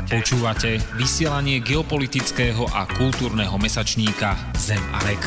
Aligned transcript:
Počúvate. 0.00 0.16
Počúvate 0.16 0.70
vysielanie 0.96 1.60
geopolitického 1.60 2.64
a 2.72 2.88
kultúrneho 2.88 3.52
mesačníka 3.60 4.32
Zem 4.56 4.80
a 4.96 4.98
Vek. 5.04 5.22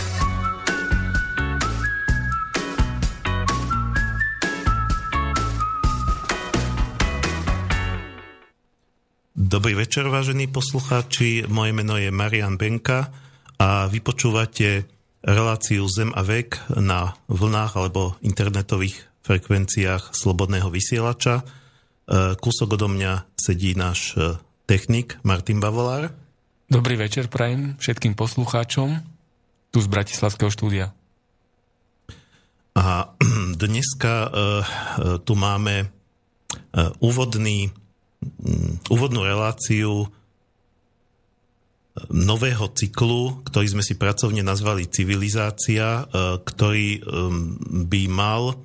Dobrý 9.38 9.78
večer, 9.78 10.10
vážení 10.10 10.50
poslucháči. 10.50 11.46
Moje 11.46 11.72
meno 11.78 11.94
je 12.02 12.10
Marian 12.10 12.58
Benka 12.58 13.14
a 13.62 13.86
vypočúvate 13.86 14.90
reláciu 15.22 15.86
Zem 15.86 16.10
a 16.18 16.26
vek 16.26 16.74
na 16.82 17.14
vlnách 17.30 17.78
alebo 17.78 18.18
internetových 18.26 18.98
frekvenciách 19.22 20.18
slobodného 20.18 20.74
vysielača. 20.74 21.46
E, 21.46 22.34
kúsok 22.42 22.82
odo 22.82 22.90
mňa 22.90 23.38
sedí 23.38 23.78
náš 23.78 24.18
e, 24.18 24.34
technik 24.64 25.20
Martin 25.28 25.60
Bavolár. 25.60 26.16
Dobrý 26.72 26.96
večer 26.96 27.28
prajem 27.28 27.76
všetkým 27.78 28.16
poslucháčom 28.16 29.04
tu 29.70 29.78
z 29.84 29.88
Bratislavského 29.92 30.50
štúdia. 30.50 30.96
A 32.74 33.14
dneska 33.64 34.14
uh, 34.26 34.32
tu 35.22 35.34
máme 35.36 35.88
uh, 35.88 36.90
úvodný, 37.04 37.70
um, 38.24 38.80
úvodnú 38.90 39.28
reláciu 39.28 40.08
nového 42.10 42.74
cyklu, 42.74 43.46
ktorý 43.46 43.78
sme 43.78 43.84
si 43.86 43.94
pracovne 43.94 44.42
nazvali 44.42 44.90
Civilizácia, 44.90 46.10
ktorý 46.42 47.06
by 47.86 48.02
mal 48.10 48.58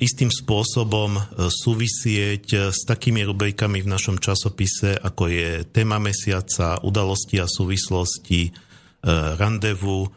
istým 0.00 0.32
spôsobom 0.32 1.18
súvisieť 1.50 2.72
s 2.72 2.80
takými 2.88 3.26
rubrikami 3.26 3.84
v 3.84 3.90
našom 3.92 4.16
časopise, 4.16 4.96
ako 4.96 5.28
je 5.28 5.50
téma 5.68 6.00
mesiaca, 6.00 6.80
udalosti 6.80 7.42
a 7.42 7.50
súvislosti, 7.50 8.54
randevu, 9.36 10.08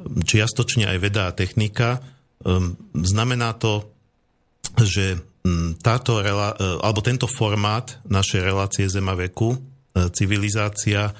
čiastočne 0.00 0.86
aj 0.86 0.98
veda 1.02 1.28
a 1.28 1.36
technika. 1.36 1.98
Znamená 2.94 3.58
to, 3.58 3.90
že 4.78 5.18
táto, 5.82 6.20
alebo 6.80 7.00
tento 7.02 7.26
formát 7.26 7.98
našej 8.06 8.40
relácie 8.44 8.86
Zemaveku, 8.86 9.58
civilizácia, 10.14 11.10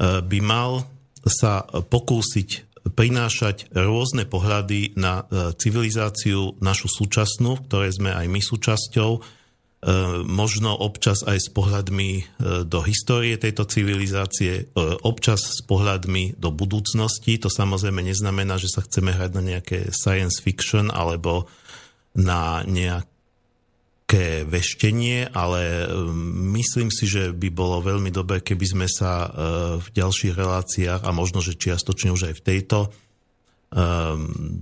by 0.00 0.38
mal 0.40 0.86
sa 1.22 1.62
pokúsiť 1.66 2.73
prinášať 2.92 3.72
rôzne 3.72 4.28
pohľady 4.28 4.92
na 5.00 5.24
e, 5.24 5.56
civilizáciu 5.56 6.60
našu 6.60 6.92
súčasnú, 6.92 7.56
v 7.56 7.64
ktorej 7.64 7.92
sme 7.96 8.12
aj 8.12 8.26
my 8.28 8.40
súčasťou, 8.44 9.10
e, 9.16 9.20
možno 10.28 10.76
občas 10.76 11.24
aj 11.24 11.38
s 11.40 11.48
pohľadmi 11.48 12.10
e, 12.12 12.22
do 12.68 12.80
histórie 12.84 13.40
tejto 13.40 13.64
civilizácie, 13.64 14.68
občas 15.00 15.40
s 15.56 15.60
pohľadmi 15.64 16.36
do 16.36 16.52
budúcnosti. 16.52 17.40
To 17.40 17.48
samozrejme 17.48 18.04
neznamená, 18.04 18.60
že 18.60 18.68
sa 18.68 18.84
chceme 18.84 19.16
hrať 19.16 19.30
na 19.32 19.42
nejaké 19.56 19.88
science 19.88 20.44
fiction 20.44 20.92
alebo 20.92 21.48
na 22.14 22.62
nejaké 24.04 24.44
veštenie, 24.44 25.32
ale 25.32 25.88
myslím 26.54 26.92
si, 26.92 27.08
že 27.08 27.32
by 27.32 27.48
bolo 27.48 27.80
veľmi 27.80 28.12
dobré, 28.12 28.44
keby 28.44 28.66
sme 28.68 28.86
sa 28.86 29.32
v 29.80 29.88
ďalších 29.90 30.36
reláciách 30.36 31.00
a 31.02 31.10
možno, 31.10 31.40
že 31.40 31.56
čiastočne 31.56 32.12
už 32.12 32.28
aj 32.30 32.34
v 32.36 32.44
tejto 32.44 32.78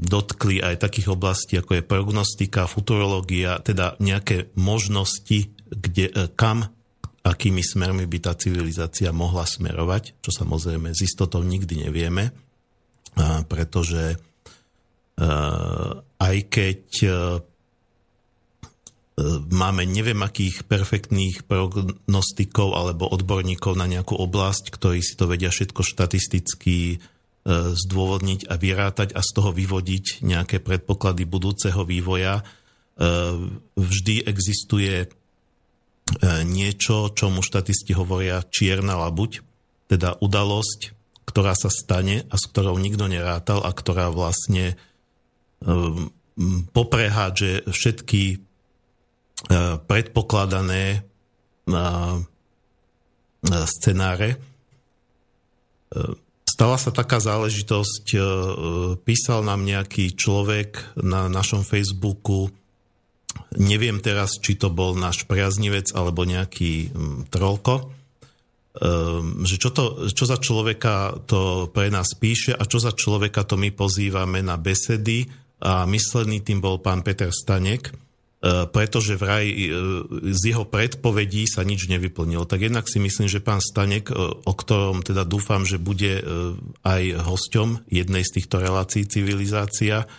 dotkli 0.01 0.65
aj 0.65 0.89
takých 0.89 1.13
oblastí, 1.13 1.61
ako 1.61 1.77
je 1.77 1.85
prognostika, 1.85 2.65
futurológia, 2.71 3.61
teda 3.61 4.01
nejaké 4.01 4.49
možnosti, 4.57 5.53
kde, 5.69 6.09
e, 6.09 6.33
kam, 6.33 6.73
akými 7.21 7.61
smermi 7.61 8.09
by 8.09 8.19
tá 8.25 8.33
civilizácia 8.33 9.13
mohla 9.13 9.45
smerovať, 9.45 10.17
čo 10.25 10.33
samozrejme 10.33 10.97
z 10.97 11.05
istotou 11.05 11.45
nikdy 11.45 11.85
nevieme, 11.85 12.33
pretože 13.53 14.17
e, 14.17 15.27
aj 16.17 16.37
keď 16.49 16.81
máme 19.53 19.85
neviem 19.85 20.21
akých 20.25 20.65
perfektných 20.65 21.45
prognostikov 21.45 22.73
alebo 22.73 23.13
odborníkov 23.13 23.77
na 23.77 23.85
nejakú 23.85 24.17
oblasť, 24.17 24.73
ktorí 24.73 25.05
si 25.05 25.15
to 25.21 25.29
vedia 25.29 25.53
všetko 25.53 25.85
štatisticky 25.85 26.97
E, 27.43 27.75
zdôvodniť 27.75 28.47
a 28.47 28.55
vyrátať 28.55 29.19
a 29.19 29.21
z 29.21 29.31
toho 29.35 29.51
vyvodiť 29.51 30.23
nejaké 30.23 30.63
predpoklady 30.63 31.27
budúceho 31.27 31.83
vývoja. 31.83 32.39
E, 32.39 32.43
vždy 33.75 34.23
existuje 34.23 34.95
e, 35.03 35.07
niečo, 36.47 37.11
čomu 37.11 37.43
štatisti 37.43 37.99
hovoria 37.99 38.47
čierna 38.47 38.95
labuť, 38.95 39.43
teda 39.91 40.23
udalosť, 40.23 40.95
ktorá 41.27 41.59
sa 41.59 41.67
stane 41.67 42.23
a 42.31 42.35
s 42.39 42.47
ktorou 42.47 42.79
nikto 42.79 43.11
nerátal 43.11 43.67
a 43.67 43.75
ktorá 43.75 44.15
vlastne 44.15 44.79
poprehádže 46.75 47.71
všetky 47.71 48.23
predpokladané 49.87 51.03
scenáre. 53.47 54.39
Stala 56.53 56.77
sa 56.77 56.93
taká 56.93 57.17
záležitosť, 57.17 58.05
e, 58.13 58.19
písal 59.03 59.41
nám 59.41 59.65
nejaký 59.65 60.13
človek 60.13 61.01
na 61.01 61.27
našom 61.33 61.65
Facebooku, 61.65 62.53
neviem 63.57 64.05
teraz, 64.05 64.37
či 64.37 64.61
to 64.61 64.69
bol 64.69 64.93
náš 64.93 65.25
priaznivec 65.25 65.89
alebo 65.97 66.29
nejaký 66.29 66.93
trolko, 67.33 67.75
e, 67.81 68.85
že 69.49 69.57
čo, 69.59 69.73
to, 69.73 70.07
čo 70.13 70.25
za 70.29 70.37
človeka 70.37 71.25
to 71.25 71.73
pre 71.73 71.89
nás 71.89 72.13
píše 72.15 72.53
a 72.53 72.69
čo 72.69 72.77
za 72.77 72.93
človeka 72.93 73.49
to 73.49 73.57
my 73.57 73.73
pozývame 73.73 74.45
na 74.45 74.61
besedy. 74.61 75.27
A 75.63 75.87
myslený 75.89 76.43
tým 76.43 76.59
bol 76.59 76.83
pán 76.83 77.01
Peter 77.07 77.31
Stanek, 77.33 77.91
E, 77.91 78.12
pretože 78.43 79.15
vraj 79.15 79.47
e, 79.47 79.57
z 80.35 80.43
jeho 80.51 80.67
predpovedí 80.67 81.47
sa 81.47 81.63
nič 81.63 81.87
nevyplnilo. 81.87 82.43
Tak 82.43 82.59
jednak 82.59 82.91
si 82.91 82.99
myslím, 82.99 83.31
že 83.31 83.39
pán 83.39 83.63
Stanek, 83.63 84.11
e, 84.11 84.19
o 84.19 84.53
ktorom 84.53 85.07
teda 85.07 85.23
dúfam, 85.23 85.63
že 85.63 85.79
bude 85.79 86.19
aj 86.83 87.03
hosťom 87.23 87.87
jednej 87.87 88.27
z 88.27 88.43
týchto 88.43 88.59
relácií 88.59 89.07
civilizácia, 89.07 90.11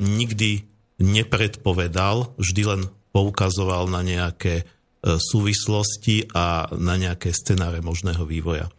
nikdy 0.00 0.64
nepredpovedal, 0.98 2.34
vždy 2.40 2.62
len 2.66 2.82
poukazoval 3.12 3.92
na 3.92 4.00
nejaké 4.00 4.64
súvislosti 5.04 6.32
a 6.32 6.66
na 6.74 6.96
nejaké 6.96 7.30
scenáre 7.30 7.84
možného 7.84 8.24
vývoja. 8.24 8.72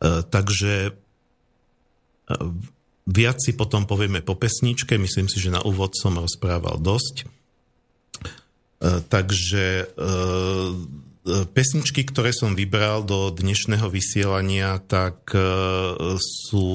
Takže 0.00 0.96
Viac 3.10 3.42
si 3.42 3.58
potom 3.58 3.90
povieme 3.90 4.22
po 4.22 4.38
pesničke, 4.38 4.94
myslím 4.94 5.26
si, 5.26 5.42
že 5.42 5.50
na 5.50 5.58
úvod 5.66 5.98
som 5.98 6.14
rozprával 6.14 6.78
dosť. 6.78 7.26
E, 8.80 9.02
takže 9.02 9.66
e, 9.82 9.86
pesničky, 11.50 12.06
ktoré 12.06 12.30
som 12.30 12.54
vybral 12.54 13.02
do 13.02 13.34
dnešného 13.34 13.90
vysielania, 13.90 14.78
tak 14.86 15.26
e, 15.34 15.42
sú 16.22 16.70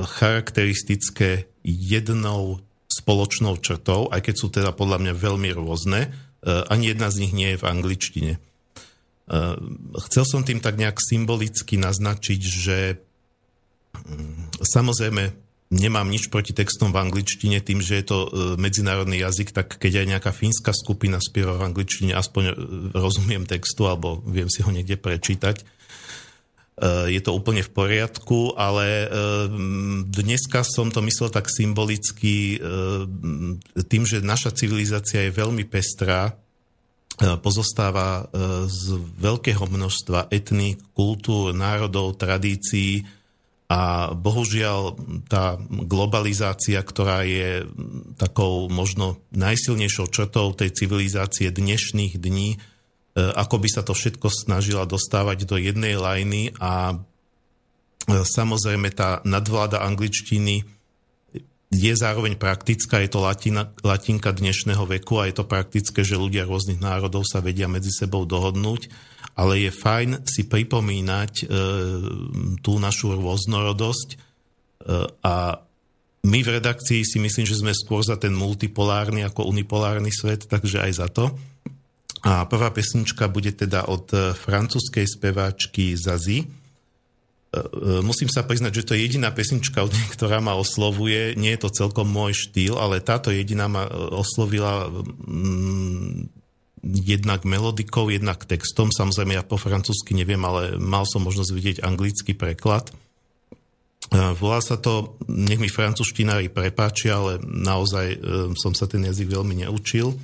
charakteristické 0.00 1.52
jednou 1.60 2.64
spoločnou 2.88 3.60
črtou, 3.60 4.08
aj 4.08 4.32
keď 4.32 4.34
sú 4.40 4.48
teda 4.48 4.72
podľa 4.72 4.98
mňa 5.04 5.14
veľmi 5.14 5.50
rôzne. 5.52 6.10
Ani 6.42 6.90
jedna 6.90 7.12
z 7.12 7.20
nich 7.22 7.32
nie 7.36 7.52
je 7.54 7.60
v 7.60 7.68
angličtine. 7.68 8.32
Chcel 10.08 10.24
som 10.26 10.42
tým 10.42 10.58
tak 10.58 10.74
nejak 10.74 10.98
symbolicky 10.98 11.78
naznačiť, 11.78 12.40
že 12.40 12.78
mm, 13.94 14.58
samozrejme 14.58 15.49
nemám 15.70 16.10
nič 16.10 16.26
proti 16.28 16.50
textom 16.50 16.90
v 16.90 16.98
angličtine, 16.98 17.62
tým, 17.62 17.78
že 17.78 18.02
je 18.02 18.04
to 18.04 18.18
e, 18.26 18.28
medzinárodný 18.58 19.22
jazyk, 19.22 19.54
tak 19.54 19.78
keď 19.78 20.02
aj 20.02 20.06
nejaká 20.18 20.30
fínska 20.34 20.74
skupina 20.74 21.22
spieva 21.22 21.54
v 21.54 21.70
angličtine, 21.70 22.12
aspoň 22.12 22.42
e, 22.50 22.54
rozumiem 22.98 23.46
textu 23.46 23.86
alebo 23.86 24.18
viem 24.26 24.50
si 24.50 24.66
ho 24.66 24.70
niekde 24.74 24.98
prečítať. 24.98 25.62
E, 25.62 25.64
je 27.14 27.20
to 27.22 27.30
úplne 27.30 27.62
v 27.62 27.70
poriadku, 27.70 28.58
ale 28.58 29.06
dneska 30.10 30.66
som 30.66 30.90
to 30.90 31.06
myslel 31.06 31.30
tak 31.30 31.46
symbolicky 31.46 32.58
tým, 33.86 34.02
že 34.02 34.26
naša 34.26 34.50
civilizácia 34.50 35.22
je 35.30 35.38
veľmi 35.38 35.62
pestrá, 35.70 36.34
pozostáva 37.44 38.32
z 38.64 38.96
veľkého 39.20 39.68
množstva 39.68 40.32
etník, 40.32 40.80
kultúr, 40.96 41.52
národov, 41.52 42.16
tradícií, 42.16 43.04
a 43.70 44.10
bohužiaľ 44.18 44.98
tá 45.30 45.54
globalizácia, 45.86 46.82
ktorá 46.82 47.22
je 47.22 47.70
takou 48.18 48.66
možno 48.66 49.22
najsilnejšou 49.30 50.10
črtou 50.10 50.50
tej 50.58 50.74
civilizácie 50.74 51.54
dnešných 51.54 52.18
dní, 52.18 52.58
e, 52.58 52.58
ako 53.14 53.62
by 53.62 53.68
sa 53.70 53.86
to 53.86 53.94
všetko 53.94 54.26
snažila 54.26 54.90
dostávať 54.90 55.46
do 55.46 55.54
jednej 55.54 55.94
lajny 55.94 56.50
a 56.58 56.98
e, 56.98 58.26
samozrejme 58.26 58.90
tá 58.90 59.22
nadvláda 59.22 59.86
angličtiny 59.86 60.66
je 61.70 61.94
zároveň 61.94 62.34
praktická, 62.34 62.98
je 62.98 63.10
to 63.14 63.22
latina, 63.22 63.70
latinka 63.86 64.34
dnešného 64.34 64.90
veku 64.90 65.22
a 65.22 65.30
je 65.30 65.38
to 65.38 65.46
praktické, 65.46 66.02
že 66.02 66.18
ľudia 66.18 66.42
rôznych 66.42 66.82
národov 66.82 67.22
sa 67.22 67.38
vedia 67.38 67.70
medzi 67.70 67.94
sebou 67.94 68.26
dohodnúť, 68.26 68.90
ale 69.38 69.62
je 69.62 69.70
fajn 69.70 70.26
si 70.26 70.50
pripomínať 70.50 71.32
e, 71.40 71.44
tú 72.58 72.82
našu 72.82 73.14
rôznorodosť 73.14 74.08
e, 74.10 74.16
a 75.22 75.62
my 76.20 76.38
v 76.42 76.52
redakcii 76.58 77.00
si 77.06 77.16
myslím, 77.22 77.46
že 77.46 77.62
sme 77.62 77.72
skôr 77.72 78.02
za 78.02 78.18
ten 78.18 78.34
multipolárny 78.34 79.24
ako 79.24 79.48
unipolárny 79.48 80.12
svet, 80.12 80.50
takže 80.50 80.84
aj 80.84 80.92
za 80.92 81.08
to. 81.08 81.32
A 82.20 82.44
prvá 82.44 82.68
pesnička 82.68 83.30
bude 83.30 83.54
teda 83.54 83.86
od 83.86 84.10
e, 84.10 84.34
francúzskej 84.34 85.06
speváčky 85.06 85.94
Zazie 85.94 86.59
musím 88.06 88.30
sa 88.30 88.46
priznať, 88.46 88.72
že 88.82 88.86
to 88.86 88.94
je 88.94 89.02
jediná 89.10 89.34
pesnička 89.34 89.82
ktorá 90.14 90.38
ma 90.38 90.54
oslovuje. 90.54 91.34
Nie 91.34 91.58
je 91.58 91.66
to 91.66 91.74
celkom 91.74 92.06
môj 92.06 92.46
štýl, 92.46 92.78
ale 92.78 93.02
táto 93.02 93.34
jediná 93.34 93.66
ma 93.66 93.90
e, 93.90 93.92
oslovila 94.14 94.86
mm, 94.86 96.30
jednak 96.82 97.42
melodikou, 97.42 98.06
jednak 98.06 98.46
textom. 98.46 98.94
Samozrejme, 98.94 99.34
ja 99.34 99.42
po 99.42 99.58
francúzsky 99.58 100.14
neviem, 100.14 100.40
ale 100.46 100.78
mal 100.78 101.02
som 101.04 101.26
možnosť 101.26 101.50
vidieť 101.50 101.76
anglický 101.82 102.38
preklad. 102.38 102.88
Volá 104.10 104.58
sa 104.58 104.74
to, 104.74 105.20
nech 105.28 105.60
mi 105.62 105.70
francúzštinári 105.70 106.50
prepáčia, 106.50 107.20
ale 107.20 107.38
naozaj 107.44 108.18
som 108.58 108.74
sa 108.74 108.90
ten 108.90 109.06
jazyk 109.06 109.30
veľmi 109.30 109.62
neučil. 109.62 110.18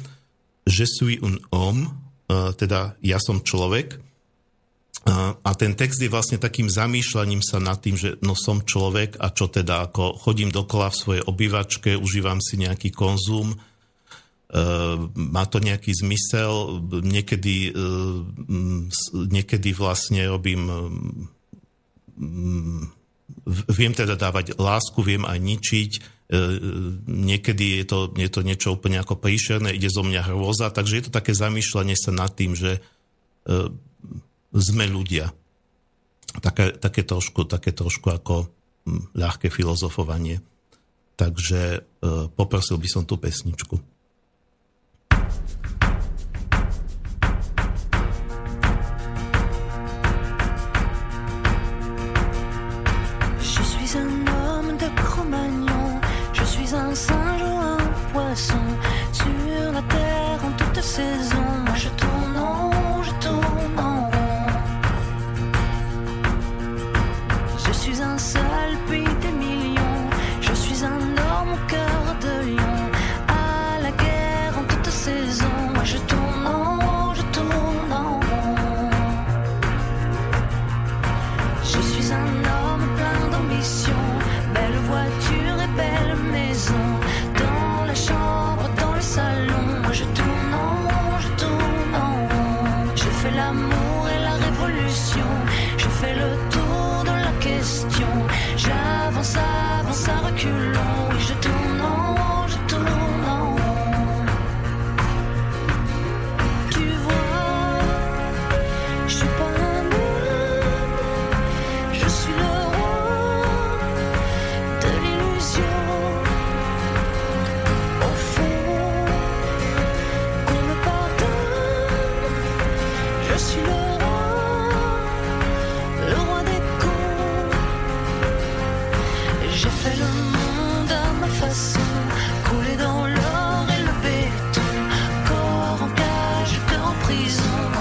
Je 0.67 0.87
suis 0.89 1.23
un 1.23 1.39
homme, 1.55 1.93
teda 2.59 2.99
ja 3.05 3.21
som 3.23 3.45
človek. 3.45 4.01
A 5.07 5.51
ten 5.55 5.79
text 5.79 6.03
je 6.03 6.11
vlastne 6.11 6.35
takým 6.35 6.67
zamýšľaním 6.67 7.39
sa 7.39 7.63
nad 7.63 7.79
tým, 7.79 7.95
že 7.95 8.19
no 8.27 8.35
som 8.35 8.67
človek 8.67 9.23
a 9.23 9.31
čo 9.31 9.47
teda, 9.47 9.87
ako 9.87 10.19
chodím 10.19 10.51
dokola 10.51 10.91
v 10.91 10.99
svojej 10.99 11.23
obývačke, 11.23 11.95
užívam 11.95 12.43
si 12.43 12.59
nejaký 12.59 12.91
konzum, 12.91 13.55
e, 13.55 13.57
má 15.15 15.45
to 15.47 15.63
nejaký 15.63 15.95
zmysel, 15.95 16.83
niekedy, 17.07 17.71
e, 17.71 17.73
niekedy 19.15 19.71
vlastne 19.79 20.27
robím, 20.27 20.67
viem 23.79 23.93
teda 23.95 24.19
dávať 24.19 24.59
lásku, 24.59 25.07
viem 25.07 25.23
aj 25.23 25.39
ničiť, 25.39 25.91
e, 25.95 26.01
niekedy 27.07 27.79
je 27.79 27.85
to, 27.87 27.99
je 28.11 28.31
to 28.33 28.41
niečo 28.43 28.75
úplne 28.75 28.99
ako 28.99 29.23
príšerné, 29.23 29.71
ide 29.71 29.87
zo 29.87 30.03
mňa 30.03 30.35
hrôza, 30.35 30.75
takže 30.75 30.99
je 30.99 31.05
to 31.07 31.13
také 31.15 31.31
zamýšľanie 31.31 31.95
sa 31.95 32.11
nad 32.11 32.35
tým, 32.35 32.59
že 32.59 32.83
sme 34.61 34.89
ľudia. 34.89 35.33
Také, 36.41 36.77
také, 36.77 37.03
trošku, 37.07 37.49
také 37.49 37.73
trošku 37.73 38.13
ako 38.13 38.49
hm, 38.85 39.17
ľahké 39.17 39.49
filozofovanie. 39.49 40.45
Takže 41.17 41.61
e, 41.77 41.81
poprosil 42.29 42.77
by 42.77 42.89
som 42.93 43.03
tú 43.09 43.17
pesničku. 43.17 43.96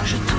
je 0.06 0.18
te 0.18 0.35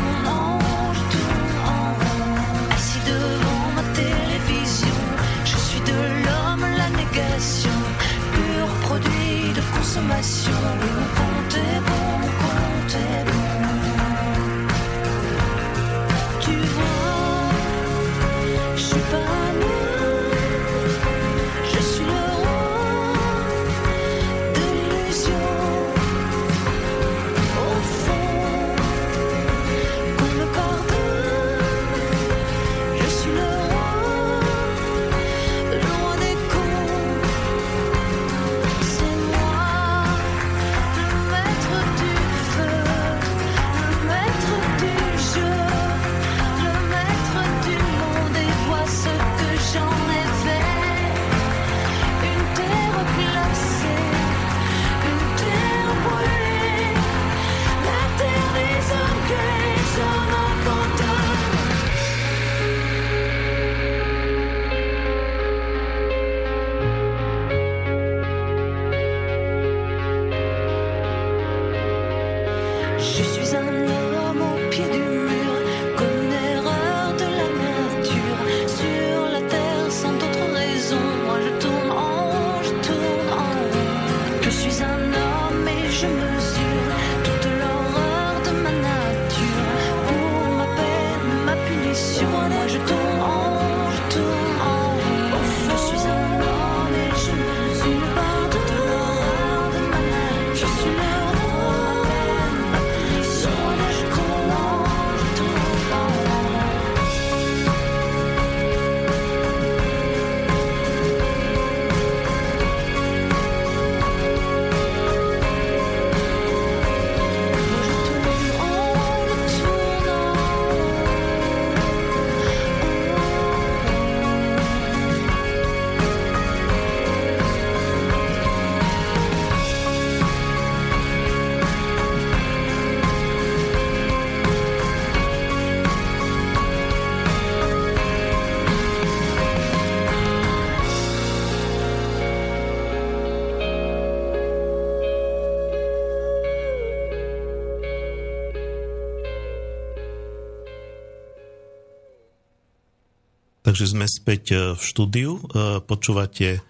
takže 153.78 153.94
sme 153.94 154.10
späť 154.10 154.74
v 154.74 154.81
štúdiu. 154.81 155.38
Počúvate 155.86 156.66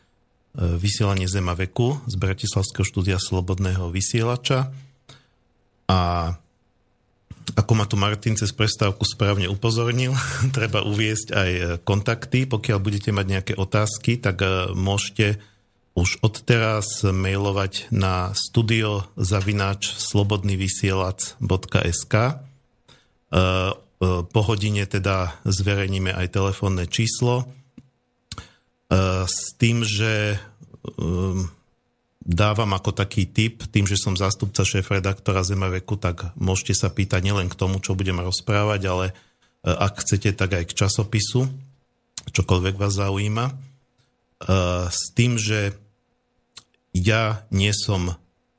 vysielanie 0.60 1.24
Zema 1.32 1.56
veku 1.56 2.04
z 2.04 2.20
Bratislavského 2.20 2.84
štúdia 2.84 3.16
Slobodného 3.16 3.88
vysielača. 3.88 4.76
A 5.88 6.00
ako 7.56 7.72
ma 7.80 7.88
tu 7.88 7.96
Martin 7.96 8.36
cez 8.36 8.52
prestávku 8.52 9.08
správne 9.08 9.48
upozornil, 9.48 10.12
treba 10.52 10.84
uviesť 10.84 11.28
aj 11.32 11.52
kontakty. 11.88 12.44
Pokiaľ 12.44 12.84
budete 12.84 13.16
mať 13.16 13.40
nejaké 13.40 13.56
otázky, 13.56 14.20
tak 14.20 14.44
môžete 14.76 15.40
už 15.96 16.20
odteraz 16.28 17.08
mailovať 17.08 17.88
na 17.88 18.36
studiozavináč 18.36 19.96
slobodnyvysielac.sk 19.96 22.14
e, 22.20 22.36
e, 22.36 23.87
po 24.04 24.42
hodine 24.46 24.86
teda 24.86 25.42
zverejníme 25.42 26.14
aj 26.14 26.30
telefónne 26.30 26.86
číslo 26.86 27.42
e, 27.42 27.46
s 29.26 29.58
tým, 29.58 29.82
že 29.82 30.38
dávam 32.28 32.72
ako 32.76 32.92
taký 32.96 33.28
tip, 33.28 33.64
tým, 33.72 33.88
že 33.88 34.00
som 34.00 34.16
zástupca 34.16 34.64
šéf-redaktora 34.64 35.44
Zemaveku, 35.44 36.00
tak 36.00 36.32
môžete 36.40 36.76
sa 36.76 36.92
pýtať 36.92 37.24
nielen 37.24 37.48
k 37.52 37.60
tomu, 37.60 37.80
čo 37.80 37.96
budem 37.96 38.20
rozprávať, 38.20 38.82
ale 38.88 39.06
ak 39.64 40.04
chcete, 40.04 40.32
tak 40.36 40.56
aj 40.56 40.66
k 40.72 40.78
časopisu, 40.86 41.48
čokoľvek 42.32 42.76
vás 42.76 42.94
zaujíma. 42.96 43.46
S 44.88 45.02
tým, 45.12 45.36
že 45.36 45.76
ja 46.96 47.44
nie 47.52 47.72
som 47.76 48.16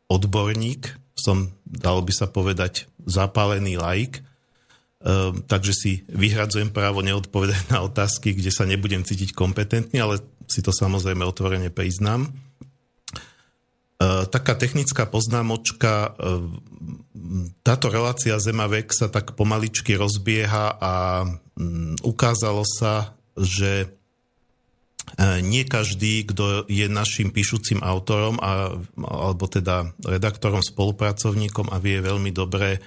odborník, 0.09 0.97
som, 1.17 1.53
dalo 1.65 2.05
by 2.05 2.13
sa 2.13 2.27
povedať, 2.29 2.89
zapálený 3.05 3.81
laik, 3.81 4.25
takže 5.47 5.73
si 5.75 5.93
vyhradzujem 6.11 6.75
právo 6.75 7.07
neodpovedať 7.07 7.71
na 7.71 7.87
otázky, 7.87 8.35
kde 8.35 8.51
sa 8.51 8.67
nebudem 8.67 9.07
cítiť 9.07 9.31
kompetentný, 9.31 10.03
ale 10.03 10.19
si 10.51 10.59
to 10.59 10.75
samozrejme 10.75 11.23
otvorene 11.23 11.71
priznám. 11.71 12.27
Ehm, 13.99 14.27
taká 14.31 14.59
technická 14.59 15.07
poznámočka, 15.07 16.15
ehm, 16.19 16.59
táto 17.63 17.91
relácia 17.91 18.39
Zemavek 18.39 18.91
sa 18.91 19.07
tak 19.07 19.39
pomaličky 19.39 19.95
rozbieha 19.95 20.79
a 20.79 20.95
mm, 21.59 22.03
ukázalo 22.03 22.63
sa, 22.67 23.15
že 23.39 23.99
E, 25.17 25.41
nie 25.41 25.65
každý, 25.65 26.29
kto 26.29 26.69
je 26.69 26.85
našim 26.91 27.33
píšucim 27.33 27.81
autorom 27.81 28.37
a, 28.45 28.77
alebo 29.01 29.49
teda 29.49 29.89
redaktorom, 30.05 30.61
spolupracovníkom 30.61 31.73
a 31.73 31.81
vie 31.81 32.05
veľmi 32.05 32.29
dobre 32.35 32.83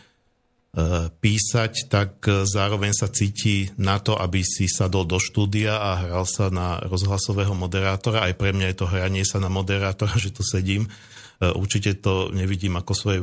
písať, 1.19 1.91
tak 1.91 2.23
zároveň 2.47 2.95
sa 2.95 3.11
cíti 3.11 3.67
na 3.75 3.99
to, 3.99 4.15
aby 4.15 4.39
si 4.39 4.71
sadol 4.71 5.03
do 5.03 5.19
štúdia 5.19 5.75
a 5.75 5.99
hral 5.99 6.23
sa 6.23 6.47
na 6.47 6.79
rozhlasového 6.87 7.51
moderátora. 7.51 8.23
Aj 8.23 8.31
pre 8.31 8.55
mňa 8.55 8.71
je 8.71 8.77
to 8.79 8.87
hranie 8.87 9.27
sa 9.27 9.43
na 9.43 9.51
moderátora, 9.51 10.15
že 10.23 10.31
tu 10.31 10.47
sedím. 10.47 10.87
E, 10.87 11.51
určite 11.51 11.99
to 11.99 12.31
nevidím 12.31 12.79
ako 12.79 12.93
svoje 12.95 13.19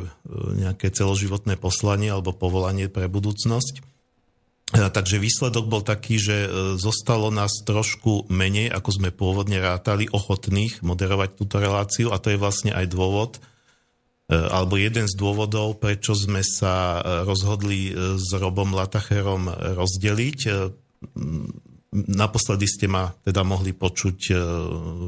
nejaké 0.61 0.93
celoživotné 0.93 1.57
poslanie 1.57 2.13
alebo 2.13 2.37
povolanie 2.37 2.93
pre 2.93 3.09
budúcnosť. 3.09 3.81
E, 4.69 4.93
takže 4.93 5.17
výsledok 5.17 5.65
bol 5.65 5.81
taký, 5.81 6.21
že 6.21 6.37
e, 6.45 6.49
zostalo 6.77 7.33
nás 7.33 7.65
trošku 7.65 8.29
menej, 8.29 8.69
ako 8.69 9.01
sme 9.01 9.09
pôvodne 9.09 9.57
rátali, 9.65 10.13
ochotných 10.13 10.85
moderovať 10.85 11.41
túto 11.41 11.57
reláciu 11.57 12.13
a 12.13 12.21
to 12.21 12.29
je 12.29 12.37
vlastne 12.37 12.77
aj 12.77 12.85
dôvod, 12.93 13.41
e, 13.41 13.41
alebo 14.29 14.77
jeden 14.77 15.09
z 15.09 15.15
dôvodov, 15.17 15.81
prečo 15.81 16.13
sme 16.13 16.45
sa 16.45 17.01
rozhodli 17.25 17.97
s 17.97 18.29
Robom 18.37 18.77
Latacherom 18.77 19.49
rozdeliť. 19.73 20.39
Naposledy 22.13 22.69
ste 22.69 22.93
ma 22.93 23.09
teda 23.25 23.41
mohli 23.41 23.73
počuť 23.73 24.19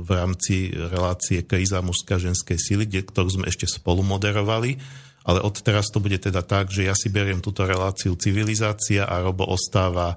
v 0.00 0.08
rámci 0.08 0.72
relácie 0.72 1.44
Kríza 1.44 1.84
mužská 1.84 2.16
ženskej 2.16 2.56
síly, 2.56 2.88
ktorú 2.88 3.28
sme 3.28 3.52
ešte 3.52 3.68
spolu 3.68 4.00
moderovali 4.00 4.80
ale 5.24 5.38
od 5.44 5.52
teraz 5.60 5.92
to 5.92 6.00
bude 6.00 6.16
teda 6.16 6.40
tak, 6.40 6.72
že 6.72 6.88
ja 6.88 6.94
si 6.96 7.12
beriem 7.12 7.44
túto 7.44 7.68
reláciu 7.68 8.16
civilizácia 8.16 9.04
a 9.04 9.20
Robo 9.20 9.44
ostáva 9.44 10.16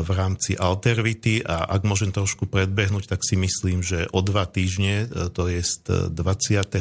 v 0.00 0.10
rámci 0.14 0.54
Altervity 0.54 1.42
a 1.42 1.66
ak 1.66 1.82
môžem 1.82 2.14
trošku 2.14 2.46
predbehnúť, 2.46 3.10
tak 3.10 3.26
si 3.26 3.34
myslím, 3.34 3.82
že 3.82 4.06
o 4.14 4.22
dva 4.22 4.46
týždne, 4.46 5.10
e, 5.10 5.28
to 5.34 5.50
je 5.50 5.60
25. 6.14 6.78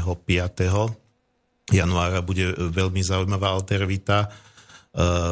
januára, 1.74 2.26
bude 2.26 2.54
veľmi 2.58 3.02
zaujímavá 3.02 3.54
Altervita. 3.54 4.26
E, 4.26 4.28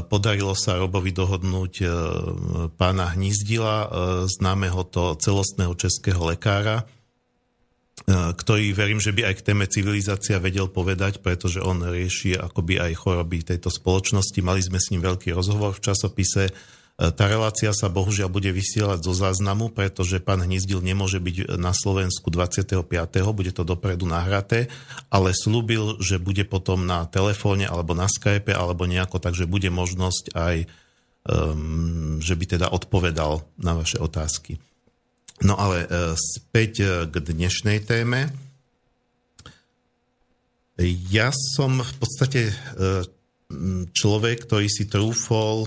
podarilo 0.05 0.53
sa 0.53 0.77
Robovi 0.77 1.13
dohodnúť 1.13 1.73
pána 2.77 3.13
Hnízdila, 3.13 3.89
známeho 4.29 4.85
to 4.89 5.17
celostného 5.17 5.73
českého 5.73 6.21
lekára, 6.23 6.85
E, 8.05 8.13
ktorý 8.13 8.77
verím, 8.77 9.01
že 9.01 9.09
by 9.09 9.25
aj 9.25 9.35
k 9.41 9.45
téme 9.51 9.65
civilizácia 9.65 10.37
vedel 10.37 10.69
povedať, 10.69 11.19
pretože 11.19 11.57
on 11.57 11.81
rieši 11.81 12.37
akoby 12.37 12.77
aj 12.77 12.93
choroby 12.93 13.41
tejto 13.41 13.73
spoločnosti. 13.73 14.37
Mali 14.45 14.61
sme 14.61 14.77
s 14.77 14.93
ním 14.93 15.01
veľký 15.01 15.33
rozhovor 15.33 15.73
v 15.73 15.91
časopise. 15.91 16.53
E, 16.97 17.13
tá 17.13 17.29
relácia 17.29 17.69
sa 17.77 17.93
bohužiaľ 17.93 18.33
bude 18.33 18.49
vysielať 18.49 19.05
zo 19.05 19.13
záznamu, 19.13 19.69
pretože 19.69 20.17
pán 20.17 20.41
Hnizdil 20.41 20.81
nemôže 20.81 21.21
byť 21.21 21.61
na 21.61 21.69
Slovensku 21.69 22.33
25. 22.33 22.81
bude 23.37 23.53
to 23.53 23.61
dopredu 23.61 24.09
nahraté, 24.09 24.65
ale 25.13 25.37
slúbil, 25.37 26.01
že 26.01 26.17
bude 26.17 26.41
potom 26.49 26.89
na 26.89 27.05
telefóne 27.05 27.69
alebo 27.69 27.93
na 27.93 28.09
Skype 28.09 28.49
alebo 28.49 28.89
nejako, 28.89 29.21
takže 29.21 29.45
bude 29.45 29.69
možnosť 29.69 30.33
aj, 30.33 30.65
um, 31.29 32.17
že 32.17 32.33
by 32.33 32.45
teda 32.57 32.67
odpovedal 32.73 33.45
na 33.61 33.77
vaše 33.77 34.01
otázky. 34.01 34.57
No 35.45 35.53
ale 35.53 35.85
e, 35.85 36.17
späť 36.17 36.73
e, 36.81 36.85
k 37.05 37.21
dnešnej 37.21 37.85
téme. 37.85 38.33
Ja 41.09 41.33
som 41.33 41.81
v 41.81 41.93
podstate 41.97 42.53
človek, 43.97 44.45
ktorý 44.45 44.69
si 44.69 44.85
trúfol 44.85 45.65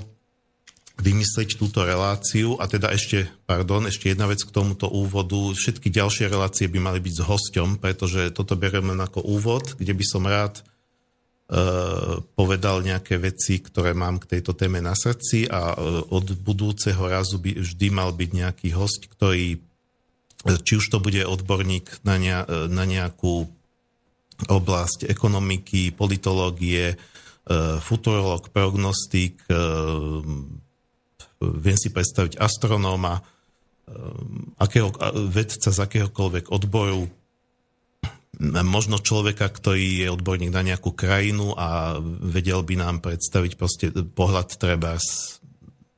vymyslieť 1.01 1.57
túto 1.57 1.81
reláciu 1.83 2.61
a 2.61 2.69
teda 2.69 2.93
ešte, 2.93 3.25
pardon, 3.49 3.89
ešte 3.89 4.13
jedna 4.13 4.29
vec 4.29 4.45
k 4.45 4.53
tomuto 4.53 4.87
úvodu. 4.87 5.57
Všetky 5.57 5.89
ďalšie 5.89 6.29
relácie 6.29 6.69
by 6.69 6.79
mali 6.79 7.01
byť 7.01 7.15
s 7.17 7.23
hosťom, 7.25 7.69
pretože 7.81 8.31
toto 8.37 8.55
bereme 8.55 8.93
ako 8.95 9.25
úvod, 9.25 9.81
kde 9.81 9.97
by 9.97 10.05
som 10.05 10.29
rád 10.29 10.61
povedal 12.39 12.79
nejaké 12.79 13.19
veci, 13.19 13.59
ktoré 13.59 13.91
mám 13.91 14.23
k 14.23 14.39
tejto 14.39 14.55
téme 14.55 14.79
na 14.79 14.95
srdci 14.95 15.51
a 15.51 15.75
od 16.15 16.39
budúceho 16.39 17.03
razu 17.11 17.43
by 17.43 17.59
vždy 17.59 17.91
mal 17.91 18.15
byť 18.15 18.31
nejaký 18.31 18.69
host, 18.71 19.11
ktorý, 19.11 19.59
či 20.47 20.73
už 20.79 20.87
to 20.87 21.03
bude 21.03 21.19
odborník 21.27 22.07
na, 22.07 22.23
ne, 22.23 22.47
na 22.71 22.87
nejakú 22.87 23.51
oblasť 24.47 25.11
ekonomiky, 25.11 25.91
politológie, 25.91 26.95
futurolog, 27.83 28.55
prognostik, 28.55 29.43
viem 31.41 31.79
si 31.81 31.89
predstaviť 31.89 32.37
astronóma, 32.37 33.25
akého, 34.61 34.95
vedca 35.33 35.73
z 35.73 35.79
akéhokoľvek 35.81 36.53
odboru, 36.55 37.11
možno 38.65 39.03
človeka, 39.03 39.51
ktorý 39.51 40.07
je 40.07 40.09
odborník 40.09 40.49
na 40.49 40.65
nejakú 40.65 40.97
krajinu 40.97 41.53
a 41.59 41.99
vedel 42.25 42.65
by 42.65 42.75
nám 42.79 43.05
predstaviť 43.05 43.53
proste 43.59 43.93
pohľad 43.93 44.57
treba 44.57 44.97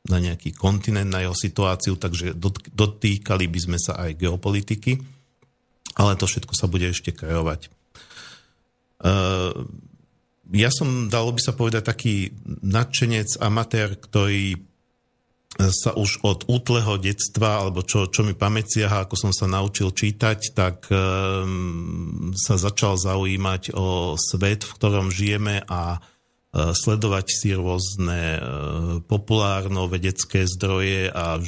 na 0.02 0.18
nejaký 0.18 0.50
kontinent, 0.50 1.06
na 1.06 1.22
jeho 1.22 1.36
situáciu, 1.36 1.94
takže 1.94 2.34
dotýkali 2.74 3.46
by 3.46 3.60
sme 3.62 3.78
sa 3.78 4.02
aj 4.02 4.18
geopolitiky, 4.18 4.98
ale 5.94 6.18
to 6.18 6.26
všetko 6.26 6.54
sa 6.56 6.66
bude 6.66 6.90
ešte 6.90 7.14
kreovať. 7.14 7.70
Ja 10.52 10.70
som, 10.74 11.06
dalo 11.06 11.30
by 11.30 11.40
sa 11.44 11.54
povedať, 11.54 11.82
taký 11.86 12.34
nadšenec, 12.66 13.38
amatér, 13.38 13.94
ktorý 13.94 14.71
sa 15.60 15.92
už 15.92 16.24
od 16.24 16.48
útleho 16.48 16.96
detstva, 16.96 17.60
alebo 17.60 17.84
čo, 17.84 18.08
čo 18.08 18.24
mi 18.24 18.32
pamäciaha, 18.32 19.04
ako 19.04 19.14
som 19.20 19.32
sa 19.36 19.44
naučil 19.44 19.92
čítať, 19.92 20.56
tak 20.56 20.88
um, 20.88 22.32
sa 22.32 22.56
začal 22.56 22.96
zaujímať 22.96 23.76
o 23.76 24.16
svet, 24.16 24.64
v 24.64 24.74
ktorom 24.80 25.12
žijeme 25.12 25.60
a 25.68 26.00
uh, 26.00 26.72
sledovať 26.72 27.26
si 27.28 27.52
rôzne 27.52 28.40
uh, 28.40 28.40
populárno-vedecké 29.04 30.48
zdroje 30.48 31.12
a 31.12 31.36
uh, 31.36 31.44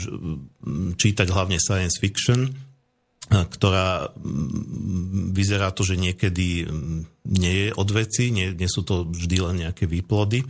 čítať 1.01 1.27
hlavne 1.33 1.57
science 1.57 1.97
fiction, 1.97 2.53
uh, 2.53 3.49
ktorá 3.49 4.13
um, 4.13 5.33
vyzerá 5.33 5.73
to, 5.73 5.81
že 5.81 5.97
niekedy 5.97 6.69
um, 6.69 7.09
nie 7.25 7.67
je 7.67 7.69
od 7.73 7.89
veci, 7.89 8.29
nie, 8.29 8.53
nie 8.53 8.69
sú 8.69 8.85
to 8.85 9.09
vždy 9.09 9.37
len 9.49 9.65
nejaké 9.65 9.89
výplody. 9.89 10.45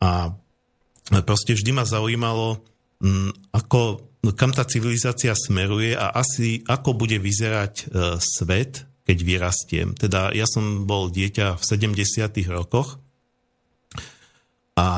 A 0.00 0.32
proste 1.10 1.54
vždy 1.54 1.70
ma 1.70 1.84
zaujímalo, 1.86 2.62
mm, 3.02 3.54
ako, 3.54 4.10
kam 4.34 4.50
tá 4.50 4.66
civilizácia 4.66 5.32
smeruje 5.36 5.94
a 5.94 6.10
asi 6.14 6.62
ako 6.66 6.98
bude 6.98 7.18
vyzerať 7.22 7.74
e, 7.78 7.84
svet, 8.18 8.86
keď 9.06 9.18
vyrastiem. 9.22 9.88
Teda 9.94 10.34
ja 10.34 10.50
som 10.50 10.82
bol 10.82 11.14
dieťa 11.14 11.56
v 11.56 11.62
70. 11.62 12.26
rokoch 12.50 12.98
A 14.76 14.88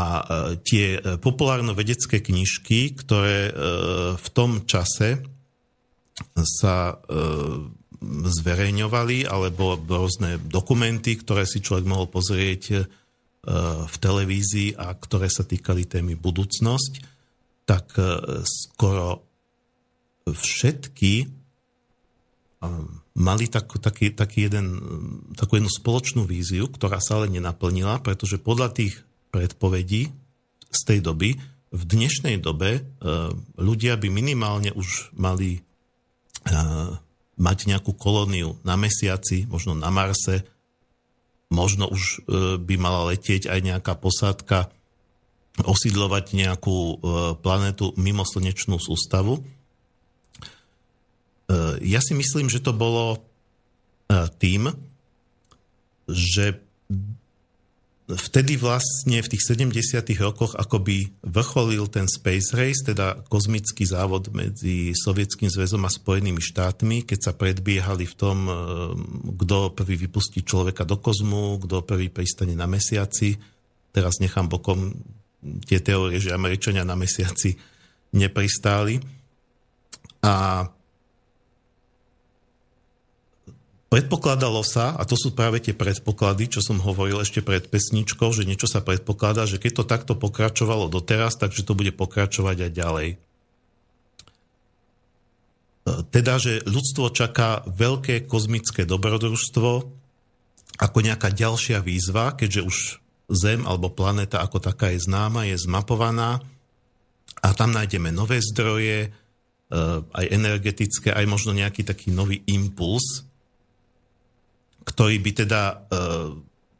tie 0.67 0.99
populárno-vedecké 1.23 2.19
knižky, 2.19 2.99
ktoré 2.99 3.55
v 4.19 4.29
tom 4.35 4.67
čase 4.67 5.23
sa 6.43 6.99
zverejňovali, 8.11 9.31
alebo 9.31 9.79
rôzne 9.79 10.43
dokumenty, 10.43 11.15
ktoré 11.23 11.47
si 11.47 11.63
človek 11.63 11.87
mohol 11.87 12.11
pozrieť 12.11 12.91
v 13.47 13.97
televízii 14.03 14.77
a 14.77 14.93
ktoré 14.93 15.31
sa 15.31 15.47
týkali 15.47 15.87
témy 15.87 16.19
budúcnosť, 16.19 16.93
tak 17.65 17.95
skoro 18.45 19.23
všetky 20.29 21.39
mali 23.19 23.47
tak, 23.51 23.71
taký, 23.79 24.15
taký 24.15 24.51
jeden, 24.51 24.67
takú 25.35 25.59
jednu 25.59 25.71
spoločnú 25.71 26.23
víziu, 26.27 26.71
ktorá 26.71 27.03
sa 27.03 27.23
ale 27.23 27.31
nenaplnila, 27.31 28.03
pretože 28.03 28.39
podľa 28.39 28.75
tých 28.75 29.03
predpovedí 29.35 30.11
z 30.71 30.81
tej 30.87 31.01
doby, 31.03 31.39
v 31.69 31.83
dnešnej 31.85 32.41
dobe 32.41 32.81
e, 32.81 32.83
ľudia 33.61 34.01
by 34.01 34.09
minimálne 34.09 34.73
už 34.73 35.13
mali 35.13 35.61
e, 35.61 35.61
mať 37.37 37.59
nejakú 37.69 37.93
kolóniu 37.93 38.57
na 38.65 38.81
mesiaci, 38.81 39.45
možno 39.53 39.77
na 39.77 39.93
Marse, 39.93 40.49
možno 41.49 41.89
už 41.89 42.03
e, 42.03 42.17
by 42.61 42.75
mala 42.77 43.15
letieť 43.15 43.49
aj 43.49 43.61
nejaká 43.65 43.93
posádka, 43.97 44.73
osídlovať 45.59 46.39
nejakú 46.39 47.03
planetu 47.43 47.91
mimo 47.99 48.23
slnečnú 48.23 48.79
sústavu. 48.79 49.43
Eh, 51.49 51.75
ja 51.81 52.01
si 52.05 52.13
myslím, 52.13 52.53
že 52.53 52.61
to 52.61 52.77
bolo 52.77 53.25
tým, 54.41 54.73
že 56.09 56.57
vtedy 58.09 58.57
vlastne 58.57 59.21
v 59.21 59.29
tých 59.29 59.45
70. 59.45 60.01
rokoch 60.25 60.57
akoby 60.57 61.13
vrcholil 61.21 61.93
ten 61.93 62.09
Space 62.09 62.57
Race, 62.57 62.81
teda 62.81 63.21
kozmický 63.29 63.85
závod 63.85 64.33
medzi 64.33 64.97
Sovietským 64.97 65.53
zväzom 65.53 65.85
a 65.85 65.93
Spojenými 65.93 66.41
štátmi, 66.41 67.05
keď 67.05 67.19
sa 67.21 67.33
predbiehali 67.37 68.09
v 68.09 68.15
tom, 68.17 68.39
eh, 68.49 68.55
kto 69.45 69.77
prvý 69.77 70.09
vypustí 70.09 70.41
človeka 70.41 70.89
do 70.89 70.97
kozmu, 70.97 71.61
kto 71.69 71.85
prvý 71.85 72.09
pristane 72.09 72.57
na 72.57 72.65
mesiaci. 72.65 73.37
Teraz 73.93 74.25
nechám 74.25 74.49
bokom 74.49 74.97
tie 75.69 75.85
teórie, 75.85 76.17
že 76.17 76.33
Američania 76.33 76.89
na 76.89 76.97
mesiaci 76.97 77.61
nepristáli. 78.17 78.99
A 80.25 80.65
Predpokladalo 83.89 84.61
sa, 84.61 84.93
a 85.01 85.03
to 85.09 85.17
sú 85.17 85.33
práve 85.33 85.65
tie 85.65 85.73
predpoklady, 85.73 86.53
čo 86.53 86.61
som 86.61 86.77
hovoril 86.77 87.25
ešte 87.25 87.41
pred 87.41 87.73
pesničkou, 87.73 88.29
že 88.37 88.45
niečo 88.45 88.69
sa 88.69 88.85
predpokladá, 88.85 89.49
že 89.49 89.57
keď 89.57 89.81
to 89.81 89.85
takto 89.89 90.13
pokračovalo 90.13 90.93
doteraz, 90.93 91.41
takže 91.41 91.65
to 91.65 91.73
bude 91.73 91.97
pokračovať 91.97 92.69
aj 92.69 92.73
ďalej. 92.77 93.09
Teda, 96.13 96.37
že 96.37 96.61
ľudstvo 96.69 97.17
čaká 97.17 97.65
veľké 97.65 98.29
kozmické 98.29 98.85
dobrodružstvo 98.85 99.71
ako 100.79 100.99
nejaká 101.01 101.33
ďalšia 101.33 101.81
výzva, 101.81 102.37
keďže 102.37 102.63
už 102.69 102.77
Zem 103.29 103.69
alebo 103.69 103.93
planéta 103.93 104.41
ako 104.41 104.57
taká 104.57 104.89
je 104.97 105.05
známa, 105.05 105.45
je 105.45 105.61
zmapovaná 105.61 106.41
a 107.45 107.49
tam 107.53 107.77
nájdeme 107.77 108.09
nové 108.09 108.41
zdroje, 108.41 109.05
e, 109.05 109.11
aj 110.09 110.25
energetické, 110.33 111.13
aj 111.13 111.29
možno 111.29 111.53
nejaký 111.53 111.85
taký 111.85 112.09
nový 112.09 112.41
impuls, 112.49 113.28
ktorý 114.89 115.21
by 115.21 115.31
teda 115.45 115.63
e, 115.69 115.77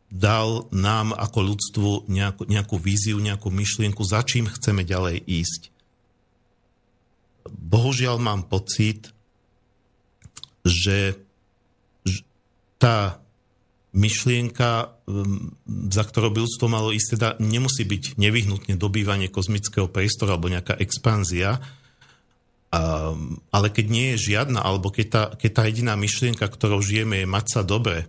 dal 0.09 0.65
nám 0.73 1.13
ako 1.13 1.39
ľudstvu 1.53 1.91
nejakú, 2.09 2.49
nejakú 2.49 2.77
víziu, 2.81 3.21
nejakú 3.21 3.53
myšlienku, 3.53 4.01
za 4.01 4.25
čím 4.25 4.49
chceme 4.49 4.89
ďalej 4.89 5.21
ísť. 5.21 5.63
Bohužiaľ 7.49 8.17
mám 8.17 8.49
pocit, 8.49 9.13
že 10.65 11.21
tá 12.81 13.21
myšlienka, 13.93 15.01
za 15.89 16.03
ktorou 16.05 16.31
by 16.33 16.45
ľudstvo 16.45 16.67
malo 16.69 16.93
ísť, 16.93 17.09
teda 17.17 17.29
nemusí 17.41 17.89
byť 17.89 18.21
nevyhnutne 18.21 18.77
dobývanie 18.77 19.33
kozmického 19.33 19.89
priestoru 19.89 20.37
alebo 20.37 20.53
nejaká 20.53 20.77
expanzia, 20.77 21.61
Um, 22.69 23.41
ale 23.49 23.73
keď 23.73 23.87
nie 23.89 24.07
je 24.13 24.37
žiadna, 24.37 24.61
alebo 24.61 24.93
keď 24.93 25.07
tá, 25.09 25.23
keď 25.33 25.51
tá 25.57 25.63
jediná 25.65 25.97
myšlienka, 25.97 26.45
ktorou 26.45 26.85
žijeme, 26.85 27.25
je 27.25 27.29
mať 27.29 27.47
sa 27.49 27.61
dobre, 27.65 28.05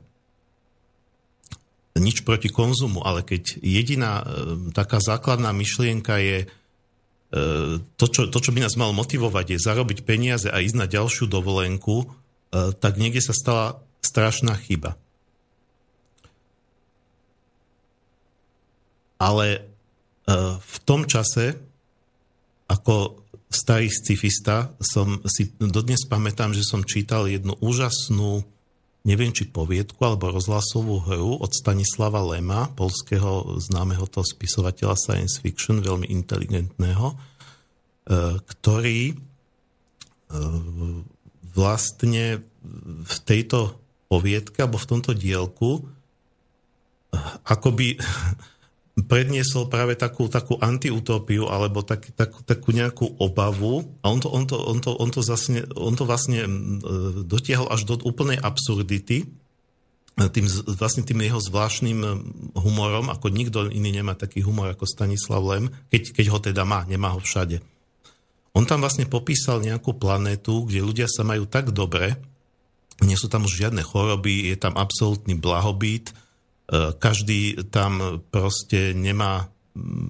nič 1.96 2.28
proti 2.28 2.52
konzumu, 2.52 3.00
ale 3.08 3.24
keď 3.24 3.56
jediná 3.64 4.20
um, 4.20 4.68
taká 4.76 5.00
základná 5.00 5.56
myšlienka 5.56 6.20
je 6.20 6.38
uh, 6.44 7.80
to 7.96 8.06
čo, 8.12 8.28
to, 8.28 8.40
čo 8.44 8.52
by 8.52 8.60
nás 8.60 8.76
malo 8.76 8.92
motivovať, 8.92 9.56
je 9.56 9.64
zarobiť 9.64 10.04
peniaze 10.04 10.52
a 10.52 10.60
ísť 10.60 10.76
na 10.76 10.92
ďalšiu 10.92 11.32
dovolenku, 11.32 12.04
uh, 12.04 12.76
tak 12.76 13.00
niekde 13.00 13.24
sa 13.24 13.32
stala 13.32 13.80
strašná 14.04 14.60
chyba. 14.60 15.00
Ale 19.24 19.64
uh, 20.28 20.60
v 20.60 20.78
tom 20.84 21.08
čase, 21.08 21.56
ako 22.68 23.24
starý 23.50 23.90
scifista 23.90 24.70
som 24.78 25.26
si 25.26 25.50
dodnes 25.58 26.06
pamätám, 26.06 26.54
že 26.54 26.62
som 26.62 26.86
čítal 26.86 27.26
jednu 27.26 27.58
úžasnú, 27.58 28.46
neviem 29.02 29.34
či 29.34 29.50
poviedku 29.50 29.98
alebo 30.06 30.30
rozhlasovú 30.30 31.02
hru 31.10 31.42
od 31.42 31.50
Stanislava 31.50 32.22
Lema, 32.22 32.70
polského 32.78 33.58
známeho 33.58 34.06
toho 34.06 34.22
spisovateľa 34.22 34.96
science 34.96 35.42
fiction, 35.42 35.82
veľmi 35.82 36.14
inteligentného, 36.14 37.08
e, 37.10 37.16
ktorý 38.46 39.02
e, 39.10 39.16
vlastne 41.58 42.46
v 43.02 43.16
tejto 43.26 43.82
poviedke 44.14 44.62
alebo 44.62 44.78
v 44.78 44.90
tomto 44.94 45.18
dielku 45.18 45.82
e, 45.82 45.82
akoby 47.50 47.98
predniesol 49.06 49.70
práve 49.70 49.94
takú, 49.94 50.26
takú 50.28 50.58
antiutópiu 50.58 51.46
alebo 51.46 51.86
tak, 51.86 52.10
tak, 52.18 52.34
takú 52.44 52.74
nejakú 52.74 53.22
obavu 53.22 53.86
a 54.02 54.10
on 54.10 54.18
to, 54.18 54.28
on 54.34 54.50
to, 54.50 54.58
on 54.58 54.80
to, 54.82 54.92
on 54.98 55.10
to, 55.14 55.22
zasne, 55.22 55.62
on 55.78 55.94
to 55.94 56.10
vlastne 56.10 56.42
dotiahol 57.28 57.70
až 57.70 57.86
do 57.86 58.02
úplnej 58.02 58.42
absurdity 58.42 59.30
tým, 60.20 60.46
vlastne 60.76 61.08
tým 61.08 61.24
jeho 61.24 61.40
zvláštnym 61.40 62.02
humorom, 62.58 63.08
ako 63.08 63.32
nikto 63.32 63.72
iný 63.72 63.96
nemá 63.96 64.20
taký 64.20 64.44
humor 64.44 64.74
ako 64.74 64.84
Stanislav 64.84 65.40
Lem, 65.40 65.72
keď, 65.88 66.12
keď 66.12 66.26
ho 66.34 66.40
teda 66.44 66.68
má, 66.68 66.84
nemá 66.84 67.16
ho 67.16 67.24
všade. 67.24 67.64
On 68.52 68.68
tam 68.68 68.84
vlastne 68.84 69.08
popísal 69.08 69.64
nejakú 69.64 69.96
planétu, 69.96 70.68
kde 70.68 70.84
ľudia 70.84 71.08
sa 71.08 71.24
majú 71.24 71.48
tak 71.48 71.72
dobre, 71.72 72.20
nie 73.00 73.16
sú 73.16 73.32
tam 73.32 73.48
už 73.48 73.64
žiadne 73.64 73.80
choroby, 73.80 74.52
je 74.52 74.58
tam 74.60 74.76
absolútny 74.76 75.40
blahobyt, 75.40 76.12
E, 76.12 76.29
každý 77.02 77.66
tam 77.74 78.22
proste 78.30 78.94
nemá 78.94 79.50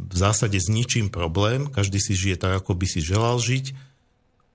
v 0.10 0.16
zásade 0.16 0.58
s 0.60 0.68
ničím 0.72 1.08
problém, 1.12 1.70
každý 1.70 2.00
si 2.02 2.16
žije 2.16 2.42
tak, 2.42 2.64
ako 2.64 2.76
by 2.76 2.86
si 2.88 3.00
želal 3.00 3.38
žiť 3.40 3.76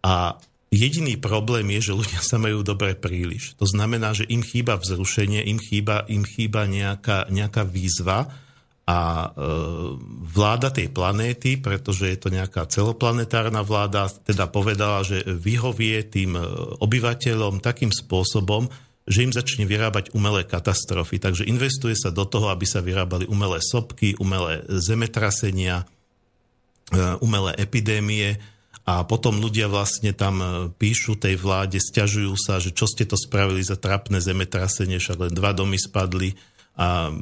a 0.04 0.36
jediný 0.74 1.16
problém 1.16 1.70
je, 1.78 1.90
že 1.90 1.98
ľudia 1.98 2.20
sa 2.20 2.36
majú 2.36 2.66
dobre 2.66 2.98
príliš. 2.98 3.54
To 3.56 3.64
znamená, 3.64 4.12
že 4.12 4.28
im 4.28 4.42
chýba 4.42 4.76
vzrušenie, 4.76 5.46
im 5.46 5.56
chýba, 5.62 6.04
im 6.10 6.26
chýba 6.26 6.66
nejaká, 6.66 7.30
nejaká 7.30 7.62
výzva 7.62 8.28
a 8.84 9.00
e, 9.00 9.28
vláda 10.28 10.68
tej 10.68 10.92
planéty, 10.92 11.56
pretože 11.56 12.04
je 12.04 12.18
to 12.20 12.28
nejaká 12.28 12.68
celoplanetárna 12.68 13.64
vláda, 13.64 14.12
teda 14.12 14.50
povedala, 14.52 15.00
že 15.00 15.24
vyhovie 15.24 16.04
tým 16.04 16.36
obyvateľom 16.84 17.64
takým 17.64 17.88
spôsobom, 17.88 18.68
že 19.04 19.20
im 19.20 19.32
začne 19.32 19.68
vyrábať 19.68 20.16
umelé 20.16 20.48
katastrofy. 20.48 21.20
Takže 21.20 21.44
investuje 21.44 21.92
sa 21.92 22.08
do 22.08 22.24
toho, 22.24 22.48
aby 22.48 22.64
sa 22.64 22.80
vyrábali 22.80 23.28
umelé 23.28 23.60
sopky, 23.60 24.16
umelé 24.16 24.64
zemetrasenia, 24.72 25.84
e, 26.88 27.20
umelé 27.20 27.52
epidémie 27.60 28.40
a 28.88 29.04
potom 29.04 29.40
ľudia 29.40 29.68
vlastne 29.68 30.16
tam 30.16 30.40
e, 30.40 30.46
píšu 30.72 31.20
tej 31.20 31.36
vláde, 31.36 31.76
stiažujú 31.76 32.32
sa, 32.40 32.56
že 32.60 32.72
čo 32.72 32.88
ste 32.88 33.04
to 33.04 33.20
spravili 33.20 33.60
za 33.60 33.76
trapné 33.76 34.24
zemetrasenie, 34.24 34.96
však 34.96 35.28
len 35.28 35.32
dva 35.36 35.52
domy 35.52 35.76
spadli 35.76 36.32
a 36.80 37.12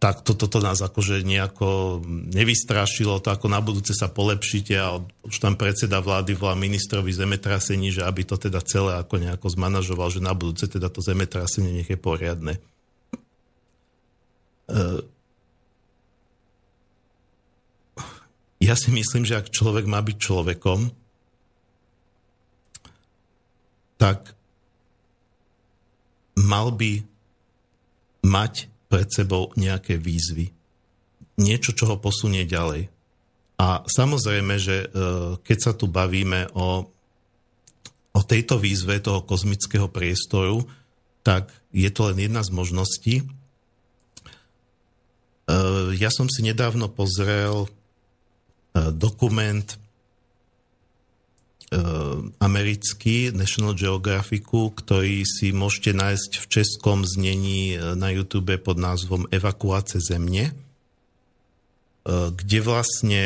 tak 0.00 0.24
toto 0.24 0.48
to, 0.48 0.56
to 0.56 0.64
nás 0.64 0.80
akože 0.80 1.20
nejako 1.20 2.00
nevystrašilo, 2.08 3.20
to 3.20 3.36
ako 3.36 3.52
na 3.52 3.60
budúce 3.60 3.92
sa 3.92 4.08
polepšite 4.08 4.72
a 4.80 4.96
už 4.96 5.36
tam 5.36 5.60
predseda 5.60 6.00
vlády 6.00 6.32
volá 6.32 6.56
ministrovi 6.56 7.12
zemetrasení, 7.12 7.92
že 7.92 8.08
aby 8.08 8.24
to 8.24 8.40
teda 8.40 8.64
celé 8.64 8.96
ako 8.96 9.20
nejako 9.20 9.52
zmanažoval, 9.52 10.08
že 10.08 10.24
na 10.24 10.32
budúce 10.32 10.72
teda 10.72 10.88
to 10.88 11.04
zemetrasenie 11.04 11.84
nech 11.84 11.90
je 11.92 12.00
poriadne. 12.00 12.56
E, 14.72 14.80
ja 18.64 18.72
si 18.80 18.88
myslím, 18.96 19.28
že 19.28 19.36
ak 19.36 19.52
človek 19.52 19.84
má 19.84 20.00
byť 20.00 20.16
človekom, 20.16 20.88
tak 24.00 24.32
mal 26.40 26.72
by 26.72 27.04
mať 28.24 28.69
pred 28.90 29.06
sebou 29.06 29.54
nejaké 29.54 29.96
výzvy. 29.96 30.50
niečo, 31.40 31.72
čo 31.72 31.88
ho 31.88 31.96
posunie 31.96 32.44
ďalej. 32.44 32.92
A 33.56 33.80
samozrejme, 33.88 34.60
že 34.60 34.92
keď 35.40 35.58
sa 35.60 35.72
tu 35.72 35.88
bavíme 35.88 36.52
o, 36.52 36.84
o 38.12 38.20
tejto 38.28 38.60
výzve 38.60 39.00
toho 39.00 39.24
kozmického 39.24 39.88
priestoru, 39.88 40.68
tak 41.24 41.48
je 41.72 41.88
to 41.88 42.12
len 42.12 42.28
jedna 42.28 42.44
z 42.44 42.50
možností. 42.52 43.14
Ja 45.96 46.12
som 46.12 46.28
si 46.28 46.44
nedávno 46.44 46.92
pozrel 46.92 47.72
dokument 48.74 49.64
Eh, 49.64 49.89
americký 52.42 53.30
National 53.30 53.78
Geographicu, 53.78 54.74
ktorý 54.74 55.22
si 55.22 55.54
môžete 55.54 55.94
nájsť 55.94 56.30
v 56.42 56.46
českom 56.50 57.06
znení 57.06 57.78
eh, 57.78 57.94
na 57.94 58.10
YouTube 58.10 58.58
pod 58.58 58.74
názvom 58.74 59.30
Evakuáce 59.30 60.02
zemne, 60.02 60.50
eh, 60.50 60.54
kde 62.34 62.58
vlastne 62.58 63.22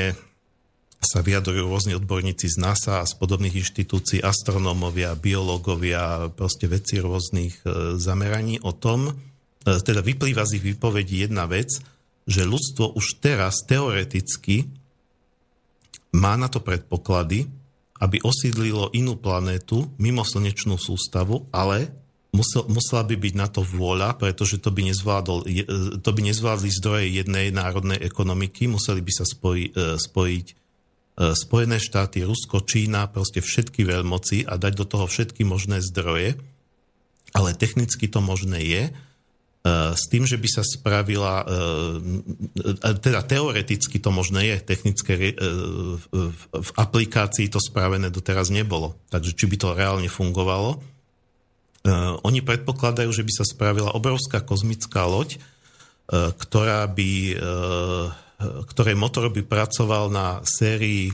sa 1.05 1.21
vyjadrujú 1.21 1.69
rôzni 1.69 1.93
odborníci 1.97 2.49
z 2.49 2.57
NASA 2.61 3.05
a 3.05 3.09
z 3.09 3.17
podobných 3.21 3.61
inštitúcií, 3.61 4.25
astronómovia, 4.25 5.13
biológovia, 5.21 6.33
proste 6.33 6.65
veci 6.65 6.97
rôznych 6.97 7.61
zameraní 8.01 8.57
o 8.65 8.73
tom, 8.73 9.13
teda 9.69 10.01
vyplýva 10.01 10.49
z 10.49 10.57
ich 10.57 10.65
výpovedí 10.65 11.29
jedna 11.29 11.45
vec, 11.45 11.77
že 12.25 12.49
ľudstvo 12.49 12.97
už 12.97 13.21
teraz 13.21 13.69
teoreticky 13.69 14.65
má 16.17 16.41
na 16.41 16.49
to 16.49 16.65
predpoklady, 16.65 17.53
aby 18.05 18.21
osídlilo 18.21 18.93
inú 18.93 19.17
planétu 19.17 19.89
mimo 19.97 20.21
slnečnú 20.21 20.77
sústavu, 20.77 21.49
ale 21.49 21.89
musel, 22.37 22.69
musela 22.69 23.01
by 23.09 23.17
byť 23.17 23.35
na 23.39 23.49
to 23.49 23.65
vôľa, 23.65 24.21
pretože 24.21 24.61
to 24.61 24.69
by, 24.69 24.85
nezvládol, 24.93 25.49
e, 25.49 25.65
to 26.05 26.11
by 26.13 26.21
nezvládli 26.21 26.69
zdroje 26.69 27.07
jednej 27.17 27.49
národnej 27.49 27.97
ekonomiky, 28.05 28.69
museli 28.69 29.01
by 29.01 29.13
sa 29.15 29.25
spoji, 29.25 29.73
e, 29.73 29.97
spojiť 29.97 30.47
e, 30.53 30.55
Spojené 31.33 31.79
štáty, 31.81 32.27
Rusko, 32.27 32.67
Čína, 32.67 33.09
proste 33.09 33.41
všetky 33.41 33.87
veľmoci 33.89 34.45
a 34.45 34.61
dať 34.61 34.73
do 34.77 34.85
toho 34.85 35.07
všetky 35.09 35.47
možné 35.47 35.81
zdroje, 35.81 36.37
ale 37.33 37.51
technicky 37.57 38.11
to 38.11 38.21
možné 38.21 38.61
je 38.61 38.83
s 39.65 40.13
tým, 40.13 40.29
že 40.29 40.37
by 40.37 40.49
sa 40.53 40.61
spravila, 40.61 41.41
e, 41.41 41.45
e, 42.69 42.91
teda 43.01 43.25
teoreticky 43.25 43.97
to 43.97 44.13
možné 44.13 44.53
je, 44.53 44.57
technické 44.61 45.13
e, 45.17 45.33
v 46.53 46.71
aplikácii 46.77 47.49
to 47.49 47.57
spravené 47.57 48.13
doteraz 48.13 48.53
nebolo. 48.53 49.01
Takže 49.09 49.33
či 49.33 49.49
by 49.49 49.57
to 49.57 49.73
reálne 49.73 50.09
fungovalo. 50.13 50.85
Oni 52.25 52.41
predpokladajú, 52.41 53.13
že 53.13 53.25
by 53.25 53.33
sa 53.33 53.45
spravila 53.45 53.93
obrovská 53.93 54.41
kozmická 54.41 55.05
loď, 55.05 55.37
ktorá 56.09 56.89
by, 56.89 57.37
ktorej 58.73 58.97
motor 58.97 59.29
by 59.29 59.45
pracoval 59.45 60.09
na 60.09 60.41
sérii, 60.49 61.13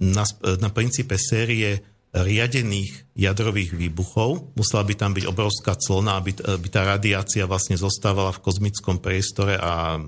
na, 0.00 0.24
na 0.40 0.72
princípe 0.72 1.20
série 1.20 1.84
riadených 2.16 3.12
jadrových 3.12 3.76
výbuchov. 3.76 4.56
Musela 4.56 4.84
by 4.88 4.94
tam 4.96 5.12
byť 5.12 5.24
obrovská 5.28 5.76
clona, 5.76 6.16
aby, 6.16 6.32
aby 6.32 6.68
tá 6.72 6.88
radiácia 6.88 7.44
vlastne 7.44 7.76
zostávala 7.76 8.32
v 8.32 8.40
kozmickom 8.40 8.96
priestore 8.96 9.60
a 9.60 10.00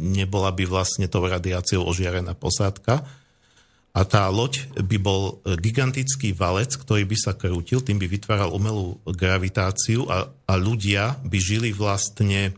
nebola 0.00 0.50
by 0.52 0.64
vlastne 0.64 1.12
tou 1.12 1.28
radiáciou 1.28 1.84
ožiarená 1.84 2.32
posádka. 2.32 3.04
A 3.92 4.08
tá 4.08 4.24
loď 4.32 4.72
by 4.80 4.96
bol 4.96 5.44
gigantický 5.60 6.32
valec, 6.32 6.72
ktorý 6.80 7.04
by 7.04 7.16
sa 7.20 7.36
krútil, 7.36 7.84
tým 7.84 8.00
by 8.00 8.08
vytváral 8.08 8.48
umelú 8.56 8.96
gravitáciu 9.04 10.08
a, 10.08 10.32
a 10.48 10.54
ľudia 10.56 11.20
by 11.28 11.36
žili 11.36 11.76
vlastne 11.76 12.56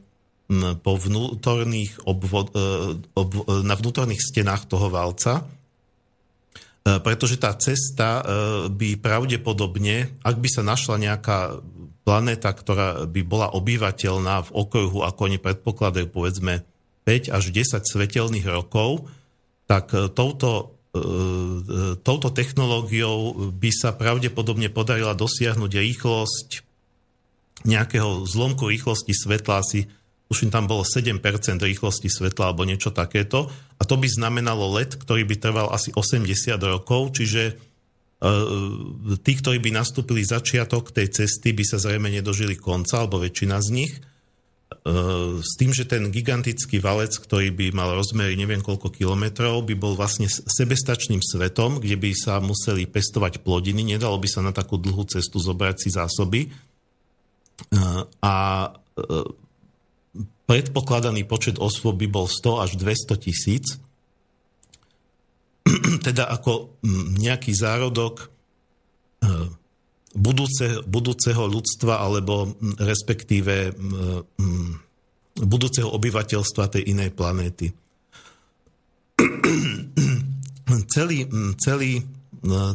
po 0.85 0.92
vnútorných 1.00 2.05
obvod, 2.05 2.53
e, 2.53 2.61
ob, 3.16 3.31
na 3.64 3.74
vnútorných 3.74 4.20
stenách 4.20 4.68
toho 4.68 4.92
valca 4.92 5.42
pretože 6.85 7.40
tá 7.40 7.57
cesta 7.57 8.20
e, 8.20 8.23
by 8.68 9.01
pravdepodobne, 9.01 10.20
ak 10.20 10.37
by 10.37 10.49
sa 10.53 10.61
našla 10.61 11.01
nejaká 11.01 11.64
planéta, 12.05 12.53
ktorá 12.53 13.09
by 13.09 13.20
bola 13.25 13.49
obyvateľná 13.57 14.44
v 14.44 14.51
okruhu, 14.53 15.01
ako 15.01 15.20
oni 15.33 15.40
predpokladajú, 15.40 16.12
povedzme 16.12 16.61
5 17.09 17.33
až 17.33 17.44
10 17.49 17.88
svetelných 17.88 18.44
rokov, 18.44 19.09
tak 19.64 19.97
e, 19.97 20.12
touto, 20.12 20.77
touto 22.07 22.31
technológiou 22.31 23.51
by 23.51 23.70
sa 23.75 23.90
pravdepodobne 23.90 24.70
podarila 24.70 25.11
dosiahnuť 25.18 25.73
rýchlosť 25.75 26.49
nejakého 27.66 28.23
zlomku 28.29 28.70
rýchlosti 28.70 29.11
svetla 29.11 29.59
asi 29.59 29.90
tuším 30.28 30.50
tam 30.50 30.64
bolo 30.64 30.82
7% 30.82 31.20
rýchlosti 31.60 32.08
svetla 32.08 32.50
alebo 32.50 32.64
niečo 32.64 32.90
takéto. 32.90 33.52
A 33.76 33.82
to 33.84 34.00
by 34.00 34.08
znamenalo 34.08 34.72
let, 34.72 34.96
ktorý 34.96 35.28
by 35.28 35.37
trval 35.37 35.68
asi 35.70 35.92
80 35.92 36.24
rokov, 36.64 37.20
čiže 37.20 37.42
e, 37.52 37.54
tí, 39.20 39.32
ktorí 39.37 39.60
by 39.60 39.70
nastúpili 39.76 40.24
začiatok 40.24 40.96
tej 40.96 41.12
cesty, 41.12 41.52
by 41.52 41.64
sa 41.68 41.76
zrejme 41.76 42.08
nedožili 42.08 42.56
konca, 42.56 43.04
alebo 43.04 43.20
väčšina 43.20 43.60
z 43.60 43.68
nich. 43.70 43.92
E, 43.92 44.00
s 45.44 45.52
tým, 45.60 45.76
že 45.76 45.84
ten 45.84 46.08
gigantický 46.08 46.80
valec, 46.80 47.12
ktorý 47.20 47.52
by 47.52 47.76
mal 47.76 47.92
rozmery 47.92 48.32
neviem 48.32 48.64
koľko 48.64 48.88
kilometrov, 48.96 49.68
by 49.68 49.76
bol 49.76 49.92
vlastne 49.92 50.26
sebestačným 50.32 51.20
svetom, 51.20 51.84
kde 51.84 52.00
by 52.00 52.10
sa 52.16 52.40
museli 52.40 52.88
pestovať 52.88 53.44
plodiny, 53.44 53.84
nedalo 53.84 54.16
by 54.16 54.28
sa 54.28 54.40
na 54.40 54.56
takú 54.56 54.80
dlhú 54.80 55.04
cestu 55.04 55.37
zobrať 55.37 55.76
si 55.84 55.88
zásoby. 55.92 56.48
E, 56.48 56.50
a 58.24 58.34
predpokladaný 60.44 61.24
počet 61.24 61.57
osôb 61.57 62.00
by 62.00 62.09
bol 62.09 62.26
100 62.28 62.64
až 62.64 62.70
200 62.76 63.24
tisíc, 63.24 63.64
teda 66.07 66.28
ako 66.28 66.76
nejaký 67.16 67.57
zárodok 67.57 68.24
e, 68.24 68.26
budúce, 70.14 70.85
budúceho 70.87 71.48
ľudstva 71.48 72.04
alebo 72.04 72.54
respektíve 72.78 73.74
budúceho 75.35 75.90
obyvateľstva 75.90 76.70
tej 76.70 76.94
inej 76.94 77.11
planéty. 77.16 77.74
celý, 80.94 81.26
celý 81.59 82.02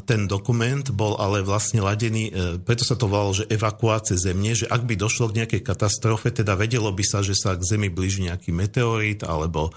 ten 0.02 0.26
dokument 0.26 0.82
bol 0.90 1.14
ale 1.22 1.46
vlastne 1.46 1.86
ladený, 1.86 2.24
e, 2.30 2.32
preto 2.58 2.82
sa 2.82 2.98
to 2.98 3.06
volalo, 3.06 3.38
že 3.38 3.46
evakuácie 3.54 4.18
Zemne, 4.18 4.58
že 4.58 4.66
ak 4.66 4.82
by 4.82 4.98
došlo 4.98 5.30
k 5.30 5.46
nejakej 5.46 5.62
katastrofe, 5.62 6.34
teda 6.34 6.58
vedelo 6.58 6.90
by 6.90 7.06
sa, 7.06 7.22
že 7.22 7.38
sa 7.38 7.54
k 7.54 7.62
Zemi 7.62 7.94
blíži 7.94 8.26
nejaký 8.26 8.50
meteorit 8.50 9.22
alebo 9.22 9.70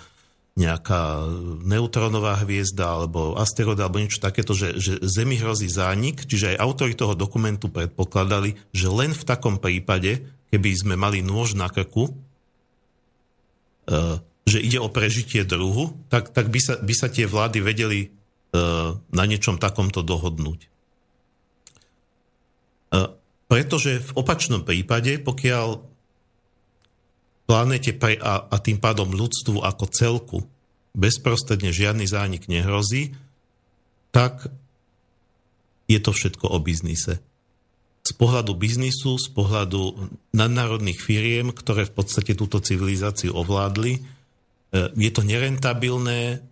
nejaká 0.56 1.28
neutronová 1.64 2.40
hviezda 2.44 2.84
alebo 2.84 3.36
asteroid 3.36 3.80
alebo 3.80 4.00
niečo 4.00 4.20
takéto, 4.20 4.56
že, 4.56 4.80
že 4.80 4.96
Zemi 5.04 5.36
hrozí 5.36 5.68
zánik, 5.68 6.24
čiže 6.24 6.56
aj 6.56 6.60
autori 6.60 6.96
toho 6.96 7.12
dokumentu 7.12 7.68
predpokladali, 7.68 8.56
že 8.72 8.88
len 8.88 9.12
v 9.12 9.24
takom 9.28 9.60
prípade, 9.60 10.24
keby 10.48 10.68
sme 10.72 10.94
mali 10.96 11.20
nôž 11.20 11.52
na 11.52 11.68
krku, 11.68 12.08
e, 12.08 12.12
že 14.48 14.58
ide 14.58 14.80
o 14.80 14.88
prežitie 14.88 15.44
druhu, 15.44 16.00
tak, 16.08 16.32
tak 16.32 16.48
by, 16.48 16.60
sa, 16.64 16.80
by 16.80 16.94
sa 16.96 17.12
tie 17.12 17.28
vlády 17.28 17.60
vedeli 17.60 18.00
E, 18.08 18.21
na 18.52 19.24
niečom 19.24 19.56
takomto 19.56 20.04
dohodnúť. 20.04 20.60
E, 20.64 20.68
pretože 23.48 24.04
v 24.04 24.10
opačnom 24.12 24.60
prípade, 24.60 25.16
pokiaľ 25.20 25.80
planete 27.48 27.96
pre, 27.96 28.20
a, 28.20 28.44
a 28.44 28.56
tým 28.60 28.76
pádom 28.76 29.12
ľudstvu 29.12 29.64
ako 29.64 29.84
celku 29.88 30.38
bezprostredne 30.92 31.72
žiadny 31.72 32.04
zánik 32.04 32.48
nehrozí, 32.48 33.16
tak 34.12 34.52
je 35.88 35.98
to 36.00 36.12
všetko 36.12 36.52
o 36.52 36.58
biznise. 36.60 37.24
Z 38.04 38.12
pohľadu 38.20 38.52
biznisu, 38.52 39.16
z 39.16 39.28
pohľadu 39.32 40.12
nadnárodných 40.36 41.00
firiem, 41.00 41.56
ktoré 41.56 41.88
v 41.88 41.94
podstate 41.96 42.36
túto 42.36 42.60
civilizáciu 42.60 43.32
ovládli, 43.32 43.96
e, 43.96 44.00
je 44.92 45.10
to 45.12 45.24
nerentabilné, 45.24 46.51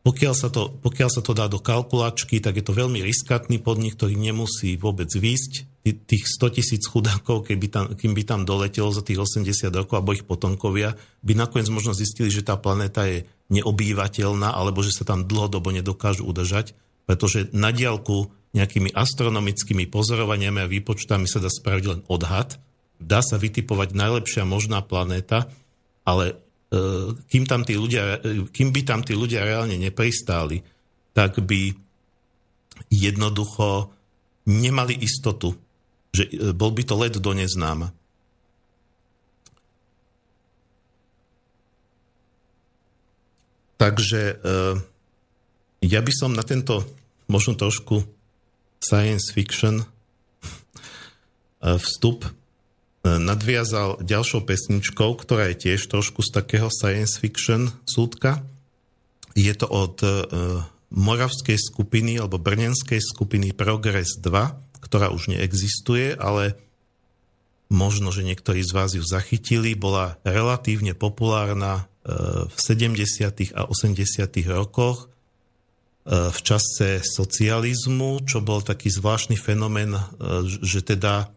pokiaľ 0.00 0.32
sa, 0.32 0.48
to, 0.48 0.72
pokiaľ 0.80 1.10
sa 1.12 1.20
to 1.20 1.36
dá 1.36 1.44
do 1.44 1.60
kalkulačky, 1.60 2.40
tak 2.40 2.56
je 2.56 2.64
to 2.64 2.72
veľmi 2.72 3.04
riskantný 3.04 3.60
podnik, 3.60 4.00
ktorý 4.00 4.16
nemusí 4.16 4.80
vôbec 4.80 5.12
výsť. 5.12 5.68
Tých 5.84 6.24
100 6.24 6.56
tisíc 6.56 6.82
chudákov, 6.88 7.44
keby 7.44 7.66
tam, 7.68 7.84
kým 7.92 8.16
by 8.16 8.24
tam 8.24 8.40
doletelo 8.48 8.88
za 8.92 9.04
tých 9.04 9.20
80 9.20 9.68
rokov, 9.72 10.00
alebo 10.00 10.16
ich 10.16 10.24
potomkovia, 10.24 10.96
by 11.20 11.36
nakoniec 11.36 11.68
možno 11.68 11.92
zistili, 11.92 12.32
že 12.32 12.40
tá 12.40 12.56
planéta 12.56 13.04
je 13.04 13.28
neobývateľná, 13.52 14.56
alebo 14.56 14.80
že 14.80 14.96
sa 14.96 15.04
tam 15.04 15.28
dlhodobo 15.28 15.68
nedokážu 15.68 16.24
udržať, 16.24 16.72
pretože 17.04 17.52
na 17.52 17.68
diálku 17.68 18.32
nejakými 18.56 18.96
astronomickými 18.96 19.84
pozorovaniami 19.86 20.64
a 20.64 20.70
výpočtami 20.70 21.28
sa 21.28 21.44
dá 21.44 21.52
spraviť 21.52 21.84
len 21.86 22.00
odhad. 22.08 22.56
Dá 23.00 23.20
sa 23.20 23.36
vytipovať 23.36 23.96
najlepšia 23.96 24.48
možná 24.48 24.80
planéta, 24.80 25.48
ale 26.04 26.40
kým, 27.26 27.44
tam 27.50 27.66
tí 27.66 27.74
ľudia, 27.74 28.22
kým 28.54 28.70
by 28.70 28.80
tam 28.86 29.02
tí 29.02 29.18
ľudia 29.18 29.42
reálne 29.42 29.74
nepristáli, 29.74 30.62
tak 31.10 31.42
by 31.42 31.74
jednoducho 32.86 33.90
nemali 34.46 34.94
istotu, 35.02 35.58
že 36.14 36.30
e, 36.30 36.54
bol 36.54 36.70
by 36.70 36.82
to 36.86 36.94
let 36.94 37.18
do 37.18 37.34
neznáma. 37.34 37.90
E, 37.90 37.94
takže 43.80 44.38
ja 45.80 46.00
by 46.04 46.12
som 46.12 46.36
na 46.36 46.44
tento 46.44 46.84
možno 47.26 47.56
trošku 47.56 48.04
science 48.78 49.32
fiction 49.32 49.80
vstup 51.60 52.28
nadviazal 53.04 54.00
ďalšou 54.04 54.44
pesničkou, 54.44 55.16
ktorá 55.16 55.52
je 55.52 55.70
tiež 55.70 55.88
trošku 55.88 56.20
z 56.20 56.36
takého 56.36 56.68
science 56.68 57.16
fiction 57.16 57.72
súdka. 57.88 58.44
Je 59.32 59.54
to 59.56 59.64
od 59.70 59.96
moravskej 60.90 61.56
skupiny 61.56 62.18
alebo 62.18 62.42
brnenskej 62.42 62.98
skupiny 62.98 63.54
Progress 63.54 64.18
2, 64.18 64.82
ktorá 64.82 65.14
už 65.14 65.30
neexistuje, 65.30 66.18
ale 66.18 66.58
možno, 67.70 68.10
že 68.10 68.26
niektorí 68.26 68.60
z 68.66 68.74
vás 68.74 68.90
ju 68.98 69.04
zachytili, 69.06 69.78
bola 69.78 70.18
relatívne 70.26 70.98
populárna 70.98 71.86
e, 72.02 72.48
v 72.50 72.58
70. 72.58 73.54
a 73.54 73.70
80. 73.70 74.26
rokoch 74.50 75.06
e, 75.06 75.06
v 76.34 76.38
čase 76.42 77.06
socializmu, 77.06 78.26
čo 78.26 78.42
bol 78.42 78.66
taký 78.66 78.90
zvláštny 78.90 79.38
fenomén, 79.38 79.94
že 80.42 80.82
teda 80.82 81.30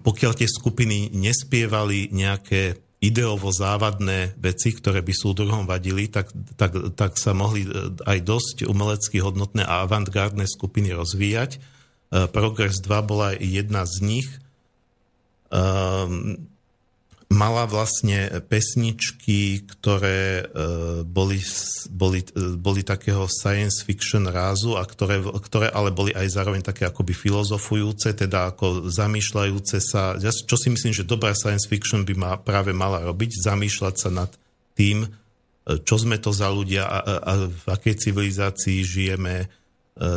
pokiaľ 0.00 0.32
tie 0.34 0.48
skupiny 0.50 1.14
nespievali 1.14 2.10
nejaké 2.10 2.78
ideovo 3.04 3.52
závadné 3.52 4.34
veci, 4.40 4.72
ktoré 4.72 5.04
by 5.04 5.12
súdruhom 5.12 5.68
vadili, 5.68 6.08
tak, 6.08 6.32
tak, 6.56 6.96
tak 6.96 7.20
sa 7.20 7.36
mohli 7.36 7.68
aj 8.08 8.18
dosť 8.24 8.56
umelecky 8.64 9.20
hodnotné 9.20 9.60
a 9.60 9.84
avantgardné 9.84 10.48
skupiny 10.48 10.96
rozvíjať. 10.96 11.60
Progress 12.32 12.80
2 12.80 13.04
bola 13.04 13.36
jedna 13.36 13.84
z 13.84 13.96
nich– 14.02 14.28
Um, 15.54 16.48
mala 17.34 17.66
vlastne 17.66 18.30
pesničky, 18.46 19.66
ktoré 19.66 20.46
uh, 20.46 21.02
boli, 21.02 21.42
boli, 21.90 22.22
uh, 22.22 22.54
boli 22.54 22.86
takého 22.86 23.26
science 23.26 23.82
fiction 23.82 24.30
rázu 24.30 24.78
a 24.78 24.86
ktoré, 24.86 25.18
ktoré 25.18 25.66
ale 25.74 25.90
boli 25.90 26.14
aj 26.14 26.30
zároveň 26.30 26.62
také 26.62 26.86
akoby 26.86 27.10
filozofujúce, 27.10 28.14
teda 28.14 28.54
ako 28.54 28.86
zamýšľajúce 28.86 29.82
sa, 29.82 30.14
čo 30.22 30.54
si 30.54 30.70
myslím, 30.70 30.94
že 30.94 31.02
dobrá 31.02 31.34
science 31.34 31.66
fiction 31.66 32.06
by 32.06 32.14
ma 32.14 32.30
práve 32.38 32.70
mala 32.70 33.02
robiť, 33.02 33.42
zamýšľať 33.42 33.94
sa 33.98 34.14
nad 34.14 34.30
tým, 34.78 35.02
uh, 35.02 35.76
čo 35.82 35.98
sme 35.98 36.22
to 36.22 36.30
za 36.30 36.46
ľudia 36.46 36.86
a, 36.86 36.98
a 37.18 37.32
v 37.50 37.66
akej 37.66 38.08
civilizácii 38.08 38.86
žijeme, 38.86 39.50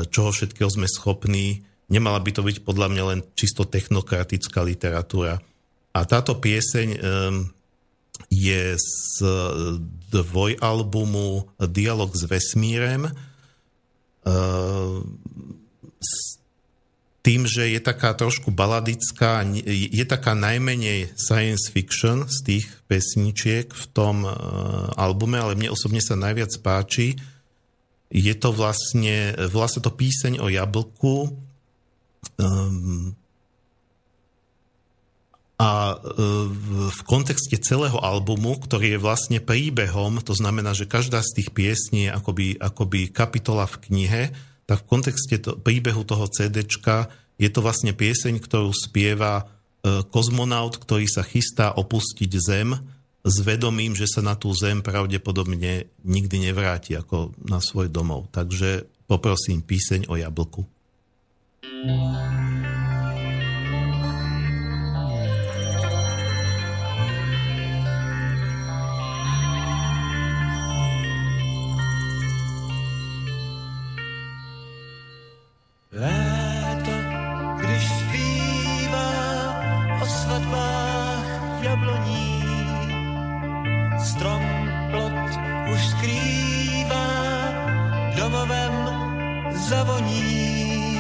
čoho 0.10 0.34
všetkého 0.34 0.74
sme 0.74 0.90
schopní, 0.90 1.62
Nemala 1.88 2.20
by 2.20 2.32
to 2.36 2.44
byť 2.44 2.68
podľa 2.68 2.88
mňa 2.92 3.04
len 3.16 3.20
čisto 3.32 3.64
technokratická 3.64 4.60
literatúra. 4.60 5.40
A 5.94 6.00
táto 6.04 6.40
pieseň 6.40 6.90
je 8.34 8.64
z 8.76 9.06
dvojalbumu 10.10 11.48
Dialog 11.70 12.12
s 12.18 12.26
vesmírem. 12.26 13.08
S 15.98 16.12
tým, 17.28 17.44
že 17.44 17.68
je 17.76 17.84
taká 17.84 18.16
trošku 18.16 18.56
baladická, 18.56 19.44
je 19.68 20.06
taká 20.08 20.32
najmenej 20.32 21.12
science 21.20 21.68
fiction 21.68 22.24
z 22.32 22.38
tých 22.40 22.66
pesničiek 22.88 23.68
v 23.68 23.86
tom 23.92 24.24
albume, 24.96 25.36
ale 25.36 25.60
mne 25.60 25.76
osobne 25.76 26.00
sa 26.00 26.16
najviac 26.16 26.56
páči. 26.64 27.20
Je 28.08 28.32
to 28.32 28.56
vlastne, 28.56 29.36
vlastne 29.52 29.84
to 29.84 29.92
píseň 29.92 30.40
o 30.40 30.48
jablku, 30.48 31.36
a 35.58 35.98
uh, 35.98 36.46
v 36.94 37.02
kontexte 37.10 37.58
celého 37.58 37.98
albumu, 37.98 38.62
ktorý 38.62 38.94
je 38.94 39.00
vlastne 39.02 39.40
príbehom, 39.42 40.22
to 40.22 40.38
znamená, 40.38 40.78
že 40.78 40.86
každá 40.86 41.26
z 41.26 41.42
tých 41.42 41.50
piesní 41.50 42.08
je 42.08 42.14
akoby, 42.14 42.48
akoby 42.62 43.10
kapitola 43.10 43.66
v 43.66 43.90
knihe, 43.90 44.24
tak 44.70 44.86
v 44.86 44.88
kontexte 44.88 45.36
to, 45.42 45.58
príbehu 45.58 46.06
toho 46.06 46.30
CDčka 46.30 47.10
je 47.42 47.50
to 47.50 47.66
vlastne 47.66 47.90
pieseň, 47.98 48.38
ktorú 48.38 48.70
spieva 48.70 49.50
uh, 49.50 50.06
kozmonaut, 50.14 50.78
ktorý 50.78 51.10
sa 51.10 51.26
chystá 51.26 51.74
opustiť 51.74 52.32
Zem 52.38 52.78
s 53.26 53.36
vedomím, 53.42 53.98
že 53.98 54.06
sa 54.06 54.22
na 54.22 54.38
tú 54.38 54.54
Zem 54.54 54.86
pravdepodobne 54.86 55.90
nikdy 56.06 56.38
nevráti 56.54 56.94
ako 56.94 57.34
na 57.42 57.58
svoj 57.66 57.90
domov. 57.90 58.30
Takže 58.30 58.86
poprosím 59.10 59.66
píseň 59.66 60.06
o 60.06 60.22
jablku. 60.22 60.70
Léto, 75.98 76.92
když 77.58 77.90
zpívá 77.90 79.10
o 80.02 80.06
svatbách 80.06 81.26
jabloní, 81.62 82.44
strom 84.06 84.44
plot 84.92 85.30
už 85.74 85.88
skrývá 85.88 87.08
domovem 88.16 88.74
zavoní. 89.70 91.00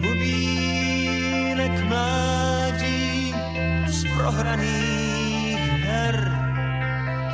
Bubínek 0.00 1.84
mládí 1.84 3.34
z 3.86 4.04
prohraných 4.16 5.60
her 5.88 6.38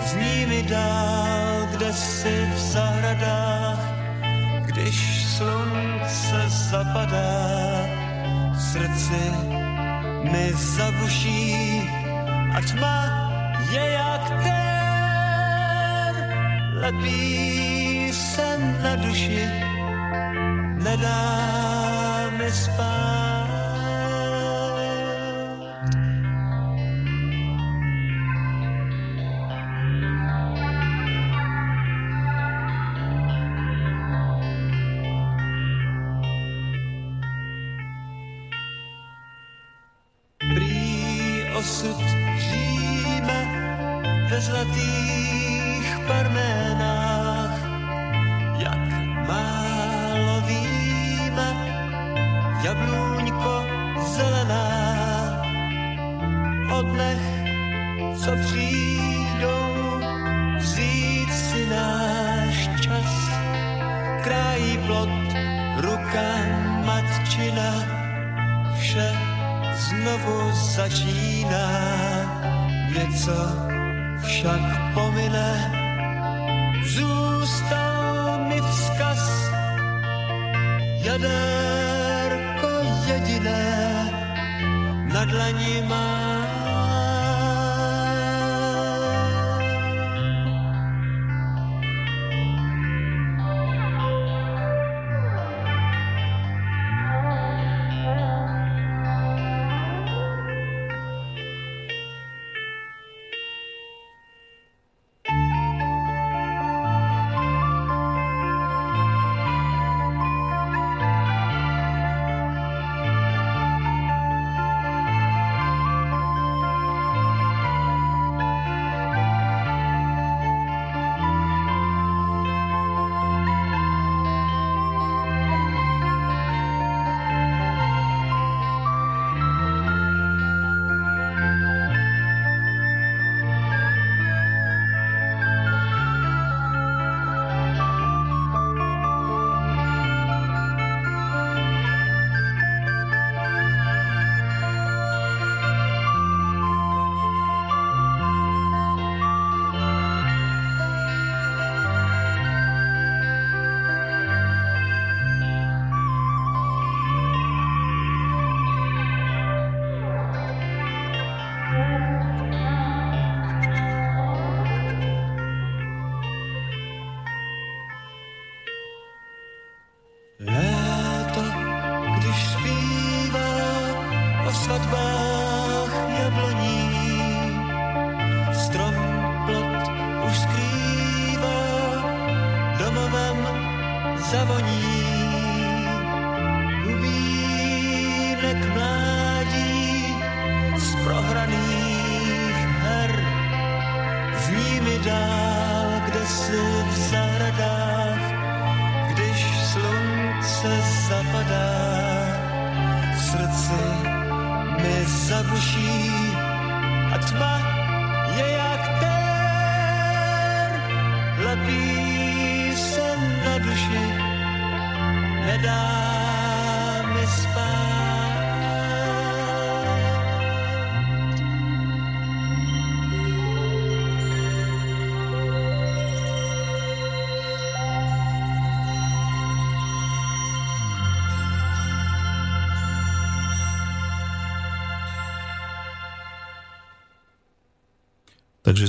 zní 0.07 0.47
mi 0.47 0.63
dál, 0.63 1.67
kde 1.71 1.93
si 1.93 2.47
v 2.55 2.59
zahradách, 2.59 3.96
slunce 5.37 6.41
zapadá, 6.49 7.37
srdci 8.57 9.25
mi 10.33 10.53
zabuší 10.53 11.53
a 12.57 12.61
tma 12.61 12.99
je 13.73 13.85
jak 14.01 14.25
ten, 14.45 16.15
lepí 16.81 18.13
se 18.13 18.59
na 18.83 18.97
duši, 18.97 19.45
nedá 20.81 21.21
mi 22.39 22.51
spát. 22.53 23.26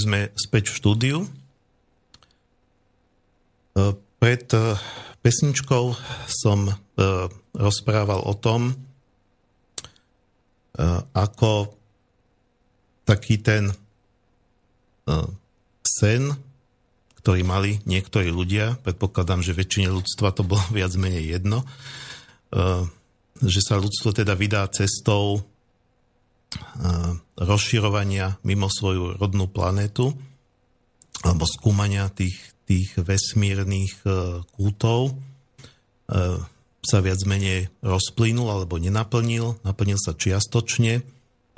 Sme 0.07 0.31
späť 0.39 0.71
v 0.71 0.77
štúdiu. 0.79 1.17
E, 1.27 1.29
Pred 3.91 4.47
e, 4.55 4.79
pesničkou 5.19 5.85
som 6.31 6.71
e, 6.71 6.73
rozprával 7.51 8.23
o 8.23 8.31
tom, 8.39 8.71
ako 11.17 11.73
taký 13.01 13.41
ten 13.41 13.73
sen, 15.81 16.29
ktorý 17.17 17.41
mali 17.41 17.81
niektorí 17.89 18.29
ľudia, 18.29 18.77
predpokladám, 18.85 19.41
že 19.41 19.57
väčšine 19.57 19.89
ľudstva 19.89 20.37
to 20.37 20.45
bolo 20.45 20.61
viac 20.77 20.93
menej 20.93 21.33
jedno, 21.33 21.65
že 23.41 23.61
sa 23.65 23.81
ľudstvo 23.81 24.13
teda 24.21 24.37
vydá 24.37 24.69
cestou 24.69 25.41
rozširovania 27.37 28.39
mimo 28.47 28.71
svoju 28.71 29.19
rodnú 29.19 29.51
planétu 29.51 30.15
alebo 31.25 31.43
skúmania 31.43 32.07
tých, 32.13 32.37
tých 32.63 32.95
vesmírnych 32.95 34.05
kútov 34.55 35.17
sa 36.87 36.97
viac 37.03 37.19
menej 37.27 37.67
rozplynul 37.83 38.47
alebo 38.47 38.79
nenaplnil, 38.79 39.59
naplnil 39.67 39.99
sa 39.99 40.15
čiastočne, 40.15 41.03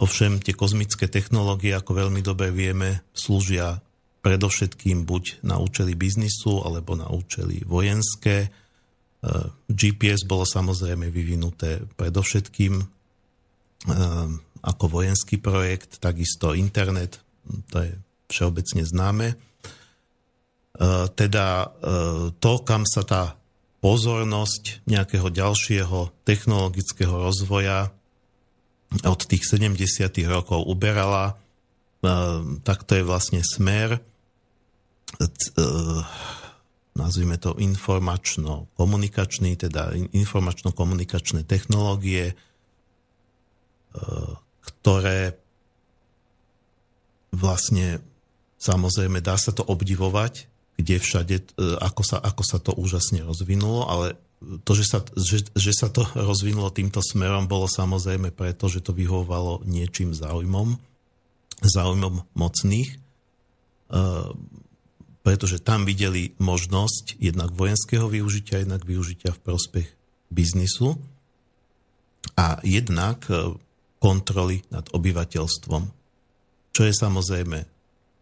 ovšem 0.01 0.41
tie 0.41 0.57
kozmické 0.57 1.05
technológie, 1.05 1.75
ako 1.75 2.07
veľmi 2.07 2.25
dobre 2.25 2.49
vieme, 2.49 3.05
slúžia 3.13 3.77
predovšetkým 4.25 5.05
buď 5.05 5.45
na 5.45 5.61
účely 5.61 5.93
biznisu 5.93 6.65
alebo 6.65 6.97
na 6.97 7.07
účely 7.07 7.61
vojenské. 7.63 8.49
GPS 9.69 10.23
bolo 10.25 10.47
samozrejme 10.47 11.11
vyvinuté 11.11 11.83
predovšetkým 11.99 12.79
ako 14.61 15.01
vojenský 15.01 15.39
projekt, 15.39 16.03
takisto 16.03 16.55
internet, 16.55 17.19
to 17.71 17.85
je 17.85 17.91
všeobecne 18.29 18.85
známe. 18.85 19.33
E, 19.33 19.35
teda 21.11 21.65
e, 21.65 21.67
to, 22.37 22.53
kam 22.63 22.85
sa 22.85 23.03
tá 23.03 23.35
pozornosť 23.79 24.83
nejakého 24.85 25.29
ďalšieho 25.31 26.11
technologického 26.23 27.11
rozvoja 27.11 27.91
od 29.05 29.25
tých 29.25 29.45
70. 29.45 30.25
rokov 30.29 30.67
uberala, 30.67 31.33
e, 31.33 31.35
tak 32.61 32.83
to 32.85 32.95
je 32.99 33.03
vlastne 33.03 33.41
smer, 33.41 33.99
nazvime 36.93 37.41
to 37.41 37.57
informačno-komunikačný, 37.57 39.57
teda 39.57 39.97
informačno-komunikačné 40.13 41.49
technológie, 41.49 42.37
ktoré 44.81 45.35
vlastne 47.35 48.01
samozrejme 48.59 49.23
dá 49.23 49.37
sa 49.39 49.55
to 49.55 49.63
obdivovať, 49.63 50.49
kde 50.79 50.95
všade, 50.99 51.35
e, 51.35 51.45
ako 51.79 52.01
sa, 52.03 52.17
ako 52.19 52.43
sa 52.43 52.57
to 52.59 52.71
úžasne 52.75 53.23
rozvinulo, 53.23 53.87
ale 53.87 54.15
to, 54.39 54.71
že 54.71 54.85
sa, 54.87 54.99
že, 55.19 55.51
že 55.51 55.71
sa 55.75 55.91
to 55.91 56.07
rozvinulo 56.29 56.71
týmto 56.71 57.03
smerom, 57.03 57.47
bolo 57.47 57.67
samozrejme 57.67 58.31
preto, 58.31 58.71
že 58.71 58.83
to 58.83 58.95
vyhovovalo 58.95 59.67
niečím 59.67 60.15
záujmom, 60.15 60.79
záujmom 61.59 62.23
mocných, 62.35 62.89
e, 62.95 62.97
pretože 65.19 65.59
tam 65.59 65.83
videli 65.83 66.33
možnosť 66.39 67.19
jednak 67.19 67.51
vojenského 67.51 68.07
využitia, 68.07 68.63
jednak 68.63 68.87
využitia 68.87 69.35
v 69.35 69.43
prospech 69.43 69.87
biznisu. 70.31 70.95
A 72.39 72.63
jednak 72.63 73.27
e, 73.27 73.59
kontroly 73.99 74.63
nad 74.71 74.87
obyvateľstvom. 74.95 75.83
Čo 76.71 76.81
je 76.87 76.93
samozrejme 76.95 77.59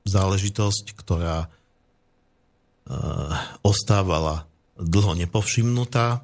záležitosť, 0.08 0.98
ktorá 0.98 1.46
e, 1.46 1.48
ostávala 3.62 4.50
dlho 4.80 5.14
nepovšimnutá. 5.20 6.24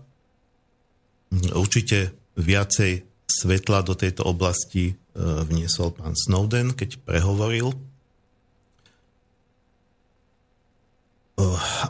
Určite 1.54 2.18
viacej 2.40 3.06
svetla 3.30 3.86
do 3.86 3.94
tejto 3.94 4.26
oblasti 4.26 4.94
e, 4.94 4.94
vniesol 5.22 5.94
pán 5.94 6.18
Snowden, 6.18 6.74
keď 6.74 6.98
prehovoril. 7.06 7.76
E, 7.76 7.78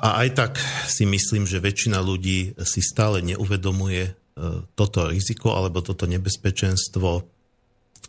a 0.03 0.25
aj 0.25 0.29
tak 0.35 0.53
si 0.89 1.07
myslím, 1.07 1.47
že 1.47 1.63
väčšina 1.63 2.03
ľudí 2.03 2.57
si 2.67 2.81
stále 2.83 3.23
neuvedomuje 3.23 4.19
toto 4.73 5.13
riziko 5.13 5.53
alebo 5.53 5.85
toto 5.85 6.09
nebezpečenstvo 6.09 7.32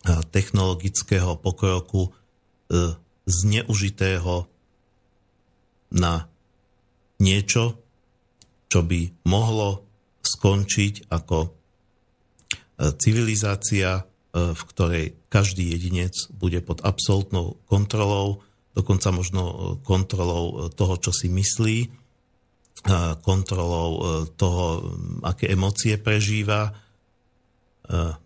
technologického 0.05 1.41
pokroku 1.41 2.09
e, 2.09 2.11
zneužitého 3.25 4.45
na 5.95 6.29
niečo, 7.23 7.81
čo 8.69 8.81
by 8.85 9.25
mohlo 9.25 9.87
skončiť 10.21 11.09
ako 11.09 11.39
e, 11.41 11.49
civilizácia, 13.01 14.01
e, 14.01 14.03
v 14.53 14.63
ktorej 14.75 15.05
každý 15.33 15.73
jedinec 15.73 16.13
bude 16.37 16.61
pod 16.61 16.85
absolútnou 16.85 17.57
kontrolou, 17.65 18.45
dokonca 18.77 19.09
možno 19.15 19.77
kontrolou 19.87 20.69
toho, 20.75 20.95
čo 21.01 21.15
si 21.15 21.31
myslí, 21.31 22.03
kontrolou 23.25 24.27
toho, 24.37 24.93
aké 25.25 25.49
emócie 25.49 25.97
prežíva. 25.97 26.75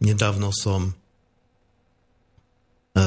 Nedávno 0.02 0.50
som 0.50 0.90
E, 0.90 1.07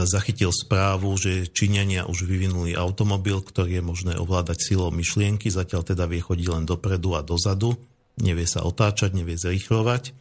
zachytil 0.08 0.54
správu, 0.54 1.12
že 1.20 1.50
Číňania 1.52 2.08
už 2.08 2.24
vyvinuli 2.24 2.78
automobil, 2.78 3.44
ktorý 3.44 3.82
je 3.82 3.84
možné 3.84 4.14
ovládať 4.16 4.62
silou 4.62 4.94
myšlienky, 4.94 5.52
zatiaľ 5.52 5.84
teda 5.84 6.08
vie 6.08 6.24
chodiť 6.24 6.48
len 6.48 6.64
dopredu 6.64 7.18
a 7.18 7.26
dozadu, 7.26 7.76
nevie 8.22 8.48
sa 8.48 8.64
otáčať, 8.64 9.12
nevie 9.12 9.36
zrýchlovať, 9.36 10.16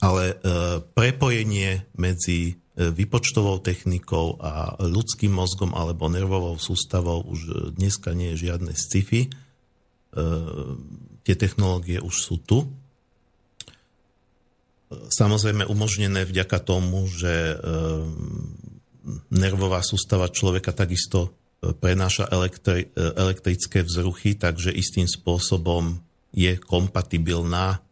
ale 0.00 0.24
e, 0.32 0.34
prepojenie 0.96 1.84
medzi 2.00 2.40
e, 2.48 2.88
vypočtovou 2.88 3.60
technikou 3.60 4.40
a 4.40 4.78
ľudským 4.80 5.32
mozgom 5.34 5.76
alebo 5.76 6.08
nervovou 6.08 6.56
sústavou 6.56 7.26
už 7.28 7.74
dneska 7.76 8.16
nie 8.16 8.32
je 8.34 8.48
žiadne 8.48 8.72
sci-fi. 8.72 9.28
Tie 11.24 11.36
technológie 11.40 11.96
už 12.04 12.12
sú 12.12 12.36
tu. 12.36 12.68
Samozrejme 14.92 15.64
umožnené 15.64 16.28
vďaka 16.28 16.60
tomu, 16.60 17.08
že 17.08 17.56
nervová 19.30 19.82
sústava 19.82 20.30
človeka 20.30 20.70
takisto 20.70 21.28
e, 21.28 21.30
prenáša 21.74 22.30
elektri- 22.30 22.88
e, 22.94 23.02
elektrické 23.18 23.82
vzruchy, 23.82 24.38
takže 24.38 24.70
istým 24.70 25.10
spôsobom 25.10 25.98
je 26.32 26.56
kompatibilná 26.62 27.82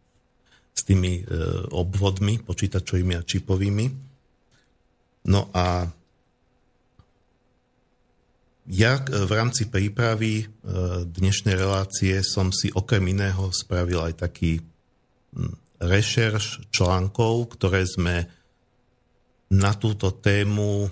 s 0.71 0.81
tými 0.87 1.21
e, 1.21 1.23
obvodmi 1.69 2.39
počítačovými 2.41 3.13
a 3.19 3.25
čipovými. 3.25 3.85
No 5.27 5.51
a 5.53 5.85
ja 8.71 8.93
v 9.03 9.31
rámci 9.35 9.67
prípravy 9.67 10.47
dnešnej 11.03 11.57
relácie 11.57 12.21
som 12.23 12.53
si 12.53 12.71
okrem 12.71 13.03
iného 13.09 13.49
spravil 13.51 13.99
aj 13.99 14.21
taký 14.21 14.61
rešerš 15.81 16.69
článkov, 16.69 17.57
ktoré 17.57 17.83
sme 17.83 18.29
na 19.51 19.75
túto 19.75 20.15
tému 20.15 20.87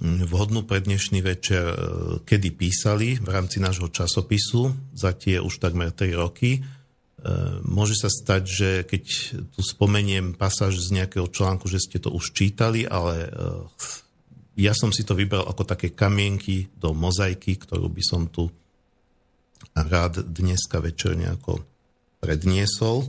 vhodnú 0.00 0.62
pre 0.62 0.78
dnešný 0.78 1.20
večer, 1.24 1.64
e, 1.64 1.76
kedy 2.22 2.54
písali 2.54 3.18
v 3.18 3.28
rámci 3.28 3.58
nášho 3.58 3.90
časopisu, 3.90 4.94
za 4.94 5.16
tie 5.16 5.42
už 5.42 5.58
takmer 5.58 5.90
3 5.90 6.14
roky. 6.14 6.58
E, 6.58 6.60
môže 7.66 7.98
sa 7.98 8.06
stať, 8.06 8.42
že 8.46 8.70
keď 8.86 9.04
tu 9.50 9.60
spomeniem 9.64 10.38
pasáž 10.38 10.78
z 10.78 11.02
nejakého 11.02 11.26
článku, 11.26 11.66
že 11.66 11.82
ste 11.82 11.98
to 11.98 12.14
už 12.14 12.30
čítali, 12.30 12.86
ale 12.86 13.26
e, 13.26 13.30
ja 14.58 14.74
som 14.74 14.94
si 14.94 15.02
to 15.02 15.18
vybral 15.18 15.46
ako 15.46 15.66
také 15.66 15.90
kamienky 15.90 16.70
do 16.78 16.94
mozaiky, 16.94 17.58
ktorú 17.58 17.90
by 17.90 18.02
som 18.02 18.26
tu 18.30 18.50
rád 19.74 20.26
dneska 20.26 20.82
večer 20.82 21.14
nejako 21.14 21.62
predniesol. 22.18 23.06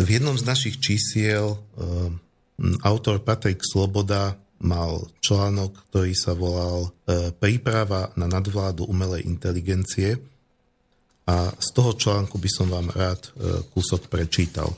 V 0.00 0.08
jednom 0.08 0.32
z 0.40 0.44
našich 0.48 0.80
čísiel 0.80 1.60
autor 2.84 3.24
Patrik 3.24 3.64
Sloboda 3.64 4.36
mal 4.60 5.08
článok, 5.24 5.88
ktorý 5.88 6.12
sa 6.12 6.36
volal 6.36 6.92
e, 7.08 7.32
Príprava 7.32 8.12
na 8.20 8.28
nadvládu 8.28 8.84
umelej 8.84 9.24
inteligencie 9.24 10.20
a 11.24 11.48
z 11.56 11.68
toho 11.72 11.96
článku 11.96 12.36
by 12.36 12.50
som 12.52 12.68
vám 12.68 12.92
rád 12.92 13.32
e, 13.32 13.64
kúsok 13.72 14.12
prečítal. 14.12 14.76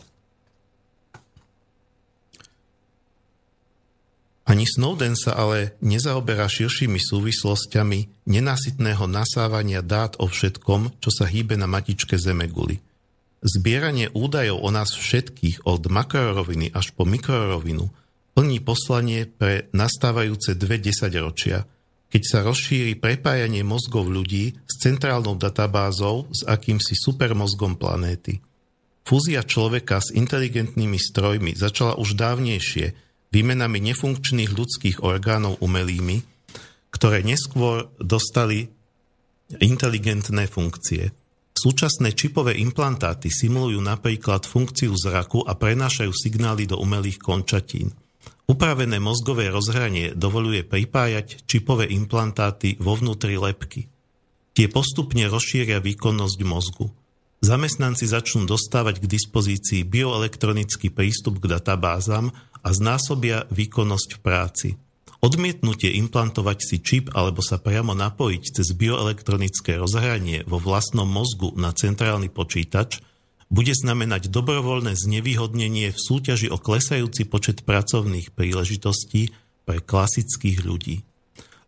Ani 4.46 4.66
Snowden 4.66 5.14
sa 5.18 5.38
ale 5.38 5.78
nezaoberá 5.82 6.46
širšími 6.46 6.98
súvislostiami 6.98 8.26
nenasytného 8.26 9.06
nasávania 9.10 9.82
dát 9.82 10.18
o 10.18 10.26
všetkom, 10.30 10.98
čo 11.02 11.10
sa 11.10 11.26
hýbe 11.26 11.58
na 11.58 11.66
matičke 11.66 12.14
Zemeguli– 12.14 12.78
Zbieranie 13.43 14.07
údajov 14.14 14.62
o 14.62 14.70
nás 14.70 14.95
všetkých 14.95 15.66
od 15.66 15.90
makroroviny 15.90 16.70
až 16.70 16.95
po 16.95 17.03
mikrorovinu 17.03 17.90
plní 18.38 18.62
poslanie 18.62 19.26
pre 19.26 19.66
nastávajúce 19.74 20.55
dve 20.55 20.78
desaťročia, 20.78 21.66
keď 22.07 22.22
sa 22.22 22.38
rozšíri 22.47 23.03
prepájanie 23.03 23.66
mozgov 23.66 24.07
ľudí 24.07 24.55
s 24.62 24.74
centrálnou 24.78 25.34
databázou 25.34 26.30
s 26.30 26.47
akýmsi 26.47 26.95
supermozgom 26.95 27.74
planéty. 27.74 28.38
Fúzia 29.03 29.43
človeka 29.43 29.99
s 29.99 30.14
inteligentnými 30.14 31.03
strojmi 31.03 31.59
začala 31.59 31.99
už 31.99 32.14
dávnejšie 32.14 32.95
výmenami 33.34 33.82
nefunkčných 33.90 34.55
ľudských 34.55 35.03
orgánov 35.03 35.59
umelými, 35.59 36.22
ktoré 36.95 37.26
neskôr 37.26 37.90
dostali 37.99 38.70
inteligentné 39.59 40.47
funkcie– 40.47 41.11
Súčasné 41.62 42.18
čipové 42.18 42.58
implantáty 42.58 43.30
simulujú 43.30 43.78
napríklad 43.78 44.42
funkciu 44.42 44.98
zraku 44.98 45.46
a 45.46 45.54
prenášajú 45.54 46.10
signály 46.10 46.66
do 46.66 46.74
umelých 46.82 47.22
končatín. 47.22 47.94
Upravené 48.50 48.98
mozgové 48.98 49.46
rozhranie 49.46 50.10
dovoluje 50.18 50.66
pripájať 50.66 51.46
čipové 51.46 51.86
implantáty 51.94 52.74
vo 52.82 52.98
vnútri 52.98 53.38
lepky. 53.38 53.86
Tie 54.58 54.66
postupne 54.66 55.22
rozšíria 55.30 55.78
výkonnosť 55.78 56.38
mozgu. 56.42 56.90
Zamestnanci 57.46 58.10
začnú 58.10 58.42
dostávať 58.42 58.98
k 58.98 59.06
dispozícii 59.06 59.86
bioelektronický 59.86 60.90
prístup 60.90 61.38
k 61.38 61.46
databázam 61.46 62.34
a 62.58 62.68
znásobia 62.74 63.46
výkonnosť 63.54 64.18
v 64.18 64.20
práci. 64.22 64.68
Odmietnutie 65.22 65.94
implantovať 66.02 66.58
si 66.58 66.76
čip 66.82 67.14
alebo 67.14 67.46
sa 67.46 67.62
priamo 67.62 67.94
napojiť 67.94 68.42
cez 68.58 68.74
bioelektronické 68.74 69.78
rozhranie 69.78 70.42
vo 70.50 70.58
vlastnom 70.58 71.06
mozgu 71.06 71.54
na 71.54 71.70
centrálny 71.70 72.26
počítač 72.26 72.98
bude 73.46 73.70
znamenať 73.70 74.34
dobrovoľné 74.34 74.98
znevýhodnenie 74.98 75.94
v 75.94 75.98
súťaži 76.00 76.50
o 76.50 76.58
klesajúci 76.58 77.30
počet 77.30 77.62
pracovných 77.62 78.34
príležitostí 78.34 79.30
pre 79.62 79.78
klasických 79.78 80.58
ľudí. 80.66 81.06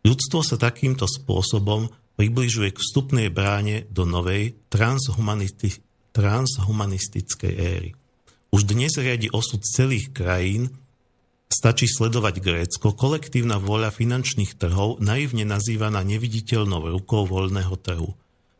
Ľudstvo 0.02 0.42
sa 0.42 0.58
takýmto 0.58 1.06
spôsobom 1.06 1.94
približuje 2.18 2.74
k 2.74 2.82
vstupnej 2.82 3.30
bráne 3.30 3.86
do 3.86 4.02
novej 4.02 4.58
transhumanisti- 4.66 5.78
transhumanistickej 6.10 7.54
éry. 7.54 7.90
Už 8.50 8.66
dnes 8.66 8.98
riadi 8.98 9.30
osud 9.30 9.62
celých 9.62 10.10
krajín 10.10 10.74
Stačí 11.48 11.88
sledovať 11.88 12.40
Grécko, 12.44 12.92
kolektívna 12.92 13.62
vôľa 13.62 13.94
finančných 13.94 14.58
trhov, 14.58 15.00
naivne 15.00 15.46
nazývaná 15.48 16.02
neviditeľnou 16.04 16.92
rukou 16.92 17.24
voľného 17.24 17.74
trhu. 17.80 18.12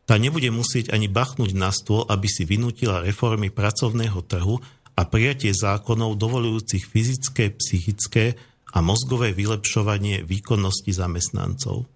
Tá 0.05 0.21
nebude 0.21 0.53
musieť 0.53 0.93
ani 0.93 1.09
bachnúť 1.09 1.57
na 1.57 1.73
stôl, 1.73 2.05
aby 2.05 2.29
si 2.29 2.45
vynútila 2.45 3.01
reformy 3.01 3.49
pracovného 3.49 4.21
trhu 4.25 4.61
a 4.95 5.01
prijatie 5.03 5.51
zákonov 5.51 6.15
dovolujúcich 6.15 6.85
fyzické, 6.85 7.51
psychické 7.57 8.37
a 8.69 8.85
mozgové 8.85 9.33
vylepšovanie 9.33 10.21
výkonnosti 10.23 10.93
zamestnancov. 10.93 11.89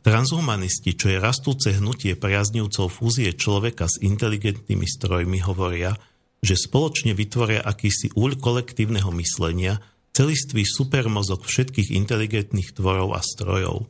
Transhumanisti, 0.00 0.94
čo 0.94 1.10
je 1.10 1.18
rastúce 1.18 1.74
hnutie 1.76 2.14
priaznivcov 2.14 2.88
fúzie 2.88 3.34
človeka 3.34 3.90
s 3.90 3.98
inteligentnými 4.00 4.86
strojmi, 4.86 5.42
hovoria, 5.44 5.98
že 6.40 6.56
spoločne 6.56 7.12
vytvoria 7.12 7.60
akýsi 7.60 8.12
úľ 8.16 8.40
kolektívneho 8.40 9.12
myslenia, 9.20 9.80
celistvý 10.16 10.66
supermozog 10.66 11.44
všetkých 11.46 11.92
inteligentných 11.94 12.74
tvorov 12.74 13.14
a 13.14 13.20
strojov. 13.22 13.86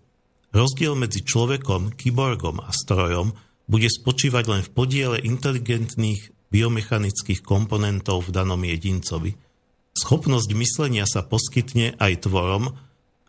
Rozdiel 0.50 0.98
medzi 0.98 1.22
človekom, 1.22 1.94
kyborgom 1.94 2.58
a 2.58 2.74
strojom 2.74 3.32
bude 3.70 3.86
spočívať 3.86 4.44
len 4.50 4.62
v 4.66 4.70
podiele 4.74 5.16
inteligentných 5.22 6.50
biomechanických 6.50 7.46
komponentov 7.46 8.26
v 8.26 8.34
danom 8.34 8.58
jedincovi. 8.66 9.38
Schopnosť 9.94 10.50
myslenia 10.58 11.06
sa 11.06 11.22
poskytne 11.22 11.94
aj 12.02 12.26
tvorom, 12.26 12.74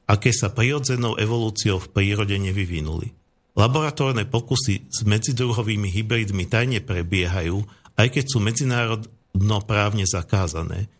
aké 0.09 0.34
sa 0.34 0.49
prirodzenou 0.49 1.15
evolúciou 1.22 1.78
v 1.78 1.91
prírode 1.93 2.36
nevyvinuli. 2.41 3.13
Laboratórne 3.53 4.26
pokusy 4.26 4.89
s 4.89 5.05
medzidruhovými 5.05 5.93
hybridmi 5.93 6.49
tajne 6.49 6.82
prebiehajú, 6.82 7.61
aj 7.95 8.07
keď 8.11 8.25
sú 8.27 8.37
medzinárodnoprávne 8.43 10.07
zakázané. 10.07 10.91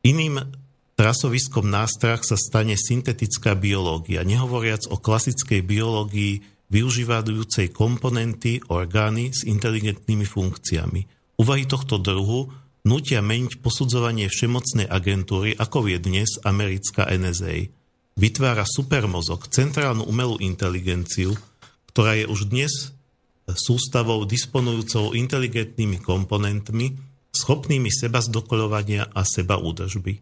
Iným 0.00 0.40
trasoviskom 0.96 1.68
nástrach 1.68 2.24
sa 2.24 2.36
stane 2.36 2.76
syntetická 2.76 3.56
biológia, 3.56 4.20
nehovoriac 4.20 4.84
o 4.92 5.00
klasickej 5.00 5.64
biológii 5.64 6.44
využívajúcej 6.70 7.72
komponenty, 7.74 8.62
orgány 8.68 9.34
s 9.34 9.42
inteligentnými 9.44 10.28
funkciami. 10.28 11.00
Uvahy 11.40 11.64
tohto 11.64 11.96
druhu 11.96 12.52
nutia 12.84 13.20
meniť 13.20 13.64
posudzovanie 13.64 14.28
všemocnej 14.28 14.86
agentúry, 14.88 15.56
ako 15.56 15.88
je 15.88 15.98
dnes 16.00 16.30
americká 16.44 17.08
NSA. 17.08 17.72
Vytvára 18.20 18.68
supermozog, 18.68 19.48
centrálnu 19.48 20.04
umelú 20.04 20.36
inteligenciu, 20.40 21.32
ktorá 21.90 22.16
je 22.16 22.28
už 22.28 22.52
dnes 22.52 22.92
sústavou 23.54 24.26
disponujúcou 24.26 25.14
inteligentnými 25.16 26.02
komponentmi, 26.02 26.94
schopnými 27.30 27.90
seba 27.90 28.18
zdokolovania 28.18 29.10
a 29.14 29.22
seba 29.22 29.58
údržby. 29.58 30.18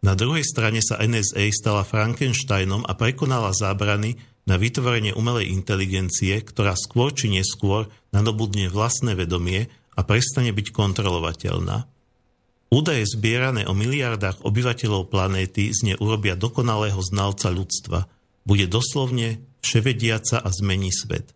Na 0.00 0.16
druhej 0.16 0.42
strane 0.42 0.80
sa 0.80 0.96
NSA 0.96 1.52
stala 1.52 1.84
Frankensteinom 1.84 2.88
a 2.88 2.96
prekonala 2.96 3.52
zábrany 3.52 4.16
na 4.48 4.56
vytvorenie 4.56 5.12
umelej 5.12 5.52
inteligencie, 5.52 6.40
ktorá 6.40 6.72
skôr 6.72 7.12
či 7.12 7.28
neskôr 7.28 7.86
nadobudne 8.10 8.72
vlastné 8.72 9.12
vedomie 9.12 9.68
a 9.94 10.00
prestane 10.00 10.50
byť 10.56 10.66
kontrolovateľná. 10.72 11.84
Údaje 12.70 13.02
zbierané 13.02 13.66
o 13.66 13.74
miliardách 13.74 14.46
obyvateľov 14.46 15.10
planéty 15.10 15.74
z 15.74 15.92
nej 15.92 15.96
urobia 15.98 16.38
dokonalého 16.38 17.02
znalca 17.02 17.50
ľudstva. 17.50 18.06
Bude 18.46 18.70
doslovne 18.70 19.42
vševediaca 19.60 20.40
a 20.40 20.48
zmení 20.48 20.94
svet. 20.94 21.34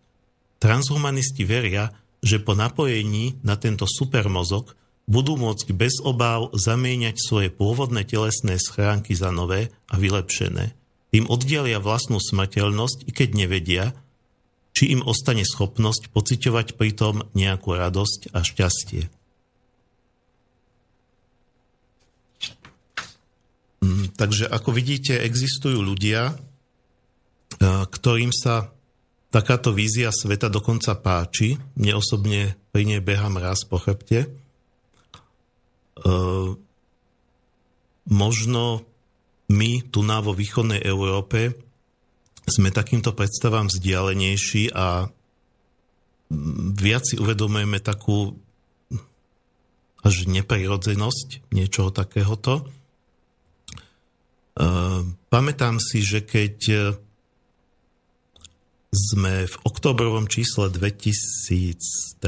Transhumanisti 0.59 1.43
veria, 1.43 1.91
že 2.25 2.41
po 2.41 2.57
napojení 2.57 3.37
na 3.45 3.59
tento 3.59 3.85
supermozog 3.85 4.73
budú 5.05 5.37
môcť 5.37 5.69
bez 5.77 6.01
obáv 6.01 6.49
zamieňať 6.57 7.15
svoje 7.21 7.49
pôvodné 7.53 8.01
telesné 8.09 8.57
schránky 8.57 9.13
za 9.13 9.29
nové 9.29 9.69
a 9.85 10.01
vylepšené. 10.01 10.73
Tým 11.13 11.29
oddialia 11.29 11.77
vlastnú 11.77 12.17
smrteľnosť, 12.17 13.07
i 13.07 13.11
keď 13.13 13.29
nevedia, 13.37 13.85
či 14.75 14.91
im 14.91 15.05
ostane 15.05 15.47
schopnosť 15.47 16.11
pociťovať 16.11 16.75
pritom 16.75 17.23
nejakú 17.31 17.77
radosť 17.77 18.35
a 18.35 18.43
šťastie. 18.43 19.07
Mm, 23.79 24.11
takže 24.19 24.49
ako 24.49 24.75
vidíte, 24.75 25.15
existujú 25.15 25.79
ľudia, 25.79 26.35
ktorým 27.63 28.35
sa 28.35 28.74
takáto 29.35 29.75
vízia 29.75 30.15
sveta 30.15 30.47
dokonca 30.47 30.95
páči. 30.95 31.59
Mne 31.75 31.99
osobne 31.99 32.55
pri 32.71 32.87
nej 32.87 33.03
behám 33.03 33.35
raz 33.35 33.67
po 33.67 33.75
chrbte. 33.75 34.23
E, 34.23 34.29
možno 38.07 38.87
my 39.51 39.71
tu 39.91 40.07
na 40.07 40.23
vo 40.23 40.31
východnej 40.31 40.79
Európe 40.87 41.51
sme 42.47 42.71
takýmto 42.71 43.11
predstavám 43.11 43.67
vzdialenejší 43.67 44.71
a 44.71 45.11
viac 46.77 47.03
si 47.03 47.19
uvedomujeme 47.19 47.81
takú 47.83 48.37
až 50.05 50.29
neprirodzenosť 50.29 51.49
niečoho 51.49 51.89
takéhoto. 51.89 52.69
Pamätám 55.33 55.81
si, 55.81 56.05
že 56.05 56.21
keď 56.21 56.57
sme 58.93 59.47
v 59.47 59.55
oktobrovom 59.67 60.27
čísle 60.29 60.69
2013 60.71 62.21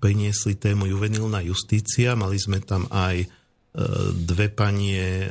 priniesli 0.00 0.54
tému 0.56 0.86
juvenilná 0.88 1.40
justícia, 1.44 2.16
mali 2.16 2.38
sme 2.38 2.60
tam 2.62 2.88
aj 2.92 3.26
dve 4.14 4.54
panie, 4.54 5.26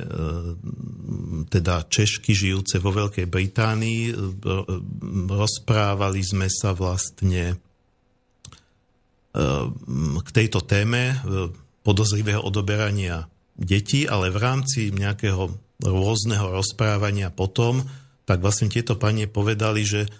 teda 1.47 1.87
Češky 1.87 2.35
žijúce 2.35 2.75
vo 2.83 2.91
Veľkej 2.91 3.23
Británii. 3.23 4.11
Rozprávali 5.31 6.19
sme 6.19 6.51
sa 6.51 6.75
vlastne 6.75 7.55
k 10.19 10.29
tejto 10.35 10.59
téme 10.67 11.23
podozrivého 11.87 12.43
odoberania 12.43 13.31
detí, 13.55 14.03
ale 14.11 14.27
v 14.27 14.37
rámci 14.43 14.91
nejakého 14.91 15.47
rôzneho 15.79 16.51
rozprávania 16.51 17.31
potom, 17.31 17.79
tak 18.27 18.43
vlastne 18.43 18.67
tieto 18.67 18.99
panie 18.99 19.31
povedali, 19.31 19.87
že 19.87 20.11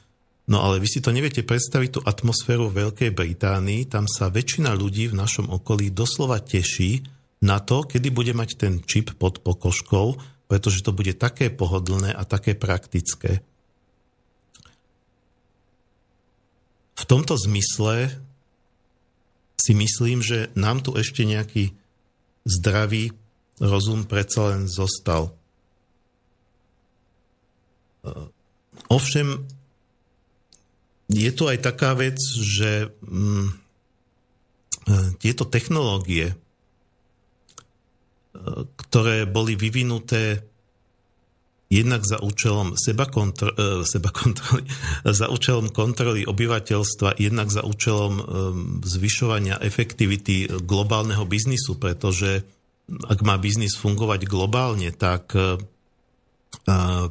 no 0.48 0.58
ale 0.60 0.80
vy 0.84 0.88
si 0.88 1.00
to 1.00 1.16
neviete 1.16 1.44
predstaviť 1.46 1.90
tú 1.90 2.00
atmosféru 2.04 2.68
v 2.68 2.88
Veľkej 2.88 3.12
Británii, 3.16 3.88
tam 3.88 4.10
sa 4.10 4.28
väčšina 4.28 4.76
ľudí 4.76 5.12
v 5.12 5.18
našom 5.20 5.52
okolí 5.52 5.92
doslova 5.94 6.44
teší 6.44 7.04
na 7.44 7.60
to, 7.60 7.84
kedy 7.84 8.08
bude 8.12 8.32
mať 8.32 8.56
ten 8.56 8.74
čip 8.84 9.16
pod 9.20 9.44
pokožkou, 9.44 10.16
pretože 10.48 10.84
to 10.84 10.96
bude 10.96 11.16
také 11.20 11.52
pohodlné 11.52 12.16
a 12.16 12.24
také 12.24 12.56
praktické. 12.56 13.44
V 16.94 17.04
tomto 17.04 17.36
zmysle 17.36 18.16
si 19.60 19.74
myslím, 19.76 20.24
že 20.24 20.52
nám 20.56 20.84
tu 20.84 20.96
ešte 20.96 21.28
nejaký 21.28 21.76
zdravý 22.48 23.12
rozum 23.60 24.04
predsa 24.04 24.56
len 24.56 24.68
zostal. 24.68 25.32
Ovšem, 28.92 29.48
je 31.14 31.32
tu 31.34 31.46
aj 31.46 31.62
taká 31.62 31.94
vec, 31.94 32.18
že 32.42 32.90
mm, 33.06 33.48
tieto 35.22 35.48
technológie, 35.48 36.36
ktoré 38.76 39.24
boli 39.30 39.56
vyvinuté 39.56 40.44
jednak 41.74 42.06
za 42.06 42.22
účelom 42.22 42.78
seba, 42.78 43.10
kontro, 43.10 43.50
e, 43.50 43.82
seba 43.82 44.14
kontroly, 44.14 44.62
za 45.20 45.26
účelom 45.34 45.74
kontroly 45.74 46.22
obyvateľstva, 46.22 47.18
jednak 47.18 47.50
za 47.50 47.66
účelom 47.66 48.14
e, 48.14 48.24
zvyšovania 48.86 49.58
efektivity 49.58 50.46
globálneho 50.62 51.26
biznisu, 51.26 51.82
pretože 51.82 52.46
ak 53.10 53.20
má 53.26 53.42
biznis 53.42 53.74
fungovať 53.80 54.30
globálne, 54.30 54.94
tak 54.94 55.34
e, 55.34 55.58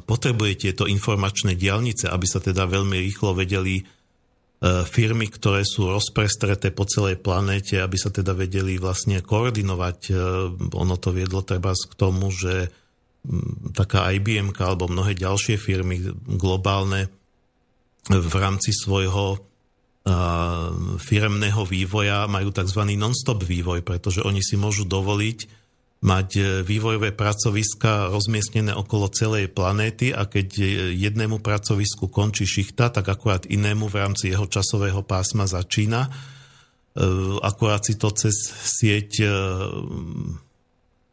potrebuje 0.09 0.53
tieto 0.57 0.89
informačné 0.89 1.53
diálnice, 1.53 2.09
aby 2.09 2.25
sa 2.25 2.41
teda 2.41 2.65
veľmi 2.65 2.97
rýchlo 2.97 3.37
vedeli 3.37 3.85
firmy, 4.63 5.27
ktoré 5.27 5.67
sú 5.67 5.91
rozprestreté 5.91 6.71
po 6.71 6.87
celej 6.87 7.19
planéte, 7.19 7.83
aby 7.83 7.99
sa 7.99 8.09
teda 8.09 8.31
vedeli 8.31 8.79
vlastne 8.79 9.19
koordinovať. 9.19 9.97
Ono 10.71 10.95
to 10.97 11.09
viedlo 11.11 11.43
treba 11.43 11.75
k 11.75 11.93
tomu, 11.99 12.31
že 12.31 12.71
taká 13.75 14.07
IBM 14.15 14.55
alebo 14.55 14.87
mnohé 14.87 15.19
ďalšie 15.19 15.59
firmy 15.59 15.99
globálne 16.39 17.11
v 18.07 18.35
rámci 18.35 18.71
svojho 18.71 19.43
firemného 20.99 21.63
vývoja 21.63 22.27
majú 22.27 22.51
tzv. 22.51 22.83
non-stop 22.99 23.39
vývoj, 23.43 23.83
pretože 23.87 24.19
oni 24.19 24.43
si 24.43 24.59
môžu 24.59 24.83
dovoliť 24.83 25.62
mať 26.03 26.29
e, 26.35 26.41
vývojové 26.67 27.15
pracoviska 27.15 28.11
rozmiestnené 28.11 28.75
okolo 28.75 29.07
celej 29.07 29.47
planéty 29.55 30.11
a 30.11 30.27
keď 30.27 30.59
jednému 30.91 31.39
pracovisku 31.39 32.11
končí 32.11 32.43
šichta, 32.43 32.91
tak 32.91 33.07
akurát 33.07 33.47
inému 33.47 33.87
v 33.87 33.97
rámci 34.03 34.35
jeho 34.35 34.43
časového 34.43 34.99
pásma 35.07 35.47
začína. 35.47 36.05
E, 36.05 36.09
akurát 37.39 37.87
si 37.87 37.95
to 37.95 38.11
cez 38.11 38.35
sieť 38.51 39.09
e, 39.23 39.27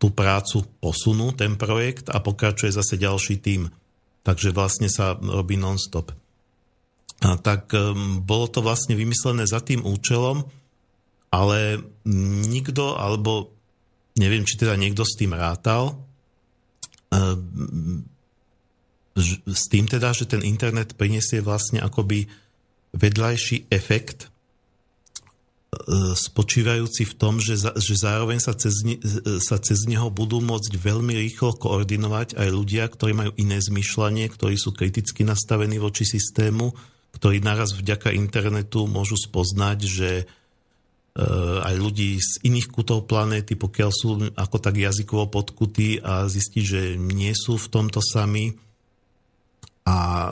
tú 0.03 0.11
prácu 0.11 0.67
posunú, 0.83 1.31
ten 1.39 1.55
projekt 1.55 2.11
a 2.11 2.19
pokračuje 2.19 2.75
zase 2.75 2.99
ďalší 2.99 3.39
tým. 3.39 3.71
Takže 4.27 4.51
vlastne 4.51 4.91
sa 4.91 5.15
robí 5.15 5.55
non-stop. 5.55 6.13
A 7.21 7.37
tak 7.37 7.69
bolo 8.25 8.49
to 8.49 8.65
vlastne 8.65 8.97
vymyslené 8.97 9.45
za 9.45 9.61
tým 9.61 9.85
účelom, 9.85 10.41
ale 11.29 11.85
nikto, 12.49 12.97
alebo 12.97 13.60
neviem, 14.21 14.45
či 14.45 14.61
teda 14.61 14.77
niekto 14.77 15.01
s 15.09 15.17
tým 15.17 15.33
rátal, 15.33 15.97
um, 17.09 18.05
s 19.49 19.65
tým 19.73 19.89
teda, 19.89 20.13
že 20.13 20.29
ten 20.29 20.45
internet 20.45 20.95
prinesie 21.01 21.41
vlastne 21.41 21.81
akoby 21.81 22.29
vedľajší 22.93 23.73
efekt 23.73 24.29
E, 25.71 26.19
spočívajúci 26.19 27.07
v 27.07 27.15
tom, 27.15 27.39
že, 27.39 27.55
za, 27.55 27.71
že 27.79 27.95
zároveň 27.95 28.43
sa 28.43 28.59
cez, 28.59 28.83
sa 29.39 29.55
cez 29.63 29.87
neho 29.87 30.11
budú 30.11 30.43
môcť 30.43 30.75
veľmi 30.75 31.15
rýchlo 31.15 31.55
koordinovať 31.55 32.35
aj 32.35 32.49
ľudia, 32.51 32.91
ktorí 32.91 33.15
majú 33.15 33.33
iné 33.39 33.63
zmyšľanie, 33.63 34.27
ktorí 34.35 34.59
sú 34.59 34.75
kriticky 34.75 35.23
nastavení 35.23 35.79
voči 35.79 36.03
systému, 36.03 36.75
ktorí 37.15 37.39
naraz 37.39 37.79
vďaka 37.79 38.11
internetu 38.11 38.91
môžu 38.91 39.15
spoznať, 39.15 39.79
že 39.87 40.11
aj 41.19 41.75
ľudí 41.75 42.23
z 42.23 42.47
iných 42.47 42.71
kútov 42.71 43.11
planéty, 43.11 43.59
pokiaľ 43.59 43.91
sú 43.91 44.31
ako 44.39 44.57
tak 44.63 44.79
jazykovo 44.79 45.27
podkutí 45.27 45.99
a 45.99 46.31
zistiť, 46.31 46.65
že 46.65 46.83
nie 46.95 47.35
sú 47.35 47.59
v 47.59 47.71
tomto 47.71 47.99
sami. 47.99 48.55
A 49.91 50.31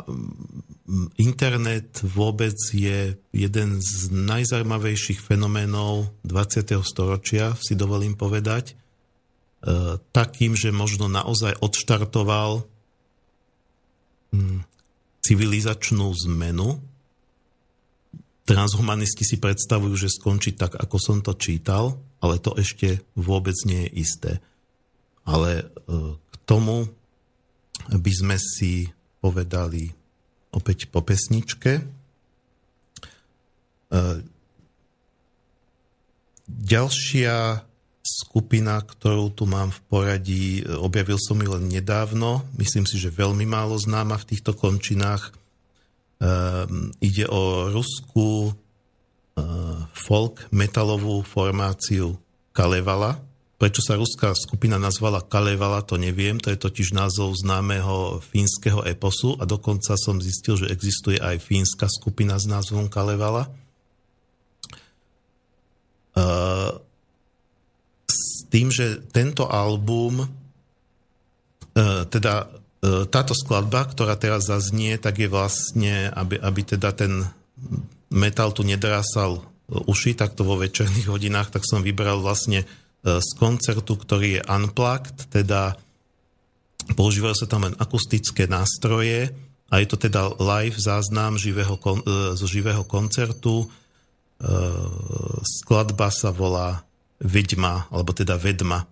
internet 1.18 1.99
vôbec 2.07 2.55
je 2.70 3.18
jeden 3.35 3.70
z 3.83 3.93
najzaujímavejších 4.14 5.18
fenoménov 5.18 6.14
20. 6.22 6.79
storočia, 6.87 7.59
si 7.59 7.74
dovolím 7.74 8.14
povedať, 8.14 8.72
e, 8.72 8.74
takým, 10.14 10.55
že 10.55 10.70
možno 10.70 11.11
naozaj 11.11 11.59
odštartoval 11.59 12.64
hm, 14.31 14.62
civilizačnú 15.26 16.09
zmenu. 16.29 16.81
Transhumanisti 18.49 19.28
si 19.28 19.36
predstavujú, 19.36 19.92
že 19.92 20.09
skončí 20.09 20.57
tak, 20.57 20.80
ako 20.80 20.96
som 20.96 21.18
to 21.20 21.36
čítal, 21.36 22.01
ale 22.24 22.40
to 22.40 22.57
ešte 22.57 23.05
vôbec 23.12 23.53
nie 23.68 23.84
je 23.84 23.90
isté. 24.01 24.32
Ale 25.28 25.61
e, 25.61 25.64
k 26.16 26.34
tomu 26.49 26.88
by 27.92 28.12
sme 28.12 28.40
si 28.40 28.88
povedali 29.20 29.92
opäť 30.57 30.88
po 30.88 31.05
pesničke. 31.05 31.72
E, 31.76 31.82
ďalšia 36.49 37.68
skupina, 38.01 38.80
ktorú 38.80 39.28
tu 39.36 39.44
mám 39.44 39.68
v 39.68 39.80
poradí, 39.92 40.46
e, 40.61 40.72
objavil 40.72 41.20
som 41.20 41.36
ju 41.36 41.53
len 41.53 41.68
nedávno, 41.68 42.49
myslím 42.57 42.88
si, 42.88 42.96
že 42.96 43.12
veľmi 43.12 43.44
málo 43.44 43.76
známa 43.76 44.16
v 44.16 44.28
týchto 44.32 44.57
končinách. 44.57 45.36
Um, 46.18 46.90
ide 46.98 47.30
o 47.30 47.70
ruskú 47.70 48.50
uh, 48.50 49.78
folk 49.94 50.50
metalovú 50.50 51.22
formáciu 51.22 52.18
Kalevala, 52.50 53.22
Prečo 53.58 53.82
sa 53.82 53.98
ruská 53.98 54.38
skupina 54.38 54.78
nazvala 54.78 55.18
Kalevala, 55.18 55.82
to 55.82 55.98
neviem, 55.98 56.38
to 56.38 56.54
je 56.54 56.62
totiž 56.62 56.94
názov 56.94 57.34
známeho 57.42 58.22
fínskeho 58.22 58.86
eposu 58.86 59.34
a 59.34 59.42
dokonca 59.42 59.98
som 59.98 60.22
zistil, 60.22 60.54
že 60.62 60.70
existuje 60.70 61.18
aj 61.18 61.42
fínska 61.42 61.90
skupina 61.90 62.38
s 62.38 62.46
názvom 62.46 62.86
Kalevala. 62.86 63.50
Uh, 66.14 66.70
s 68.06 68.46
tým, 68.46 68.70
že 68.70 69.02
tento 69.10 69.50
album, 69.50 70.22
uh, 70.22 72.06
teda 72.06 72.46
táto 72.85 73.35
skladba, 73.35 73.91
ktorá 73.91 74.14
teraz 74.14 74.47
zaznie, 74.47 75.03
tak 75.03 75.18
je 75.18 75.26
vlastne, 75.26 76.14
aby, 76.14 76.39
aby 76.39 76.61
teda 76.62 76.95
ten 76.95 77.26
metal 78.07 78.55
tu 78.55 78.62
nedrásal 78.62 79.43
uši 79.66 80.14
takto 80.14 80.47
vo 80.47 80.55
večerných 80.55 81.11
hodinách, 81.11 81.51
tak 81.51 81.66
som 81.66 81.83
vybral 81.83 82.22
vlastne 82.22 82.62
E, 82.99 83.22
z 83.22 83.31
koncertu, 83.39 83.95
ktorý 83.95 84.29
je 84.39 84.43
unplugged, 84.43 85.31
teda 85.31 85.79
používajú 86.99 87.37
sa 87.39 87.47
tam 87.47 87.70
len 87.70 87.74
akustické 87.79 88.51
nástroje 88.51 89.31
a 89.70 89.79
je 89.79 89.87
to 89.87 90.01
teda 90.01 90.35
live 90.41 90.74
záznam 90.74 91.39
živého, 91.39 91.79
e, 91.79 92.35
zo 92.35 92.47
živého 92.51 92.83
koncertu. 92.83 93.62
E, 93.62 93.66
skladba 95.62 96.11
sa 96.11 96.35
volá 96.35 96.83
Vedma, 97.22 97.87
alebo 97.91 98.11
teda 98.11 98.35
Vedma. 98.35 98.83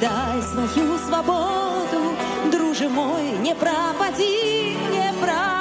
дай 0.00 0.42
свою 0.42 0.98
свободу, 0.98 2.16
друже 2.50 2.88
мой, 2.88 3.22
не 3.42 3.54
пропади, 3.54 4.76
не 4.90 5.12
пропади. 5.20 5.59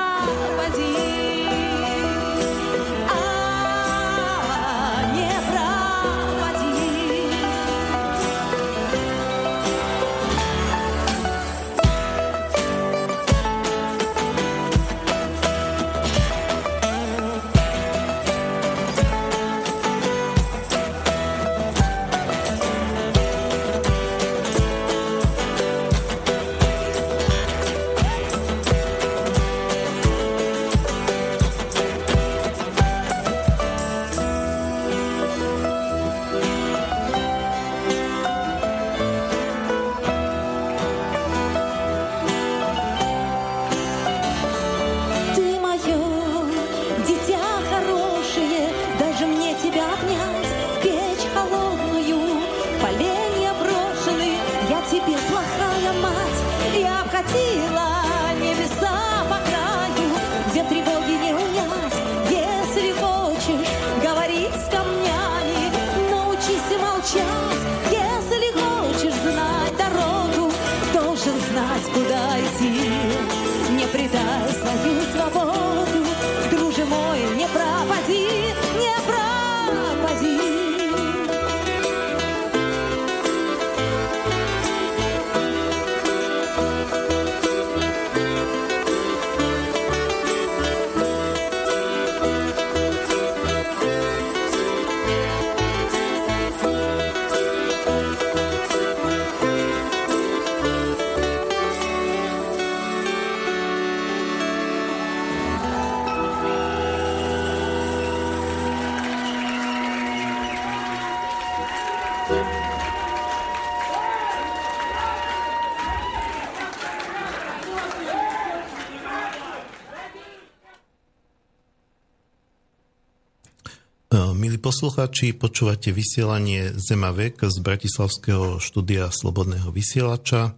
Poslucháči, 124.80 125.36
počúvate 125.36 125.92
vysielanie 125.92 126.72
Zemavek 126.72 127.44
z 127.52 127.60
Bratislavského 127.60 128.64
štúdia 128.64 129.12
Slobodného 129.12 129.76
vysielača. 129.76 130.56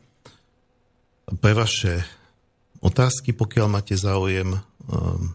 Pre 1.26 1.53
vaše 1.57 2.05
otázky, 2.86 3.34
pokiaľ 3.34 3.65
máte 3.65 3.97
záujem, 3.97 4.61
um, 4.61 5.34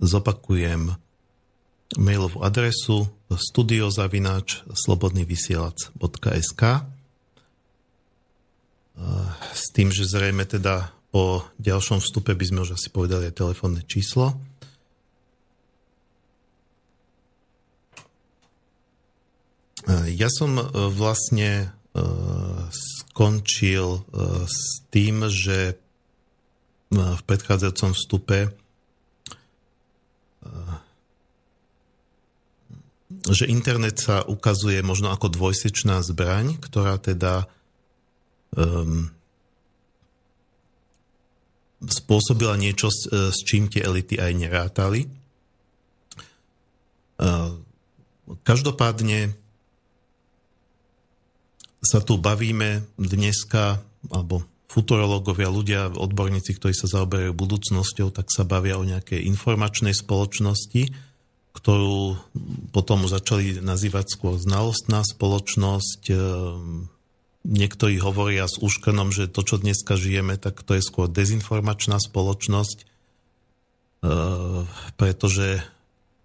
zopakujem 0.00 0.96
mailovú 2.00 2.40
adresu 2.40 3.04
studiozavináč 3.28 4.64
slobodnyvysielac.sk 4.72 6.62
uh, 6.64 6.80
s 9.52 9.64
tým, 9.76 9.92
že 9.92 10.08
zrejme 10.08 10.48
teda 10.48 10.88
po 11.12 11.44
ďalšom 11.60 12.00
vstupe 12.00 12.32
by 12.32 12.44
sme 12.48 12.64
už 12.64 12.80
asi 12.80 12.88
povedali 12.88 13.28
aj 13.28 13.36
telefónne 13.36 13.84
číslo 13.84 14.55
Ja 19.86 20.26
som 20.26 20.58
e, 20.58 20.66
vlastne 20.90 21.50
e, 21.62 21.66
skončil 22.70 24.02
s 24.50 24.82
tým, 24.90 25.30
že 25.30 25.78
v 26.90 27.22
predchádzajúcom 27.26 27.90
vstupe, 27.98 28.54
že 33.26 33.50
internet 33.50 33.98
sa 33.98 34.22
ukazuje 34.22 34.78
možno 34.86 35.10
ako 35.10 35.32
dvojsečná 35.34 35.98
zbraň, 36.06 36.58
ktorá 36.62 36.98
teda 37.02 37.50
um, 38.54 39.10
spôsobila 41.82 42.54
niečo, 42.54 42.86
s, 42.90 43.10
s 43.10 43.38
čím 43.42 43.66
tie 43.66 43.82
elity 43.82 44.22
aj 44.22 44.32
nerátali. 44.36 45.10
Uh, 47.18 47.58
každopádne 48.46 49.34
sa 51.80 52.02
tu 52.02 52.16
bavíme 52.18 52.84
dneska, 52.96 53.80
alebo 54.10 54.44
futurológovia, 54.76 55.48
ľudia, 55.48 55.80
odborníci, 55.88 56.60
ktorí 56.60 56.76
sa 56.76 56.90
zaoberajú 56.90 57.32
budúcnosťou, 57.32 58.12
tak 58.12 58.28
sa 58.28 58.44
bavia 58.44 58.76
o 58.76 58.84
nejakej 58.84 59.24
informačnej 59.24 59.96
spoločnosti, 59.96 60.92
ktorú 61.56 62.20
potom 62.76 63.08
začali 63.08 63.64
nazývať 63.64 64.12
skôr 64.12 64.36
znalostná 64.36 65.00
spoločnosť. 65.00 66.02
Ehm, 66.12 66.92
niektorí 67.48 67.96
hovoria 68.04 68.44
s 68.44 68.60
úškanom, 68.60 69.16
že 69.16 69.32
to, 69.32 69.40
čo 69.40 69.56
dneska 69.56 69.96
žijeme, 69.96 70.36
tak 70.36 70.60
to 70.60 70.76
je 70.76 70.84
skôr 70.84 71.08
dezinformačná 71.08 71.96
spoločnosť, 71.96 72.84
ehm, 74.04 74.68
pretože 75.00 75.64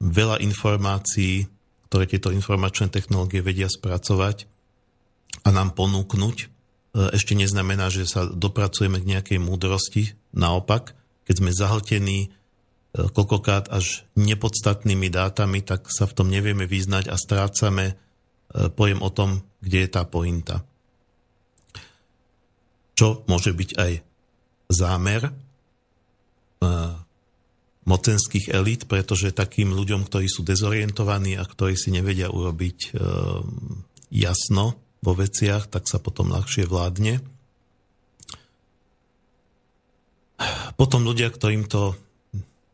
veľa 0.03 0.43
informácií, 0.43 1.47
ktoré 1.87 2.03
tieto 2.03 2.35
informačné 2.35 2.91
technológie 2.91 3.39
vedia 3.39 3.71
spracovať 3.71 4.50
a 5.41 5.49
nám 5.49 5.73
ponúknuť, 5.73 6.37
ehm, 6.45 7.11
ešte 7.15 7.33
neznamená, 7.33 7.89
že 7.89 8.05
sa 8.05 8.27
dopracujeme 8.27 9.01
k 9.01 9.09
nejakej 9.17 9.39
múdrosti. 9.41 10.13
Naopak, 10.31 10.93
keď 11.25 11.35
sme 11.37 11.51
zahltení 11.51 12.33
E, 12.91 13.07
koľkokrát 13.07 13.71
až 13.71 14.03
nepodstatnými 14.19 15.07
dátami, 15.07 15.63
tak 15.63 15.87
sa 15.87 16.03
v 16.03 16.15
tom 16.15 16.27
nevieme 16.27 16.67
vyznať 16.67 17.07
a 17.07 17.15
strácame 17.15 17.85
e, 17.87 17.93
pojem 18.67 18.99
o 18.99 19.07
tom, 19.07 19.47
kde 19.63 19.87
je 19.87 19.89
tá 19.89 20.03
pointa. 20.03 20.67
Čo 22.99 23.23
môže 23.31 23.55
byť 23.55 23.69
aj 23.79 23.91
zámer 24.75 25.21
e, 25.23 25.31
mocenských 27.87 28.51
elít, 28.51 28.91
pretože 28.91 29.31
takým 29.31 29.71
ľuďom, 29.71 30.11
ktorí 30.11 30.27
sú 30.27 30.43
dezorientovaní 30.43 31.39
a 31.39 31.47
ktorí 31.47 31.79
si 31.79 31.89
nevedia 31.89 32.29
urobiť 32.29 32.93
jasno 34.13 34.77
vo 35.01 35.13
veciach, 35.17 35.67
tak 35.67 35.89
sa 35.89 35.97
potom 35.97 36.29
ľahšie 36.29 36.69
vládne. 36.69 37.19
Potom 40.77 41.05
ľudia, 41.05 41.29
ktorým 41.29 41.69
to 41.69 41.93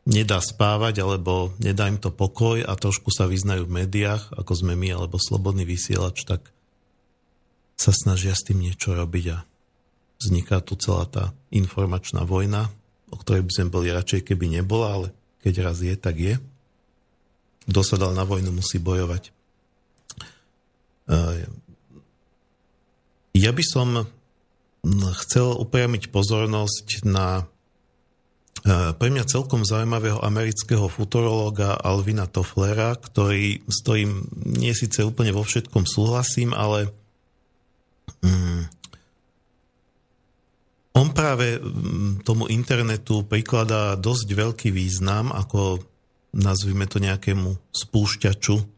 nedá 0.07 0.39
spávať, 0.39 1.03
alebo 1.03 1.51
nedá 1.59 1.91
im 1.91 1.99
to 1.99 2.15
pokoj 2.15 2.63
a 2.63 2.71
trošku 2.79 3.11
sa 3.11 3.27
vyznajú 3.27 3.67
v 3.67 3.83
médiách, 3.83 4.31
ako 4.39 4.53
sme 4.55 4.79
my, 4.79 4.95
alebo 4.95 5.19
slobodný 5.19 5.67
vysielač, 5.67 6.23
tak 6.23 6.47
sa 7.75 7.91
snažia 7.91 8.31
s 8.31 8.47
tým 8.47 8.63
niečo 8.63 8.95
robiť 8.95 9.25
a 9.35 9.43
vzniká 10.23 10.63
tu 10.63 10.79
celá 10.79 11.05
tá 11.11 11.35
informačná 11.51 12.23
vojna, 12.23 12.71
o 13.11 13.19
ktorej 13.19 13.43
by 13.43 13.51
sme 13.51 13.73
boli 13.75 13.91
radšej, 13.91 14.31
keby 14.31 14.47
nebola, 14.47 14.87
ale 14.95 15.07
keď 15.43 15.53
raz 15.67 15.83
je, 15.83 15.95
tak 15.99 16.15
je. 16.17 16.35
Kto 17.67 17.81
sa 17.83 17.99
dal 17.99 18.15
na 18.15 18.23
vojnu, 18.23 18.49
musí 18.55 18.79
bojovať. 18.79 19.35
Ja 23.37 23.53
by 23.53 23.63
som 23.63 24.09
chcel 25.21 25.53
upriamiť 25.53 26.09
pozornosť 26.09 27.05
na 27.05 27.45
E, 28.67 28.91
pre 28.99 29.07
mňa 29.07 29.23
celkom 29.23 29.63
zaujímavého 29.63 30.19
amerického 30.19 30.91
futurológa 30.91 31.79
Alvina 31.79 32.25
Tofflera, 32.27 32.97
ktorý, 32.97 33.63
s 33.63 33.77
ktorým 33.85 34.27
nie 34.59 34.75
síce 34.75 35.07
úplne 35.07 35.31
vo 35.31 35.45
všetkom 35.45 35.87
súhlasím, 35.87 36.51
ale 36.51 36.91
mm, 38.25 38.61
on 40.99 41.07
práve 41.15 41.61
mm, 41.61 42.27
tomu 42.27 42.51
internetu 42.51 43.23
prikladá 43.23 43.95
dosť 43.95 44.27
veľký 44.35 44.69
význam 44.75 45.31
ako 45.31 45.79
nazvime 46.35 46.89
to 46.91 46.99
nejakému 46.99 47.55
spúšťaču 47.71 48.76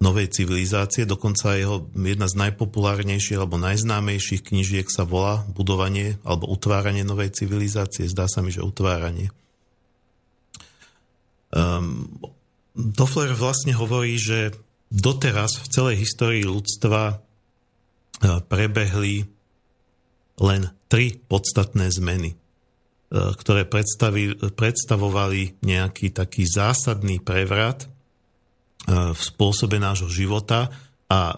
novej 0.00 0.32
civilizácie. 0.32 1.04
Dokonca 1.04 1.60
jeho 1.60 1.84
jedna 1.92 2.24
z 2.24 2.34
najpopulárnejších 2.48 3.36
alebo 3.36 3.60
najznámejších 3.60 4.48
knižiek 4.48 4.88
sa 4.88 5.04
volá 5.04 5.44
Budovanie 5.52 6.16
alebo 6.24 6.48
utváranie 6.48 7.04
novej 7.04 7.36
civilizácie. 7.36 8.08
Zdá 8.08 8.24
sa 8.24 8.40
mi, 8.40 8.48
že 8.48 8.64
utváranie. 8.64 9.28
Um, 11.52 12.08
Toffler 12.96 13.36
vlastne 13.36 13.76
hovorí, 13.76 14.16
že 14.16 14.56
doteraz 14.88 15.60
v 15.60 15.66
celej 15.68 15.96
histórii 16.08 16.48
ľudstva 16.48 17.02
uh, 17.12 17.18
prebehli 18.48 19.28
len 20.40 20.72
tri 20.88 21.20
podstatné 21.28 21.92
zmeny, 21.92 22.32
uh, 22.32 23.36
ktoré 23.36 23.68
predstavovali 24.48 25.60
nejaký 25.60 26.08
taký 26.16 26.48
zásadný 26.48 27.20
prevrat 27.20 27.84
E, 27.84 27.99
v 28.88 29.20
spôsobe 29.20 29.76
nášho 29.76 30.08
života 30.08 30.72
a 31.10 31.34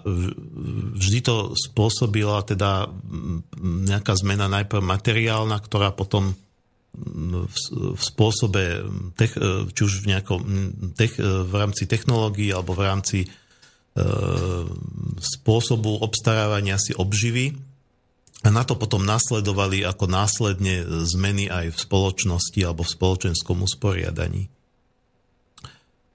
vždy 0.94 1.24
to 1.24 1.56
spôsobila 1.56 2.44
teda 2.44 2.92
nejaká 3.64 4.12
zmena 4.20 4.44
najprv 4.44 4.84
materiálna, 4.84 5.56
ktorá 5.64 5.96
potom 5.96 6.36
v 6.92 8.02
spôsobe, 8.04 8.84
či 9.72 9.80
už 9.80 10.04
v, 10.04 10.06
nejakom, 10.12 10.40
v 11.24 11.54
rámci 11.56 11.88
technológií 11.88 12.52
alebo 12.52 12.76
v 12.76 12.84
rámci 12.84 13.18
e, 13.24 13.28
spôsobu 15.16 16.04
obstarávania 16.04 16.76
si 16.76 16.92
obživy. 16.92 17.56
A 18.44 18.52
na 18.52 18.60
to 18.68 18.76
potom 18.76 19.08
nasledovali 19.08 19.88
ako 19.88 20.04
následne 20.04 20.84
zmeny 21.08 21.48
aj 21.48 21.72
v 21.72 21.78
spoločnosti 21.80 22.60
alebo 22.60 22.84
v 22.84 22.92
spoločenskom 22.92 23.64
usporiadaní. 23.64 24.52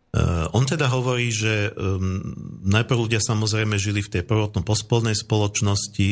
Uh, 0.07 0.47
on 0.55 0.63
teda 0.63 0.87
hovorí, 0.87 1.29
že 1.29 1.69
um, 1.75 2.23
najprv 2.63 3.05
ľudia 3.05 3.19
samozrejme 3.19 3.75
žili 3.75 3.99
v 3.99 4.17
tej 4.17 4.23
prvotnom 4.23 4.63
pospolnej 4.63 5.13
spoločnosti, 5.13 6.09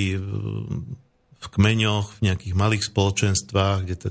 v 1.45 1.47
kmeňoch, 1.47 2.19
v 2.19 2.23
nejakých 2.27 2.53
malých 2.59 2.83
spoločenstvách, 2.91 3.77
kde 3.87 3.95
te, 3.95 4.09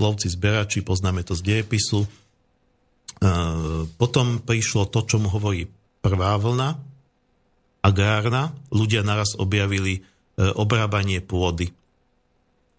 lovci 0.00 0.32
zberači, 0.32 0.80
poznáme 0.80 1.20
to 1.20 1.36
z 1.36 1.42
dejepisu. 1.44 2.06
Uh, 2.06 3.84
potom 4.00 4.40
prišlo 4.40 4.88
to, 4.88 5.04
čo 5.04 5.20
mu 5.20 5.28
hovorí 5.28 5.68
prvá 6.00 6.40
vlna, 6.40 6.80
agrárna. 7.84 8.56
Ľudia 8.72 9.04
naraz 9.04 9.36
objavili 9.36 10.00
uh, 10.00 10.56
obrábanie 10.56 11.20
pôdy. 11.20 11.76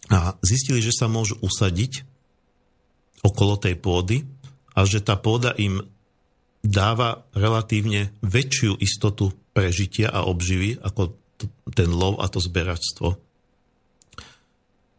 A 0.09 0.33
zistili, 0.41 0.81
že 0.81 0.95
sa 0.95 1.05
môžu 1.05 1.37
usadiť 1.43 2.07
okolo 3.21 3.59
tej 3.59 3.75
pôdy 3.75 4.23
a 4.71 4.87
že 4.87 5.03
tá 5.03 5.19
pôda 5.19 5.51
im 5.59 5.83
dáva 6.67 7.23
relatívne 7.31 8.11
väčšiu 8.19 8.75
istotu 8.83 9.31
prežitia 9.55 10.11
a 10.11 10.27
obživy 10.27 10.83
ako 10.83 11.15
ten 11.71 11.89
lov 11.89 12.19
a 12.19 12.27
to 12.27 12.43
zberačstvo. 12.43 13.15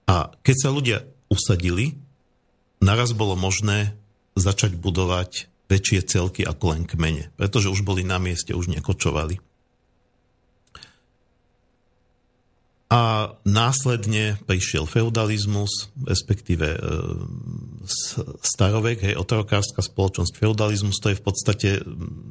A 0.09 0.33
keď 0.41 0.57
sa 0.57 0.73
ľudia 0.73 0.99
usadili, 1.29 2.01
naraz 2.81 3.13
bolo 3.13 3.37
možné 3.37 3.93
začať 4.33 4.81
budovať 4.81 5.53
väčšie 5.69 6.01
celky 6.09 6.43
ako 6.49 6.65
len 6.73 6.83
kmene, 6.89 7.29
pretože 7.37 7.69
už 7.69 7.85
boli 7.85 8.01
na 8.01 8.17
mieste, 8.17 8.57
už 8.57 8.73
nekočovali. 8.73 9.37
A 12.89 13.29
následne 13.45 14.41
prišiel 14.49 14.89
feudalizmus, 14.89 15.93
respektíve 16.09 16.73
e, 16.73 16.81
starovek, 18.45 19.05
hej, 19.05 19.15
otrokárska 19.17 19.81
spoločnosť, 19.81 20.37
feudalizmus, 20.37 21.01
to 21.01 21.13
je 21.13 21.21
v 21.21 21.25
podstate, 21.25 21.69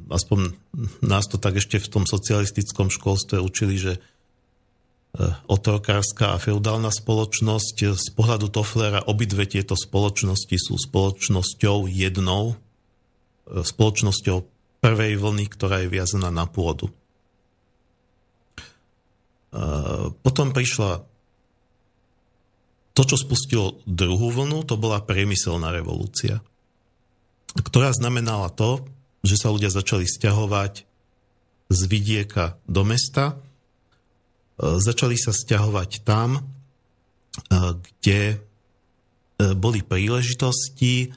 aspoň 0.08 0.54
nás 1.02 1.26
to 1.26 1.36
tak 1.36 1.58
ešte 1.58 1.82
v 1.82 1.90
tom 1.90 2.04
socialistickom 2.04 2.88
školstve 2.88 3.42
učili, 3.42 3.74
že 3.76 3.92
e, 3.96 4.00
otrokárska 5.50 6.36
a 6.36 6.40
feudálna 6.42 6.90
spoločnosť. 6.94 7.96
Z 7.96 8.08
pohľadu 8.14 8.52
Tofflera 8.52 9.04
obidve 9.04 9.48
tieto 9.48 9.74
spoločnosti 9.74 10.56
sú 10.56 10.74
spoločnosťou 10.78 11.90
jednou, 11.90 12.54
e, 13.48 13.64
spoločnosťou 13.64 14.36
prvej 14.78 15.18
vlny, 15.18 15.44
ktorá 15.50 15.82
je 15.82 15.90
viazaná 15.90 16.30
na 16.30 16.46
pôdu. 16.46 16.94
Potom 20.22 20.52
prišla 20.52 21.07
to, 22.98 23.06
čo 23.06 23.14
spustilo 23.14 23.78
druhú 23.86 24.34
vlnu, 24.34 24.66
to 24.66 24.74
bola 24.74 24.98
priemyselná 24.98 25.70
revolúcia, 25.70 26.42
ktorá 27.54 27.94
znamenala 27.94 28.50
to, 28.50 28.82
že 29.22 29.38
sa 29.38 29.54
ľudia 29.54 29.70
začali 29.70 30.02
stiahovať 30.02 30.82
z 31.70 31.80
vidieka 31.86 32.58
do 32.66 32.82
mesta, 32.82 33.38
e, 34.58 34.82
začali 34.82 35.14
sa 35.14 35.30
stiahovať 35.30 36.02
tam, 36.02 36.38
e, 36.38 36.42
kde 37.78 38.42
boli 39.38 39.86
príležitosti, 39.86 41.14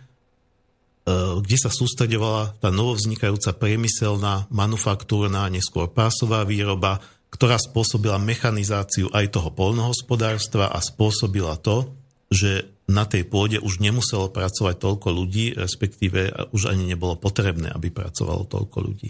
kde 1.41 1.57
sa 1.57 1.73
sústredovala 1.73 2.53
tá 2.61 2.69
novovznikajúca 2.69 3.57
priemyselná, 3.57 4.45
manufaktúrna, 4.53 5.49
neskôr 5.49 5.89
pásová 5.89 6.45
výroba, 6.45 7.01
ktorá 7.32 7.55
spôsobila 7.55 8.19
mechanizáciu 8.19 9.07
aj 9.15 9.32
toho 9.32 9.49
polnohospodárstva 9.55 10.69
a 10.69 10.84
spôsobila 10.84 11.55
to, 11.57 11.88
že 12.27 12.67
na 12.91 13.07
tej 13.07 13.23
pôde 13.23 13.55
už 13.63 13.79
nemuselo 13.79 14.27
pracovať 14.27 14.75
toľko 14.75 15.07
ľudí, 15.15 15.55
respektíve 15.55 16.51
už 16.51 16.67
ani 16.67 16.91
nebolo 16.91 17.15
potrebné, 17.15 17.71
aby 17.71 17.88
pracovalo 17.88 18.43
toľko 18.51 18.77
ľudí. 18.84 19.09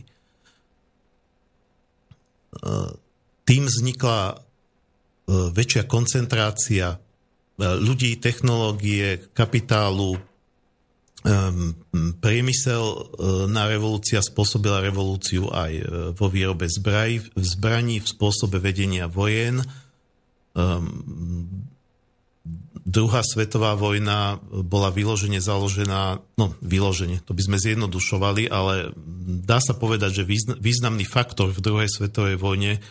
Tým 3.42 3.64
vznikla 3.66 4.38
väčšia 5.32 5.90
koncentrácia 5.90 7.02
ľudí, 7.58 8.22
technológie, 8.22 9.34
kapitálu, 9.34 10.22
priemysel 12.18 12.82
e, 12.82 13.00
na 13.46 13.70
revolúcia 13.70 14.26
spôsobila 14.26 14.82
revolúciu 14.82 15.54
aj 15.54 15.72
e, 15.78 15.84
vo 16.18 16.28
výrobe 16.34 16.66
zbraj, 16.66 17.30
zbraní, 17.38 18.02
v 18.02 18.10
spôsobe 18.10 18.58
vedenia 18.58 19.06
vojen. 19.06 19.62
Ehm, 20.58 21.70
druhá 22.82 23.22
svetová 23.22 23.78
vojna 23.78 24.42
bola 24.66 24.90
vyložene 24.90 25.38
založená, 25.38 26.26
no 26.42 26.58
vyložene, 26.66 27.22
to 27.22 27.38
by 27.38 27.42
sme 27.46 27.58
zjednodušovali, 27.62 28.50
ale 28.50 28.90
dá 29.46 29.62
sa 29.62 29.78
povedať, 29.78 30.26
že 30.26 30.58
významný 30.58 31.06
faktor 31.06 31.54
v 31.54 31.62
druhej 31.62 31.90
svetovej 31.90 32.42
vojne, 32.42 32.82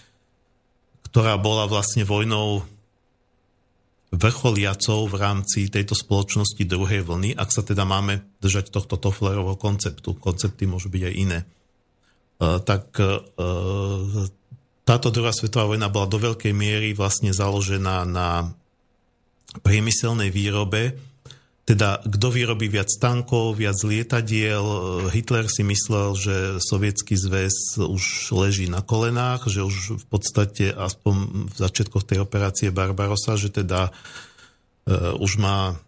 ktorá 1.10 1.34
bola 1.42 1.66
vlastne 1.66 2.06
vojnou 2.06 2.62
vrcholiacov 4.10 5.06
v 5.06 5.14
rámci 5.14 5.60
tejto 5.70 5.94
spoločnosti 5.94 6.58
druhej 6.66 7.06
vlny, 7.06 7.38
ak 7.38 7.50
sa 7.54 7.62
teda 7.62 7.86
máme 7.86 8.26
držať 8.42 8.74
tohto 8.74 8.98
Tofflerovho 8.98 9.54
konceptu. 9.54 10.18
Koncepty 10.18 10.66
môžu 10.66 10.90
byť 10.90 11.02
aj 11.06 11.14
iné. 11.14 11.38
E, 11.42 11.46
tak 12.66 12.90
e, 12.98 13.06
táto 14.82 15.08
druhá 15.14 15.30
svetová 15.30 15.70
vojna 15.70 15.86
bola 15.86 16.10
do 16.10 16.18
veľkej 16.18 16.50
miery 16.50 16.90
vlastne 16.90 17.30
založená 17.30 18.02
na 18.02 18.50
priemyselnej 19.62 20.34
výrobe, 20.34 20.98
teda 21.70 22.02
kto 22.02 22.34
vyrobí 22.34 22.66
viac 22.66 22.90
tankov, 22.98 23.54
viac 23.54 23.78
lietadiel. 23.86 24.66
Hitler 25.14 25.46
si 25.46 25.62
myslel, 25.62 26.18
že 26.18 26.34
sovietský 26.58 27.14
zväz 27.14 27.78
už 27.78 28.34
leží 28.34 28.66
na 28.66 28.82
kolenách, 28.82 29.46
že 29.46 29.62
už 29.62 30.02
v 30.02 30.06
podstate 30.10 30.74
aspoň 30.74 31.46
v 31.46 31.54
začiatkoch 31.54 32.02
tej 32.02 32.26
operácie 32.26 32.74
Barbarosa, 32.74 33.38
že 33.38 33.54
teda 33.54 33.94
uh, 33.94 35.14
už 35.22 35.38
má 35.38 35.78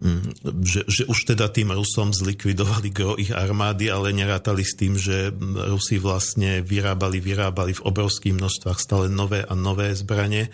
um, 0.00 0.24
že, 0.64 0.88
že 0.88 1.04
už 1.04 1.36
teda 1.36 1.52
tým 1.52 1.76
Rusom 1.76 2.16
zlikvidovali 2.16 2.88
gro 2.88 3.12
ich 3.20 3.28
armády, 3.28 3.92
ale 3.92 4.16
nerátali 4.16 4.64
s 4.64 4.72
tým, 4.72 4.96
že 4.96 5.36
Rusi 5.68 6.00
vlastne 6.00 6.64
vyrábali, 6.64 7.20
vyrábali 7.20 7.76
v 7.76 7.84
obrovských 7.84 8.32
množstvách 8.32 8.78
stále 8.80 9.12
nové 9.12 9.44
a 9.44 9.52
nové 9.52 9.92
zbranie 9.92 10.48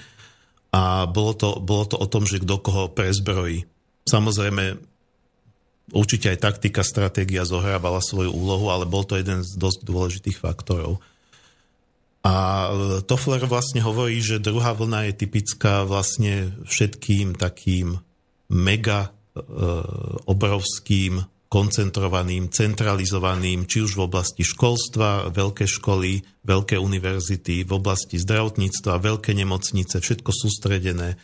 a 0.74 1.06
bolo 1.06 1.38
to, 1.38 1.62
bolo 1.62 1.86
to 1.86 1.94
o 1.94 2.10
tom, 2.10 2.26
že 2.26 2.42
kto 2.42 2.58
koho 2.58 2.90
prezbrojí. 2.90 3.62
Samozrejme, 4.10 4.74
určite 5.94 6.34
aj 6.34 6.42
taktika, 6.42 6.82
stratégia 6.82 7.46
zohrávala 7.46 8.02
svoju 8.02 8.34
úlohu, 8.34 8.74
ale 8.74 8.82
bol 8.82 9.06
to 9.06 9.14
jeden 9.14 9.46
z 9.46 9.54
dosť 9.54 9.86
dôležitých 9.86 10.42
faktorov. 10.42 10.98
A 12.24 12.34
Toffler 13.04 13.44
vlastne 13.46 13.84
hovorí, 13.84 14.18
že 14.18 14.42
druhá 14.42 14.74
vlna 14.74 15.12
je 15.12 15.28
typická 15.28 15.86
vlastne 15.86 16.56
všetkým 16.66 17.36
takým 17.36 18.00
mega 18.48 19.12
e, 19.36 19.40
obrovským 20.24 21.20
koncentrovaným, 21.54 22.50
centralizovaným, 22.50 23.70
či 23.70 23.86
už 23.86 23.94
v 23.94 24.10
oblasti 24.10 24.42
školstva, 24.42 25.30
veľké 25.30 25.70
školy, 25.70 26.18
veľké 26.42 26.74
univerzity, 26.74 27.62
v 27.62 27.72
oblasti 27.78 28.18
zdravotníctva, 28.18 28.98
veľké 28.98 29.30
nemocnice, 29.38 30.02
všetko 30.02 30.34
sústredené, 30.34 31.14
e, 31.14 31.16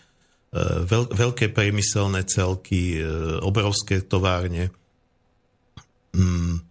veľ, 0.87 1.11
veľké 1.11 1.51
priemyselné 1.51 2.23
celky, 2.31 3.03
e, 3.03 3.11
obrovské 3.43 4.07
továrne 4.07 4.71
mm, 6.15 6.71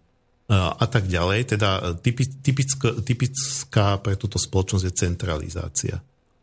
a 0.50 0.86
tak 0.88 1.06
ďalej. 1.06 1.54
Teda 1.54 1.94
typická, 2.00 2.96
typická 3.04 4.00
pre 4.00 4.16
túto 4.16 4.40
spoločnosť 4.40 4.84
je 4.88 4.98
centralizácia. 4.98 5.96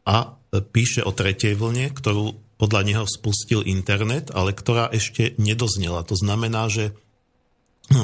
A 0.08 0.38
píše 0.72 1.04
o 1.04 1.12
tretej 1.12 1.60
vlne, 1.60 1.92
ktorú 1.92 2.40
podľa 2.56 2.82
neho 2.88 3.06
spustil 3.10 3.68
internet, 3.68 4.32
ale 4.32 4.56
ktorá 4.56 4.88
ešte 4.96 5.36
nedoznela. 5.36 6.08
To 6.08 6.16
znamená, 6.16 6.72
že 6.72 6.96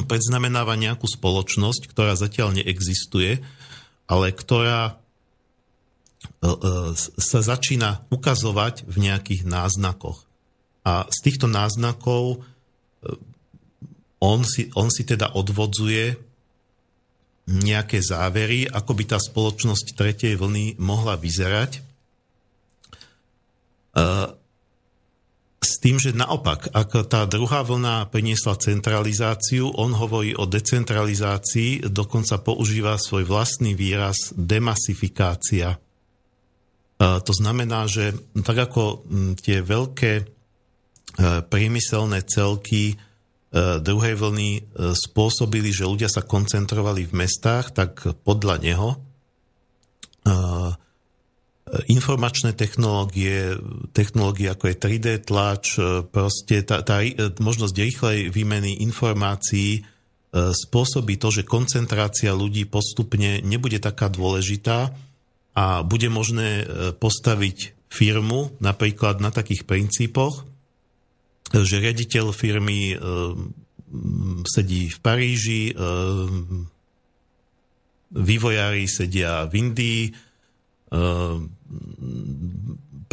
predznamenáva 0.09 0.79
nejakú 0.79 1.07
spoločnosť, 1.07 1.91
ktorá 1.91 2.15
zatiaľ 2.15 2.55
neexistuje, 2.59 3.43
ale 4.07 4.27
ktorá 4.31 4.81
e, 4.88 4.93
e, 6.47 6.57
sa 6.97 7.39
začína 7.43 8.07
ukazovať 8.11 8.88
v 8.88 8.95
nejakých 9.09 9.43
náznakoch. 9.47 10.23
A 10.84 11.07
z 11.07 11.17
týchto 11.23 11.47
náznakov 11.47 12.23
e, 12.36 12.38
on 14.23 14.47
si, 14.47 14.71
on 14.75 14.88
si 14.88 15.03
teda 15.03 15.36
odvodzuje 15.36 16.15
nejaké 17.43 17.99
závery, 17.99 18.71
ako 18.71 18.91
by 18.95 19.03
tá 19.03 19.19
spoločnosť 19.19 19.99
tretej 19.99 20.39
vlny 20.39 20.79
mohla 20.79 21.19
vyzerať 21.19 21.84
s 25.64 25.82
tým, 25.82 25.97
že 25.97 26.11
naopak, 26.14 26.70
ak 26.72 27.07
tá 27.07 27.26
druhá 27.26 27.64
vlna 27.64 28.11
priniesla 28.11 28.59
centralizáciu, 28.59 29.72
on 29.74 29.95
hovorí 29.95 30.36
o 30.36 30.45
decentralizácii, 30.45 31.89
dokonca 31.89 32.39
používa 32.43 32.99
svoj 32.99 33.24
vlastný 33.26 33.74
výraz 33.74 34.36
demasifikácia. 34.36 35.80
To 36.99 37.34
znamená, 37.34 37.89
že 37.89 38.16
tak 38.47 38.72
ako 38.72 39.03
tie 39.43 39.59
veľké 39.59 40.14
e, 40.22 40.24
priemyselné 41.43 42.24
celky 42.24 42.93
e, 42.93 42.95
druhej 43.84 44.16
vlny 44.16 44.49
e, 44.55 44.61
spôsobili, 44.95 45.76
že 45.76 45.84
ľudia 45.84 46.07
sa 46.07 46.24
koncentrovali 46.24 47.03
v 47.03 47.28
mestách, 47.28 47.76
tak 47.76 48.07
podľa 48.24 48.55
neho 48.64 48.89
informačné 51.88 52.51
technológie, 52.53 53.55
technológie 53.95 54.51
ako 54.51 54.68
je 54.68 54.76
3D 54.76 55.07
tlač, 55.24 55.80
e, 55.80 56.03
proste 56.03 56.59
tá, 56.68 56.84
tá 56.84 56.99
e, 56.99 57.16
možnosť 57.39 57.74
rýchlej 57.74 58.20
výmeny 58.36 58.84
informácií 58.84 59.80
e, 59.80 59.82
spôsobí 60.51 61.16
to, 61.16 61.32
že 61.32 61.47
koncentrácia 61.47 62.36
ľudí 62.36 62.68
postupne 62.68 63.39
nebude 63.41 63.80
taká 63.80 64.11
dôležitá 64.11 64.91
a 65.53 65.86
bude 65.86 66.09
možné 66.09 66.66
postaviť 66.97 67.78
firmu 67.86 68.57
napríklad 68.57 69.22
na 69.22 69.30
takých 69.30 69.70
princípoch, 69.70 70.49
že 71.53 71.78
riaditeľ 71.78 72.34
firmy 72.34 72.97
sedí 74.49 74.89
v 74.89 74.97
Paríži, 74.97 75.78
vývojári 78.18 78.89
sedia 78.89 79.45
v 79.45 79.53
Indii, 79.61 80.01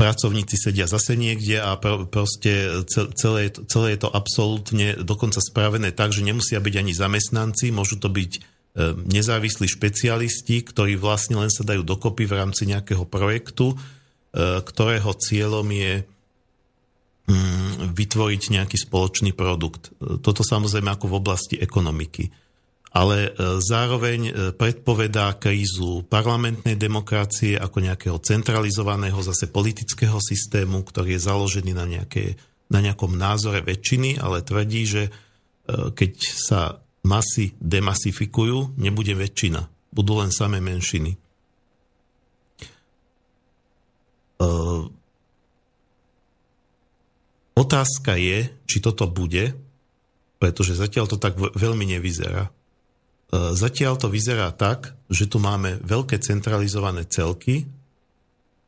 pracovníci 0.00 0.56
sedia 0.56 0.88
zase 0.88 1.12
niekde 1.12 1.60
a 1.60 1.76
proste 2.08 2.84
celé, 2.88 3.52
celé 3.52 3.88
je 3.96 4.00
to 4.00 4.08
absolútne 4.08 5.00
dokonca 5.04 5.44
spravené 5.44 5.92
tak, 5.92 6.16
že 6.16 6.24
nemusia 6.24 6.56
byť 6.56 6.74
ani 6.80 6.92
zamestnanci, 6.96 7.68
môžu 7.68 8.00
to 8.00 8.08
byť 8.08 8.32
ehm, 8.36 9.04
nezávislí 9.04 9.68
špecialisti, 9.68 10.64
ktorí 10.64 10.96
vlastne 10.96 11.40
len 11.44 11.52
sa 11.52 11.68
dajú 11.68 11.84
dokopy 11.84 12.24
v 12.24 12.36
rámci 12.36 12.64
nejakého 12.64 13.04
projektu, 13.04 13.76
ehm, 13.76 14.64
ktorého 14.64 15.12
cieľom 15.20 15.68
je 15.68 16.04
mm, 17.28 17.92
vytvoriť 17.92 18.42
nejaký 18.56 18.76
spoločný 18.80 19.36
produkt. 19.36 19.92
Toto 20.00 20.40
samozrejme 20.40 20.96
ako 20.96 21.12
v 21.12 21.18
oblasti 21.20 21.56
ekonomiky 21.60 22.32
ale 22.90 23.30
e, 23.30 23.62
zároveň 23.62 24.20
e, 24.26 24.32
predpovedá 24.50 25.38
krízu 25.38 26.02
parlamentnej 26.10 26.74
demokracie 26.74 27.54
ako 27.54 27.78
nejakého 27.86 28.18
centralizovaného 28.18 29.18
zase 29.22 29.46
politického 29.46 30.18
systému, 30.18 30.82
ktorý 30.82 31.14
je 31.14 31.22
založený 31.22 31.70
na, 31.70 31.86
nejaké, 31.86 32.34
na 32.66 32.82
nejakom 32.82 33.14
názore 33.14 33.62
väčšiny, 33.62 34.18
ale 34.18 34.42
tvrdí, 34.42 34.82
že 34.90 35.02
e, 35.06 35.10
keď 35.94 36.12
sa 36.18 36.82
masy 37.06 37.54
demasifikujú, 37.62 38.74
nebude 38.74 39.14
väčšina, 39.14 39.70
budú 39.94 40.18
len 40.20 40.34
samé 40.34 40.60
menšiny. 40.60 41.16
Otázka 47.60 48.16
je, 48.16 48.48
či 48.64 48.80
toto 48.80 49.04
bude, 49.04 49.52
pretože 50.40 50.76
zatiaľ 50.76 51.08
to 51.08 51.20
tak 51.20 51.36
veľmi 51.36 51.84
nevyzerá. 51.96 52.48
E, 53.30 53.54
zatiaľ 53.54 53.94
to 53.94 54.10
vyzerá 54.10 54.50
tak, 54.50 54.98
že 55.06 55.30
tu 55.30 55.38
máme 55.38 55.78
veľké 55.86 56.18
centralizované 56.18 57.06
celky, 57.06 57.70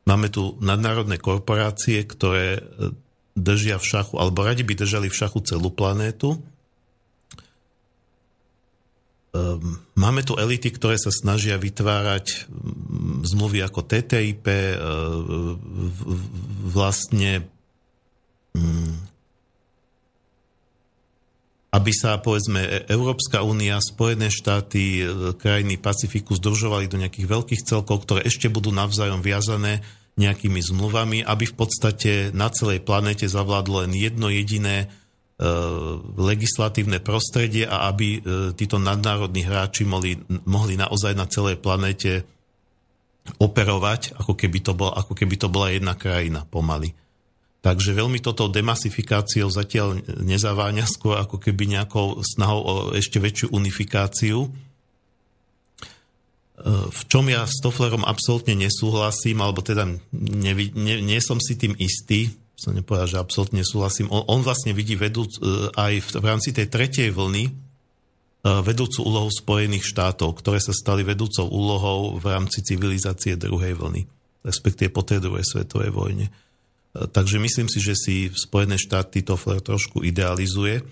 máme 0.07 0.31
tu 0.31 0.55
nadnárodné 0.63 1.19
korporácie, 1.19 1.99
ktoré 2.07 2.59
e, 2.59 2.61
držia 3.35 3.75
v 3.75 3.85
šachu, 3.85 4.15
alebo 4.15 4.47
radi 4.47 4.63
by 4.63 4.73
držali 4.79 5.11
v 5.11 5.19
šachu 5.19 5.43
celú 5.43 5.67
planétu. 5.67 6.39
Ehm, 9.33 9.81
máme 9.99 10.21
tu 10.23 10.37
elity, 10.37 10.69
ktoré 10.71 10.95
sa 10.95 11.09
snažia 11.09 11.57
vytvárať 11.57 12.47
mm, 12.47 13.25
zmluvy 13.25 13.65
ako 13.65 13.81
TTIP, 13.83 14.45
e, 14.47 14.77
vlastne 16.71 17.49
mm, 18.55 19.12
aby 21.73 21.91
sa, 21.91 22.21
povedzme, 22.21 22.61
e, 22.61 22.69
Európska 22.85 23.41
únia, 23.41 23.81
Spojené 23.81 24.29
štáty, 24.29 25.01
e, 25.01 25.33
krajiny 25.33 25.81
Pacifiku 25.81 26.37
združovali 26.37 26.85
do 26.85 27.01
nejakých 27.01 27.25
veľkých 27.25 27.65
celkov, 27.65 28.05
ktoré 28.05 28.29
ešte 28.29 28.47
budú 28.47 28.69
navzájom 28.69 29.25
viazané 29.25 29.81
nejakými 30.13 30.61
zmluvami, 30.61 31.25
aby 31.25 31.49
v 31.49 31.55
podstate 31.57 32.11
na 32.37 32.53
celej 32.53 32.85
planete 32.85 33.25
zavládlo 33.25 33.89
len 33.89 33.97
jedno 33.97 34.29
jediné 34.29 34.93
E, 35.33 35.49
legislatívne 36.13 37.01
prostredie 37.01 37.65
a 37.65 37.89
aby 37.89 38.21
títo 38.53 38.77
nadnárodní 38.77 39.41
hráči 39.41 39.81
mohli, 39.81 40.13
mohli 40.45 40.77
naozaj 40.77 41.17
na 41.17 41.25
celej 41.25 41.57
planete 41.57 42.21
operovať, 43.41 44.13
ako 44.13 44.37
keby, 44.37 44.61
to 44.61 44.77
bol, 44.77 44.93
ako 44.93 45.17
keby 45.17 45.35
to 45.35 45.49
bola 45.49 45.73
jedna 45.73 45.97
krajina 45.97 46.45
pomaly. 46.45 46.93
Takže 47.63 47.95
veľmi 47.95 48.19
toto 48.19 48.51
demasifikáciou 48.51 49.47
zatiaľ 49.47 50.03
nezaváňa, 50.19 50.83
skôr 50.83 51.15
ako 51.15 51.39
keby 51.39 51.79
nejakou 51.79 52.19
snahou 52.19 52.59
o 52.59 52.73
ešte 52.91 53.23
väčšiu 53.23 53.55
unifikáciu. 53.55 54.43
E, 54.43 54.49
v 56.91 57.01
čom 57.07 57.23
ja 57.31 57.47
s 57.47 57.63
Tofflerom 57.63 58.03
absolútne 58.03 58.59
nesúhlasím, 58.59 59.39
alebo 59.39 59.63
teda 59.63 59.87
ne, 59.87 60.53
ne, 60.75 60.95
nie 60.99 61.19
som 61.23 61.39
si 61.39 61.55
tým 61.55 61.71
istý, 61.79 62.35
som 62.59 62.75
nepovedal, 62.75 63.07
že 63.07 63.23
absolútne 63.23 63.63
súhlasím. 63.63 64.11
On, 64.11 64.27
on 64.27 64.43
vlastne 64.43 64.75
vidí 64.75 64.99
vedúc, 64.99 65.31
e, 65.39 65.71
aj 65.71 65.93
v, 66.03 66.07
v 66.19 66.25
rámci 66.27 66.51
tej 66.51 66.67
tretej 66.67 67.15
vlny 67.15 67.47
e, 67.47 67.51
vedúcu 68.59 69.07
úlohu 69.07 69.31
Spojených 69.31 69.87
štátov, 69.87 70.35
ktoré 70.35 70.59
sa 70.59 70.75
stali 70.75 71.07
vedúcou 71.07 71.47
úlohou 71.47 72.19
v 72.19 72.27
rámci 72.27 72.59
civilizácie 72.59 73.39
druhej 73.39 73.79
vlny, 73.79 74.03
respektíve 74.43 74.91
po 74.91 75.07
tej 75.07 75.23
druhej 75.23 75.47
svetovej 75.47 75.95
vojne. 75.95 76.27
E, 76.93 77.09
takže 77.09 77.41
myslím 77.41 77.67
si, 77.67 77.81
že 77.81 77.97
si 77.97 78.15
Spojené 78.29 78.77
štáty 78.77 79.25
to 79.25 79.35
trošku 79.37 80.05
idealizuje, 80.05 80.85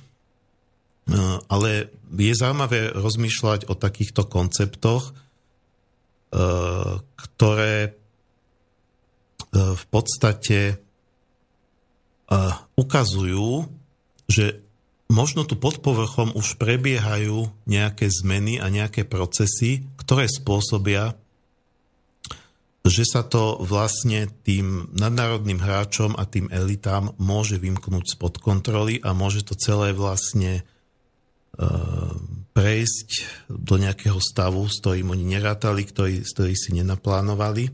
ale 1.49 1.91
je 2.13 2.33
zaujímavé 2.37 2.93
rozmýšľať 2.93 3.67
o 3.67 3.75
takýchto 3.75 4.29
konceptoch, 4.29 5.11
ktoré 7.17 7.75
v 9.51 9.85
podstate 9.91 10.79
ukazujú, 12.77 13.67
že 14.29 14.63
možno 15.11 15.43
tu 15.43 15.59
pod 15.59 15.83
povrchom 15.83 16.31
už 16.31 16.55
prebiehajú 16.55 17.51
nejaké 17.67 18.07
zmeny 18.07 18.63
a 18.63 18.71
nejaké 18.71 19.03
procesy, 19.03 19.83
ktoré 19.99 20.31
spôsobia, 20.31 21.19
že 22.81 23.05
sa 23.05 23.21
to 23.21 23.61
vlastne 23.61 24.25
tým 24.41 24.89
nadnárodným 24.97 25.61
hráčom 25.61 26.17
a 26.17 26.25
tým 26.25 26.49
elitám 26.49 27.13
môže 27.21 27.61
vymknúť 27.61 28.17
spod 28.17 28.41
kontroly 28.41 28.97
a 29.05 29.13
môže 29.13 29.45
to 29.45 29.53
celé 29.53 29.93
vlastne 29.93 30.61
e, 30.61 30.63
prejsť 32.57 33.09
do 33.53 33.77
nejakého 33.77 34.17
stavu, 34.17 34.65
s 34.65 34.81
ktorým 34.81 35.13
oni 35.13 35.37
nerátali, 35.37 35.85
ktorý, 35.85 36.25
ktorý 36.25 36.53
si 36.57 36.73
nenaplánovali. 36.73 37.69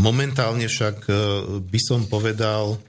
Momentálne 0.00 0.64
však 0.64 0.96
e, 1.04 1.12
by 1.60 1.80
som 1.84 2.08
povedal, 2.08 2.80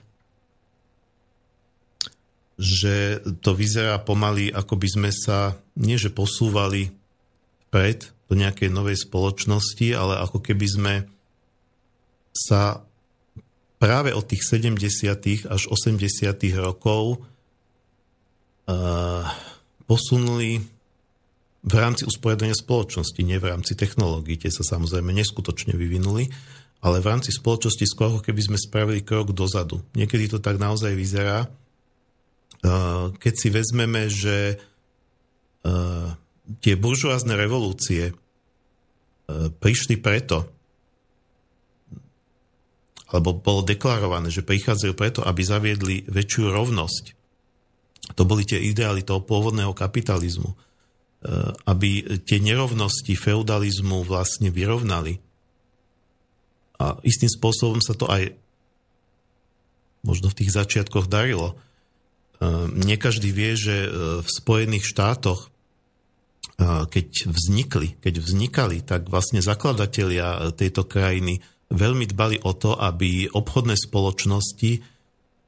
že 2.61 3.25
to 3.41 3.57
vyzerá 3.57 3.97
pomaly, 4.05 4.53
ako 4.53 4.77
by 4.77 4.87
sme 4.87 5.09
sa 5.09 5.57
nie 5.73 5.97
že 5.97 6.13
posúvali 6.13 6.93
pred 7.73 8.05
do 8.29 8.37
nejakej 8.37 8.69
novej 8.69 9.01
spoločnosti, 9.01 9.97
ale 9.97 10.21
ako 10.21 10.45
keby 10.45 10.67
sme 10.69 10.93
sa 12.31 12.85
práve 13.81 14.13
od 14.13 14.23
tých 14.29 14.45
70. 14.45 15.49
až 15.49 15.61
80. 15.67 15.97
rokov 16.61 17.25
uh, 18.69 19.25
posunuli 19.89 20.61
v 21.61 21.73
rámci 21.77 22.05
usporiadania 22.05 22.53
spoločnosti, 22.53 23.21
nie 23.25 23.41
v 23.41 23.49
rámci 23.51 23.73
technológií, 23.73 24.37
tie 24.37 24.53
sa 24.53 24.61
samozrejme 24.61 25.13
neskutočne 25.13 25.73
vyvinuli, 25.73 26.29
ale 26.81 26.97
v 27.01 27.09
rámci 27.09 27.29
spoločnosti 27.33 27.85
skôr 27.85 28.21
keby 28.21 28.41
sme 28.41 28.57
spravili 28.57 29.05
krok 29.05 29.33
dozadu. 29.33 29.81
Niekedy 29.93 30.29
to 30.29 30.37
tak 30.41 30.57
naozaj 30.57 30.93
vyzerá. 30.97 31.45
Uh, 32.61 33.09
keď 33.17 33.33
si 33.33 33.49
vezmeme, 33.49 34.05
že 34.05 34.61
uh, 35.65 36.13
tie 36.61 36.77
buržoázne 36.77 37.33
revolúcie 37.33 38.13
uh, 38.13 39.49
prišli 39.49 39.97
preto, 39.97 40.45
alebo 43.11 43.35
bolo 43.35 43.67
deklarované, 43.67 44.31
že 44.31 44.45
prichádzajú 44.45 44.93
preto, 44.95 45.19
aby 45.25 45.41
zaviedli 45.43 46.07
väčšiu 46.07 46.47
rovnosť. 46.47 47.05
To 48.15 48.23
boli 48.23 48.47
tie 48.47 48.61
ideály 48.61 49.03
toho 49.03 49.19
pôvodného 49.19 49.75
kapitalizmu. 49.75 50.55
Aby 51.67 52.17
tie 52.23 52.39
nerovnosti 52.39 53.11
feudalizmu 53.13 54.07
vlastne 54.07 54.47
vyrovnali 54.47 55.19
a 56.81 56.97
istým 57.05 57.29
spôsobom 57.29 57.77
sa 57.77 57.93
to 57.93 58.09
aj 58.09 58.33
možno 60.01 60.33
v 60.33 60.37
tých 60.41 60.49
začiatkoch 60.57 61.05
darilo. 61.05 61.53
E, 62.41 62.45
nie 62.73 62.97
každý 62.97 63.29
vie, 63.29 63.53
že 63.53 63.85
e, 63.85 63.89
v 64.25 64.29
Spojených 64.29 64.89
štátoch, 64.89 65.45
e, 65.45 65.49
keď 66.89 67.29
vznikli, 67.29 68.01
keď 68.01 68.13
vznikali, 68.17 68.81
tak 68.81 69.05
vlastne 69.13 69.45
zakladatelia 69.45 70.49
tejto 70.57 70.89
krajiny 70.89 71.45
veľmi 71.69 72.09
dbali 72.09 72.41
o 72.41 72.51
to, 72.57 72.73
aby 72.73 73.29
obchodné 73.29 73.77
spoločnosti 73.77 74.81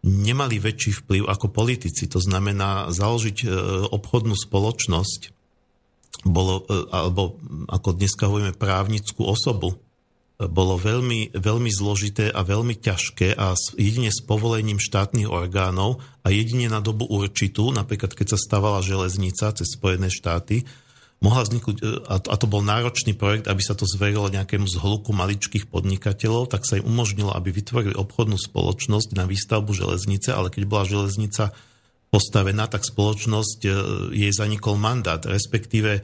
nemali 0.06 0.62
väčší 0.62 1.04
vplyv 1.04 1.26
ako 1.26 1.50
politici. 1.50 2.06
To 2.12 2.20
znamená 2.22 2.92
založiť 2.94 3.48
obchodnú 3.92 4.36
spoločnosť 4.36 5.22
bolo, 6.28 6.64
alebo 6.92 7.40
ako 7.68 7.90
dneska 7.96 8.28
hovoríme 8.28 8.56
právnickú 8.56 9.28
osobu, 9.28 9.76
bolo 10.38 10.82
veľmi, 10.82 11.38
veľmi 11.38 11.70
zložité 11.70 12.34
a 12.34 12.42
veľmi 12.42 12.74
ťažké 12.82 13.38
a 13.38 13.54
jedine 13.78 14.10
s 14.10 14.20
povolením 14.26 14.82
štátnych 14.82 15.30
orgánov 15.30 16.02
a 16.26 16.34
jedine 16.34 16.68
na 16.68 16.82
dobu 16.82 17.06
určitú, 17.06 17.70
napríklad 17.70 18.18
keď 18.18 18.34
sa 18.34 18.40
stávala 18.42 18.82
železnica 18.82 19.54
cez 19.54 19.78
Spojené 19.78 20.10
štáty, 20.10 20.66
mohla 21.24 21.48
vzniknúť, 21.48 21.78
e, 21.80 21.84
a 22.12 22.36
to 22.36 22.48
bol 22.52 22.60
náročný 22.60 23.16
projekt, 23.16 23.48
aby 23.48 23.64
sa 23.64 23.78
to 23.78 23.88
zverilo 23.88 24.28
nejakému 24.28 24.68
zhluku 24.68 25.16
maličkých 25.16 25.72
podnikateľov, 25.72 26.52
tak 26.52 26.68
sa 26.68 26.82
im 26.82 26.90
umožnilo, 26.90 27.32
aby 27.32 27.56
vytvorili 27.56 27.96
obchodnú 27.96 28.36
spoločnosť 28.36 29.16
na 29.16 29.24
výstavbu 29.24 29.72
železnice, 29.72 30.36
ale 30.36 30.52
keď 30.52 30.64
bola 30.68 30.84
železnica 30.84 31.56
postavená, 32.12 32.68
tak 32.68 32.84
spoločnosť 32.84 33.60
e, 33.64 33.70
jej 34.18 34.34
zanikol 34.36 34.76
mandát, 34.76 35.24
respektíve 35.24 36.04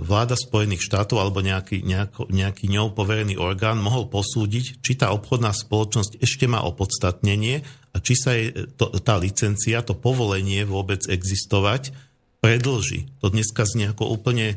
vláda 0.00 0.32
Spojených 0.32 0.80
štátov 0.80 1.20
alebo 1.20 1.44
nejaký, 1.44 1.84
nejako, 1.84 2.32
nejaký 2.32 2.72
ňou 2.72 2.96
poverený 2.96 3.36
orgán 3.36 3.76
mohol 3.76 4.08
posúdiť, 4.08 4.80
či 4.80 4.96
tá 4.96 5.12
obchodná 5.12 5.52
spoločnosť 5.52 6.24
ešte 6.24 6.48
má 6.48 6.64
opodstatnenie 6.64 7.60
a 7.92 7.96
či 8.00 8.14
sa 8.16 8.32
jej 8.32 8.56
to, 8.80 8.88
tá 9.04 9.20
licencia, 9.20 9.84
to 9.84 9.92
povolenie 9.92 10.64
vôbec 10.64 11.04
existovať 11.04 11.92
predlží. 12.40 13.12
To 13.20 13.28
dneska 13.28 13.68
znie 13.68 13.92
ako 13.92 14.08
úplne 14.08 14.56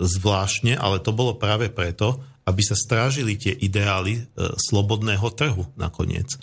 zvláštne, 0.00 0.74
ale 0.74 0.98
to 0.98 1.12
bolo 1.12 1.36
práve 1.36 1.68
preto, 1.68 2.18
aby 2.48 2.62
sa 2.64 2.74
strážili 2.74 3.36
tie 3.36 3.52
ideály 3.52 4.18
e, 4.18 4.22
slobodného 4.56 5.28
trhu 5.36 5.68
nakoniec. 5.76 6.26
E, 6.34 6.38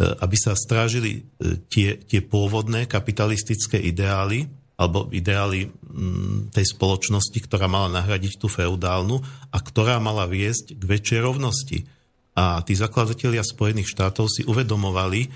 aby 0.00 0.36
sa 0.38 0.54
strážili 0.54 1.20
e, 1.20 1.60
tie, 1.66 1.98
tie 1.98 2.22
pôvodné 2.22 2.86
kapitalistické 2.86 3.82
ideály, 3.82 4.46
alebo 4.74 5.06
ideály 5.14 5.70
mm, 5.70 6.50
tej 6.50 6.74
spoločnosti, 6.74 7.38
ktorá 7.46 7.70
mala 7.70 8.02
nahradiť 8.02 8.42
tú 8.42 8.50
feudálnu 8.50 9.22
a 9.54 9.58
ktorá 9.62 10.02
mala 10.02 10.26
viesť 10.26 10.74
k 10.74 10.82
väčšej 10.82 11.20
rovnosti. 11.22 11.78
A 12.34 12.58
tí 12.66 12.74
zakladatelia 12.74 13.46
Spojených 13.46 13.94
štátov 13.94 14.26
si 14.26 14.42
uvedomovali, 14.42 15.30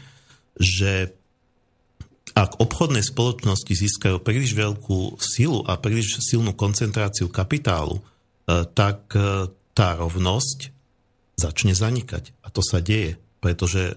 že 0.59 1.14
ak 2.34 2.59
obchodné 2.59 3.03
spoločnosti 3.03 3.70
získajú 3.70 4.22
príliš 4.22 4.55
veľkú 4.55 5.18
silu 5.22 5.62
a 5.66 5.78
príliš 5.78 6.22
silnú 6.22 6.55
koncentráciu 6.55 7.30
kapitálu, 7.30 7.99
e, 7.99 8.03
tak 8.74 9.11
e, 9.14 9.51
tá 9.74 9.89
rovnosť 9.99 10.74
začne 11.39 11.74
zanikať. 11.74 12.34
A 12.43 12.51
to 12.51 12.62
sa 12.62 12.82
deje, 12.82 13.18
pretože 13.39 13.95
e, 13.95 13.97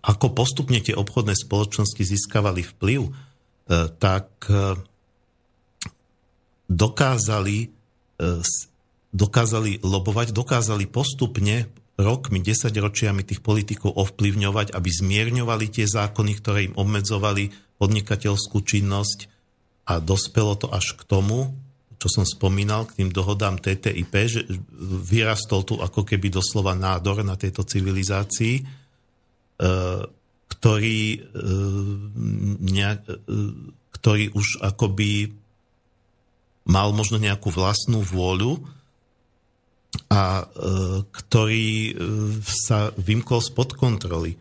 ako 0.00 0.32
postupne 0.32 0.80
tie 0.80 0.96
obchodné 0.96 1.36
spoločnosti 1.36 2.00
získavali 2.00 2.64
vplyv, 2.64 3.00
e, 3.04 3.10
tak 4.00 4.28
e, 4.48 4.80
dokázali 6.68 7.56
e, 8.16 8.28
dokázali 9.10 9.82
lobovať, 9.82 10.30
dokázali 10.30 10.86
postupne 10.86 11.66
rokmi, 11.98 12.40
desaťročiami 12.40 13.26
tých 13.26 13.44
politikov 13.44 13.92
ovplyvňovať, 13.98 14.72
aby 14.72 14.88
zmierňovali 14.88 15.66
tie 15.68 15.84
zákony, 15.84 16.32
ktoré 16.40 16.58
im 16.70 16.74
obmedzovali 16.78 17.52
podnikateľskú 17.76 18.62
činnosť. 18.64 19.28
A 19.90 19.98
dospelo 19.98 20.54
to 20.54 20.70
až 20.70 20.94
k 20.96 21.02
tomu, 21.04 21.52
čo 22.00 22.08
som 22.08 22.24
spomínal, 22.24 22.88
k 22.88 23.02
tým 23.02 23.10
dohodám 23.12 23.60
TTIP, 23.60 24.14
že 24.30 24.40
vyrastol 25.04 25.66
tu 25.66 25.76
ako 25.76 26.06
keby 26.06 26.32
doslova 26.32 26.72
nádor 26.72 27.20
na 27.26 27.36
tejto 27.36 27.66
civilizácii, 27.66 28.79
ktorý, 30.48 31.00
e, 31.14 31.18
e, 32.80 32.96
ktorý 33.92 34.24
už 34.32 34.64
akoby 34.64 35.36
mal 36.64 36.92
možno 36.96 37.20
nejakú 37.20 37.52
vlastnú 37.52 38.00
vôľu 38.00 38.60
a 40.06 40.46
ktorý 41.10 41.98
sa 42.46 42.94
vymkol 42.94 43.42
spod 43.42 43.74
kontroly. 43.74 44.38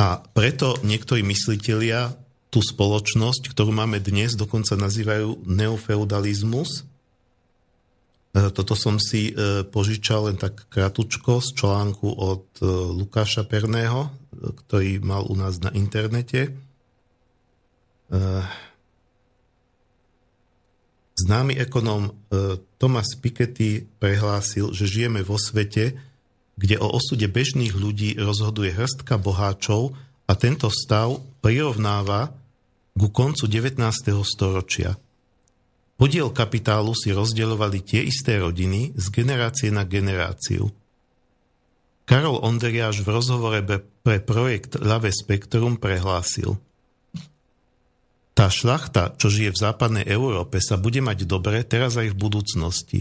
A 0.00 0.24
preto 0.24 0.80
niektorí 0.80 1.20
myslitelia 1.20 2.16
tú 2.52 2.60
spoločnosť, 2.60 3.52
ktorú 3.52 3.72
máme 3.72 4.00
dnes, 4.00 4.36
dokonca 4.36 4.76
nazývajú 4.76 5.48
neofeudalizmus. 5.48 6.84
E, 8.32 8.48
toto 8.48 8.72
som 8.72 8.96
si 8.96 9.28
e, 9.28 9.60
požičal 9.68 10.32
len 10.32 10.40
tak 10.40 10.64
kratučko 10.72 11.44
z 11.44 11.52
článku 11.52 12.08
od 12.08 12.44
e, 12.58 12.64
Lukáša 12.96 13.44
Perného, 13.44 14.08
ktorý 14.32 15.04
mal 15.04 15.28
u 15.28 15.36
nás 15.36 15.60
na 15.60 15.70
internete. 15.76 16.56
Známy 21.16 21.56
ekonóm 21.56 22.12
Thomas 22.76 23.14
Piketty 23.16 23.86
prehlásil, 24.02 24.74
že 24.74 24.90
žijeme 24.90 25.24
vo 25.24 25.40
svete, 25.40 25.96
kde 26.58 26.76
o 26.76 26.92
osude 26.92 27.24
bežných 27.30 27.72
ľudí 27.72 28.18
rozhoduje 28.18 28.74
hrstka 28.74 29.16
boháčov 29.16 29.94
a 30.26 30.32
tento 30.34 30.68
stav 30.68 31.22
prirovnáva 31.40 32.34
ku 32.98 33.08
koncu 33.08 33.48
19. 33.48 33.80
storočia. 34.26 34.98
Podiel 36.02 36.34
kapitálu 36.34 36.98
si 36.98 37.14
rozdeľovali 37.14 37.78
tie 37.86 38.02
isté 38.02 38.34
rodiny 38.42 38.90
z 38.98 39.06
generácie 39.14 39.70
na 39.70 39.86
generáciu. 39.86 40.66
Karol 42.02 42.42
Onderiáš 42.42 43.06
v 43.06 43.14
rozhovore 43.14 43.62
pre 44.02 44.18
projekt 44.18 44.82
Lave 44.82 45.14
Spektrum 45.14 45.78
prehlásil 45.78 46.58
Tá 48.34 48.50
šlachta, 48.50 49.14
čo 49.14 49.30
žije 49.30 49.54
v 49.54 49.62
západnej 49.62 50.02
Európe, 50.10 50.58
sa 50.58 50.74
bude 50.74 50.98
mať 50.98 51.22
dobre 51.22 51.62
teraz 51.62 51.94
aj 51.94 52.10
v 52.10 52.18
budúcnosti. 52.18 53.00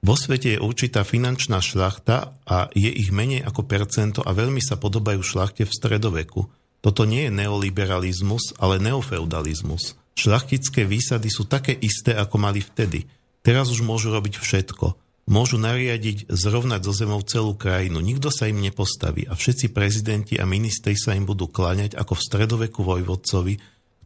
Vo 0.00 0.16
svete 0.16 0.56
je 0.56 0.64
určitá 0.64 1.04
finančná 1.04 1.60
šlachta 1.60 2.32
a 2.48 2.72
je 2.72 2.88
ich 2.88 3.12
menej 3.12 3.44
ako 3.44 3.68
percento 3.68 4.24
a 4.24 4.32
veľmi 4.32 4.64
sa 4.64 4.80
podobajú 4.80 5.20
šlachte 5.20 5.68
v 5.68 5.76
stredoveku– 5.76 6.40
toto 6.80 7.04
nie 7.04 7.28
je 7.28 7.32
neoliberalizmus, 7.32 8.56
ale 8.56 8.80
neofeudalizmus. 8.80 10.00
Šlachtické 10.16 10.84
výsady 10.84 11.28
sú 11.32 11.48
také 11.48 11.72
isté, 11.72 12.12
ako 12.12 12.36
mali 12.36 12.60
vtedy. 12.60 13.08
Teraz 13.40 13.72
už 13.72 13.80
môžu 13.80 14.12
robiť 14.12 14.36
všetko. 14.36 14.86
Môžu 15.30 15.56
nariadiť 15.62 16.26
zrovnať 16.26 16.80
zo 16.84 16.92
zemou 16.92 17.22
celú 17.22 17.54
krajinu. 17.54 18.02
Nikto 18.02 18.34
sa 18.34 18.50
im 18.50 18.58
nepostaví 18.58 19.24
a 19.30 19.38
všetci 19.38 19.70
prezidenti 19.70 20.34
a 20.36 20.44
ministri 20.44 20.98
sa 20.98 21.14
im 21.14 21.24
budú 21.24 21.46
kláňať 21.46 21.94
ako 21.94 22.18
v 22.18 22.24
stredoveku 22.26 22.80
vojvodcovi, 22.82 23.54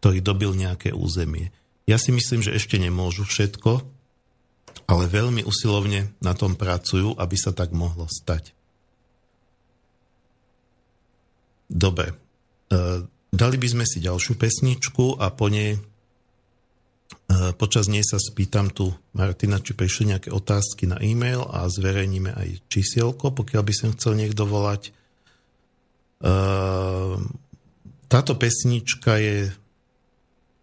ktorý 0.03 0.19
dobil 0.21 0.53
nejaké 0.53 0.93
územie. 0.93 1.49
Ja 1.89 1.97
si 1.97 2.13
myslím, 2.13 2.45
že 2.45 2.53
ešte 2.53 2.77
nemôžu 2.77 3.25
všetko, 3.25 3.81
ale 4.85 5.05
veľmi 5.09 5.49
usilovne 5.49 6.13
na 6.21 6.37
tom 6.37 6.61
pracujú, 6.61 7.17
aby 7.17 7.37
sa 7.41 7.57
tak 7.57 7.73
mohlo 7.73 8.05
stať. 8.05 8.53
Dobre, 11.73 12.13
E, 12.75 12.77
dali 13.35 13.57
by 13.59 13.69
sme 13.69 13.85
si 13.85 14.03
ďalšiu 14.03 14.35
pesničku 14.39 15.21
a 15.21 15.31
po 15.35 15.53
nej 15.53 15.79
počas 17.57 17.89
nej 17.89 18.05
sa 18.05 18.21
spýtam 18.21 18.69
tu 18.71 18.93
Martina, 19.17 19.63
či 19.63 19.73
prišli 19.77 20.13
nejaké 20.13 20.31
otázky 20.35 20.89
na 20.91 21.01
e-mail 21.01 21.45
a 21.47 21.69
zverejníme 21.69 22.35
aj 22.35 22.49
čísielko, 22.69 23.33
pokiaľ 23.33 23.63
by 23.65 23.75
som 23.75 23.95
chcel 23.97 24.19
niekto 24.19 24.45
volať. 24.45 24.91
E, 24.91 24.93
táto 28.09 28.33
pesnička 28.37 29.19
je 29.21 29.53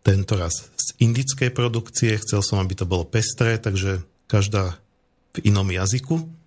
tento 0.02 0.34
raz 0.34 0.70
z 0.74 0.88
indickej 1.02 1.54
produkcie. 1.54 2.18
Chcel 2.18 2.42
som, 2.42 2.58
aby 2.58 2.74
to 2.74 2.90
bolo 2.90 3.06
pestré, 3.06 3.62
takže 3.62 4.02
každá 4.26 4.82
v 5.38 5.48
inom 5.48 5.70
jazyku. 5.70 6.41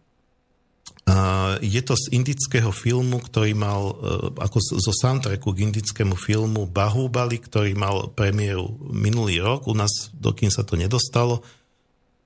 Je 1.60 1.82
to 1.84 1.94
z 2.00 2.16
indického 2.16 2.72
filmu, 2.72 3.20
ktorý 3.20 3.52
mal, 3.52 3.92
e, 3.92 3.94
ako 4.40 4.56
zo 4.80 4.92
soundtracku 4.92 5.52
k 5.52 5.62
indickému 5.68 6.16
filmu 6.16 6.64
Bahubali, 6.64 7.36
ktorý 7.36 7.76
mal 7.76 8.08
premiéru 8.16 8.80
minulý 8.88 9.44
rok, 9.44 9.68
u 9.68 9.76
nás 9.76 10.08
dokým 10.16 10.48
sa 10.48 10.64
to 10.64 10.80
nedostalo. 10.80 11.44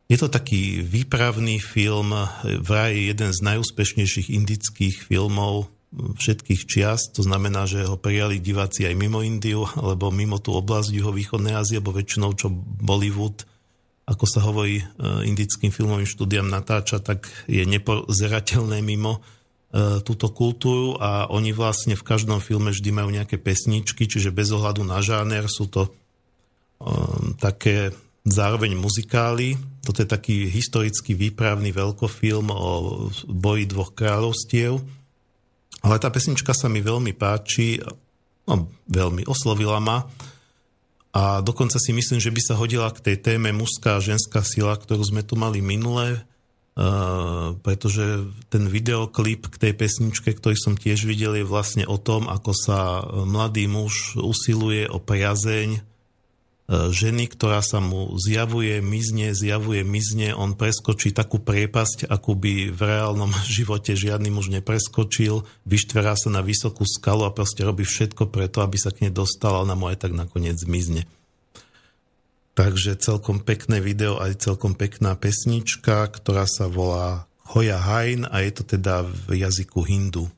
Je 0.06 0.14
to 0.14 0.30
taký 0.30 0.80
výpravný 0.86 1.58
film, 1.58 2.14
vraj 2.62 2.94
jeden 2.94 3.34
z 3.34 3.40
najúspešnejších 3.44 4.30
indických 4.30 5.10
filmov 5.10 5.68
všetkých 5.92 6.62
čiast, 6.68 7.16
to 7.16 7.24
znamená, 7.24 7.64
že 7.64 7.84
ho 7.88 7.96
prijali 7.96 8.44
diváci 8.44 8.84
aj 8.84 8.94
mimo 8.94 9.24
Indiu, 9.24 9.64
alebo 9.64 10.12
mimo 10.12 10.36
tú 10.36 10.52
oblasť 10.52 10.92
juhovýchodnej 10.92 11.56
Ázie, 11.56 11.80
alebo 11.80 11.96
väčšinou 11.96 12.36
čo 12.36 12.52
Bollywood 12.52 13.48
ako 14.08 14.24
sa 14.24 14.40
hovorí, 14.40 14.80
e, 14.80 14.84
indickým 15.28 15.68
filmovým 15.68 16.08
štúdiam 16.08 16.48
natáča, 16.48 16.96
tak 17.04 17.28
je 17.44 17.60
nepozerateľné 17.68 18.80
mimo 18.80 19.20
e, 19.20 20.00
túto 20.00 20.32
kultúru 20.32 20.96
a 20.96 21.28
oni 21.28 21.52
vlastne 21.52 21.92
v 21.92 22.06
každom 22.08 22.40
filme 22.40 22.72
vždy 22.72 22.88
majú 22.88 23.12
nejaké 23.12 23.36
pesničky, 23.36 24.08
čiže 24.08 24.32
bez 24.32 24.48
ohľadu 24.48 24.80
na 24.80 25.04
žáner 25.04 25.44
sú 25.44 25.68
to 25.68 25.92
um, 26.80 27.36
také 27.36 27.92
zároveň 28.24 28.80
muzikály. 28.80 29.60
Toto 29.84 30.00
je 30.00 30.08
taký 30.08 30.48
historický 30.48 31.12
výpravný 31.12 31.72
veľkofilm 31.72 32.48
o 32.48 32.72
boji 33.28 33.64
dvoch 33.68 33.92
kráľovstiev. 33.92 34.80
Ale 35.84 35.96
tá 36.00 36.08
pesnička 36.08 36.56
sa 36.56 36.66
mi 36.66 36.80
veľmi 36.82 37.12
páči, 37.16 37.80
no, 38.48 38.68
veľmi 38.88 39.24
oslovila 39.28 39.78
ma 39.80 40.04
a 41.12 41.40
dokonca 41.40 41.80
si 41.80 41.96
myslím, 41.96 42.20
že 42.20 42.30
by 42.30 42.40
sa 42.44 42.54
hodila 42.54 42.92
k 42.92 43.00
tej 43.00 43.16
téme 43.16 43.50
mužská 43.56 43.96
a 43.96 44.04
ženská 44.04 44.44
sila, 44.44 44.76
ktorú 44.76 45.00
sme 45.00 45.24
tu 45.24 45.40
mali 45.40 45.64
minulé, 45.64 46.20
uh, 46.20 47.56
pretože 47.64 48.28
ten 48.52 48.68
videoklip 48.68 49.48
k 49.48 49.56
tej 49.56 49.72
pesničke, 49.72 50.36
ktorý 50.36 50.56
som 50.60 50.76
tiež 50.76 51.08
videl, 51.08 51.40
je 51.40 51.48
vlastne 51.48 51.88
o 51.88 51.96
tom, 51.96 52.28
ako 52.28 52.52
sa 52.52 53.00
mladý 53.24 53.66
muž 53.66 54.20
usiluje 54.20 54.84
o 54.86 55.00
priazeň 55.00 55.80
E, 55.80 55.87
ženy, 56.68 57.32
ktorá 57.32 57.64
sa 57.64 57.80
mu 57.80 58.12
zjavuje, 58.20 58.84
mizne, 58.84 59.32
zjavuje, 59.32 59.80
mizne, 59.88 60.36
on 60.36 60.52
preskočí 60.52 61.16
takú 61.16 61.40
priepasť, 61.40 62.04
akú 62.12 62.36
by 62.36 62.68
v 62.68 62.80
reálnom 62.80 63.32
živote 63.56 63.96
žiadny 63.96 64.28
muž 64.28 64.52
nepreskočil, 64.52 65.48
vyštverá 65.64 66.12
sa 66.14 66.28
na 66.28 66.44
vysokú 66.44 66.84
skalu 66.84 67.24
a 67.24 67.32
proste 67.32 67.64
robí 67.64 67.88
všetko 67.88 68.28
preto, 68.28 68.60
aby 68.60 68.76
sa 68.76 68.92
k 68.92 69.08
nej 69.08 69.12
dostala, 69.12 69.64
ona 69.64 69.72
mu 69.72 69.88
aj 69.88 70.04
tak 70.04 70.12
nakoniec 70.12 70.60
zmizne. 70.60 71.08
Takže 72.52 72.98
celkom 72.98 73.40
pekné 73.40 73.78
video, 73.78 74.18
aj 74.18 74.42
celkom 74.42 74.74
pekná 74.74 75.14
pesnička, 75.14 76.10
ktorá 76.10 76.44
sa 76.44 76.66
volá 76.66 77.30
Hoja 77.48 77.80
Hain 77.80 78.28
a 78.28 78.44
je 78.44 78.52
to 78.60 78.76
teda 78.76 79.08
v 79.08 79.40
jazyku 79.40 79.80
hindu. 79.88 80.28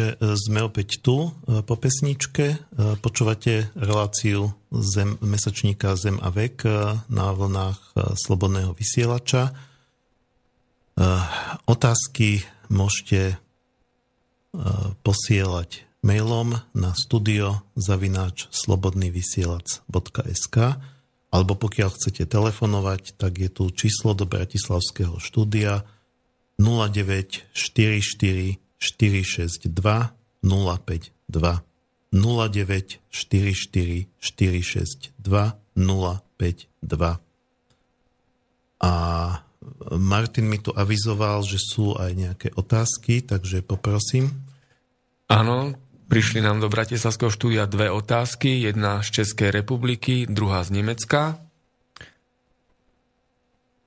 Takže 0.00 0.16
e, 0.16 0.32
sme 0.40 0.64
opäť 0.64 1.04
tu 1.04 1.28
e, 1.28 1.60
po 1.60 1.76
pesničke. 1.76 2.56
E, 2.56 2.96
Počúvate 3.04 3.68
reláciu 3.76 4.48
zem, 4.72 5.20
mesačníka 5.20 5.92
Zem 6.00 6.16
a 6.24 6.32
vek 6.32 6.64
na 7.12 7.36
vlnách 7.36 8.16
Slobodného 8.16 8.72
vysielača. 8.72 9.52
Otázky 11.66 12.46
môžete 12.70 13.34
posielať 15.02 15.82
mailom 16.06 16.54
na 16.70 16.94
studio 16.94 17.66
zavináč 17.74 18.46
slobodnyvysielac.sk 18.54 20.56
alebo 21.34 21.52
pokiaľ 21.58 21.90
chcete 21.98 22.30
telefonovať, 22.30 23.18
tak 23.18 23.42
je 23.42 23.50
tu 23.50 23.74
číslo 23.74 24.14
do 24.14 24.22
Bratislavského 24.22 25.18
štúdia 25.18 25.82
0944 26.62 28.69
462 28.80 30.16
052 30.40 31.62
09 32.10 32.98
44 33.12 34.08
462 34.18 35.60
052 35.76 37.20
a 38.80 38.92
Martin 40.00 40.48
mi 40.48 40.56
tu 40.56 40.72
avizoval, 40.72 41.44
že 41.44 41.60
sú 41.60 41.92
aj 42.00 42.10
nejaké 42.16 42.48
otázky, 42.56 43.20
takže 43.20 43.60
poprosím. 43.60 44.32
Áno, 45.28 45.76
prišli 46.08 46.40
nám 46.40 46.64
do 46.64 46.72
Bratislavského 46.72 47.28
štúdia 47.28 47.68
dve 47.68 47.92
otázky, 47.92 48.64
jedna 48.64 49.04
z 49.04 49.20
Českej 49.20 49.52
republiky, 49.52 50.24
druhá 50.24 50.64
z 50.64 50.80
Nemecka. 50.80 51.38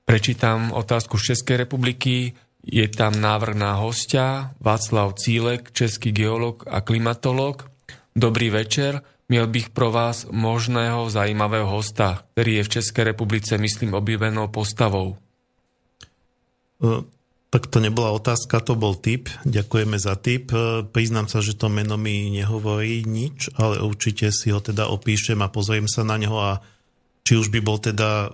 Prečítam 0.06 0.70
otázku 0.70 1.18
z 1.18 1.34
Českej 1.34 1.66
republiky. 1.66 2.38
Je 2.64 2.88
tam 2.88 3.12
návrh 3.12 3.60
na 3.60 3.76
hostia 3.76 4.56
Václav 4.56 5.20
Cílek, 5.20 5.76
český 5.76 6.16
geolog 6.16 6.64
a 6.64 6.80
klimatolog. 6.80 7.68
Dobrý 8.16 8.48
večer. 8.48 9.04
Miel 9.28 9.48
bych 9.48 9.68
pro 9.72 9.92
vás 9.92 10.24
možného 10.32 11.12
zajímavého 11.12 11.68
hosta, 11.68 12.24
ktorý 12.32 12.60
je 12.60 12.66
v 12.68 12.72
Českej 12.80 13.04
republice, 13.12 13.56
myslím, 13.60 13.92
obývenou 13.96 14.48
postavou. 14.48 15.16
E, 16.80 17.04
Tak 17.54 17.70
to 17.70 17.78
nebola 17.78 18.10
otázka, 18.10 18.58
to 18.66 18.74
bol 18.74 18.98
tip. 18.98 19.30
Ďakujeme 19.44 19.96
za 20.00 20.16
tip. 20.16 20.48
E, 20.52 20.84
Priznám 20.88 21.28
sa, 21.28 21.44
že 21.44 21.56
to 21.56 21.68
meno 21.68 22.00
mi 22.00 22.32
nehovorí 22.32 23.04
nič, 23.04 23.52
ale 23.60 23.80
určite 23.80 24.32
si 24.32 24.52
ho 24.52 24.60
teda 24.60 24.88
opíšem 24.88 25.40
a 25.44 25.52
pozriem 25.52 25.88
sa 25.88 26.04
na 26.04 26.16
neho 26.16 26.36
a 26.40 26.64
či 27.24 27.36
už 27.36 27.48
by 27.52 27.60
bol 27.64 27.76
teda, 27.80 28.32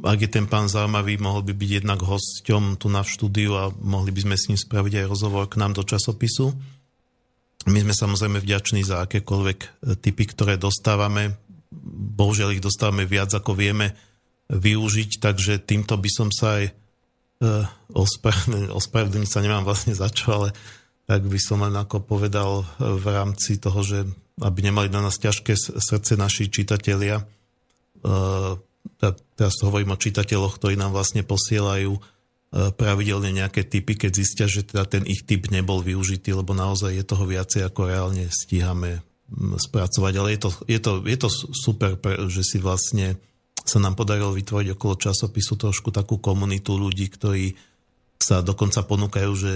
ak 0.00 0.18
je 0.24 0.30
ten 0.32 0.48
pán 0.48 0.66
zaujímavý, 0.72 1.20
mohol 1.20 1.44
by 1.44 1.52
byť 1.52 1.70
jednak 1.84 2.00
hosťom 2.00 2.80
tu 2.80 2.88
na 2.88 3.04
štúdiu 3.04 3.52
a 3.52 3.68
mohli 3.68 4.10
by 4.16 4.24
sme 4.24 4.36
s 4.36 4.48
ním 4.48 4.58
spraviť 4.60 5.04
aj 5.04 5.10
rozhovor 5.12 5.44
k 5.44 5.60
nám 5.60 5.76
do 5.76 5.84
časopisu. 5.84 6.56
My 7.68 7.84
sme 7.84 7.92
samozrejme 7.92 8.40
vďační 8.40 8.80
za 8.80 9.04
akékoľvek 9.04 9.58
e, 9.60 9.68
typy, 10.00 10.24
ktoré 10.24 10.56
dostávame. 10.56 11.36
Bohužiaľ 12.16 12.56
ich 12.56 12.64
dostávame 12.64 13.04
viac, 13.04 13.28
ako 13.36 13.52
vieme 13.52 13.92
využiť, 14.48 15.20
takže 15.20 15.60
týmto 15.60 16.00
by 16.00 16.08
som 16.08 16.32
sa 16.32 16.64
aj 16.64 16.72
ospravedlniť, 17.94 18.70
ospravedlniť 18.74 19.30
sa 19.30 19.44
nemám 19.44 19.62
vlastne 19.62 19.94
za 19.94 20.10
čo, 20.10 20.26
ale 20.42 20.48
tak 21.06 21.24
by 21.24 21.38
som 21.40 21.62
len 21.62 21.76
ako 21.76 22.02
povedal 22.04 22.66
v 22.80 23.06
rámci 23.06 23.62
toho, 23.62 23.80
že 23.80 24.04
aby 24.38 24.60
nemali 24.62 24.90
na 24.90 25.02
nás 25.02 25.18
ťažké 25.18 25.54
srdce 25.58 26.14
naši 26.14 26.50
čitatelia. 26.50 27.22
Teraz 28.98 29.54
hovorím 29.62 29.94
o 29.94 30.00
čitateľoch, 30.00 30.58
ktorí 30.58 30.74
nám 30.74 30.90
vlastne 30.90 31.22
posielajú 31.22 31.94
pravidelne 32.50 33.30
nejaké 33.30 33.68
typy, 33.68 33.94
keď 33.94 34.10
zistia, 34.10 34.46
že 34.48 34.64
teda 34.64 34.88
ten 34.88 35.04
ich 35.04 35.28
typ 35.28 35.52
nebol 35.52 35.84
využitý, 35.84 36.32
lebo 36.32 36.56
naozaj 36.56 36.96
je 36.96 37.04
toho 37.04 37.28
viacej, 37.28 37.62
ako 37.68 37.80
reálne 37.86 38.26
stíhame 38.32 39.04
spracovať. 39.60 40.12
Ale 40.16 40.28
je 40.34 40.40
to, 40.40 40.50
je 40.64 40.80
to, 40.80 40.92
je 41.04 41.18
to 41.20 41.28
super, 41.52 42.00
že 42.26 42.42
si 42.42 42.58
vlastne 42.58 43.20
sa 43.68 43.76
nám 43.76 44.00
podarilo 44.00 44.32
vytvoriť 44.32 44.68
okolo 44.72 44.94
časopisu 44.96 45.60
trošku 45.60 45.92
takú 45.92 46.16
komunitu 46.16 46.80
ľudí, 46.80 47.12
ktorí 47.12 47.52
sa 48.16 48.40
dokonca 48.40 48.80
ponúkajú, 48.82 49.30
že 49.36 49.52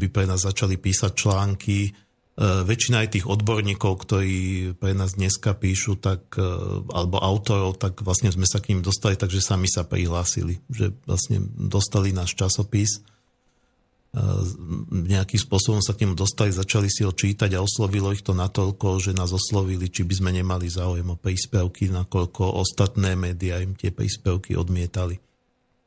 by 0.00 0.08
pre 0.08 0.24
nás 0.24 0.48
začali 0.48 0.80
písať 0.80 1.12
články. 1.12 1.92
E, 2.38 2.62
väčšina 2.62 3.02
aj 3.02 3.18
tých 3.18 3.26
odborníkov, 3.26 4.06
ktorí 4.06 4.38
pre 4.78 4.94
nás 4.94 5.18
dneska 5.18 5.58
píšu, 5.58 5.98
tak, 5.98 6.38
e, 6.38 6.46
alebo 6.94 7.18
autorov, 7.18 7.82
tak 7.82 7.98
vlastne 8.06 8.30
sme 8.30 8.46
sa 8.46 8.62
k 8.62 8.70
ním 8.70 8.86
dostali, 8.86 9.18
takže 9.18 9.42
sami 9.42 9.66
sa 9.66 9.82
prihlásili, 9.82 10.62
že 10.70 10.94
vlastne 11.02 11.42
dostali 11.58 12.14
náš 12.14 12.38
časopis 12.38 13.02
nejakým 14.88 15.36
spôsobom 15.36 15.84
sa 15.84 15.92
k 15.92 16.08
nemu 16.08 16.16
dostali, 16.16 16.48
začali 16.48 16.88
si 16.88 17.04
ho 17.04 17.12
čítať 17.12 17.52
a 17.52 17.60
oslovilo 17.60 18.08
ich 18.16 18.24
to 18.24 18.32
natoľko, 18.32 19.04
že 19.04 19.12
nás 19.12 19.28
oslovili, 19.36 19.92
či 19.92 20.08
by 20.08 20.14
sme 20.16 20.30
nemali 20.32 20.64
záujem 20.64 21.04
o 21.12 21.20
príspevky, 21.20 21.92
nakoľko 21.92 22.56
ostatné 22.56 23.12
médiá 23.20 23.60
im 23.60 23.76
tie 23.76 23.92
príspevky 23.92 24.56
odmietali. 24.56 25.20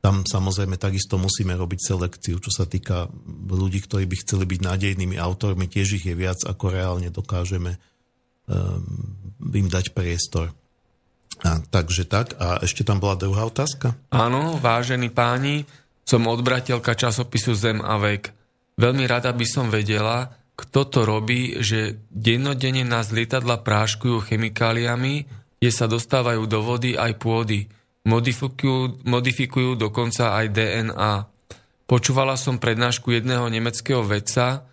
Tam 0.02 0.26
samozrejme 0.26 0.82
takisto 0.82 1.22
musíme 1.22 1.53
robiť 1.53 1.80
selekciu, 1.94 2.41
čo 2.41 2.49
sa 2.49 2.65
týka 2.65 3.06
ľudí, 3.48 3.86
ktorí 3.86 4.10
by 4.10 4.15
chceli 4.26 4.49
byť 4.49 4.60
nádejnými 4.65 5.22
autormi, 5.22 5.69
tiež 5.69 6.02
ich 6.02 6.06
je 6.10 6.18
viac, 6.18 6.41
ako 6.41 6.73
reálne 6.73 7.14
dokážeme 7.14 7.78
um, 8.49 8.82
im 9.53 9.68
dať 9.69 9.94
priestor. 9.94 10.57
A, 11.45 11.61
takže 11.61 12.10
tak. 12.10 12.34
A 12.41 12.61
ešte 12.65 12.82
tam 12.82 12.98
bola 12.98 13.14
druhá 13.14 13.45
otázka? 13.45 13.94
Áno, 14.10 14.57
vážení 14.57 15.14
páni, 15.14 15.69
som 16.02 16.26
odbratelka 16.26 16.98
časopisu 16.98 17.53
Zem 17.53 17.82
a 17.82 17.98
vek. 18.02 18.34
Veľmi 18.82 19.06
rada 19.06 19.30
by 19.30 19.45
som 19.45 19.69
vedela, 19.69 20.34
kto 20.57 20.82
to 20.90 20.99
robí, 21.06 21.61
že 21.61 22.02
dennodenne 22.10 22.86
nás 22.86 23.10
lietadla 23.10 23.61
práškujú 23.61 24.30
chemikáliami, 24.30 25.26
kde 25.61 25.72
sa 25.73 25.86
dostávajú 25.86 26.45
do 26.45 26.60
vody 26.61 26.98
aj 26.98 27.22
pôdy. 27.22 27.69
Modifikujú, 28.02 29.06
modifikujú 29.06 29.78
dokonca 29.78 30.34
aj 30.41 30.45
DNA. 30.49 31.14
Počúvala 31.86 32.34
som 32.40 32.57
prednášku 32.57 33.14
jedného 33.14 33.45
nemeckého 33.52 34.02
vedca, 34.02 34.65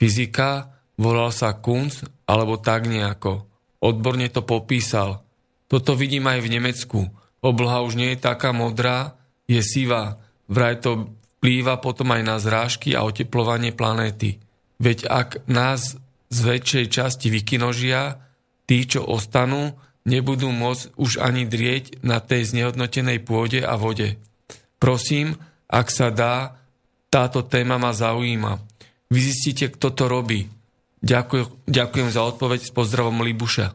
fyzika, 0.00 0.72
volal 0.96 1.34
sa 1.34 1.56
Kunz, 1.60 2.06
alebo 2.24 2.56
tak 2.56 2.88
nejako. 2.88 3.44
Odborne 3.84 4.28
to 4.32 4.44
popísal. 4.44 5.24
Toto 5.68 5.92
vidím 5.96 6.28
aj 6.28 6.40
v 6.40 6.52
Nemecku. 6.56 7.00
Obloha 7.40 7.80
už 7.84 7.96
nie 7.96 8.12
je 8.16 8.24
taká 8.24 8.52
modrá, 8.52 9.16
je 9.48 9.60
sivá. 9.64 10.20
Vraj 10.48 10.80
to 10.84 11.16
vplýva 11.40 11.80
potom 11.80 12.12
aj 12.12 12.22
na 12.22 12.36
zrážky 12.36 12.92
a 12.92 13.04
oteplovanie 13.08 13.72
planéty. 13.72 14.40
Veď 14.76 15.08
ak 15.08 15.28
nás 15.48 15.96
z 16.30 16.38
väčšej 16.44 16.86
časti 16.92 17.32
vykinožia, 17.32 18.20
tí, 18.68 18.84
čo 18.84 19.02
ostanú, 19.02 19.74
nebudú 20.10 20.50
môcť 20.50 20.98
už 20.98 21.22
ani 21.22 21.46
drieť 21.46 22.02
na 22.02 22.18
tej 22.18 22.50
znehodnotenej 22.50 23.22
pôde 23.22 23.62
a 23.62 23.78
vode. 23.78 24.18
Prosím, 24.82 25.38
ak 25.70 25.86
sa 25.94 26.10
dá, 26.10 26.58
táto 27.06 27.46
téma 27.46 27.78
ma 27.78 27.94
zaujíma. 27.94 28.58
Vyzistite, 29.06 29.70
kto 29.70 29.94
to 29.94 30.10
robí. 30.10 30.50
Ďakujem, 31.00 31.46
ďakujem 31.70 32.08
za 32.10 32.26
odpoveď 32.26 32.60
s 32.66 32.74
pozdravom 32.74 33.22
Libuša. 33.22 33.70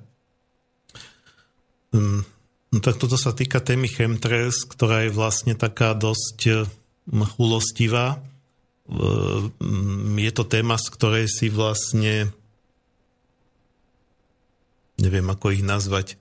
Mm, 1.95 2.35
No 2.75 2.83
tak 2.83 2.99
toto 2.99 3.15
sa 3.15 3.31
týka 3.31 3.63
témy 3.63 3.87
chemtrails, 3.87 4.67
ktorá 4.67 5.07
je 5.07 5.15
vlastne 5.15 5.55
taká 5.55 5.95
dosť 5.95 6.39
eh, 6.51 6.67
chulostivá. 7.39 8.19
Mm, 8.91 10.19
je 10.19 10.31
to 10.35 10.43
téma, 10.43 10.75
z 10.75 10.87
ktorej 10.91 11.31
si 11.31 11.47
vlastne 11.47 12.35
neviem, 14.99 15.23
ako 15.23 15.55
ich 15.55 15.63
nazvať 15.63 16.19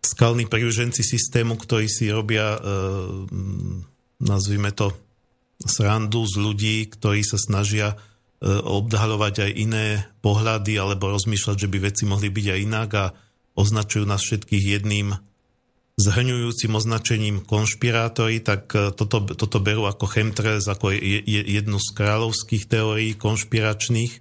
skalní 0.00 0.44
príruženci 0.50 1.06
systému, 1.06 1.54
ktorí 1.54 1.86
si 1.86 2.10
robia 2.10 2.58
uh, 2.58 3.24
nazvime 4.20 4.74
to 4.74 4.92
srandu 5.60 6.24
z 6.26 6.34
ľudí, 6.40 6.76
ktorí 6.92 7.22
sa 7.22 7.38
snažia 7.38 7.94
uh, 7.94 8.60
obdhaľovať 8.64 9.34
aj 9.48 9.50
iné 9.54 9.86
pohľady 10.20 10.76
alebo 10.76 11.12
rozmýšľať, 11.14 11.56
že 11.56 11.70
by 11.70 11.78
veci 11.78 12.04
mohli 12.08 12.28
byť 12.28 12.46
aj 12.52 12.58
inak 12.58 12.90
a 12.96 13.04
označujú 13.56 14.04
nás 14.08 14.24
všetkých 14.24 14.64
jedným 14.80 15.14
zhrňujúcim 16.00 16.72
označením 16.72 17.36
konšpirátori, 17.44 18.40
tak 18.40 18.72
e, 18.72 18.90
toto, 18.96 19.20
toto 19.36 19.58
berú 19.60 19.84
ako 19.84 20.08
chemtrails, 20.08 20.64
ako 20.64 20.96
je, 20.96 21.20
je, 21.20 21.40
jednu 21.60 21.76
z 21.76 21.88
kráľovských 21.92 22.64
teórií 22.64 23.12
konšpiračných, 23.20 24.12
e, 24.16 24.20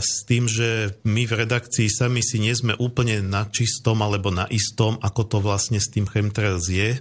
s 0.00 0.24
tým, 0.24 0.48
že 0.48 0.96
my 1.04 1.28
v 1.28 1.36
redakcii 1.44 1.92
sami 1.92 2.24
si 2.24 2.40
nie 2.40 2.56
sme 2.56 2.72
úplne 2.80 3.20
na 3.20 3.44
čistom 3.44 4.00
alebo 4.00 4.32
na 4.32 4.48
istom, 4.48 4.96
ako 5.04 5.22
to 5.28 5.38
vlastne 5.44 5.76
s 5.76 5.92
tým 5.92 6.08
chemtrails 6.08 6.64
je, 6.72 6.96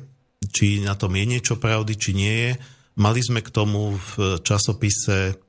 či 0.52 0.84
na 0.84 0.99
tom 0.99 1.15
je 1.15 1.24
niečo 1.24 1.56
pravdy, 1.56 1.95
či 1.95 2.11
nie 2.11 2.36
je. 2.36 2.52
Mali 2.99 3.24
sme 3.24 3.40
k 3.40 3.48
tomu 3.48 3.95
v 3.95 4.44
časopise 4.44 5.40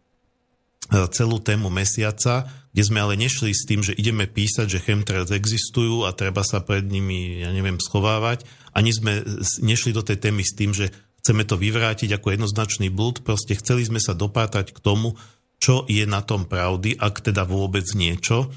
E, 0.93 1.09
celú 1.17 1.41
tému 1.41 1.73
mesiaca, 1.73 2.45
kde 2.77 2.83
sme 2.85 3.01
ale 3.01 3.17
nešli 3.17 3.57
s 3.57 3.65
tým, 3.65 3.81
že 3.81 3.97
ideme 3.97 4.29
písať, 4.29 4.69
že 4.69 4.85
chemtrails 4.85 5.33
existujú 5.33 6.05
a 6.05 6.13
treba 6.13 6.45
sa 6.45 6.61
pred 6.61 6.85
nimi, 6.85 7.41
ja 7.41 7.49
neviem, 7.57 7.81
schovávať. 7.81 8.45
Ani 8.77 8.93
sme 8.93 9.25
nešli 9.65 9.97
do 9.97 10.05
tej 10.05 10.21
témy 10.21 10.45
s 10.45 10.53
tým, 10.53 10.77
že 10.77 10.93
chceme 11.25 11.49
to 11.49 11.57
vyvrátiť 11.57 12.13
ako 12.13 12.37
jednoznačný 12.37 12.93
blúd, 12.93 13.25
proste 13.25 13.57
chceli 13.57 13.89
sme 13.89 13.97
sa 13.97 14.13
dopátať 14.13 14.77
k 14.77 14.79
tomu, 14.85 15.17
čo 15.59 15.89
je 15.89 16.05
na 16.05 16.21
tom 16.21 16.45
pravdy, 16.45 16.99
ak 16.99 17.25
teda 17.31 17.49
vôbec 17.49 17.85
niečo. 17.97 18.53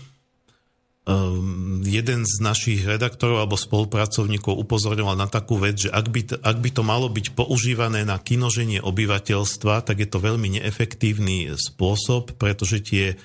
Um, 1.07 1.79
jeden 1.87 2.27
z 2.27 2.35
našich 2.43 2.83
redaktorov 2.83 3.39
alebo 3.39 3.55
spolupracovníkov 3.55 4.59
upozorňoval 4.59 5.15
na 5.15 5.31
takú 5.31 5.55
vec, 5.55 5.87
že 5.87 5.89
ak 5.89 6.05
by, 6.11 6.21
to, 6.27 6.35
ak 6.35 6.57
by 6.59 6.67
to 6.67 6.83
malo 6.83 7.07
byť 7.07 7.31
používané 7.31 8.03
na 8.03 8.19
kinoženie 8.19 8.83
obyvateľstva, 8.83 9.87
tak 9.87 10.03
je 10.03 10.09
to 10.11 10.19
veľmi 10.19 10.59
neefektívny 10.59 11.55
spôsob, 11.55 12.35
pretože 12.35 12.83
tie 12.83 13.15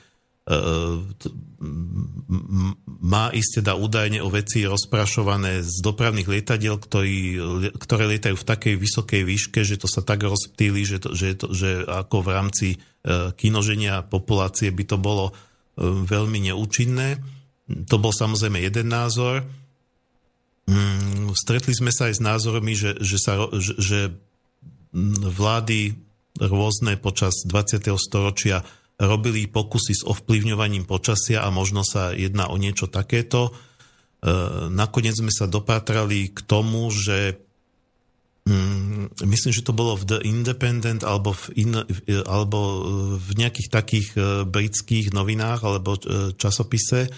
má 3.02 3.30
ísť 3.30 3.62
teda 3.62 3.78
údajne 3.78 4.18
o 4.26 4.28
veci 4.34 4.66
rozprašované 4.66 5.62
z 5.62 5.76
dopravných 5.78 6.26
lietadiel, 6.26 6.82
ktorý, 6.82 7.18
ktoré 7.78 8.10
lietajú 8.10 8.34
v 8.34 8.48
takej 8.50 8.74
vysokej 8.74 9.22
výške, 9.22 9.62
že 9.62 9.78
to 9.78 9.86
sa 9.86 10.02
tak 10.02 10.26
rozptýli, 10.26 10.82
že, 10.82 10.98
to, 10.98 11.14
že, 11.14 11.38
to, 11.38 11.54
že 11.54 11.86
ako 11.86 12.26
v 12.26 12.28
rámci 12.34 12.68
uh, 12.74 13.30
kinoženia 13.38 14.02
populácie 14.02 14.74
by 14.74 14.82
to 14.82 14.98
bolo 14.98 15.30
veľmi 15.78 16.52
neúčinné. 16.52 17.22
To 17.88 17.96
bol 17.96 18.12
samozrejme 18.12 18.60
jeden 18.60 18.92
názor. 18.92 19.46
Mm, 20.68 21.32
stretli 21.38 21.72
sme 21.72 21.94
sa 21.94 22.10
aj 22.10 22.14
s 22.18 22.22
názormi, 22.22 22.74
že, 22.76 22.98
že, 23.00 23.18
sa, 23.18 23.48
že, 23.56 23.72
že 23.78 24.00
vlády 25.22 25.96
rôzne 26.38 27.00
počas 27.00 27.44
20. 27.48 27.92
storočia 27.96 28.66
robili 29.02 29.50
pokusy 29.50 29.92
s 29.98 30.06
ovplyvňovaním 30.06 30.86
počasia 30.86 31.42
a 31.42 31.50
možno 31.50 31.82
sa 31.82 32.14
jedná 32.14 32.46
o 32.46 32.56
niečo 32.56 32.86
takéto. 32.86 33.50
E, 33.50 33.52
nakoniec 34.70 35.18
sme 35.18 35.34
sa 35.34 35.50
dopátrali 35.50 36.30
k 36.30 36.38
tomu, 36.46 36.86
že 36.94 37.42
mm, 38.46 39.18
myslím, 39.26 39.52
že 39.52 39.66
to 39.66 39.74
bolo 39.74 39.98
v 39.98 40.06
The 40.06 40.18
Independent 40.22 41.02
alebo 41.02 41.34
v, 41.34 41.44
in, 41.58 41.74
alebo 42.30 42.58
v 43.18 43.30
nejakých 43.34 43.68
takých 43.74 44.08
e, 44.14 44.20
britských 44.46 45.10
novinách 45.10 45.60
alebo 45.66 45.98
e, 45.98 46.00
časopise, 46.38 47.10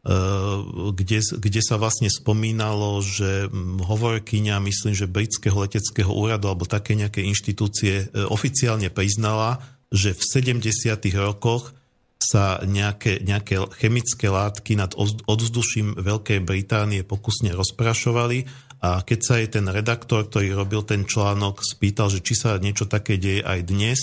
kde, 0.00 1.20
kde 1.20 1.60
sa 1.60 1.76
vlastne 1.76 2.08
spomínalo, 2.08 3.04
že 3.04 3.52
hovorkyňa, 3.84 4.56
myslím, 4.64 4.96
že 4.96 5.04
britského 5.04 5.52
leteckého 5.60 6.08
úradu 6.08 6.48
alebo 6.48 6.64
také 6.64 6.96
nejaké 6.96 7.20
inštitúcie 7.20 8.08
oficiálne 8.32 8.88
priznala, 8.88 9.60
že 9.90 10.14
v 10.14 10.22
70. 10.22 10.70
rokoch 11.18 11.74
sa 12.20 12.60
nejaké, 12.62 13.24
nejaké 13.24 13.58
chemické 13.80 14.30
látky 14.30 14.76
nad 14.76 14.92
odvzduším 15.26 15.98
Veľkej 15.98 16.44
Británie 16.44 17.00
pokusne 17.02 17.50
rozprašovali 17.56 18.44
a 18.80 19.04
keď 19.04 19.18
sa 19.20 19.34
jej 19.40 19.48
ten 19.48 19.68
redaktor, 19.68 20.24
ktorý 20.24 20.56
robil 20.56 20.80
ten 20.84 21.04
článok, 21.04 21.60
spýtal, 21.60 22.08
že 22.08 22.24
či 22.24 22.32
sa 22.32 22.56
niečo 22.56 22.88
také 22.88 23.20
deje 23.20 23.44
aj 23.44 23.60
dnes, 23.68 24.00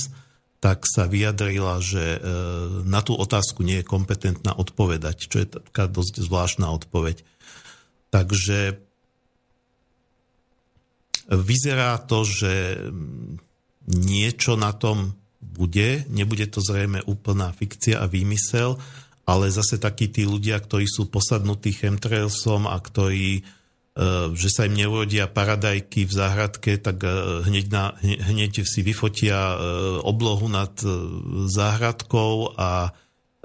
tak 0.61 0.85
sa 0.85 1.05
vyjadrila, 1.05 1.81
že 1.81 2.17
e, 2.17 2.19
na 2.85 3.01
tú 3.01 3.13
otázku 3.17 3.61
nie 3.61 3.81
je 3.81 3.89
kompetentná 3.89 4.53
odpovedať, 4.53 5.29
čo 5.29 5.37
je 5.41 5.47
taká 5.49 5.85
dosť 5.85 6.21
zvláštna 6.21 6.69
odpoveď. 6.73 7.21
Takže 8.13 8.81
vyzerá 11.29 11.97
to, 12.01 12.25
že 12.25 12.53
niečo 13.89 14.57
na 14.57 14.73
tom 14.73 15.16
bude, 15.57 16.05
nebude 16.13 16.45
to 16.45 16.61
zrejme 16.61 17.01
úplná 17.09 17.49
fikcia 17.49 17.97
a 17.97 18.05
výmysel, 18.05 18.77
ale 19.25 19.49
zase 19.49 19.81
takí 19.81 20.07
tí 20.07 20.23
ľudia, 20.23 20.61
ktorí 20.61 20.85
sú 20.85 21.09
posadnutí 21.09 21.73
chemtrailsom 21.73 22.69
a 22.69 22.77
ktorí, 22.79 23.41
e, 23.41 23.43
že 24.37 24.49
sa 24.53 24.69
im 24.69 24.77
neurodia 24.77 25.27
paradajky 25.27 26.07
v 26.07 26.13
záhradke, 26.13 26.77
tak 26.77 27.03
e, 27.03 27.43
hneď, 27.43 27.65
na, 27.67 27.97
hneď 27.99 28.63
si 28.63 28.85
vyfotia 28.85 29.35
e, 29.35 29.55
oblohu 30.05 30.45
nad 30.47 30.71
záhradkou 31.49 32.55
a 32.55 32.93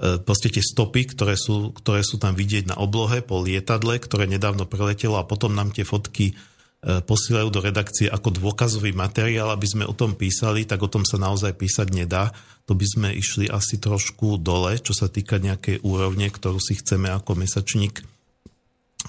proste 0.03 0.51
tie 0.51 0.59
stopy, 0.59 1.15
ktoré 1.15 1.39
sú, 1.39 1.71
ktoré 1.71 2.03
sú 2.03 2.19
tam 2.19 2.35
vidieť 2.35 2.67
na 2.67 2.75
oblohe 2.75 3.23
po 3.23 3.39
lietadle, 3.39 3.95
ktoré 4.03 4.27
nedávno 4.27 4.67
preletelo 4.67 5.15
a 5.15 5.23
potom 5.23 5.55
nám 5.55 5.71
tie 5.71 5.87
fotky 5.87 6.35
posielajú 6.83 7.47
do 7.47 7.63
redakcie 7.63 8.11
ako 8.11 8.35
dôkazový 8.35 8.91
materiál, 8.91 9.55
aby 9.55 9.63
sme 9.63 9.87
o 9.87 9.95
tom 9.95 10.19
písali, 10.19 10.67
tak 10.67 10.83
o 10.83 10.91
tom 10.91 11.07
sa 11.07 11.15
naozaj 11.15 11.55
písať 11.55 11.87
nedá. 11.95 12.35
To 12.67 12.75
by 12.75 12.83
sme 12.83 13.09
išli 13.15 13.47
asi 13.47 13.79
trošku 13.79 14.39
dole, 14.39 14.75
čo 14.79 14.91
sa 14.91 15.07
týka 15.07 15.39
nejakej 15.39 15.79
úrovne, 15.83 16.27
ktorú 16.27 16.59
si 16.59 16.75
chceme 16.75 17.07
ako 17.11 17.39
mesačník 17.39 18.03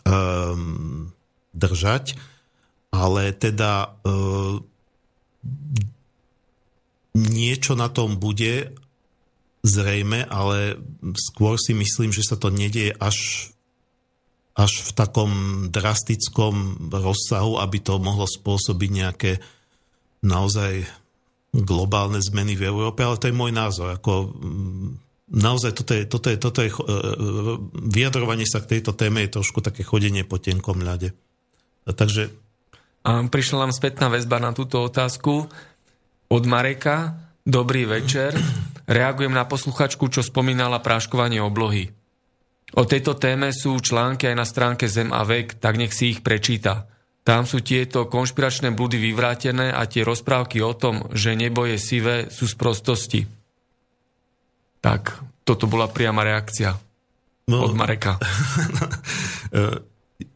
um, 0.07 1.11
držať. 1.51 2.15
Ale 2.95 3.35
teda 3.35 3.99
um, 4.07 4.63
niečo 7.15 7.75
na 7.75 7.91
tom 7.91 8.19
bude 8.23 8.75
zrejme, 9.67 10.27
ale 10.31 10.79
skôr 11.17 11.59
si 11.59 11.75
myslím, 11.75 12.15
že 12.15 12.23
sa 12.23 12.39
to 12.39 12.55
nedieje 12.55 12.95
až 13.03 13.51
až 14.55 14.73
v 14.87 14.91
takom 14.95 15.31
drastickom 15.75 16.87
rozsahu, 16.95 17.59
aby 17.59 17.83
to 17.83 17.99
mohlo 17.99 18.27
spôsobiť 18.27 18.91
nejaké 18.91 19.33
naozaj 20.23 20.87
globálne 21.55 22.19
zmeny 22.19 22.59
v 22.59 22.67
Európe, 22.71 23.03
ale 23.03 23.19
to 23.19 23.31
je 23.31 23.37
môj 23.37 23.51
názor. 23.55 23.99
Ako, 23.99 24.31
mm, 24.31 24.89
naozaj 25.35 25.75
toto 25.75 25.93
je, 25.95 26.03
toto 26.07 26.29
je, 26.31 26.37
toto 26.39 26.61
je, 26.63 26.71
e, 26.71 26.75
e, 26.75 26.99
vyjadrovanie 27.95 28.47
sa 28.47 28.63
k 28.63 28.79
tejto 28.79 28.95
téme 28.95 29.23
je 29.27 29.35
trošku 29.39 29.63
také 29.63 29.87
chodenie 29.87 30.27
po 30.27 30.39
tenkom 30.39 30.83
ľade. 30.83 31.15
Takže... 31.87 32.31
A 33.05 33.21
prišla 33.29 33.69
nám 33.69 33.77
spätná 33.77 34.09
väzba 34.09 34.41
na 34.41 34.57
túto 34.57 34.81
otázku 34.81 35.47
od 36.31 36.43
Mareka. 36.49 37.21
Dobrý 37.45 37.85
večer. 37.85 38.33
Reagujem 38.89 39.37
na 39.37 39.45
posluchačku, 39.45 40.09
čo 40.09 40.25
spomínala 40.25 40.81
práškovanie 40.81 41.45
oblohy. 41.45 41.93
O 42.73 42.89
tejto 42.89 43.15
téme 43.15 43.53
sú 43.53 43.77
články 43.77 44.33
aj 44.33 44.37
na 44.41 44.49
stránke 44.49 44.89
Zem 44.89 45.13
a 45.13 45.23
vek, 45.23 45.61
tak 45.61 45.77
nech 45.77 45.93
si 45.93 46.17
ich 46.17 46.25
prečíta. 46.25 46.89
Tam 47.25 47.49
sú 47.49 47.65
tieto 47.65 48.05
konšpiračné 48.05 48.77
blúdy 48.77 49.01
vyvrátené 49.01 49.73
a 49.73 49.89
tie 49.89 50.05
rozprávky 50.05 50.61
o 50.61 50.77
tom, 50.77 51.09
že 51.13 51.33
nebo 51.33 51.65
je 51.65 51.81
sivé, 51.81 52.29
sú 52.29 52.45
z 52.45 52.55
prostosti. 52.57 53.21
Tak, 54.85 55.25
toto 55.49 55.65
bola 55.65 55.89
priama 55.89 56.21
reakcia 56.21 56.77
no, 57.49 57.65
od 57.65 57.73
Mareka. 57.73 58.21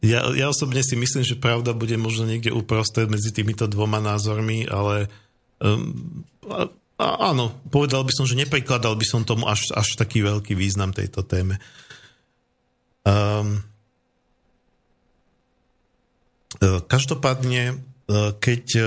ja, 0.01 0.19
ja 0.33 0.45
osobne 0.49 0.81
si 0.81 0.97
myslím, 0.97 1.21
že 1.21 1.37
pravda 1.37 1.77
bude 1.77 1.93
možno 1.97 2.25
niekde 2.25 2.49
uprostred 2.49 3.05
medzi 3.05 3.29
týmito 3.29 3.69
dvoma 3.69 4.01
názormi, 4.01 4.65
ale 4.65 5.13
um, 5.61 6.25
a, 6.49 6.65
a, 6.97 7.05
áno, 7.29 7.53
povedal 7.69 8.01
by 8.01 8.13
som, 8.13 8.25
že 8.25 8.33
neprikladal 8.33 8.97
by 8.97 9.05
som 9.05 9.21
tomu 9.21 9.45
až, 9.45 9.69
až 9.77 9.93
taký 9.93 10.25
veľký 10.25 10.57
význam 10.57 10.89
tejto 10.89 11.21
téme. 11.21 11.61
Um, 13.07 13.63
každopádne, 16.89 17.63
e, 17.71 17.75
keď 18.35 18.63
e, 18.75 18.83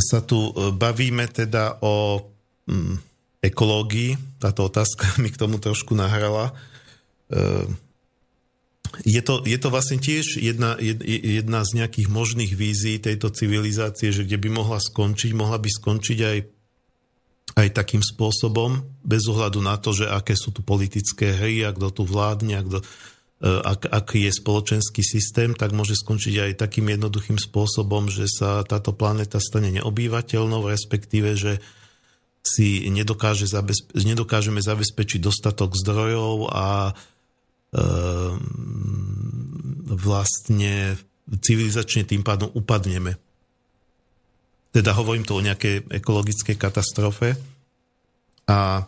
sa 0.00 0.20
tu 0.24 0.52
bavíme 0.76 1.28
teda 1.28 1.80
o 1.84 2.24
mm, 2.68 2.96
ekológii, 3.44 4.40
táto 4.40 4.68
otázka 4.68 5.12
mi 5.22 5.28
k 5.28 5.40
tomu 5.40 5.60
trošku 5.60 5.92
nahrala, 5.92 6.56
je 9.04 9.20
to, 9.20 9.42
je 9.44 9.58
to 9.58 9.68
vlastne 9.68 9.98
tiež 9.98 10.38
jedna, 10.40 10.78
jedna 10.78 11.66
z 11.66 11.70
nejakých 11.82 12.08
možných 12.08 12.52
vízií 12.54 12.96
tejto 13.02 13.28
civilizácie, 13.34 14.14
že 14.14 14.24
kde 14.24 14.38
by 14.40 14.48
mohla 14.62 14.78
skončiť, 14.80 15.34
mohla 15.36 15.58
by 15.58 15.68
skončiť 15.68 16.18
aj 16.22 16.38
aj 17.56 17.72
takým 17.72 18.04
spôsobom, 18.04 18.84
bez 19.00 19.24
ohľadu 19.24 19.64
na 19.64 19.80
to, 19.80 19.96
že 19.96 20.04
aké 20.04 20.36
sú 20.36 20.52
tu 20.52 20.60
politické 20.60 21.32
hry, 21.32 21.64
a 21.64 21.72
kto 21.72 21.88
tu 21.88 22.02
vládne, 22.04 22.54
a 22.60 22.62
kto, 22.62 22.78
e, 22.84 22.84
ak, 23.48 23.88
aký 23.88 24.28
je 24.28 24.32
spoločenský 24.36 25.00
systém, 25.00 25.56
tak 25.56 25.72
môže 25.72 25.96
skončiť 25.96 26.52
aj 26.52 26.60
takým 26.60 26.92
jednoduchým 26.92 27.40
spôsobom, 27.40 28.12
že 28.12 28.28
sa 28.28 28.60
táto 28.60 28.92
planéta 28.92 29.40
stane 29.40 29.72
neobývateľnou, 29.72 30.68
respektíve, 30.68 31.32
že 31.32 31.64
si 32.44 32.86
nedokáže 32.92 33.48
zabezpe- 33.48 34.04
nedokážeme 34.04 34.60
zabezpečiť 34.60 35.18
dostatok 35.18 35.74
zdrojov 35.80 36.52
a 36.52 36.92
e, 36.92 36.94
vlastne 39.96 41.00
civilizačne 41.26 42.06
tým 42.06 42.20
pádom 42.20 42.52
upadneme. 42.52 43.16
Teda 44.76 44.92
hovorím 44.92 45.24
tu 45.24 45.32
o 45.32 45.40
nejakej 45.40 45.88
ekologickej 45.88 46.60
katastrofe. 46.60 47.32
A 48.44 48.84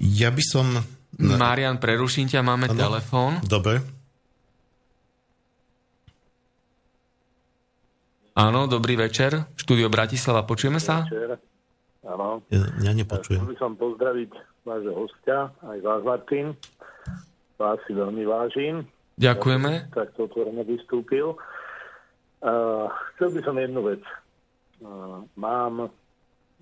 ja 0.00 0.28
by 0.32 0.40
som... 0.48 0.64
Marian, 1.20 1.76
preruším 1.76 2.24
ťa, 2.32 2.40
máme 2.40 2.72
ano? 2.72 2.80
telefón. 2.80 3.36
Dobre. 3.44 3.84
Áno, 8.32 8.64
dobrý 8.64 8.96
večer. 8.96 9.44
Štúdio 9.60 9.92
Bratislava, 9.92 10.40
počujeme 10.48 10.80
sa? 10.80 11.04
Večer. 11.04 11.36
Áno. 12.08 12.40
Ja, 12.48 12.64
ja 12.80 12.92
nepočujem. 12.96 13.44
Chcel 13.44 13.52
by 13.52 13.58
som 13.60 13.72
pozdraviť 13.76 14.30
vášho 14.64 14.94
hostia, 14.96 15.52
aj 15.68 15.78
vás, 15.84 16.00
Martin. 16.00 16.56
Vás 17.60 17.76
si 17.84 17.92
veľmi 17.92 18.24
vážim. 18.24 18.88
Ďakujeme. 19.20 19.92
Tak 19.92 20.16
to 20.16 20.32
otvorene 20.32 20.64
vystúpil. 20.64 21.36
Uh, 22.38 22.86
chcel 23.14 23.34
by 23.34 23.40
som 23.42 23.58
jednu 23.58 23.82
vec. 23.82 24.02
Uh, 24.78 25.26
mám, 25.34 25.90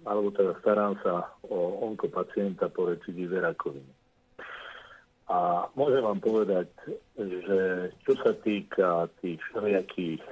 alebo 0.09 0.33
teda 0.33 0.57
starám 0.65 0.97
sa 1.05 1.37
o 1.45 1.85
onkopacienta 1.85 2.73
po 2.73 2.89
recidíve 2.89 3.37
rakoviny. 3.45 3.93
A 5.29 5.69
môžem 5.77 6.01
vám 6.01 6.23
povedať, 6.23 6.71
že 7.19 7.91
čo 8.07 8.15
sa 8.23 8.33
týka 8.41 9.11
tých 9.21 9.43
všelijakých 9.53 10.23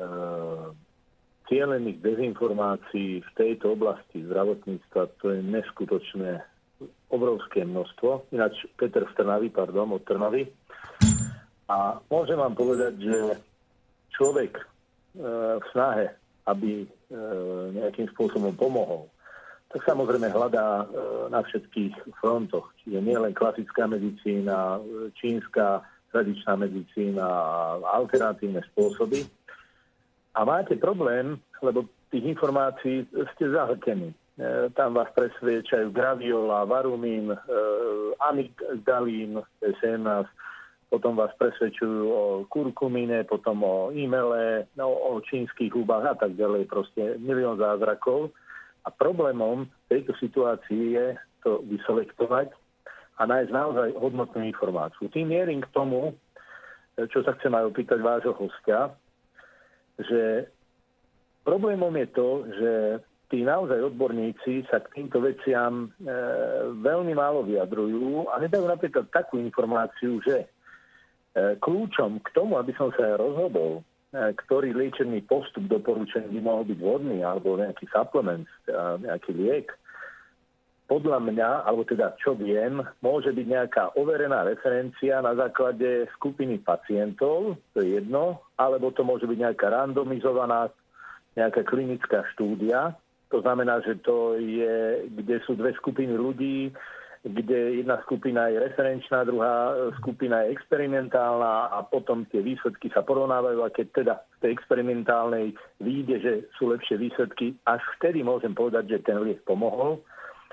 uh, 0.00 0.72
cielených 1.52 2.00
dezinformácií 2.00 3.20
v 3.20 3.30
tejto 3.36 3.76
oblasti 3.76 4.24
zdravotníctva, 4.24 5.02
to 5.20 5.36
je 5.36 5.40
neskutočné 5.44 6.40
obrovské 7.12 7.68
množstvo. 7.68 8.32
Ináč 8.32 8.64
Peter 8.80 9.04
v 9.04 9.12
Trnavi, 9.12 9.48
pardon, 9.52 9.92
od 9.92 10.02
Trnavy. 10.08 10.48
A 11.68 12.00
môžem 12.08 12.40
vám 12.40 12.56
povedať, 12.56 12.96
že 12.96 13.16
človek 14.16 14.52
e, 14.58 14.62
v 15.58 15.64
snahe, 15.72 16.12
aby 16.48 16.84
e, 16.84 16.86
nejakým 17.76 18.08
spôsobom 18.12 18.54
pomohol, 18.56 19.08
tak 19.72 19.82
samozrejme 19.88 20.28
hľadá 20.28 20.84
e, 20.84 20.86
na 21.32 21.40
všetkých 21.42 22.18
frontoch. 22.20 22.68
Čiže 22.84 22.98
nie 23.00 23.16
len 23.16 23.32
klasická 23.32 23.88
medicína, 23.88 24.78
čínska 25.16 25.82
tradičná 26.12 26.60
medicína 26.60 27.24
a 27.24 27.96
alternatívne 27.96 28.60
spôsoby. 28.72 29.24
A 30.36 30.44
máte 30.44 30.76
problém, 30.76 31.40
lebo 31.64 31.88
tých 32.12 32.36
informácií 32.36 33.08
ste 33.08 33.44
zahltení. 33.48 34.12
Tam 34.76 34.96
vás 34.96 35.08
presviečajú 35.12 35.92
graviola, 35.92 36.68
varumín, 36.68 37.32
amygdalín, 38.20 39.40
SNS, 39.60 40.28
potom 40.92 41.16
vás 41.16 41.32
presvedčujú 41.40 42.04
o 42.12 42.22
kurkumine, 42.52 43.24
potom 43.24 43.64
o 43.64 43.76
e-maile, 43.96 44.68
no, 44.76 44.92
o 44.92 45.24
čínskych 45.24 45.72
hubách 45.72 46.04
a 46.04 46.14
tak 46.20 46.36
ďalej, 46.36 46.68
proste 46.68 47.16
milión 47.16 47.56
zázrakov. 47.56 48.28
A 48.84 48.92
problémom 48.92 49.64
tejto 49.88 50.12
situácii 50.20 51.00
je 51.00 51.06
to 51.40 51.64
vyselektovať 51.64 52.52
a 53.16 53.22
nájsť 53.24 53.50
naozaj 53.56 53.88
hodnotnú 53.96 54.44
informáciu. 54.44 55.08
Tým 55.08 55.32
mierim 55.32 55.64
k 55.64 55.72
tomu, 55.72 56.12
čo 57.00 57.24
sa 57.24 57.32
chcem 57.40 57.56
aj 57.56 57.72
opýtať 57.72 57.98
vášho 58.04 58.36
hostia, 58.36 58.92
že 59.96 60.44
problémom 61.40 61.94
je 62.04 62.08
to, 62.12 62.28
že 62.52 62.72
tí 63.32 63.48
naozaj 63.48 63.80
odborníci 63.80 64.68
sa 64.68 64.84
k 64.84 64.92
týmto 65.00 65.24
veciam 65.24 65.88
e, 65.88 66.12
veľmi 66.84 67.16
málo 67.16 67.48
vyjadrujú 67.48 68.28
a 68.28 68.36
nedajú 68.36 68.68
napríklad 68.68 69.08
takú 69.08 69.40
informáciu, 69.40 70.20
že 70.20 70.52
kľúčom 71.34 72.20
k 72.20 72.28
tomu, 72.36 72.60
aby 72.60 72.76
som 72.76 72.92
sa 72.92 73.16
rozhodol, 73.16 73.80
e, 73.80 74.32
ktorý 74.36 74.76
liečebný 74.76 75.24
postup 75.24 75.64
doporučený 75.68 76.28
by 76.28 76.40
mohol 76.44 76.64
byť 76.68 76.78
vodný 76.78 77.18
alebo 77.24 77.56
nejaký 77.56 77.88
supplement, 77.88 78.44
nejaký 79.00 79.32
liek, 79.32 79.72
podľa 80.92 81.24
mňa, 81.24 81.50
alebo 81.64 81.88
teda 81.88 82.12
čo 82.20 82.36
viem, 82.36 82.84
môže 83.00 83.32
byť 83.32 83.46
nejaká 83.48 83.84
overená 83.96 84.44
referencia 84.44 85.24
na 85.24 85.32
základe 85.32 86.04
skupiny 86.20 86.60
pacientov, 86.60 87.56
to 87.72 87.80
je 87.80 87.96
jedno, 87.96 88.44
alebo 88.60 88.92
to 88.92 89.00
môže 89.00 89.24
byť 89.24 89.38
nejaká 89.40 89.72
randomizovaná, 89.72 90.68
nejaká 91.32 91.64
klinická 91.64 92.28
štúdia. 92.36 92.92
To 93.32 93.40
znamená, 93.40 93.80
že 93.80 93.96
to 94.04 94.36
je, 94.36 95.08
kde 95.08 95.40
sú 95.48 95.56
dve 95.56 95.72
skupiny 95.80 96.12
ľudí, 96.12 96.68
kde 97.22 97.78
jedna 97.78 98.02
skupina 98.02 98.50
je 98.50 98.58
referenčná, 98.58 99.22
druhá 99.22 99.70
skupina 100.02 100.42
je 100.42 100.58
experimentálna 100.58 101.70
a 101.70 101.86
potom 101.86 102.26
tie 102.26 102.42
výsledky 102.42 102.90
sa 102.90 103.06
porovnávajú 103.06 103.62
a 103.62 103.70
keď 103.70 103.86
teda 103.94 104.14
z 104.18 104.38
tej 104.42 104.50
experimentálnej 104.58 105.54
vyjde, 105.78 106.16
že 106.18 106.32
sú 106.58 106.74
lepšie 106.74 106.98
výsledky, 106.98 107.54
až 107.62 107.78
vtedy 107.98 108.26
môžem 108.26 108.50
povedať, 108.58 108.98
že 108.98 109.06
ten 109.06 109.22
liek 109.22 109.38
pomohol. 109.46 110.02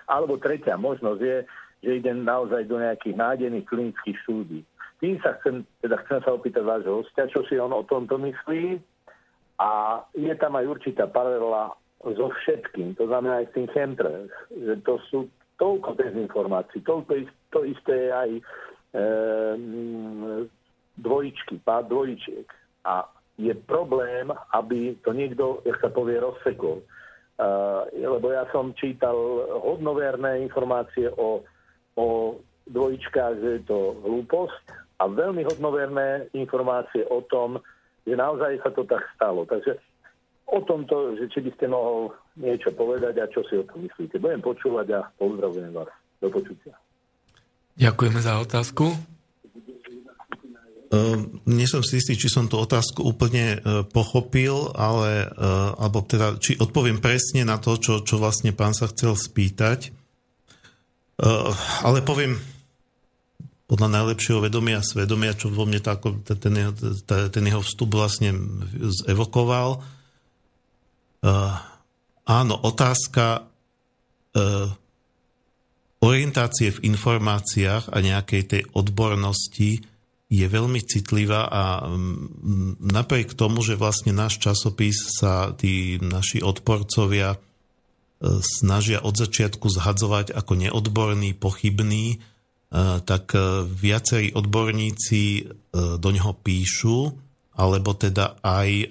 Alebo 0.05 0.37
tretia 0.37 0.77
možnosť 0.77 1.21
je, 1.21 1.37
že 1.81 1.91
idem 2.05 2.21
naozaj 2.21 2.69
do 2.69 2.77
nejakých 2.77 3.17
nádených 3.17 3.65
klinických 3.65 4.17
štúdí. 4.25 4.61
Tým 5.01 5.17
sa 5.25 5.41
chcem, 5.41 5.65
teda 5.81 5.97
chcem 6.05 6.21
sa 6.21 6.37
opýtať 6.37 6.61
vášho 6.61 7.01
hostia, 7.01 7.31
čo 7.33 7.41
si 7.49 7.57
on 7.57 7.73
o 7.73 7.81
tomto 7.81 8.21
myslí 8.21 8.77
a 9.57 10.01
je 10.13 10.33
tam 10.37 10.53
aj 10.53 10.65
určitá 10.69 11.09
paralela 11.09 11.73
so 11.99 12.29
všetkým, 12.29 12.95
to 12.95 13.09
znamená 13.09 13.43
aj 13.43 13.47
s 13.51 13.55
tým 13.57 13.67
chemtrails, 13.73 14.33
že 14.53 14.75
to 14.87 15.01
sú 15.11 15.19
toľko 15.59 15.99
dezinformácií, 15.99 16.79
toľko 16.87 17.11
to 17.51 17.59
isté 17.67 18.09
aj 18.15 18.29
e, 18.31 18.41
dvojičky, 20.97 21.59
pár 21.61 21.85
dvojičiek. 21.85 22.47
A 22.87 23.03
je 23.39 23.55
problém, 23.55 24.27
aby 24.51 24.99
to 25.03 25.15
niekto, 25.15 25.63
jak 25.63 25.79
sa 25.79 25.89
povie, 25.91 26.19
rozsekol. 26.19 26.83
Uh, 27.39 27.87
lebo 27.95 28.35
ja 28.35 28.43
som 28.51 28.75
čítal 28.75 29.15
hodnoverné 29.63 30.43
informácie 30.43 31.07
o, 31.15 31.39
o 31.95 32.35
dvojičkách, 32.67 33.33
že 33.39 33.49
je 33.55 33.63
to 33.63 33.95
hlúposť 34.03 34.75
a 34.99 35.07
veľmi 35.07 35.47
hodnoverné 35.47 36.27
informácie 36.35 37.07
o 37.07 37.23
tom, 37.31 37.63
že 38.03 38.19
naozaj 38.19 38.59
sa 38.59 38.75
to 38.75 38.83
tak 38.83 39.07
stalo. 39.15 39.47
Takže 39.47 39.79
o 40.49 40.59
tomto, 40.65 41.13
že 41.17 41.29
či 41.29 41.39
by 41.45 41.51
ste 41.55 41.65
mohol 41.69 42.09
niečo 42.37 42.73
povedať 42.73 43.21
a 43.21 43.29
čo 43.29 43.45
si 43.45 43.61
o 43.61 43.63
tom 43.65 43.85
myslíte. 43.85 44.17
Budem 44.17 44.41
počúvať 44.41 44.87
a 44.97 44.99
pozdravujem 45.21 45.71
vás. 45.73 45.89
Do 46.19 46.27
počutia. 46.27 46.75
Ďakujeme 47.79 48.19
za 48.19 48.43
otázku. 48.43 48.91
Uh, 50.89 51.21
nie 51.45 51.69
som 51.69 51.85
si 51.85 52.01
istý, 52.01 52.17
či 52.17 52.33
som 52.33 52.49
tú 52.49 52.57
otázku 52.57 53.05
úplne 53.05 53.61
uh, 53.61 53.85
pochopil, 53.85 54.73
ale, 54.73 55.29
uh, 55.29 55.77
alebo 55.77 56.01
teda, 56.01 56.41
či 56.41 56.57
odpoviem 56.57 56.97
presne 56.97 57.45
na 57.45 57.61
to, 57.61 57.77
čo, 57.77 58.01
čo 58.01 58.17
vlastne 58.17 58.51
pán 58.57 58.73
sa 58.73 58.89
chcel 58.89 59.13
spýtať. 59.13 59.93
Uh, 61.21 61.53
ale 61.85 62.01
poviem 62.01 62.41
podľa 63.69 64.01
najlepšieho 64.01 64.41
vedomia 64.41 64.81
a 64.81 64.87
svedomia, 64.87 65.37
čo 65.37 65.53
vo 65.53 65.69
mne 65.69 65.77
tá, 65.77 65.93
ten, 66.25 66.53
jeho, 66.57 66.73
ten 67.05 67.43
jeho 67.45 67.61
vstup 67.61 67.93
vlastne 67.93 68.33
evokoval. 69.05 69.77
Uh, 69.77 69.98
áno, 72.29 72.55
otázka 72.63 73.43
uh, 73.43 74.69
orientácie 75.99 76.71
v 76.71 76.83
informáciách 76.95 77.91
a 77.91 77.97
nejakej 77.99 78.43
tej 78.47 78.63
odbornosti 78.71 79.83
je 80.29 80.45
veľmi 80.45 80.79
citlivá 80.85 81.49
a 81.49 81.63
um, 81.89 82.29
napriek 82.79 83.33
tomu, 83.33 83.65
že 83.65 83.75
vlastne 83.75 84.13
náš 84.13 84.37
časopis 84.39 85.19
sa 85.19 85.51
tí 85.57 85.97
naši 85.99 86.39
odporcovia 86.39 87.35
uh, 87.35 87.39
snažia 88.39 89.01
od 89.03 89.17
začiatku 89.17 89.67
zhadzovať 89.67 90.31
ako 90.31 90.53
neodborný, 90.55 91.35
pochybný, 91.35 92.21
tak 93.09 93.33
viacerí 93.65 94.29
odborníci 94.29 95.49
do 95.73 96.09
neho 96.13 96.37
píšu, 96.37 97.17
alebo 97.59 97.91
teda 97.91 98.39
aj 98.39 98.69
e, 98.71 98.85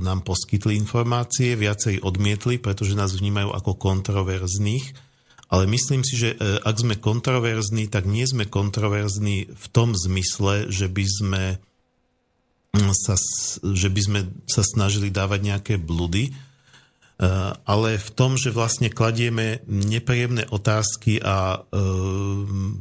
nám 0.00 0.24
poskytli 0.24 0.72
informácie, 0.80 1.52
viacej 1.52 2.00
odmietli, 2.00 2.56
pretože 2.56 2.96
nás 2.96 3.12
vnímajú 3.12 3.52
ako 3.52 3.76
kontroverzných. 3.76 5.12
Ale 5.52 5.68
myslím 5.68 6.00
si, 6.00 6.16
že 6.16 6.32
e, 6.32 6.36
ak 6.64 6.80
sme 6.80 6.96
kontroverzní, 6.96 7.92
tak 7.92 8.08
nie 8.08 8.24
sme 8.24 8.48
kontroverzní 8.48 9.52
v 9.52 9.66
tom 9.68 9.92
zmysle, 9.92 10.72
že 10.72 10.88
by 10.88 11.04
sme 11.04 11.44
sa, 12.96 13.14
že 13.62 13.86
by 13.92 14.00
sme 14.00 14.20
sa 14.48 14.64
snažili 14.64 15.12
dávať 15.12 15.40
nejaké 15.44 15.74
bludy, 15.76 16.32
ale 17.64 17.94
v 17.94 18.10
tom, 18.10 18.34
že 18.34 18.50
vlastne 18.50 18.90
kladieme 18.90 19.62
nepríjemné 19.70 20.50
otázky 20.50 21.22
a 21.22 21.56
eh, 21.56 21.78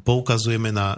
poukazujeme 0.02 0.74
na 0.74 0.98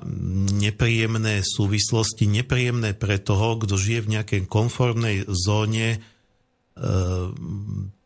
nepríjemné 0.55 1.43
súvislosti, 1.43 2.31
nepríjemné 2.31 2.95
pre 2.95 3.19
toho, 3.19 3.59
kto 3.59 3.75
žije 3.75 3.99
v 4.07 4.11
nejakej 4.19 4.41
konformnej 4.47 5.27
zóne 5.27 5.99
eh, 5.99 6.01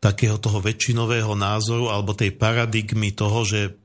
takého 0.01 0.37
toho 0.41 0.59
väčšinového 0.65 1.37
názoru 1.37 1.93
alebo 1.93 2.17
tej 2.17 2.33
paradigmy 2.33 3.13
toho, 3.13 3.45
že 3.45 3.78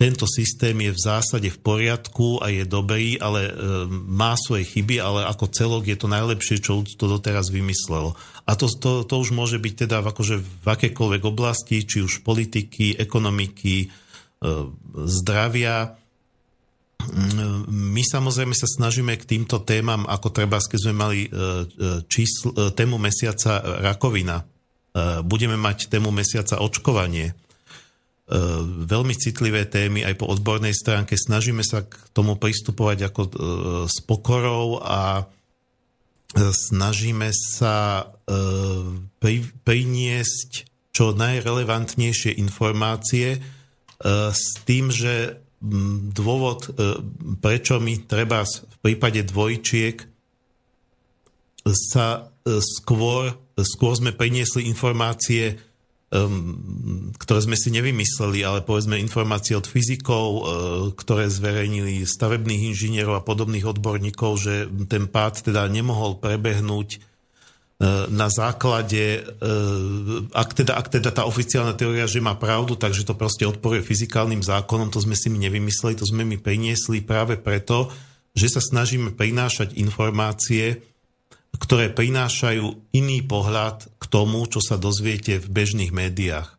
tento 0.00 0.24
systém 0.24 0.72
je 0.80 0.96
v 0.96 1.04
zásade 1.12 1.52
v 1.52 1.58
poriadku 1.60 2.40
a 2.40 2.48
je 2.48 2.64
dobrý, 2.64 3.20
ale 3.20 3.52
e, 3.52 3.52
má 3.92 4.32
svoje 4.32 4.64
chyby, 4.64 4.96
ale 4.96 5.28
ako 5.28 5.52
celok 5.52 5.84
je 5.84 5.96
to 6.00 6.08
najlepšie, 6.08 6.56
čo 6.64 6.80
to 6.96 7.04
doteraz 7.04 7.52
vymyslelo. 7.52 8.16
A 8.48 8.56
to, 8.56 8.64
to, 8.72 9.04
to 9.04 9.14
už 9.20 9.36
môže 9.36 9.60
byť 9.60 9.84
teda 9.84 10.00
akože 10.00 10.40
v 10.40 10.66
akékoľvek 10.72 11.22
oblasti, 11.28 11.84
či 11.84 12.00
už 12.00 12.24
politiky, 12.24 12.96
ekonomiky, 12.96 13.76
e, 13.84 13.88
zdravia. 15.04 15.92
Mm, 17.04 17.68
my 17.68 18.00
samozrejme 18.00 18.56
sa 18.56 18.72
snažíme 18.72 19.12
k 19.20 19.28
týmto 19.36 19.60
témam, 19.68 20.08
ako 20.08 20.32
treba, 20.32 20.64
keď 20.64 20.80
sme 20.80 20.94
mali 20.96 21.28
e, 21.28 21.30
čísl, 22.08 22.72
tému 22.72 22.96
mesiaca 22.96 23.84
rakovina, 23.84 24.48
budeme 25.22 25.54
mať 25.54 25.86
tému 25.86 26.10
mesiaca 26.10 26.58
očkovanie 26.58 27.30
veľmi 28.86 29.14
citlivé 29.18 29.66
témy 29.66 30.06
aj 30.06 30.14
po 30.22 30.30
odbornej 30.30 30.70
stránke. 30.70 31.18
Snažíme 31.18 31.66
sa 31.66 31.82
k 31.82 31.98
tomu 32.14 32.38
pristupovať 32.38 32.98
ako 33.10 33.20
e, 33.26 33.30
s 33.90 33.98
pokorou 34.06 34.78
a 34.78 35.22
e, 35.22 35.24
snažíme 36.50 37.34
sa 37.34 38.06
priniesť 39.66 40.50
čo 40.94 41.14
najrelevantnejšie 41.14 42.38
informácie 42.38 43.38
s 44.30 44.46
tým, 44.66 44.90
že 44.90 45.42
dôvod, 46.14 46.72
prečo 47.44 47.78
mi 47.82 48.00
treba 48.06 48.42
v 48.46 48.76
prípade 48.80 49.22
dvojčiek 49.26 50.02
sa 51.68 52.32
skôr, 52.46 53.34
skôr 53.60 53.92
sme 53.92 54.16
priniesli 54.16 54.66
informácie 54.66 55.69
ktoré 56.10 57.38
sme 57.38 57.54
si 57.54 57.70
nevymysleli, 57.70 58.42
ale 58.42 58.66
povedzme 58.66 58.98
informácie 58.98 59.54
od 59.54 59.62
fyzikov, 59.62 60.26
uh, 60.26 60.42
ktoré 60.90 61.30
zverejnili 61.30 62.02
stavebných 62.02 62.74
inžinierov 62.74 63.22
a 63.22 63.22
podobných 63.22 63.62
odborníkov, 63.70 64.30
že 64.42 64.54
ten 64.90 65.06
pád 65.06 65.46
teda 65.46 65.70
nemohol 65.70 66.18
prebehnúť 66.18 66.98
uh, 66.98 68.10
na 68.10 68.26
základe, 68.26 69.22
uh, 69.22 70.26
ak 70.34 70.50
teda, 70.58 70.74
ak 70.82 70.98
teda 70.98 71.14
tá 71.14 71.22
oficiálna 71.30 71.78
teória, 71.78 72.10
že 72.10 72.18
má 72.18 72.34
pravdu, 72.34 72.74
takže 72.74 73.06
to 73.06 73.14
proste 73.14 73.46
odporuje 73.46 73.86
fyzikálnym 73.86 74.42
zákonom, 74.42 74.90
to 74.90 74.98
sme 74.98 75.14
si 75.14 75.30
my 75.30 75.46
nevymysleli, 75.46 75.94
to 75.94 76.10
sme 76.10 76.26
my 76.26 76.42
priniesli 76.42 77.06
práve 77.06 77.38
preto, 77.38 77.86
že 78.34 78.50
sa 78.50 78.58
snažíme 78.58 79.14
prinášať 79.14 79.78
informácie, 79.78 80.82
ktoré 81.60 81.92
prinášajú 81.92 82.96
iný 82.96 83.20
pohľad 83.20 83.86
k 84.00 84.04
tomu, 84.08 84.48
čo 84.48 84.64
sa 84.64 84.80
dozviete 84.80 85.36
v 85.36 85.46
bežných 85.46 85.92
médiách. 85.92 86.56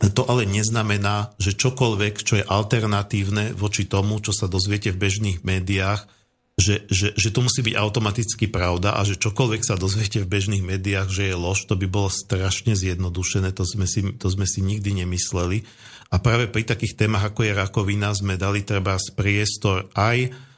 To 0.00 0.24
ale 0.24 0.48
neznamená, 0.48 1.36
že 1.36 1.52
čokoľvek, 1.52 2.14
čo 2.24 2.40
je 2.40 2.44
alternatívne 2.48 3.52
voči 3.52 3.84
tomu, 3.84 4.16
čo 4.24 4.32
sa 4.32 4.48
dozviete 4.48 4.94
v 4.94 5.00
bežných 5.04 5.44
médiách, 5.44 6.08
že, 6.56 6.84
že, 6.88 7.12
že 7.16 7.28
to 7.32 7.44
musí 7.44 7.60
byť 7.64 7.74
automaticky 7.76 8.48
pravda 8.48 8.96
a 8.96 9.04
že 9.04 9.20
čokoľvek 9.20 9.62
sa 9.64 9.80
dozviete 9.80 10.20
v 10.24 10.30
bežných 10.30 10.64
médiách, 10.64 11.08
že 11.08 11.32
je 11.32 11.36
lož, 11.36 11.64
to 11.64 11.76
by 11.76 11.88
bolo 11.88 12.12
strašne 12.12 12.76
zjednodušené, 12.76 13.52
to 13.52 13.64
sme 13.64 13.88
si, 13.88 14.04
to 14.16 14.28
sme 14.28 14.44
si 14.44 14.60
nikdy 14.60 15.04
nemysleli. 15.04 15.64
A 16.12 16.20
práve 16.20 16.48
pri 16.52 16.68
takých 16.68 16.96
témach, 16.96 17.24
ako 17.32 17.48
je 17.48 17.52
rakovina, 17.56 18.12
sme 18.12 18.36
dali 18.36 18.64
treba 18.64 19.00
priestor 19.16 19.88
aj 19.96 20.49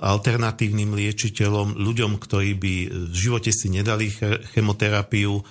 alternatívnym 0.00 0.96
liečiteľom, 0.96 1.76
ľuďom, 1.76 2.16
ktorí 2.16 2.56
by 2.56 2.74
v 3.12 3.14
živote 3.14 3.52
si 3.52 3.68
nedali 3.68 4.08
chemoterapiu, 4.56 5.36
e, 5.36 5.42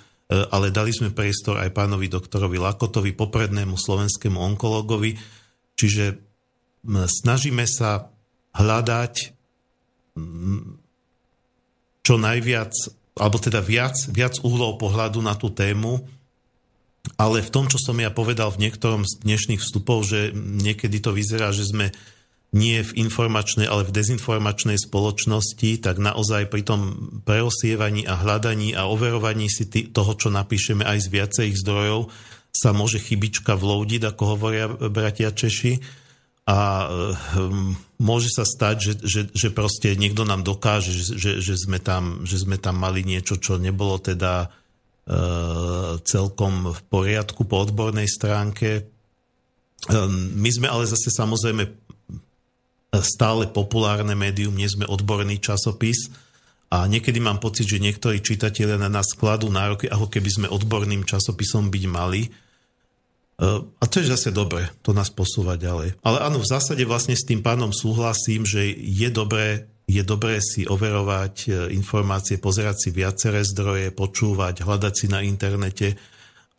ale 0.50 0.74
dali 0.74 0.90
sme 0.90 1.14
priestor 1.14 1.62
aj 1.62 1.70
pánovi 1.70 2.10
doktorovi 2.10 2.58
Lakotovi, 2.58 3.14
poprednému 3.14 3.78
slovenskému 3.78 4.42
onkologovi. 4.42 5.14
Čiže 5.78 6.06
snažíme 6.90 7.70
sa 7.70 8.10
hľadať 8.58 9.14
čo 12.02 12.16
najviac, 12.18 12.74
alebo 13.22 13.38
teda 13.38 13.62
viac, 13.62 13.96
viac 14.10 14.42
uhlov 14.42 14.82
pohľadu 14.82 15.22
na 15.22 15.38
tú 15.38 15.54
tému 15.54 16.02
ale 17.16 17.42
v 17.42 17.50
tom, 17.50 17.66
čo 17.66 17.80
som 17.80 17.96
ja 17.98 18.12
povedal 18.12 18.52
v 18.54 18.68
niektorom 18.68 19.08
z 19.08 19.24
dnešných 19.24 19.64
vstupov, 19.64 20.04
že 20.06 20.36
niekedy 20.36 21.00
to 21.00 21.16
vyzerá, 21.16 21.50
že 21.56 21.66
sme 21.66 21.96
nie 22.50 22.82
v 22.82 23.06
informačnej, 23.06 23.70
ale 23.70 23.86
v 23.86 23.94
dezinformačnej 23.94 24.82
spoločnosti, 24.82 25.86
tak 25.86 26.02
naozaj 26.02 26.50
pri 26.50 26.66
tom 26.66 26.82
preosievaní 27.22 28.10
a 28.10 28.18
hľadaní 28.18 28.74
a 28.74 28.90
overovaní 28.90 29.46
si 29.54 29.70
toho, 29.70 30.18
čo 30.18 30.34
napíšeme 30.34 30.82
aj 30.82 30.98
z 31.06 31.08
viacerých 31.14 31.62
zdrojov, 31.62 32.10
sa 32.50 32.74
môže 32.74 32.98
chybička 32.98 33.54
vloudiť, 33.54 34.02
ako 34.10 34.24
hovoria 34.26 34.66
bratia 34.70 35.30
Češi. 35.30 36.02
A 36.50 36.90
um, 37.38 37.78
môže 38.02 38.34
sa 38.34 38.42
stať, 38.42 38.76
že, 38.82 38.94
že, 39.06 39.22
že 39.30 39.50
proste 39.54 39.94
niekto 39.94 40.26
nám 40.26 40.42
dokáže, 40.42 40.90
že, 40.90 41.14
že, 41.14 41.32
že, 41.46 41.56
sme 41.62 41.78
tam, 41.78 42.26
že 42.26 42.42
sme 42.42 42.58
tam 42.58 42.82
mali 42.82 43.06
niečo, 43.06 43.38
čo 43.38 43.62
nebolo 43.62 44.02
teda 44.02 44.50
uh, 44.50 46.02
celkom 46.02 46.74
v 46.74 46.82
poriadku 46.90 47.46
po 47.46 47.62
odbornej 47.62 48.10
stránke. 48.10 48.90
Um, 49.94 50.42
my 50.42 50.50
sme 50.50 50.66
ale 50.74 50.90
zase 50.90 51.14
samozrejme 51.14 51.70
stále 52.98 53.46
populárne 53.46 54.18
médium, 54.18 54.58
nie 54.58 54.66
sme 54.66 54.90
odborný 54.90 55.38
časopis 55.38 56.10
a 56.70 56.86
niekedy 56.86 57.18
mám 57.22 57.42
pocit, 57.42 57.66
že 57.66 57.82
niektorí 57.82 58.22
čitatelia 58.22 58.78
na 58.78 58.90
nás 58.90 59.14
skladú 59.14 59.50
nároky, 59.50 59.90
ako 59.90 60.10
keby 60.10 60.30
sme 60.30 60.48
odborným 60.54 61.06
časopisom 61.06 61.70
byť 61.70 61.84
mali. 61.90 62.26
E, 62.26 62.30
a 63.62 63.84
to 63.90 64.02
je 64.02 64.10
zase 64.10 64.30
dobre, 64.30 64.70
to 64.86 64.94
nás 64.94 65.10
posúva 65.10 65.58
ďalej. 65.58 65.98
Ale 66.06 66.18
áno, 66.22 66.42
v 66.42 66.50
zásade 66.50 66.82
vlastne 66.86 67.18
s 67.18 67.26
tým 67.26 67.42
pánom 67.42 67.74
súhlasím, 67.74 68.46
že 68.46 68.70
je 68.74 69.10
dobré, 69.10 69.70
je 69.90 70.02
dobré 70.06 70.38
si 70.42 70.66
overovať 70.66 71.36
e, 71.46 71.50
informácie, 71.74 72.38
pozerať 72.38 72.86
si 72.86 72.90
viaceré 72.94 73.42
zdroje, 73.42 73.90
počúvať, 73.90 74.62
hľadať 74.66 74.94
si 74.94 75.06
na 75.10 75.26
internete, 75.26 75.98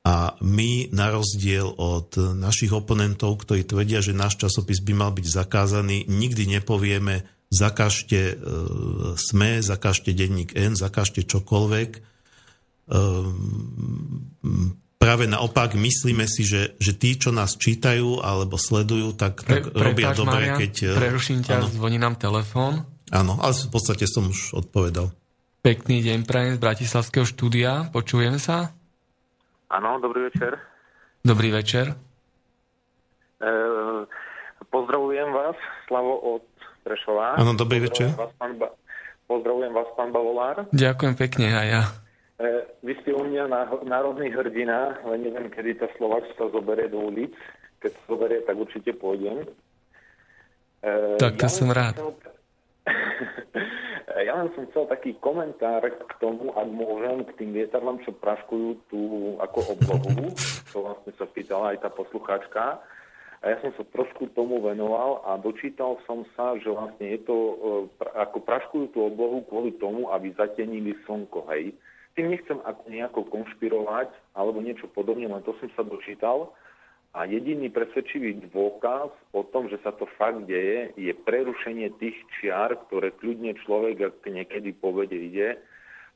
a 0.00 0.32
my, 0.40 0.88
na 0.96 1.12
rozdiel 1.12 1.68
od 1.76 2.16
našich 2.16 2.72
oponentov, 2.72 3.44
ktorí 3.44 3.68
tvrdia, 3.68 4.00
že 4.00 4.16
náš 4.16 4.40
časopis 4.40 4.80
by 4.80 4.96
mal 4.96 5.12
byť 5.12 5.26
zakázaný, 5.28 6.08
nikdy 6.08 6.48
nepovieme, 6.56 7.28
zakažte 7.52 8.32
e, 8.32 8.34
SME, 9.20 9.60
zakažte 9.60 10.16
denník 10.16 10.56
N, 10.56 10.72
zakažte 10.72 11.20
čokoľvek. 11.28 11.90
E, 11.92 12.00
práve 14.96 15.24
naopak, 15.28 15.76
myslíme 15.76 16.24
si, 16.24 16.48
že, 16.48 16.80
že 16.80 16.96
tí, 16.96 17.20
čo 17.20 17.28
nás 17.28 17.60
čítajú 17.60 18.24
alebo 18.24 18.56
sledujú, 18.56 19.12
tak, 19.20 19.44
tak 19.44 19.68
Pre, 19.68 19.84
robia 19.84 20.16
dobre, 20.16 20.48
Marian, 20.48 20.58
keď... 20.64 20.72
E, 20.80 20.96
preruším 20.96 21.44
ťa, 21.44 21.60
áno. 21.60 21.68
zvoní 21.68 22.00
nám 22.00 22.16
telefón. 22.16 22.88
Áno, 23.12 23.36
ale 23.36 23.52
v 23.52 23.68
podstate 23.68 24.08
som 24.08 24.32
už 24.32 24.56
odpovedal. 24.64 25.12
Pekný 25.60 26.00
deň 26.00 26.24
prajem 26.24 26.56
z 26.56 26.60
Bratislavského 26.62 27.28
štúdia. 27.28 27.92
Počujeme 27.92 28.40
sa? 28.40 28.79
Áno, 29.70 30.02
dobrý 30.02 30.26
večer. 30.26 30.58
Dobrý 31.22 31.54
večer. 31.54 31.94
E, 33.38 33.50
pozdravujem 34.66 35.30
vás, 35.30 35.54
Slavo 35.86 36.18
od 36.18 36.44
Prešova. 36.82 37.38
Áno, 37.38 37.54
dobrý 37.54 37.78
večer. 37.80 38.10
Vás, 38.18 38.34
pán 38.34 38.58
ba- 38.58 38.74
pozdravujem 39.24 39.70
vás, 39.70 39.86
pán 39.94 40.10
Bavolár. 40.10 40.66
Ďakujem 40.74 41.14
pekne 41.14 41.46
aj 41.54 41.66
ja. 41.70 41.82
E, 42.40 42.46
vy 42.82 42.92
ste 42.98 43.14
u 43.14 43.22
mňa 43.22 43.46
národný 43.86 44.32
hrdina, 44.32 44.98
len 45.06 45.22
neviem, 45.22 45.46
kedy 45.46 45.78
tá 45.78 45.86
Slovačka 45.94 46.50
zoberie 46.50 46.90
do 46.90 47.06
ulic. 47.06 47.30
Keď 47.78 47.92
zoberie, 48.10 48.42
tak 48.42 48.58
určite 48.58 48.90
pôjdem. 48.92 49.46
E, 50.82 51.14
tak 51.16 51.38
to 51.38 51.46
ja 51.46 51.48
som 51.48 51.70
rád. 51.70 51.94
Chcel, 51.94 52.12
ja 54.26 54.32
len 54.36 54.48
som 54.56 54.64
chcel 54.72 54.84
taký 54.88 55.16
komentár 55.20 55.84
k 55.84 56.12
tomu, 56.18 56.52
ak 56.56 56.68
môžem, 56.68 57.24
k 57.28 57.36
tým 57.40 57.50
lietadlám, 57.52 58.00
čo 58.04 58.16
praškujú 58.16 58.68
tú 58.88 59.00
ako 59.40 59.58
oblohu, 59.76 60.32
čo 60.70 60.84
vlastne 60.84 61.12
sa 61.16 61.26
pýtala 61.28 61.76
aj 61.76 61.78
tá 61.84 61.90
poslucháčka. 61.92 62.80
A 63.40 63.44
ja 63.48 63.56
som 63.64 63.72
sa 63.72 63.88
trošku 63.88 64.36
tomu 64.36 64.60
venoval 64.60 65.24
a 65.24 65.40
dočítal 65.40 65.96
som 66.04 66.28
sa, 66.36 66.60
že 66.60 66.68
vlastne 66.68 67.08
je 67.08 67.20
to, 67.24 67.36
e, 67.36 67.56
ako 68.20 68.44
praškujú 68.44 68.92
tú 68.92 69.08
oblohu 69.08 69.40
kvôli 69.48 69.72
tomu, 69.80 70.12
aby 70.12 70.36
zatenili 70.36 70.92
slnko, 71.08 71.48
hej. 71.48 71.72
Tým 72.12 72.36
nechcem 72.36 72.60
ako 72.60 72.82
nejako 72.92 73.20
konšpirovať 73.32 74.12
alebo 74.36 74.60
niečo 74.60 74.92
podobne, 74.92 75.24
len 75.24 75.40
to 75.40 75.56
som 75.56 75.72
sa 75.72 75.80
dočítal. 75.80 76.52
A 77.10 77.26
jediný 77.26 77.66
presvedčivý 77.74 78.54
dôkaz 78.54 79.10
o 79.34 79.42
tom, 79.42 79.66
že 79.66 79.82
sa 79.82 79.90
to 79.90 80.06
fakt 80.14 80.46
deje, 80.46 80.94
je 80.94 81.10
prerušenie 81.10 81.90
tých 81.98 82.14
čiar, 82.38 82.78
ktoré 82.86 83.10
kľudne 83.18 83.58
človek, 83.66 84.14
ak 84.14 84.30
niekedy 84.30 84.70
povede 84.70 85.18
ide, 85.18 85.58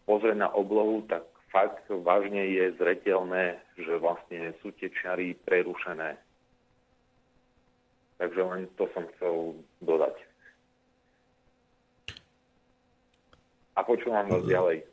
pozrie 0.06 0.38
na 0.38 0.46
oblohu, 0.54 1.02
tak 1.10 1.26
fakt 1.50 1.82
vážne 1.90 2.46
je 2.46 2.78
zretelné, 2.78 3.58
že 3.74 3.98
vlastne 3.98 4.54
sú 4.62 4.70
tie 4.78 4.86
čiary 4.90 5.34
prerušené. 5.42 6.14
Takže 8.22 8.40
len 8.46 8.70
to 8.78 8.86
som 8.94 9.02
chcel 9.18 9.58
dodať. 9.82 10.14
A 13.74 13.82
počúvam 13.82 14.30
vás 14.30 14.46
ďalej. 14.46 14.86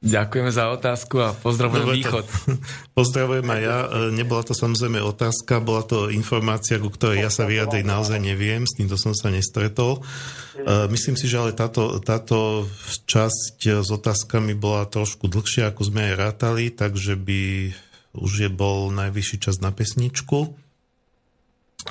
Ďakujeme 0.00 0.48
za 0.48 0.72
otázku 0.72 1.20
a 1.20 1.36
pozdravujem 1.36 1.84
Dobre, 1.84 1.98
východ. 2.00 2.24
Pozdravujem 2.98 3.44
aj 3.44 3.60
ja. 3.60 3.78
E, 3.84 3.88
nebola 4.16 4.40
to 4.40 4.56
samozrejme 4.56 4.96
otázka, 4.96 5.60
bola 5.60 5.84
to 5.84 6.08
informácia, 6.08 6.80
ku 6.80 6.88
ktorej 6.88 7.20
ja 7.20 7.28
sa 7.28 7.44
vyjadriť 7.44 7.84
naozaj 7.84 8.16
neviem, 8.16 8.64
s 8.64 8.80
týmto 8.80 8.96
som 8.96 9.12
sa 9.12 9.28
nestretol. 9.28 10.00
E, 10.00 10.88
myslím 10.88 11.20
si, 11.20 11.28
že 11.28 11.36
ale 11.36 11.52
táto, 11.52 12.00
táto 12.00 12.64
časť 13.04 13.84
s 13.84 13.92
otázkami 13.92 14.56
bola 14.56 14.88
trošku 14.88 15.28
dlhšia, 15.28 15.68
ako 15.68 15.92
sme 15.92 16.08
aj 16.08 16.14
rátali, 16.16 16.72
takže 16.72 17.20
by 17.20 17.68
už 18.16 18.48
je 18.48 18.50
bol 18.50 18.88
najvyšší 18.96 19.36
čas 19.36 19.60
na 19.60 19.68
pesničku. 19.68 20.56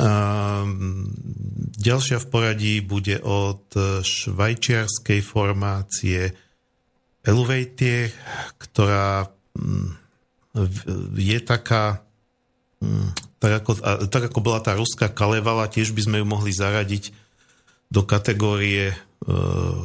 A 0.01 0.11
ďalšia 1.77 2.17
v 2.17 2.27
poradí 2.29 2.81
bude 2.81 3.21
od 3.21 3.69
švajčiarskej 4.01 5.21
formácie 5.21 6.48
Elevatie, 7.23 8.15
ktorá 8.55 9.27
mm, 9.55 9.89
je 11.19 11.37
taká, 11.43 12.03
mm, 12.79 13.39
tak 13.39 13.51
ako, 13.63 13.71
tak 14.07 14.23
ako 14.31 14.39
bola 14.39 14.59
tá 14.63 14.75
ruská 14.75 15.11
Kalevala, 15.11 15.71
tiež 15.71 15.91
by 15.91 16.01
sme 16.03 16.17
ju 16.23 16.25
mohli 16.25 16.51
zaradiť 16.55 17.11
do 17.89 18.05
kategórie 18.05 18.93
e, 18.93 18.95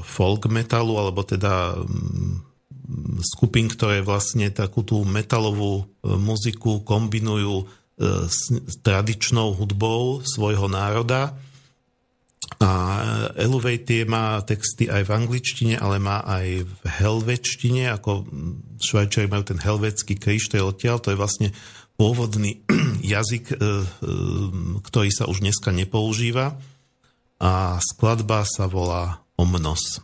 folk 0.05 0.47
metalu, 0.47 0.95
alebo 1.01 1.25
teda 1.25 1.75
mm, 1.75 2.55
skupín, 3.25 3.67
ktoré 3.67 4.05
vlastne 4.05 4.53
takú 4.53 4.85
tú 4.85 5.03
metalovú 5.03 5.83
e, 5.83 6.15
muziku 6.15 6.85
kombinujú 6.85 7.65
e, 7.65 7.67
s 8.29 8.53
tradičnou 8.85 9.57
hudbou 9.57 10.21
svojho 10.23 10.69
národa 10.69 11.35
a 12.65 12.71
Elevate 13.37 14.09
má 14.09 14.41
texty 14.41 14.89
aj 14.89 15.05
v 15.05 15.15
angličtine, 15.21 15.75
ale 15.77 16.01
má 16.01 16.25
aj 16.25 16.65
v 16.65 16.83
helvečtine, 16.89 17.93
ako 17.93 18.25
švajčari 18.81 19.29
majú 19.29 19.45
ten 19.53 19.61
helvetský 19.61 20.17
kríž, 20.17 20.49
to 20.49 20.57
je 20.57 20.65
odtiaľ, 20.65 20.97
to 20.97 21.13
je 21.13 21.21
vlastne 21.21 21.49
pôvodný 22.01 22.65
jazyk, 23.15 23.53
e, 23.53 23.55
e, 23.55 23.61
ktorý 24.81 25.11
sa 25.13 25.29
už 25.29 25.45
dneska 25.45 25.77
nepoužíva 25.77 26.57
a 27.37 27.77
skladba 27.85 28.49
sa 28.49 28.65
volá 28.65 29.21
Omnos. 29.37 30.01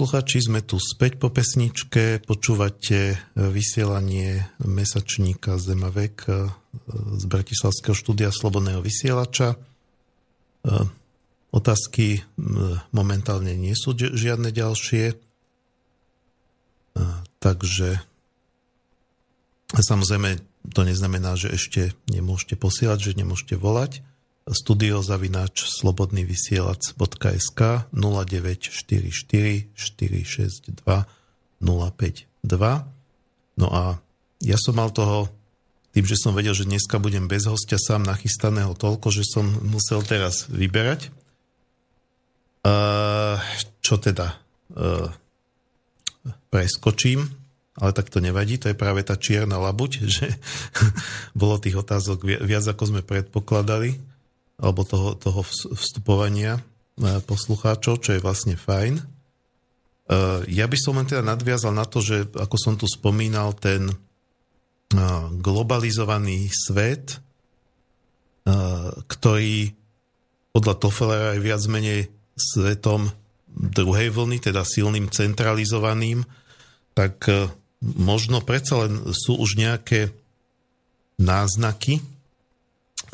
Posluchači, 0.00 0.40
sme 0.40 0.64
tu 0.64 0.80
späť 0.80 1.20
po 1.20 1.28
pesničke, 1.28 2.24
počúvate 2.24 3.20
vysielanie 3.36 4.48
mesačníka 4.64 5.60
Zemavek 5.60 6.24
z 6.88 7.24
Bratislavského 7.28 7.92
štúdia 7.92 8.32
Slobodného 8.32 8.80
vysielača. 8.80 9.60
Otázky 11.52 12.24
momentálne 12.96 13.52
nie 13.60 13.76
sú 13.76 13.92
žiadne 13.92 14.48
ďalšie, 14.48 15.20
takže 17.36 18.00
samozrejme 19.76 20.40
to 20.72 20.80
neznamená, 20.80 21.36
že 21.36 21.52
ešte 21.52 21.92
nemôžete 22.08 22.56
posielať, 22.56 23.12
že 23.12 23.20
nemôžete 23.20 23.60
volať 23.60 24.00
studiozavináč 24.50 25.70
slobodnyvysielac.sk 25.80 27.60
0944 27.94 29.70
462 29.74 31.06
052 31.62 33.00
No 33.60 33.68
a 33.68 34.00
ja 34.40 34.56
som 34.56 34.80
mal 34.80 34.88
toho, 34.88 35.28
tým, 35.92 36.08
že 36.08 36.16
som 36.16 36.32
vedel, 36.32 36.56
že 36.56 36.64
dneska 36.64 36.96
budem 36.96 37.28
bez 37.28 37.44
hostia 37.44 37.76
sám 37.76 38.08
nachystaného 38.08 38.72
toľko, 38.72 39.12
že 39.12 39.26
som 39.28 39.44
musel 39.68 40.00
teraz 40.00 40.48
vyberať. 40.48 41.12
Uh, 42.64 43.36
čo 43.84 44.00
teda? 44.00 44.40
Uh, 44.72 45.12
preskočím, 46.48 47.28
ale 47.76 47.90
tak 47.92 48.08
to 48.08 48.20
nevadí, 48.20 48.56
to 48.60 48.68
je 48.70 48.76
práve 48.76 49.04
tá 49.04 49.16
čierna 49.20 49.60
labuť, 49.60 49.90
že 50.16 50.26
bolo 51.40 51.60
tých 51.60 51.76
otázok 51.76 52.24
viac, 52.24 52.64
ako 52.64 52.96
sme 52.96 53.02
predpokladali 53.04 54.09
alebo 54.60 54.84
toho, 54.84 55.16
toho 55.16 55.40
vstupovania 55.74 56.60
e, 56.60 56.62
poslucháčov, 57.24 58.04
čo 58.04 58.10
je 58.14 58.20
vlastne 58.20 58.60
fajn. 58.60 59.00
E, 59.00 59.04
ja 60.52 60.68
by 60.68 60.76
som 60.76 61.00
len 61.00 61.08
teda 61.08 61.24
nadviazal 61.24 61.72
na 61.72 61.88
to, 61.88 62.04
že 62.04 62.28
ako 62.36 62.56
som 62.60 62.74
tu 62.76 62.84
spomínal, 62.84 63.56
ten 63.56 63.88
e, 63.88 63.94
globalizovaný 65.40 66.52
svet, 66.52 67.18
ktorý 69.06 69.70
podľa 70.50 70.74
Tofflera 70.80 71.36
je 71.36 71.44
viac 71.44 71.62
menej 71.68 72.08
svetom 72.34 73.12
druhej 73.52 74.10
vlny, 74.10 74.40
teda 74.40 74.64
silným 74.64 75.12
centralizovaným, 75.12 76.24
tak 76.96 77.28
možno 77.84 78.40
predsa 78.40 78.88
len 78.88 79.12
sú 79.12 79.36
už 79.38 79.60
nejaké 79.60 80.10
náznaky, 81.20 82.00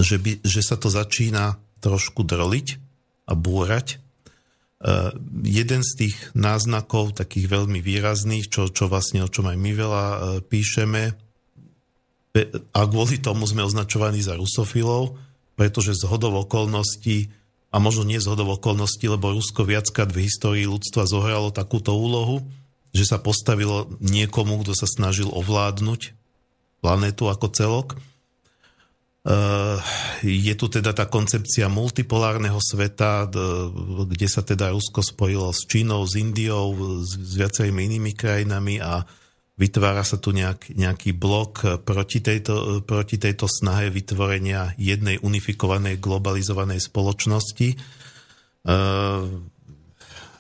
že, 0.00 0.16
by, 0.20 0.44
že 0.44 0.60
sa 0.60 0.76
to 0.76 0.92
začína 0.92 1.56
trošku 1.80 2.24
droliť 2.24 2.66
a 3.28 3.32
búrať. 3.36 4.00
Uh, 4.76 5.14
jeden 5.40 5.80
z 5.80 5.90
tých 5.96 6.16
náznakov, 6.36 7.16
takých 7.16 7.48
veľmi 7.48 7.80
výrazných, 7.80 8.52
čo, 8.52 8.68
čo 8.68 8.92
vlastne 8.92 9.24
o 9.24 9.32
čom 9.32 9.48
aj 9.48 9.56
my 9.56 9.72
veľa 9.72 10.04
uh, 10.06 10.18
píšeme, 10.44 11.16
a 12.76 12.80
kvôli 12.84 13.16
tomu 13.16 13.48
sme 13.48 13.64
označovaní 13.64 14.20
za 14.20 14.36
rusofilov, 14.36 15.16
pretože 15.56 15.96
z 15.96 16.04
hodov 16.04 16.44
okolností, 16.44 17.32
a 17.72 17.80
možno 17.80 18.04
nie 18.04 18.20
z 18.20 18.28
hodov 18.28 18.60
okolností, 18.60 19.08
lebo 19.08 19.32
Rusko 19.32 19.64
viackrát 19.64 20.12
v 20.12 20.28
histórii 20.28 20.68
ľudstva 20.68 21.08
zohralo 21.08 21.48
takúto 21.48 21.96
úlohu, 21.96 22.44
že 22.92 23.08
sa 23.08 23.20
postavilo 23.20 23.88
niekomu, 24.04 24.60
kto 24.64 24.72
sa 24.76 24.88
snažil 24.88 25.28
ovládnuť 25.32 26.12
planétu 26.84 27.28
ako 27.28 27.46
celok 27.52 27.88
je 30.22 30.54
tu 30.54 30.66
teda 30.70 30.94
tá 30.94 31.10
koncepcia 31.10 31.66
multipolárneho 31.66 32.62
sveta, 32.62 33.26
kde 34.06 34.28
sa 34.30 34.46
teda 34.46 34.70
Rusko 34.70 35.02
spojilo 35.02 35.50
s 35.50 35.66
Čínou, 35.66 36.06
s 36.06 36.14
Indiou, 36.14 37.02
s, 37.02 37.18
viacerými 37.34 37.90
inými 37.90 38.12
krajinami 38.14 38.78
a 38.78 39.02
vytvára 39.58 40.06
sa 40.06 40.22
tu 40.22 40.30
nejak, 40.30 40.70
nejaký 40.78 41.10
blok 41.10 41.82
proti 41.82 42.22
tejto, 42.22 42.86
proti 42.86 43.18
tejto 43.18 43.50
snahe 43.50 43.90
vytvorenia 43.90 44.78
jednej 44.78 45.18
unifikovanej 45.18 45.98
globalizovanej 45.98 46.86
spoločnosti. 46.86 47.68
Eh, 47.74 49.22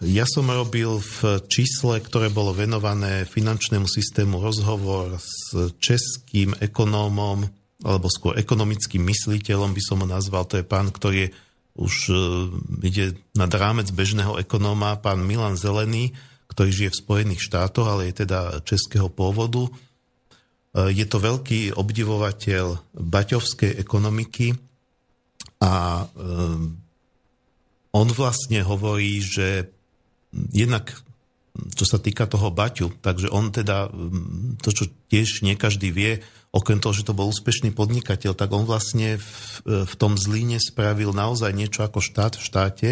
ja 0.04 0.26
som 0.28 0.46
robil 0.46 1.00
v 1.00 1.40
čísle, 1.48 2.04
ktoré 2.04 2.28
bolo 2.28 2.52
venované 2.52 3.24
finančnému 3.24 3.88
systému 3.88 4.38
rozhovor 4.44 5.16
s 5.16 5.74
českým 5.80 6.52
ekonómom 6.60 7.65
alebo 7.84 8.08
skôr 8.08 8.40
ekonomickým 8.40 9.04
mysliteľom 9.04 9.76
by 9.76 9.82
som 9.84 10.00
ho 10.00 10.08
nazval, 10.08 10.48
to 10.48 10.60
je 10.60 10.64
pán, 10.64 10.88
ktorý 10.88 11.28
je, 11.28 11.30
už 11.76 11.94
uh, 12.08 12.16
ide 12.80 13.20
nad 13.36 13.52
rámec 13.52 13.92
bežného 13.92 14.40
ekonóma, 14.40 14.96
pán 14.96 15.20
Milan 15.20 15.60
Zelený, 15.60 16.16
ktorý 16.48 16.70
žije 16.72 16.90
v 16.96 17.00
Spojených 17.04 17.44
štátoch, 17.44 17.84
ale 17.84 18.08
je 18.08 18.24
teda 18.24 18.64
českého 18.64 19.12
pôvodu. 19.12 19.68
Uh, 19.68 20.88
je 20.88 21.04
to 21.04 21.20
veľký 21.20 21.76
obdivovateľ 21.76 22.96
baťovskej 22.96 23.76
ekonomiky 23.76 24.56
a 25.60 26.04
uh, 26.08 26.60
on 27.96 28.08
vlastne 28.12 28.60
hovorí, 28.64 29.20
že 29.20 29.68
jednak 30.52 30.96
čo 31.72 31.84
sa 31.88 31.96
týka 31.96 32.28
toho 32.28 32.52
Baťu, 32.52 32.92
takže 33.00 33.32
on 33.32 33.48
teda, 33.48 33.88
to 34.60 34.70
čo 34.72 34.84
tiež 35.08 35.40
nie 35.40 35.56
každý 35.56 35.88
vie, 35.88 36.20
okrem 36.56 36.80
toho, 36.80 36.96
že 36.96 37.04
to 37.04 37.12
bol 37.12 37.28
úspešný 37.28 37.76
podnikateľ, 37.76 38.32
tak 38.32 38.48
on 38.56 38.64
vlastne 38.64 39.20
v, 39.20 39.84
v 39.84 39.94
tom 40.00 40.16
Zlíne 40.16 40.56
spravil 40.56 41.12
naozaj 41.12 41.52
niečo 41.52 41.84
ako 41.84 42.00
štát 42.00 42.40
v 42.40 42.42
štáte 42.42 42.88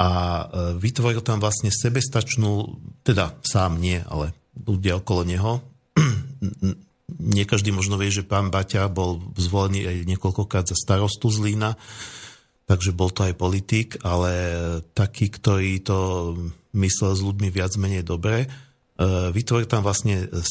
a 0.00 0.08
e, 0.08 0.44
vytvoril 0.80 1.20
tam 1.20 1.44
vlastne 1.44 1.68
sebestačnú, 1.68 2.80
teda 3.04 3.36
sám 3.44 3.76
nie, 3.76 4.00
ale 4.08 4.32
ľudia 4.56 4.96
okolo 4.96 5.28
neho. 5.28 5.60
Nie 7.10 7.42
každý 7.42 7.74
možno 7.74 7.98
vie, 7.98 8.06
že 8.06 8.22
pán 8.22 8.54
Baťa 8.54 8.86
bol 8.86 9.18
zvolený 9.34 9.82
aj 9.82 9.96
niekoľkokrát 10.06 10.70
za 10.70 10.78
starostu 10.78 11.26
Zlína, 11.26 11.74
takže 12.70 12.94
bol 12.94 13.10
to 13.10 13.26
aj 13.26 13.34
politik, 13.34 13.98
ale 14.06 14.30
taký, 14.94 15.26
ktorý 15.26 15.82
to 15.82 15.98
myslel 16.78 17.12
s 17.18 17.20
ľuďmi 17.26 17.50
viac 17.50 17.74
menej 17.74 18.06
dobre 18.06 18.46
E, 19.00 19.32
vytvoril 19.32 19.64
tam 19.64 19.80
vlastne 19.80 20.28
e, 20.28 20.44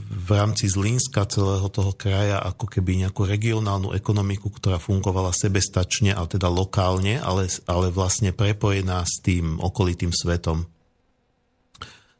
v 0.00 0.30
rámci 0.32 0.72
Zlínska 0.72 1.28
celého 1.28 1.68
toho 1.68 1.92
kraja 1.92 2.40
ako 2.40 2.64
keby 2.64 3.04
nejakú 3.04 3.28
regionálnu 3.28 3.92
ekonomiku, 3.92 4.48
ktorá 4.48 4.80
fungovala 4.80 5.36
sebestačne, 5.36 6.16
ale 6.16 6.32
teda 6.32 6.48
lokálne, 6.48 7.20
ale, 7.20 7.44
ale 7.68 7.92
vlastne 7.92 8.32
prepojená 8.32 9.04
s 9.04 9.20
tým 9.20 9.60
okolitým 9.60 10.16
svetom. 10.16 10.64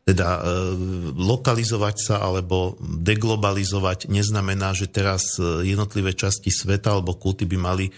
Teda 0.04 0.36
e, 0.36 0.40
lokalizovať 1.16 1.96
sa 1.96 2.16
alebo 2.20 2.76
deglobalizovať 2.84 4.12
neznamená, 4.12 4.76
že 4.76 4.92
teraz 4.92 5.40
jednotlivé 5.40 6.12
časti 6.12 6.52
sveta 6.52 6.92
alebo 6.92 7.16
kulty 7.16 7.48
by 7.48 7.56
mali 7.56 7.88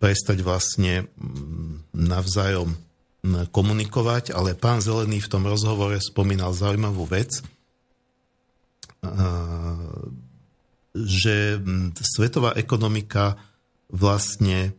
prestať 0.00 0.40
vlastne 0.40 1.04
navzájom 1.92 2.72
komunikovať, 3.24 4.36
ale 4.36 4.52
pán 4.52 4.84
Zelený 4.84 5.24
v 5.24 5.30
tom 5.32 5.48
rozhovore 5.48 5.96
spomínal 5.96 6.52
zaujímavú 6.52 7.08
vec, 7.08 7.40
že 10.92 11.36
svetová 12.04 12.52
ekonomika 12.60 13.40
vlastne 13.88 14.76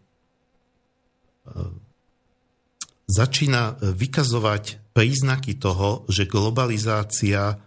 začína 3.09 3.81
vykazovať 3.81 4.93
príznaky 4.93 5.57
toho, 5.57 6.05
že 6.09 6.29
globalizácia 6.29 7.57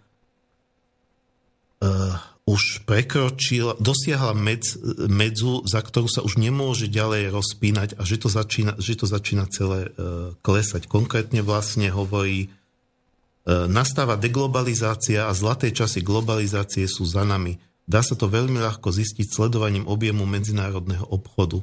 už 2.48 2.88
prekročil, 2.88 3.76
dosiahla 3.76 4.32
medz, 4.32 4.80
medzu, 5.04 5.60
za 5.68 5.84
ktorú 5.84 6.08
sa 6.08 6.24
už 6.24 6.40
nemôže 6.40 6.88
ďalej 6.88 7.28
rozpínať 7.28 8.00
a 8.00 8.02
že 8.08 8.16
to 8.16 8.32
začína, 8.32 8.72
že 8.80 8.96
to 8.96 9.04
začína 9.04 9.44
celé 9.52 9.92
uh, 9.92 10.32
klesať. 10.40 10.88
Konkrétne 10.88 11.44
vlastne 11.44 11.92
hovorí, 11.92 12.48
uh, 12.48 13.68
nastáva 13.68 14.16
deglobalizácia 14.16 15.28
a 15.28 15.36
zlaté 15.36 15.76
časy 15.76 16.00
globalizácie 16.00 16.88
sú 16.88 17.04
za 17.04 17.20
nami. 17.28 17.60
Dá 17.84 18.00
sa 18.00 18.16
to 18.16 18.32
veľmi 18.32 18.56
ľahko 18.64 18.88
zistiť 18.96 19.28
sledovaním 19.28 19.84
objemu 19.84 20.24
medzinárodného 20.24 21.04
obchodu. 21.04 21.60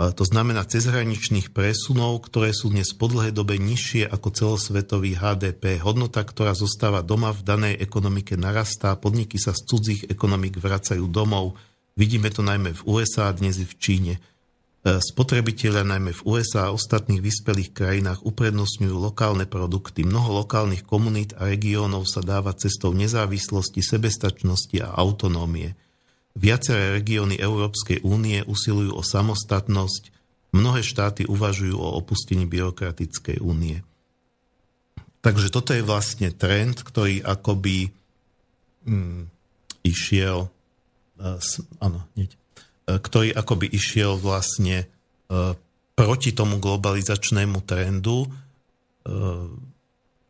To 0.00 0.24
znamená 0.24 0.64
cezhraničných 0.64 1.52
presunov, 1.52 2.24
ktoré 2.24 2.56
sú 2.56 2.72
dnes 2.72 2.88
po 2.96 3.12
dlhej 3.12 3.36
dobe 3.36 3.60
nižšie 3.60 4.08
ako 4.08 4.32
celosvetový 4.32 5.12
HDP. 5.12 5.76
Hodnota, 5.76 6.24
ktorá 6.24 6.56
zostáva 6.56 7.04
doma 7.04 7.36
v 7.36 7.44
danej 7.44 7.74
ekonomike 7.76 8.32
narastá, 8.40 8.96
podniky 8.96 9.36
sa 9.36 9.52
z 9.52 9.60
cudzích 9.68 10.08
ekonomik 10.08 10.56
vracajú 10.56 11.04
domov. 11.04 11.60
Vidíme 12.00 12.32
to 12.32 12.40
najmä 12.40 12.72
v 12.72 12.82
USA 12.88 13.28
a 13.28 13.36
dnes 13.36 13.60
i 13.60 13.68
v 13.68 13.76
Číne. 13.76 14.14
E, 14.16 14.20
spotrebitelia 15.04 15.84
najmä 15.84 16.16
v 16.16 16.24
USA 16.32 16.72
a 16.72 16.72
ostatných 16.72 17.20
vyspelých 17.20 17.76
krajinách 17.76 18.24
uprednostňujú 18.24 18.96
lokálne 18.96 19.44
produkty. 19.44 20.08
Mnoho 20.08 20.40
lokálnych 20.40 20.88
komunít 20.88 21.36
a 21.36 21.44
regiónov 21.44 22.08
sa 22.08 22.24
dáva 22.24 22.56
cestou 22.56 22.96
nezávislosti, 22.96 23.84
sebestačnosti 23.84 24.80
a 24.80 24.96
autonómie. 24.96 25.76
Viaceré 26.38 26.94
regióny 26.94 27.36
Európskej 27.36 28.06
únie 28.06 28.40
usilujú 28.46 28.94
o 28.94 29.02
samostatnosť, 29.02 30.14
mnohé 30.54 30.82
štáty 30.82 31.26
uvažujú 31.26 31.74
o 31.78 31.88
opustení 31.98 32.46
byrokratickej 32.46 33.42
únie. 33.42 33.82
takže 35.20 35.52
toto 35.52 35.76
je 35.76 35.84
vlastne 35.84 36.32
trend, 36.32 36.80
ktorý 36.80 37.20
akoby 37.20 37.92
mm, 38.88 39.28
išiel, 39.84 40.48
uh, 40.48 41.38
s, 41.38 41.60
áno, 41.82 42.00
uh, 42.16 42.26
ktorý 42.86 43.36
akoby 43.36 43.68
išiel 43.68 44.16
vlastne 44.16 44.88
uh, 45.28 45.52
proti 45.92 46.32
tomu 46.32 46.56
globalizačnému 46.56 47.60
trendu. 47.68 48.24
Uh, 49.04 49.52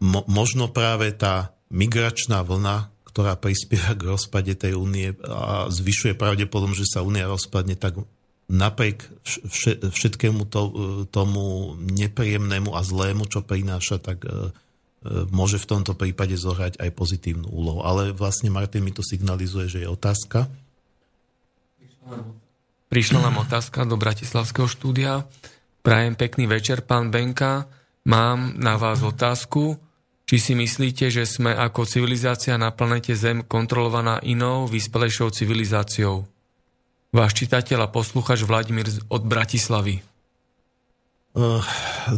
mo, 0.02 0.20
možno 0.26 0.66
práve 0.72 1.14
tá 1.14 1.54
migračná 1.70 2.42
vlna, 2.42 2.90
ktorá 3.10 3.34
prispieva 3.34 3.98
k 3.98 4.06
rozpade 4.06 4.54
tej 4.54 4.78
únie 4.78 5.12
a 5.26 5.66
zvyšuje 5.66 6.14
pravdepodobnosť, 6.14 6.80
že 6.80 6.92
sa 6.94 7.02
únia 7.02 7.26
rozpadne, 7.26 7.74
tak 7.74 7.98
napriek 8.50 9.06
všetkému 9.90 10.46
to, 10.50 10.62
tomu 11.14 11.74
nepríjemnému 11.78 12.74
a 12.74 12.82
zlému, 12.82 13.30
čo 13.30 13.46
prináša, 13.46 14.02
tak 14.02 14.26
e, 14.26 14.30
e, 14.30 14.32
môže 15.30 15.62
v 15.62 15.70
tomto 15.70 15.94
prípade 15.94 16.34
zohrať 16.34 16.82
aj 16.82 16.90
pozitívnu 16.90 17.46
úlohu. 17.46 17.86
Ale 17.86 18.10
vlastne 18.10 18.50
Martin 18.50 18.82
mi 18.82 18.90
to 18.90 19.06
signalizuje, 19.06 19.70
že 19.70 19.78
je 19.86 19.88
otázka. 19.90 20.50
Prišla 22.90 23.22
nám 23.22 23.46
otázka 23.46 23.86
do 23.86 23.94
Bratislavského 23.94 24.66
štúdia. 24.66 25.22
Prajem 25.86 26.18
pekný 26.18 26.50
večer, 26.50 26.82
pán 26.82 27.14
Benka. 27.14 27.70
Mám 28.02 28.58
na 28.58 28.74
vás 28.74 28.98
otázku. 29.06 29.78
Či 30.30 30.38
si 30.38 30.54
myslíte, 30.54 31.10
že 31.10 31.26
sme 31.26 31.50
ako 31.50 31.82
civilizácia 31.90 32.54
na 32.54 32.70
planete 32.70 33.18
Zem 33.18 33.42
kontrolovaná 33.42 34.22
inou, 34.22 34.70
vyspelejšou 34.70 35.34
civilizáciou? 35.34 36.22
Váš 37.10 37.34
čitateľ 37.34 37.78
a 37.82 37.88
posluchač 37.90 38.46
Vladimír 38.46 38.86
od 39.10 39.26
Bratislavy. 39.26 39.98
Uh, 41.34 41.58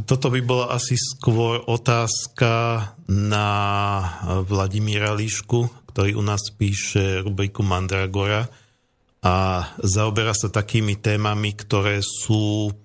toto 0.04 0.28
by 0.28 0.44
bola 0.44 0.76
asi 0.76 0.92
skôr 0.92 1.64
otázka 1.64 2.84
na 3.08 3.48
Vladimíra 4.44 5.16
Líšku, 5.16 5.88
ktorý 5.96 6.12
u 6.12 6.20
nás 6.20 6.52
píše 6.52 7.24
rubriku 7.24 7.64
Mandragora 7.64 8.44
a 9.24 9.64
zaoberá 9.80 10.36
sa 10.36 10.52
takými 10.52 11.00
témami, 11.00 11.56
ktoré 11.56 12.04
sú 12.04 12.76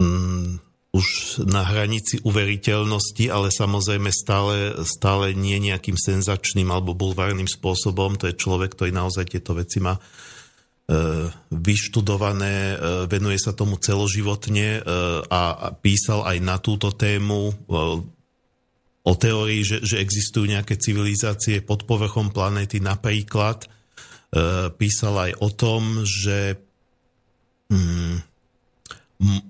um, 0.00 0.56
už 0.88 1.06
na 1.44 1.68
hranici 1.68 2.16
uveriteľnosti, 2.24 3.28
ale 3.28 3.52
samozrejme 3.52 4.08
stále, 4.08 4.72
stále 4.88 5.36
nie 5.36 5.60
nejakým 5.60 6.00
senzačným 6.00 6.72
alebo 6.72 6.96
bulvárnym 6.96 7.44
spôsobom. 7.44 8.16
To 8.16 8.32
je 8.32 8.40
človek, 8.40 8.72
ktorý 8.72 8.96
naozaj 8.96 9.28
tieto 9.28 9.52
veci 9.52 9.84
má 9.84 10.00
e, 10.00 10.02
vyštudované, 11.52 12.56
e, 12.72 12.76
venuje 13.04 13.36
sa 13.36 13.52
tomu 13.52 13.76
celoživotne 13.76 14.68
e, 14.68 14.82
a 15.28 15.76
písal 15.76 16.24
aj 16.24 16.38
na 16.40 16.56
túto 16.56 16.88
tému 16.96 17.52
o 19.04 19.14
teórii, 19.16 19.68
že, 19.68 19.84
že 19.84 20.00
existujú 20.00 20.48
nejaké 20.48 20.80
civilizácie 20.80 21.60
pod 21.60 21.84
povrchom 21.84 22.32
planéty 22.32 22.76
napríklad. 22.76 23.64
Písal 24.76 25.14
aj 25.16 25.32
o 25.40 25.48
tom, 25.48 26.04
že 26.04 26.60
mm, 27.72 28.20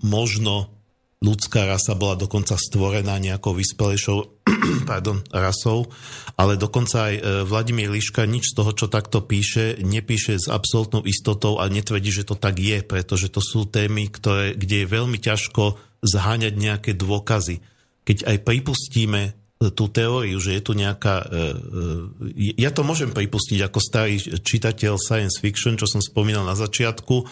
možno 0.06 0.77
ľudská 1.19 1.66
rasa 1.66 1.99
bola 1.99 2.15
dokonca 2.15 2.55
stvorená 2.55 3.19
nejakou 3.19 3.51
vyspelejšou 3.55 4.39
pardon, 4.90 5.19
rasou, 5.35 5.90
ale 6.39 6.55
dokonca 6.55 7.11
aj 7.11 7.15
e, 7.19 7.23
Vladimír 7.43 7.90
Liška 7.90 8.23
nič 8.24 8.55
z 8.55 8.57
toho, 8.57 8.70
čo 8.74 8.86
takto 8.86 9.27
píše, 9.27 9.78
nepíše 9.82 10.39
s 10.39 10.47
absolútnou 10.47 11.03
istotou 11.05 11.59
a 11.59 11.66
netvrdí, 11.66 12.11
že 12.15 12.27
to 12.27 12.39
tak 12.39 12.59
je, 12.59 12.82
pretože 12.86 13.28
to 13.35 13.43
sú 13.43 13.66
témy, 13.66 14.11
ktoré, 14.11 14.55
kde 14.55 14.86
je 14.86 14.93
veľmi 14.93 15.19
ťažko 15.19 15.78
zháňať 16.03 16.55
nejaké 16.55 16.93
dôkazy. 16.95 17.59
Keď 18.07 18.24
aj 18.24 18.36
pripustíme 18.47 19.23
e, 19.27 19.31
tú 19.74 19.90
teóriu, 19.90 20.39
že 20.39 20.55
je 20.59 20.62
tu 20.62 20.73
nejaká... 20.78 21.27
E, 21.27 22.62
ja 22.62 22.70
to 22.70 22.86
môžem 22.86 23.11
pripustiť 23.11 23.59
ako 23.66 23.78
starý 23.82 24.23
čitateľ 24.23 24.95
science 25.03 25.43
fiction, 25.43 25.74
čo 25.74 25.90
som 25.90 25.99
spomínal 25.99 26.47
na 26.47 26.55
začiatku, 26.55 27.27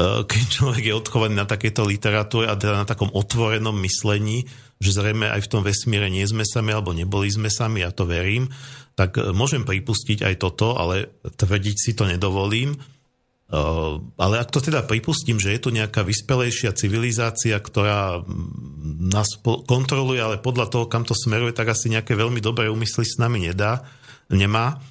keď 0.00 0.42
človek 0.48 0.88
je 0.88 0.96
odchovaný 0.96 1.36
na 1.36 1.44
takéto 1.44 1.84
literatúre 1.84 2.48
a 2.48 2.56
teda 2.56 2.80
na 2.80 2.88
takom 2.88 3.12
otvorenom 3.12 3.76
myslení, 3.84 4.48
že 4.82 4.90
zrejme 4.98 5.30
aj 5.30 5.46
v 5.46 5.50
tom 5.52 5.62
vesmíre 5.62 6.10
nie 6.10 6.26
sme 6.26 6.42
sami 6.42 6.74
alebo 6.74 6.90
neboli 6.90 7.30
sme 7.30 7.52
sami, 7.52 7.86
ja 7.86 7.94
to 7.94 8.08
verím, 8.08 8.50
tak 8.98 9.20
eh, 9.20 9.30
môžem 9.30 9.62
pripustiť 9.62 10.26
aj 10.26 10.34
toto, 10.42 10.74
ale 10.74 11.22
tvrdiť 11.22 11.76
si 11.78 11.92
to 11.94 12.08
nedovolím. 12.08 12.74
Eh, 12.74 13.94
ale 14.18 14.34
ak 14.42 14.50
to 14.50 14.58
teda 14.58 14.82
pripustím, 14.82 15.38
že 15.38 15.54
je 15.54 15.60
tu 15.62 15.70
nejaká 15.70 16.02
vyspelejšia 16.02 16.74
civilizácia, 16.74 17.60
ktorá 17.60 18.20
mm, 18.20 19.12
nás 19.12 19.38
kontroluje, 19.44 20.18
ale 20.18 20.42
podľa 20.42 20.66
toho, 20.72 20.84
kam 20.90 21.06
to 21.06 21.14
smeruje, 21.14 21.54
tak 21.54 21.70
asi 21.70 21.92
nejaké 21.92 22.18
veľmi 22.18 22.42
dobré 22.42 22.66
úmysly 22.66 23.06
s 23.06 23.20
nami 23.22 23.52
nedá, 23.52 23.86
nemá, 24.32 24.82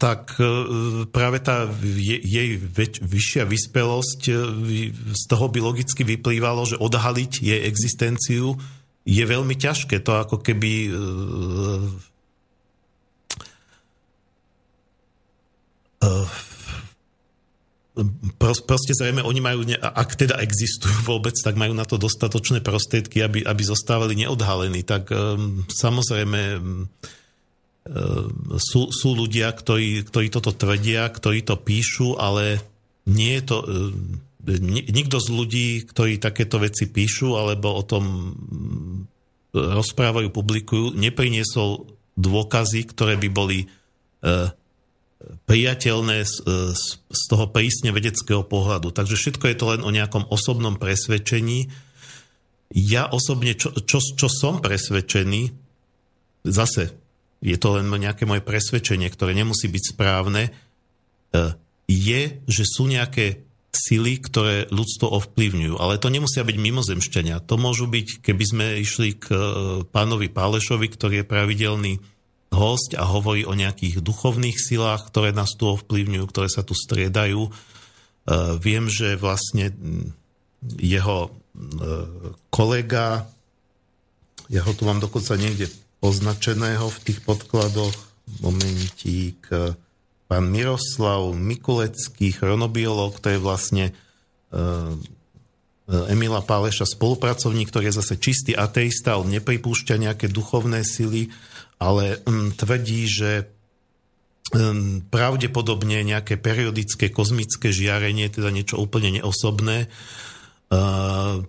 tak 0.00 0.40
e, 0.40 1.04
práve 1.12 1.36
tá 1.44 1.68
jej 1.84 2.56
vyššia 3.04 3.44
vyspelosť, 3.44 4.20
e, 4.28 4.34
z 5.12 5.22
toho 5.28 5.52
by 5.52 5.60
logicky 5.60 6.00
vyplývalo, 6.00 6.64
že 6.64 6.80
odhaliť 6.80 7.44
jej 7.44 7.60
existenciu 7.68 8.56
je 9.04 9.24
veľmi 9.24 9.52
ťažké. 9.52 10.00
To 10.00 10.16
ako 10.24 10.40
keby 10.40 10.72
e, 10.88 10.90
proste 18.40 18.96
zrejme 18.96 19.20
oni 19.20 19.40
majú, 19.44 19.60
ak 19.76 20.10
teda 20.16 20.40
existujú 20.40 21.04
vôbec, 21.12 21.36
tak 21.36 21.60
majú 21.60 21.76
na 21.76 21.84
to 21.84 22.00
dostatočné 22.00 22.64
prostriedky, 22.64 23.20
aby, 23.20 23.44
aby 23.44 23.62
zostávali 23.62 24.16
neodhalení. 24.24 24.88
Tak 24.88 25.12
samozrejme 25.68 26.64
sú, 28.56 28.88
sú 28.88 29.08
ľudia, 29.12 29.52
ktorí, 29.52 30.08
ktorí 30.08 30.32
toto 30.32 30.56
tvrdia, 30.56 31.04
ktorí 31.12 31.44
to 31.44 31.60
píšu, 31.60 32.16
ale 32.16 32.64
nie 33.04 33.36
je 33.40 33.44
to... 33.44 33.56
Ehm, 33.64 34.24
nikto 34.92 35.24
z 35.24 35.28
ľudí, 35.32 35.68
ktorí 35.88 36.20
takéto 36.20 36.60
veci 36.60 36.84
píšu 36.84 37.40
alebo 37.40 37.80
o 37.80 37.82
tom 37.84 38.04
mm, 38.04 38.96
rozprávajú, 39.56 40.28
publikujú, 40.28 40.92
nepriniesol 40.96 41.88
dôkazy, 42.16 42.88
ktoré 42.88 43.20
by 43.20 43.28
boli 43.32 43.68
ehm, 44.24 44.48
priateľné 45.44 46.24
z 47.04 47.22
toho 47.28 47.48
prísne 47.48 47.92
vedeckého 47.92 48.44
pohľadu. 48.44 48.92
Takže 48.92 49.16
všetko 49.16 49.44
je 49.48 49.56
to 49.56 49.66
len 49.76 49.80
o 49.84 49.92
nejakom 49.92 50.28
osobnom 50.28 50.76
presvedčení. 50.76 51.72
Ja 52.72 53.08
osobne, 53.08 53.56
čo, 53.56 53.72
čo, 53.72 54.00
čo 54.00 54.28
som 54.28 54.60
presvedčený, 54.60 55.52
zase 56.44 57.03
je 57.44 57.56
to 57.60 57.76
len 57.76 57.92
nejaké 57.92 58.24
moje 58.24 58.40
presvedčenie, 58.40 59.12
ktoré 59.12 59.36
nemusí 59.36 59.68
byť 59.68 59.84
správne, 59.92 60.48
e, 60.48 60.50
je, 61.84 62.40
že 62.48 62.64
sú 62.64 62.88
nejaké 62.88 63.44
sily, 63.68 64.16
ktoré 64.24 64.64
ľudstvo 64.72 65.12
ovplyvňujú. 65.12 65.76
Ale 65.76 66.00
to 66.00 66.08
nemusia 66.08 66.40
byť 66.40 66.56
mimozemšťania. 66.56 67.44
To 67.44 67.60
môžu 67.60 67.84
byť, 67.84 68.24
keby 68.24 68.44
sme 68.48 68.66
išli 68.80 69.20
k 69.20 69.26
e, 69.28 69.38
pánovi 69.84 70.32
Pálešovi, 70.32 70.88
ktorý 70.88 71.14
je 71.20 71.28
pravidelný 71.28 71.92
host 72.54 72.96
a 72.96 73.04
hovorí 73.04 73.44
o 73.44 73.52
nejakých 73.52 74.00
duchovných 74.00 74.56
silách, 74.56 75.12
ktoré 75.12 75.36
nás 75.36 75.52
tu 75.52 75.68
ovplyvňujú, 75.68 76.24
ktoré 76.24 76.48
sa 76.48 76.64
tu 76.64 76.72
striedajú. 76.72 77.44
E, 77.44 77.50
viem, 78.56 78.88
že 78.88 79.20
vlastne 79.20 79.68
jeho 80.80 81.28
kolega, 82.50 83.30
ja 84.50 84.60
ho 84.66 84.72
tu 84.74 84.82
mám 84.82 84.98
dokonca 84.98 85.38
niekde 85.38 85.70
označeného 86.04 86.84
v 86.92 86.98
tých 87.00 87.24
podkladoch. 87.24 87.96
Momentík. 88.40 89.48
Pán 90.24 90.44
Miroslav 90.48 91.32
Mikulecký, 91.36 92.32
chronobiolog, 92.32 93.20
to 93.20 93.36
je 93.36 93.38
vlastne 93.40 93.92
uh, 94.52 94.96
Emila 95.84 96.40
Páleša 96.40 96.88
spolupracovník, 96.88 97.68
ktorý 97.68 97.92
je 97.92 97.98
zase 98.00 98.16
čistý 98.16 98.56
ateista, 98.56 99.20
on 99.20 99.28
nepripúšťa 99.28 100.00
nejaké 100.00 100.32
duchovné 100.32 100.80
sily, 100.80 101.28
ale 101.76 102.24
um, 102.24 102.48
tvrdí, 102.48 103.04
že 103.04 103.30
um, 104.56 105.04
pravdepodobne 105.12 106.00
nejaké 106.00 106.40
periodické 106.40 107.12
kozmické 107.12 107.68
žiarenie, 107.68 108.32
teda 108.32 108.48
niečo 108.48 108.80
úplne 108.80 109.20
neosobné, 109.20 109.92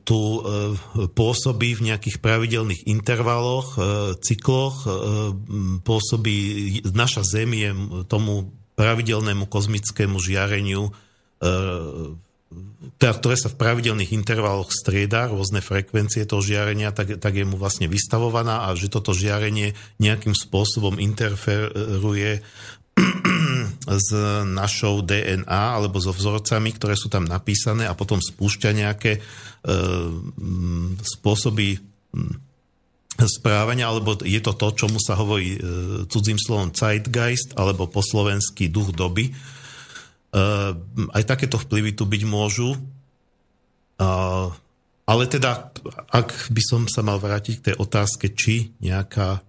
tu 0.04 0.20
e, 0.20 0.40
pôsobí 1.08 1.70
v 1.80 1.86
nejakých 1.92 2.20
pravidelných 2.20 2.86
intervaloch, 2.86 3.68
e, 3.74 3.80
cykloch, 4.20 4.86
e, 4.86 4.90
pôsobí, 5.82 6.38
naša 6.92 7.24
Zem 7.24 7.56
je 7.56 7.70
tomu 8.06 8.52
pravidelnému 8.76 9.48
kozmickému 9.48 10.20
žiareniu, 10.20 10.92
teda, 13.00 13.14
ktoré 13.16 13.36
sa 13.40 13.48
v 13.48 13.60
pravidelných 13.60 14.12
intervaloch 14.12 14.68
strieda, 14.72 15.32
rôzne 15.32 15.64
frekvencie 15.64 16.28
toho 16.28 16.44
žiarenia, 16.44 16.92
tak, 16.92 17.20
tak 17.20 17.40
je 17.40 17.48
mu 17.48 17.56
vlastne 17.56 17.88
vystavovaná 17.88 18.68
a 18.68 18.76
že 18.76 18.92
toto 18.92 19.16
žiarenie 19.16 19.76
nejakým 20.04 20.36
spôsobom 20.36 21.00
interferuje 21.00 22.44
s 23.86 24.10
našou 24.50 25.06
DNA 25.06 25.46
alebo 25.78 26.02
so 26.02 26.10
vzorcami, 26.10 26.74
ktoré 26.74 26.98
sú 26.98 27.08
tam 27.08 27.26
napísané 27.26 27.86
a 27.86 27.98
potom 27.98 28.18
spúšťa 28.18 28.70
nejaké 28.74 29.18
e, 29.18 29.22
spôsoby 31.06 31.78
správania, 33.16 33.88
alebo 33.88 34.18
je 34.20 34.42
to 34.42 34.58
to, 34.58 34.68
čomu 34.76 34.98
sa 34.98 35.16
hovorí 35.16 35.56
e, 35.56 35.60
cudzím 36.10 36.42
slovom 36.42 36.74
zeitgeist, 36.74 37.54
alebo 37.56 37.88
po 37.88 38.02
slovensky 38.02 38.68
duch 38.68 38.92
doby. 38.92 39.30
E, 39.30 39.34
aj 41.14 41.24
takéto 41.24 41.62
vplyvy 41.62 41.96
tu 41.96 42.04
byť 42.10 42.22
môžu. 42.28 42.76
Ale 45.06 45.24
teda, 45.32 45.72
ak 46.12 46.52
by 46.52 46.62
som 46.66 46.84
sa 46.92 47.00
mal 47.00 47.16
vrátiť 47.16 47.54
k 47.62 47.66
tej 47.72 47.76
otázke, 47.80 48.36
či 48.36 48.76
nejaká 48.84 49.40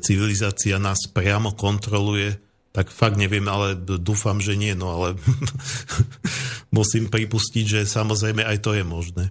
civilizácia 0.00 0.80
nás 0.80 1.04
priamo 1.12 1.52
kontroluje, 1.52 2.40
tak 2.74 2.90
fakt 2.90 3.14
neviem, 3.14 3.46
ale 3.46 3.78
dúfam, 3.78 4.42
že 4.42 4.58
nie, 4.58 4.74
no 4.74 4.90
ale 4.90 5.08
musím 6.76 7.06
pripustiť, 7.06 7.64
že 7.64 7.80
samozrejme 7.86 8.42
aj 8.42 8.58
to 8.64 8.74
je 8.74 8.82
možné. 8.82 9.24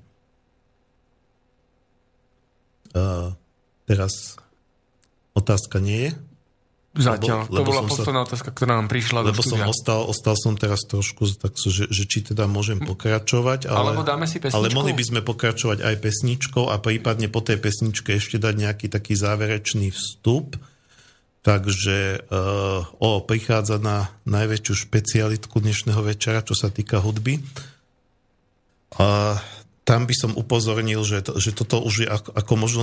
Uh, 2.94 3.34
teraz 3.90 4.38
otázka 5.34 5.82
nie 5.82 6.08
je? 6.08 6.12
Zatiaľ. 6.94 7.50
Lebo, 7.50 7.58
to 7.58 7.62
bola 7.74 7.82
posledná 7.90 8.22
sa, 8.22 8.28
otázka, 8.30 8.50
ktorá 8.54 8.78
nám 8.78 8.86
prišla 8.86 9.26
Lebo 9.26 9.42
som 9.42 9.58
ostal, 9.66 10.06
ostal 10.06 10.38
som 10.38 10.54
teraz 10.54 10.86
trošku, 10.86 11.26
tak, 11.42 11.58
že, 11.58 11.90
že 11.90 12.04
či 12.06 12.22
teda 12.22 12.46
môžem 12.46 12.78
hm. 12.78 12.86
pokračovať. 12.86 13.66
Ale, 13.66 13.98
Alebo 13.98 14.06
dáme 14.06 14.30
si 14.30 14.38
pesničku. 14.38 14.58
Ale 14.62 14.70
mohli 14.70 14.94
by 14.94 15.04
sme 15.04 15.22
pokračovať 15.26 15.82
aj 15.82 15.96
pesničkou 15.98 16.70
a 16.70 16.78
prípadne 16.78 17.34
po 17.34 17.42
tej 17.42 17.58
pesničke 17.58 18.14
ešte 18.14 18.38
dať 18.38 18.54
nejaký 18.62 18.86
taký 18.94 19.18
záverečný 19.18 19.90
vstup. 19.90 20.54
Takže 21.44 22.24
uh, 22.24 22.88
o, 23.04 23.20
prichádza 23.20 23.76
na 23.76 24.08
najväčšiu 24.24 24.88
špecialitku 24.88 25.60
dnešného 25.60 26.00
večera, 26.00 26.40
čo 26.40 26.56
sa 26.56 26.72
týka 26.72 27.04
hudby. 27.04 27.44
Uh, 28.96 29.36
tam 29.84 30.08
by 30.08 30.16
som 30.16 30.32
upozornil, 30.40 31.04
že, 31.04 31.28
to, 31.28 31.36
že 31.36 31.52
toto 31.52 31.84
už 31.84 32.08
je 32.08 32.08
ako, 32.08 32.32
ako 32.32 32.54
možno 32.56 32.82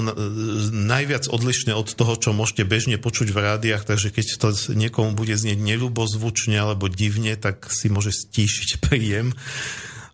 najviac 0.68 1.32
odlišné 1.32 1.72
od 1.72 1.88
toho, 1.88 2.12
čo 2.20 2.36
môžete 2.36 2.68
bežne 2.68 3.00
počuť 3.00 3.32
v 3.32 3.40
rádiách, 3.40 3.88
takže 3.88 4.12
keď 4.12 4.24
to 4.36 4.48
niekomu 4.76 5.16
bude 5.16 5.32
znieť 5.32 5.56
neľubozvučne 5.56 6.60
alebo 6.60 6.92
divne, 6.92 7.32
tak 7.40 7.72
si 7.72 7.88
môže 7.88 8.12
stíšiť 8.12 8.68
príjem. 8.84 9.32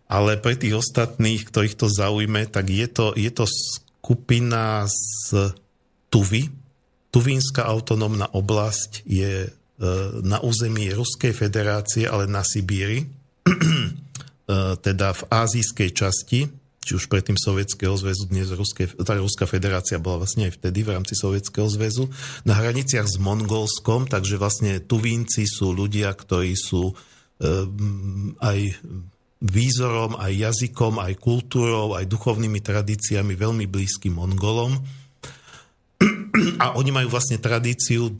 Ale 0.07 0.39
pre 0.39 0.55
tých 0.55 0.79
ostatných, 0.79 1.43
ktorých 1.43 1.75
to 1.75 1.91
zaujme, 1.91 2.47
tak 2.47 2.71
je 2.71 2.87
to, 2.87 3.11
je 3.11 3.31
to 3.35 3.43
skupina 3.43 4.87
z 4.87 5.51
Tuvy. 6.07 6.47
Tuvínska 7.11 7.67
autonómna 7.67 8.31
oblasť 8.31 9.03
je 9.03 9.33
e, 9.43 9.49
na 10.23 10.39
území 10.39 10.87
Ruskej 10.95 11.35
federácie, 11.35 12.07
ale 12.07 12.31
na 12.31 12.39
Sibíri, 12.47 13.03
e, 13.03 13.51
teda 14.79 15.11
v 15.11 15.21
azijskej 15.27 15.89
časti 15.91 16.66
či 16.87 16.95
už 16.95 17.11
predtým 17.11 17.35
Sovietskeho 17.35 17.99
zväzu, 17.99 18.31
dnes 18.31 18.47
Ruské, 18.55 18.87
tá 18.87 19.19
Ruská 19.19 19.43
federácia 19.43 19.99
bola 19.99 20.23
vlastne 20.23 20.47
aj 20.47 20.55
vtedy 20.55 20.87
v 20.87 20.95
rámci 20.95 21.19
Sovietskeho 21.19 21.67
zväzu, 21.67 22.07
na 22.47 22.55
hraniciach 22.55 23.03
s 23.03 23.19
Mongolskom, 23.19 24.07
takže 24.07 24.39
vlastne 24.39 24.79
Tuvínci 24.79 25.43
sú 25.43 25.75
ľudia, 25.75 26.15
ktorí 26.15 26.55
sú 26.55 26.95
um, 26.95 28.31
aj 28.39 28.79
výzorom, 29.43 30.15
aj 30.15 30.31
jazykom, 30.31 31.03
aj 31.03 31.13
kultúrou, 31.19 31.99
aj 31.99 32.07
duchovnými 32.07 32.63
tradíciami 32.63 33.35
veľmi 33.35 33.67
blízky 33.67 34.07
Mongolom. 34.07 34.79
A 36.63 36.73
oni 36.79 36.95
majú 36.95 37.11
vlastne 37.11 37.35
tradíciu 37.35 38.15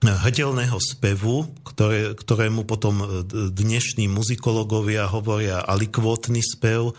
hdelného 0.00 0.80
spevu, 0.80 1.52
ktoré, 1.60 2.16
ktorému 2.16 2.64
potom 2.64 3.04
dnešní 3.52 4.08
muzikológovia 4.08 5.04
hovoria 5.04 5.60
alikvótny 5.60 6.40
spev, 6.40 6.96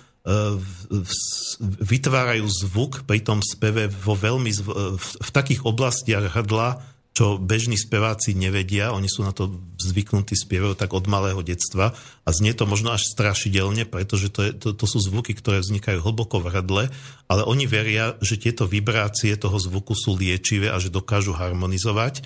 vytvárajú 1.82 2.46
zvuk 2.46 3.02
pri 3.10 3.26
tom 3.26 3.42
speve 3.42 3.90
vo 3.90 4.14
veľmi, 4.14 4.52
v, 4.54 4.70
v 5.02 5.30
takých 5.34 5.66
oblastiach 5.66 6.30
hrdla, 6.30 6.78
čo 7.12 7.36
bežní 7.36 7.76
speváci 7.76 8.32
nevedia, 8.32 8.96
oni 8.96 9.12
sú 9.12 9.28
na 9.28 9.36
to 9.36 9.52
zvyknutí, 9.84 10.32
spievajú 10.32 10.80
tak 10.80 10.96
od 10.96 11.12
malého 11.12 11.44
detstva. 11.44 11.92
A 12.24 12.30
znie 12.32 12.56
to 12.56 12.64
možno 12.64 12.96
až 12.96 13.04
strašidelne, 13.04 13.84
pretože 13.84 14.32
to, 14.32 14.48
je, 14.48 14.52
to, 14.56 14.72
to 14.72 14.86
sú 14.88 15.04
zvuky, 15.04 15.36
ktoré 15.36 15.60
vznikajú 15.60 16.00
hlboko 16.00 16.40
v 16.40 16.56
hrdle, 16.56 16.84
ale 17.28 17.42
oni 17.44 17.68
veria, 17.68 18.16
že 18.24 18.40
tieto 18.40 18.64
vibrácie 18.64 19.36
toho 19.36 19.60
zvuku 19.60 19.92
sú 19.92 20.16
liečivé 20.16 20.72
a 20.72 20.80
že 20.80 20.88
dokážu 20.88 21.36
harmonizovať. 21.36 22.24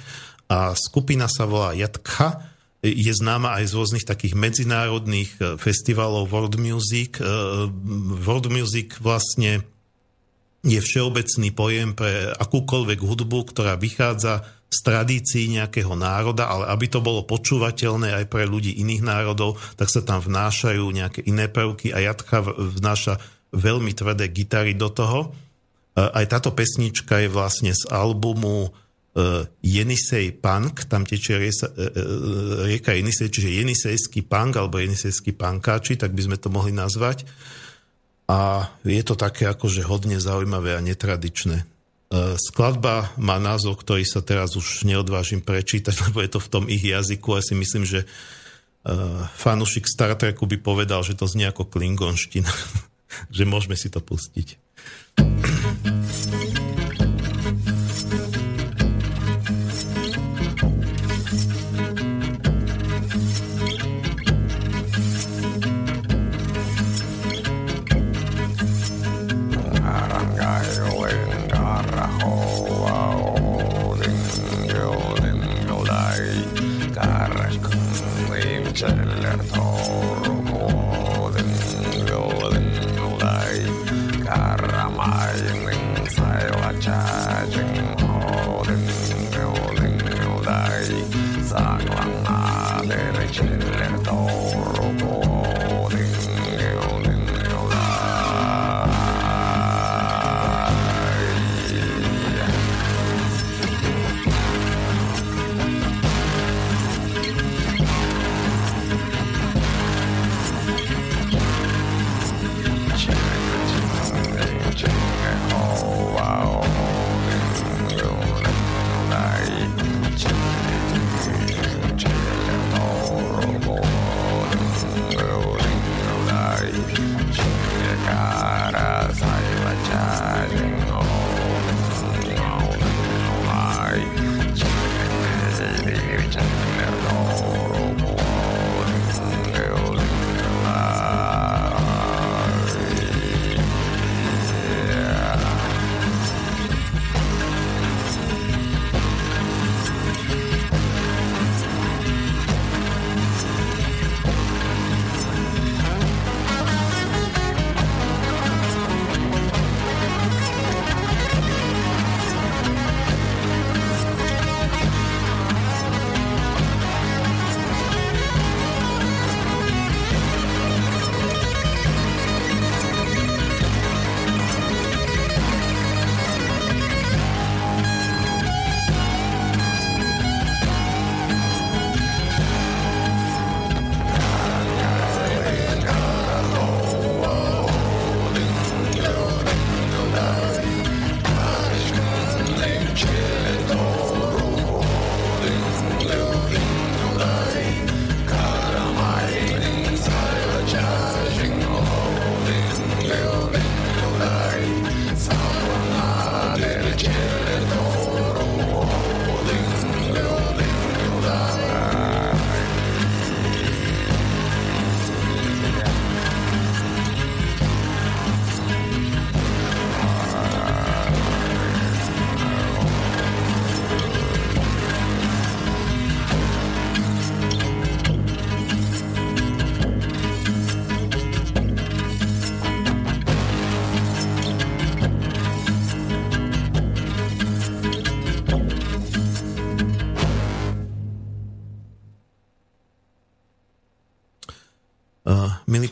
A 0.53 0.77
skupina 0.77 1.25
sa 1.25 1.49
volá 1.49 1.73
Jatka, 1.73 2.45
je 2.85 3.13
známa 3.17 3.57
aj 3.57 3.73
z 3.73 3.73
rôznych 3.73 4.05
takých 4.05 4.37
medzinárodných 4.37 5.29
e, 5.37 5.57
festivalov 5.57 6.29
World 6.29 6.61
Music. 6.61 7.17
E, 7.17 7.25
World 8.21 8.53
Music 8.53 9.01
vlastne 9.01 9.65
je 10.65 10.79
všeobecný 10.81 11.49
pojem 11.53 11.93
pre 11.93 12.33
akúkoľvek 12.33 12.99
hudbu, 13.01 13.39
ktorá 13.53 13.77
vychádza 13.77 14.45
z 14.69 14.77
tradícií 14.81 15.45
nejakého 15.53 15.93
národa, 15.93 16.49
ale 16.49 16.65
aby 16.73 16.89
to 16.89 16.99
bolo 16.99 17.21
počúvateľné 17.25 18.17
aj 18.17 18.25
pre 18.27 18.49
ľudí 18.49 18.81
iných 18.81 19.05
národov, 19.05 19.61
tak 19.77 19.93
sa 19.93 20.01
tam 20.01 20.21
vnášajú 20.21 20.83
nejaké 20.89 21.21
iné 21.29 21.49
prvky 21.49 21.93
a 21.93 22.01
Jatcha 22.01 22.41
vnáša 22.57 23.21
veľmi 23.53 23.93
tvrdé 23.93 24.29
gitary 24.29 24.73
do 24.77 24.89
toho. 24.93 25.19
E, 25.25 26.01
aj 26.01 26.25
táto 26.37 26.53
pesnička 26.53 27.23
je 27.23 27.29
vlastne 27.33 27.73
z 27.73 27.85
albumu 27.89 28.84
Jenisej 29.63 30.35
Punk, 30.43 30.91
tam 30.91 31.07
tečie 31.07 31.39
riesa, 31.39 31.71
uh, 31.71 32.67
rieka 32.67 32.91
Jenisej, 32.91 33.31
čiže 33.31 33.63
Jenisejský 33.63 34.27
punk 34.27 34.59
alebo 34.59 34.75
Jenisejský 34.83 35.31
pankáči, 35.31 35.95
tak 35.95 36.11
by 36.11 36.21
sme 36.27 36.37
to 36.39 36.51
mohli 36.51 36.75
nazvať. 36.75 37.23
A 38.27 38.67
je 38.83 39.03
to 39.05 39.15
také 39.15 39.47
akože 39.47 39.85
hodne 39.85 40.19
zaujímavé 40.19 40.75
a 40.75 40.83
netradičné. 40.83 41.63
Skladba 42.37 43.13
má 43.17 43.37
názov, 43.41 43.81
ktorý 43.81 44.05
sa 44.05 44.21
teraz 44.21 44.57
už 44.57 44.85
neodvážim 44.85 45.41
prečítať, 45.41 45.95
lebo 46.09 46.21
je 46.21 46.29
to 46.33 46.39
v 46.41 46.51
tom 46.51 46.63
ich 46.67 46.83
jazyku. 46.83 47.37
Ja 47.37 47.43
si 47.45 47.53
myslím, 47.57 47.85
že 47.85 48.09
fanúšik 49.37 49.89
Star 49.89 50.13
Treku 50.13 50.45
by 50.45 50.61
povedal, 50.61 51.01
že 51.01 51.17
to 51.17 51.25
znie 51.25 51.49
ako 51.49 51.65
klingonština. 51.65 52.49
že 53.35 53.43
môžeme 53.47 53.73
si 53.73 53.89
to 53.89 54.01
pustiť. 54.03 54.59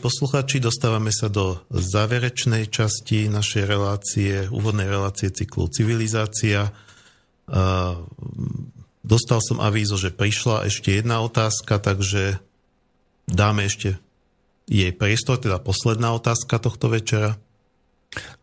Poslucháči, 0.04 0.60
dostávame 0.60 1.08
sa 1.08 1.32
do 1.32 1.64
záverečnej 1.72 2.68
časti 2.68 3.32
našej 3.32 3.64
relácie, 3.64 4.44
úvodnej 4.52 4.84
relácie 4.84 5.32
cyklu 5.32 5.72
Civilizácia. 5.72 6.76
Dostal 9.00 9.40
som 9.40 9.64
avízo, 9.64 9.96
že 9.96 10.12
prišla 10.12 10.68
ešte 10.68 11.00
jedna 11.00 11.24
otázka, 11.24 11.80
takže 11.80 12.36
dáme 13.24 13.64
ešte 13.64 13.96
jej 14.68 14.92
priestor, 14.92 15.40
teda 15.40 15.56
posledná 15.56 16.12
otázka 16.12 16.60
tohto 16.60 16.92
večera. 16.92 17.40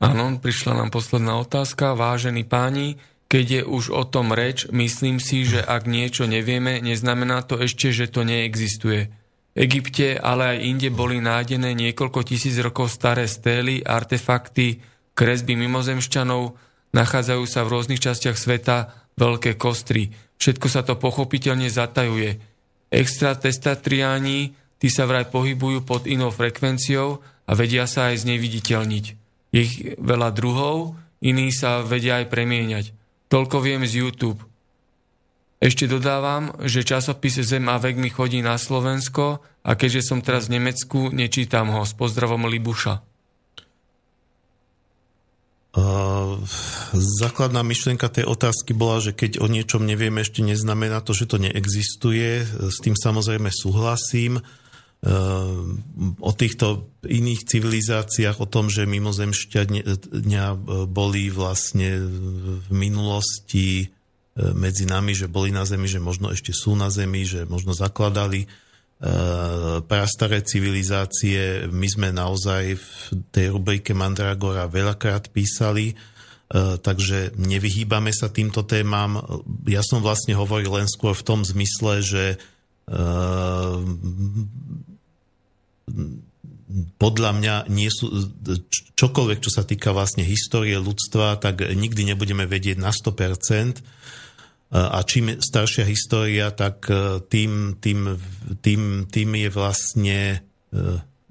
Áno, 0.01 0.41
prišla 0.41 0.81
nám 0.81 0.89
posledná 0.89 1.37
otázka. 1.45 1.93
Vážení 1.93 2.41
páni, 2.41 2.97
keď 3.29 3.61
je 3.61 3.61
už 3.69 3.93
o 3.93 4.01
tom 4.09 4.33
reč, 4.33 4.65
myslím 4.73 5.21
si, 5.21 5.45
že 5.45 5.61
ak 5.61 5.85
niečo 5.85 6.25
nevieme, 6.25 6.81
neznamená 6.81 7.45
to 7.45 7.61
ešte, 7.61 7.93
že 7.93 8.09
to 8.09 8.25
neexistuje. 8.25 9.13
Egypte, 9.51 10.15
ale 10.15 10.55
aj 10.55 10.57
inde 10.63 10.89
boli 10.91 11.19
nájdené 11.19 11.75
niekoľko 11.75 12.23
tisíc 12.23 12.55
rokov 12.63 12.87
staré 12.87 13.27
stély, 13.27 13.83
artefakty, 13.83 14.79
kresby 15.11 15.59
mimozemšťanov, 15.59 16.55
nachádzajú 16.95 17.43
sa 17.47 17.67
v 17.67 17.71
rôznych 17.75 17.99
častiach 17.99 18.39
sveta 18.39 18.95
veľké 19.19 19.59
kostry. 19.59 20.15
Všetko 20.39 20.67
sa 20.71 20.81
to 20.87 20.95
pochopiteľne 20.95 21.67
zatajuje. 21.67 22.39
Extratestatriáni, 22.91 24.55
tí 24.79 24.87
sa 24.87 25.03
vraj 25.07 25.27
pohybujú 25.27 25.83
pod 25.83 26.07
inou 26.07 26.31
frekvenciou 26.31 27.19
a 27.47 27.51
vedia 27.51 27.87
sa 27.87 28.11
aj 28.11 28.23
zneviditeľniť. 28.23 29.05
Ich 29.51 29.99
veľa 29.99 30.31
druhov, 30.31 30.95
iní 31.19 31.51
sa 31.51 31.83
vedia 31.83 32.23
aj 32.23 32.31
premieňať. 32.31 32.85
Toľko 33.27 33.63
viem 33.63 33.83
z 33.83 34.03
YouTube. 34.03 34.50
Ešte 35.61 35.85
dodávam, 35.85 36.57
že 36.65 36.81
časopis 36.81 37.37
Zem 37.45 37.69
a 37.69 37.77
vek 37.77 37.93
mi 37.93 38.09
chodí 38.09 38.41
na 38.41 38.57
Slovensko 38.57 39.45
a 39.61 39.71
keďže 39.77 40.09
som 40.09 40.25
teraz 40.25 40.49
v 40.49 40.57
Nemecku, 40.57 41.13
nečítam 41.13 41.69
ho. 41.69 41.85
S 41.85 41.93
pozdravom 41.93 42.49
Libuša. 42.49 43.05
Uh, 45.71 46.41
základná 46.97 47.61
myšlienka 47.61 48.09
tej 48.09 48.25
otázky 48.27 48.73
bola, 48.73 48.99
že 48.99 49.13
keď 49.13 49.39
o 49.39 49.47
niečom 49.47 49.85
nevieme, 49.85 50.25
ešte 50.25 50.41
neznamená 50.41 50.99
to, 51.05 51.13
že 51.13 51.29
to 51.29 51.37
neexistuje. 51.37 52.41
S 52.43 52.81
tým 52.81 52.97
samozrejme 52.97 53.53
súhlasím. 53.53 54.41
Ehm, 55.01 55.81
o 56.21 56.31
týchto 56.33 56.93
iných 57.01 57.45
civilizáciách, 57.49 58.37
o 58.37 58.49
tom, 58.49 58.69
že 58.69 58.85
mimozemšťania 58.85 60.45
boli 60.85 61.33
vlastne 61.33 61.97
v 62.61 62.67
minulosti 62.69 63.89
medzi 64.35 64.87
nami, 64.87 65.11
že 65.11 65.27
boli 65.27 65.51
na 65.51 65.67
Zemi, 65.67 65.91
že 65.91 65.99
možno 65.99 66.31
ešte 66.31 66.55
sú 66.55 66.75
na 66.79 66.87
Zemi, 66.87 67.27
že 67.27 67.43
možno 67.43 67.75
zakladali 67.75 68.45
e, 68.45 68.47
prastaré 69.83 70.39
civilizácie. 70.39 71.67
My 71.67 71.87
sme 71.91 72.15
naozaj 72.15 72.79
v 72.79 72.87
tej 73.35 73.51
rubrike 73.51 73.91
Mandragora 73.91 74.71
veľakrát 74.71 75.35
písali, 75.35 75.91
e, 75.91 75.95
takže 76.79 77.35
nevyhýbame 77.35 78.15
sa 78.15 78.31
týmto 78.31 78.63
témam. 78.63 79.19
Ja 79.67 79.83
som 79.83 79.99
vlastne 79.99 80.31
hovoril 80.39 80.79
len 80.79 80.87
skôr 80.87 81.11
v 81.11 81.27
tom 81.27 81.43
zmysle, 81.43 81.99
že 81.99 82.23
podľa 86.99 87.31
mňa 87.35 87.55
nie 87.71 87.87
sú, 87.91 88.31
čokoľvek, 88.95 89.39
čo 89.43 89.51
sa 89.51 89.63
týka 89.63 89.91
vlastne 89.91 90.23
histórie 90.23 90.75
ľudstva, 90.75 91.39
tak 91.39 91.63
nikdy 91.63 92.11
nebudeme 92.11 92.47
vedieť 92.47 92.79
na 92.79 92.91
100%. 92.91 93.79
A 94.71 95.03
čím 95.03 95.35
staršia 95.43 95.83
história, 95.83 96.47
tak 96.55 96.87
e, 96.87 97.19
tým, 97.27 97.75
tým, 97.83 98.15
tým, 98.63 99.03
tým 99.11 99.29
je 99.35 99.49
vlastne 99.51 100.19
e, 100.31 100.39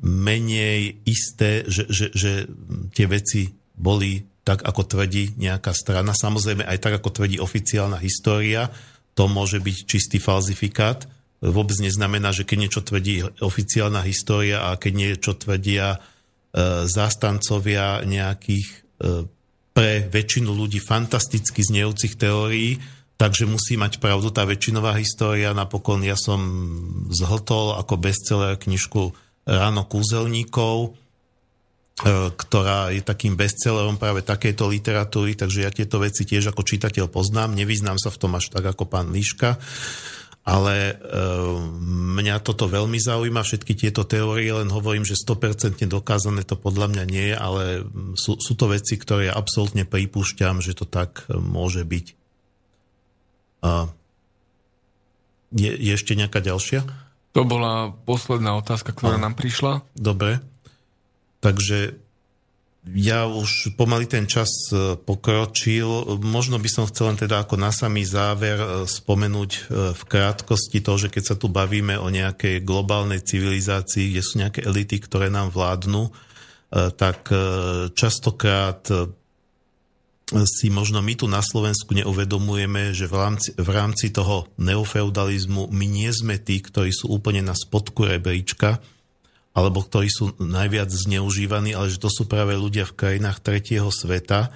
menej 0.04 1.00
isté, 1.08 1.64
že, 1.64 1.88
že, 1.88 2.12
že 2.12 2.44
tie 2.92 3.08
veci 3.08 3.48
boli 3.72 4.20
tak, 4.44 4.60
ako 4.60 4.84
tvrdí 4.84 5.40
nejaká 5.40 5.72
strana. 5.72 6.12
Samozrejme 6.12 6.68
aj 6.68 6.78
tak, 6.84 7.00
ako 7.00 7.16
tvrdí 7.16 7.40
oficiálna 7.40 7.96
história, 8.04 8.68
to 9.16 9.24
môže 9.24 9.56
byť 9.56 9.76
čistý 9.88 10.20
falzifikát 10.20 11.08
vôbec 11.40 11.80
neznamená, 11.80 12.36
že 12.36 12.44
keď 12.44 12.56
niečo 12.68 12.82
tvrdí 12.84 13.24
oficiálna 13.40 14.04
história 14.04 14.68
a 14.68 14.76
keď 14.76 14.92
niečo 14.92 15.32
tvrdia 15.32 15.96
e, 15.96 15.98
zástancovia 16.84 18.04
nejakých 18.04 18.68
e, 18.68 18.76
pre 19.72 20.04
väčšinu 20.12 20.52
ľudí 20.52 20.76
fantasticky 20.84 21.64
znejúcich 21.64 22.20
teórií, 22.20 22.76
takže 23.20 23.44
musí 23.44 23.76
mať 23.76 24.00
pravdu 24.00 24.32
tá 24.32 24.48
väčšinová 24.48 24.96
história. 24.96 25.52
Napokon 25.52 26.00
ja 26.00 26.16
som 26.16 26.40
zhltol 27.12 27.76
ako 27.76 28.00
bestseller 28.00 28.56
knižku 28.56 29.12
Ráno 29.44 29.84
kúzelníkov, 29.84 30.76
e, 30.84 30.90
ktorá 32.32 32.88
je 32.96 33.04
takým 33.04 33.36
bestsellerom 33.36 34.00
práve 34.00 34.24
takejto 34.24 34.64
literatúry, 34.72 35.36
takže 35.36 35.68
ja 35.68 35.70
tieto 35.72 36.00
veci 36.00 36.24
tiež 36.24 36.56
ako 36.56 36.64
čitateľ 36.64 37.12
poznám, 37.12 37.52
nevyznám 37.52 38.00
sa 38.00 38.08
v 38.08 38.20
tom 38.24 38.32
až 38.40 38.48
tak 38.48 38.64
ako 38.64 38.88
pán 38.88 39.12
Líška 39.12 39.60
ale 40.40 40.96
e, 40.96 41.14
mňa 42.16 42.40
toto 42.40 42.64
veľmi 42.64 42.96
zaujíma, 42.96 43.44
všetky 43.44 43.76
tieto 43.76 44.08
teórie, 44.08 44.48
len 44.48 44.72
hovorím, 44.72 45.04
že 45.04 45.20
100% 45.20 45.84
dokázané 45.84 46.48
to 46.48 46.56
podľa 46.56 46.96
mňa 46.96 47.04
nie 47.04 47.26
je, 47.30 47.36
ale 47.36 47.62
sú, 48.16 48.40
sú 48.40 48.56
to 48.56 48.72
veci, 48.72 48.96
ktoré 48.96 49.28
ja 49.28 49.36
absolútne 49.36 49.84
pripúšťam, 49.84 50.64
že 50.64 50.72
to 50.72 50.88
tak 50.88 51.28
e, 51.28 51.36
môže 51.36 51.84
byť. 51.84 52.19
A 53.60 53.92
je, 55.52 55.70
je 55.70 55.92
ešte 55.92 56.14
nejaká 56.14 56.40
ďalšia? 56.40 56.86
To 57.34 57.46
bola 57.46 57.94
posledná 58.06 58.58
otázka, 58.58 58.90
ktorá 58.90 59.18
a, 59.18 59.22
nám 59.22 59.38
prišla. 59.38 59.86
Dobre. 59.94 60.42
Takže 61.38 61.94
ja 62.88 63.28
už 63.28 63.76
pomaly 63.76 64.08
ten 64.08 64.24
čas 64.24 64.48
e, 64.72 64.96
pokročil. 64.96 66.16
Možno 66.24 66.56
by 66.56 66.68
som 66.72 66.88
chcel 66.88 67.12
len 67.12 67.20
teda 67.20 67.44
ako 67.44 67.60
na 67.60 67.68
samý 67.70 68.08
záver 68.08 68.56
e, 68.56 68.68
spomenúť 68.88 69.50
e, 69.52 69.60
v 69.92 70.02
krátkosti 70.08 70.80
to, 70.80 70.96
že 70.96 71.12
keď 71.12 71.22
sa 71.22 71.36
tu 71.36 71.52
bavíme 71.52 72.00
o 72.00 72.08
nejakej 72.08 72.64
globálnej 72.64 73.20
civilizácii, 73.20 74.16
kde 74.16 74.22
sú 74.24 74.40
nejaké 74.40 74.64
elity, 74.64 74.96
ktoré 74.96 75.28
nám 75.28 75.52
vládnu, 75.52 76.08
tak 76.70 77.26
častokrát 77.98 78.86
si 80.30 80.70
možno 80.70 81.02
my 81.02 81.14
tu 81.18 81.26
na 81.26 81.42
Slovensku 81.42 81.90
neuvedomujeme, 81.90 82.94
že 82.94 83.10
v 83.10 83.14
rámci, 83.18 83.50
v 83.58 83.70
rámci 83.70 84.14
toho 84.14 84.46
neofeudalizmu 84.62 85.70
my 85.70 85.86
nie 85.90 86.10
sme 86.14 86.38
tí, 86.38 86.62
ktorí 86.62 86.94
sú 86.94 87.10
úplne 87.10 87.42
na 87.42 87.58
spodku 87.58 88.06
rebríčka, 88.06 88.78
alebo 89.50 89.82
ktorí 89.82 90.06
sú 90.06 90.38
najviac 90.38 90.88
zneužívaní, 90.88 91.74
ale 91.74 91.90
že 91.90 91.98
to 91.98 92.06
sú 92.06 92.30
práve 92.30 92.54
ľudia 92.54 92.86
v 92.86 92.96
krajinách 92.96 93.42
tretieho 93.42 93.90
sveta. 93.90 94.54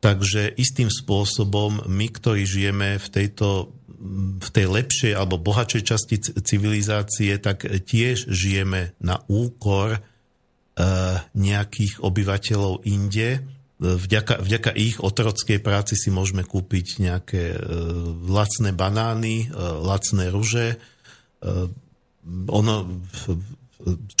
Takže 0.00 0.56
istým 0.56 0.88
spôsobom 0.88 1.84
my, 1.84 2.06
ktorí 2.08 2.48
žijeme 2.48 2.96
v 2.96 3.08
tejto 3.12 3.76
v 4.40 4.48
tej 4.48 4.66
lepšej 4.72 5.12
alebo 5.12 5.36
bohatšej 5.36 5.82
časti 5.84 6.16
civilizácie, 6.40 7.36
tak 7.36 7.68
tiež 7.68 8.32
žijeme 8.32 8.96
na 8.96 9.20
úkor 9.28 9.96
e, 9.96 10.00
nejakých 11.36 12.00
obyvateľov 12.00 12.88
inde. 12.88 13.44
Vďaka, 13.80 14.44
vďaka 14.44 14.76
ich 14.76 15.00
otrockej 15.00 15.56
práci 15.64 15.96
si 15.96 16.12
môžeme 16.12 16.44
kúpiť 16.44 17.00
nejaké 17.00 17.56
e, 17.56 17.58
lacné 18.28 18.76
banány, 18.76 19.48
e, 19.48 19.56
lacné 19.56 20.28
ruže. 20.28 20.76
E, 20.76 20.76
ono, 22.52 22.74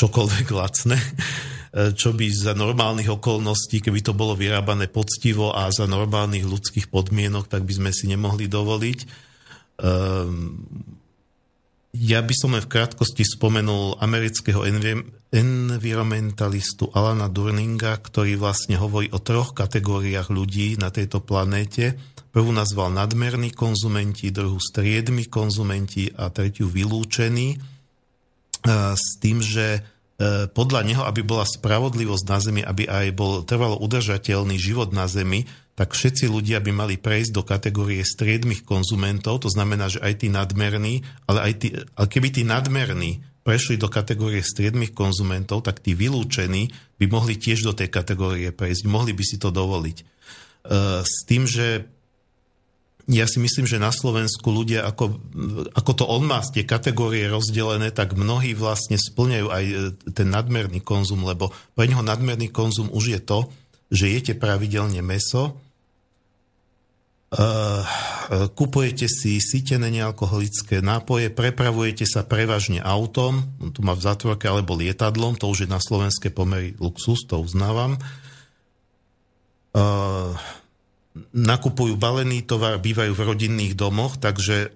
čokoľvek 0.00 0.46
lacné, 0.56 0.96
čo 1.92 2.16
by 2.16 2.26
za 2.32 2.56
normálnych 2.56 3.12
okolností, 3.12 3.84
keby 3.84 4.00
to 4.00 4.16
bolo 4.16 4.32
vyrábané 4.32 4.88
poctivo 4.88 5.52
a 5.52 5.68
za 5.68 5.84
normálnych 5.84 6.48
ľudských 6.48 6.88
podmienok, 6.88 7.44
tak 7.52 7.68
by 7.68 7.72
sme 7.76 7.90
si 7.92 8.08
nemohli 8.08 8.48
dovoliť. 8.48 8.98
Ehm, 9.84 10.56
ja 11.90 12.22
by 12.22 12.34
som 12.36 12.54
len 12.54 12.62
v 12.62 12.70
krátkosti 12.70 13.26
spomenul 13.26 13.98
amerického 13.98 14.62
environmentalistu 15.34 16.86
Alana 16.94 17.26
Durninga, 17.26 17.98
ktorý 17.98 18.38
vlastne 18.38 18.78
hovorí 18.78 19.10
o 19.10 19.18
troch 19.18 19.54
kategóriách 19.54 20.30
ľudí 20.30 20.78
na 20.78 20.94
tejto 20.94 21.18
planéte. 21.18 21.98
Prvú 22.30 22.54
nazval 22.54 22.94
nadmerní 22.94 23.50
konzumenti, 23.50 24.30
druhú 24.30 24.62
striedmi 24.62 25.26
konzumenti 25.26 26.14
a 26.14 26.30
tretiu 26.30 26.70
vylúčení 26.70 27.58
E, 28.60 28.72
s 28.92 29.16
tým, 29.16 29.40
že 29.40 29.80
e, 30.20 30.48
podľa 30.52 30.80
neho, 30.84 31.02
aby 31.08 31.24
bola 31.24 31.48
spravodlivosť 31.48 32.24
na 32.28 32.38
Zemi, 32.40 32.60
aby 32.60 32.84
aj 32.84 33.06
bol 33.16 33.40
trvalo 33.40 33.80
udržateľný 33.80 34.60
život 34.60 34.92
na 34.92 35.08
Zemi, 35.08 35.48
tak 35.78 35.96
všetci 35.96 36.28
ľudia 36.28 36.60
by 36.60 36.72
mali 36.76 36.96
prejsť 37.00 37.32
do 37.32 37.42
kategórie 37.46 38.04
striedmých 38.04 38.68
konzumentov, 38.68 39.46
to 39.46 39.50
znamená, 39.50 39.88
že 39.88 40.02
aj 40.02 40.24
tí 40.24 40.28
nadmerní, 40.28 41.00
ale, 41.24 41.38
aj 41.50 41.52
tí, 41.56 41.68
ale 41.72 42.06
keby 42.10 42.28
tí 42.30 42.42
nadmerní 42.44 43.24
prešli 43.40 43.80
do 43.80 43.88
kategórie 43.88 44.44
striedmých 44.44 44.92
konzumentov, 44.92 45.64
tak 45.64 45.80
tí 45.80 45.96
vylúčení 45.96 46.68
by 47.00 47.06
mohli 47.08 47.40
tiež 47.40 47.64
do 47.64 47.72
tej 47.72 47.88
kategórie 47.88 48.52
prejsť, 48.52 48.84
mohli 48.84 49.16
by 49.16 49.24
si 49.24 49.40
to 49.40 49.48
dovoliť. 49.48 49.96
E, 49.96 50.04
s 51.00 51.24
tým, 51.24 51.48
že 51.48 51.88
ja 53.10 53.26
si 53.26 53.42
myslím, 53.42 53.66
že 53.66 53.82
na 53.82 53.90
Slovensku 53.90 54.52
ľudia, 54.52 54.86
ako, 54.86 55.18
ako 55.74 55.92
to 55.96 56.04
on 56.06 56.30
má 56.30 56.44
tie 56.46 56.62
kategórie 56.62 57.26
rozdelené, 57.26 57.90
tak 57.90 58.14
mnohí 58.14 58.54
vlastne 58.54 59.00
splňajú 59.00 59.46
aj 59.50 59.64
e, 59.66 59.74
ten 60.12 60.28
nadmerný 60.28 60.84
konzum, 60.84 61.24
lebo 61.24 61.50
pre 61.74 61.88
neho 61.88 62.04
nadmerný 62.04 62.52
konzum 62.52 62.92
už 62.92 63.04
je 63.16 63.20
to, 63.24 63.48
že 63.90 64.06
jete 64.08 64.32
pravidelne 64.38 65.02
meso, 65.02 65.58
Uh, 67.30 67.86
kupujete 68.58 69.06
si 69.06 69.38
sítené 69.38 69.86
nealkoholické 69.94 70.82
nápoje, 70.82 71.30
prepravujete 71.30 72.02
sa 72.02 72.26
prevažne 72.26 72.82
autom, 72.82 73.46
tu 73.70 73.86
má 73.86 73.94
v 73.94 74.02
zátvorke, 74.02 74.50
alebo 74.50 74.74
lietadlom, 74.74 75.38
to 75.38 75.46
už 75.46 75.62
je 75.62 75.68
na 75.70 75.78
slovenské 75.78 76.34
pomery 76.34 76.74
luxus, 76.82 77.22
to 77.30 77.38
uznávam. 77.38 78.02
Uh, 79.70 80.34
nakupujú 81.30 81.94
balený 81.94 82.42
tovar, 82.42 82.82
bývajú 82.82 83.14
v 83.14 83.22
rodinných 83.22 83.78
domoch, 83.78 84.18
takže 84.18 84.74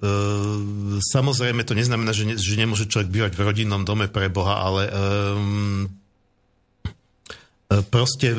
samozrejme 0.99 1.63
to 1.67 1.79
neznamená, 1.79 2.11
že, 2.11 2.25
ne, 2.27 2.35
že 2.35 2.55
nemôže 2.55 2.91
človek 2.91 3.11
bývať 3.11 3.33
v 3.35 3.45
rodinnom 3.51 3.87
dome 3.87 4.11
pre 4.11 4.31
Boha, 4.31 4.63
ale 4.63 4.91
proste 7.83 8.29
e, 8.31 8.39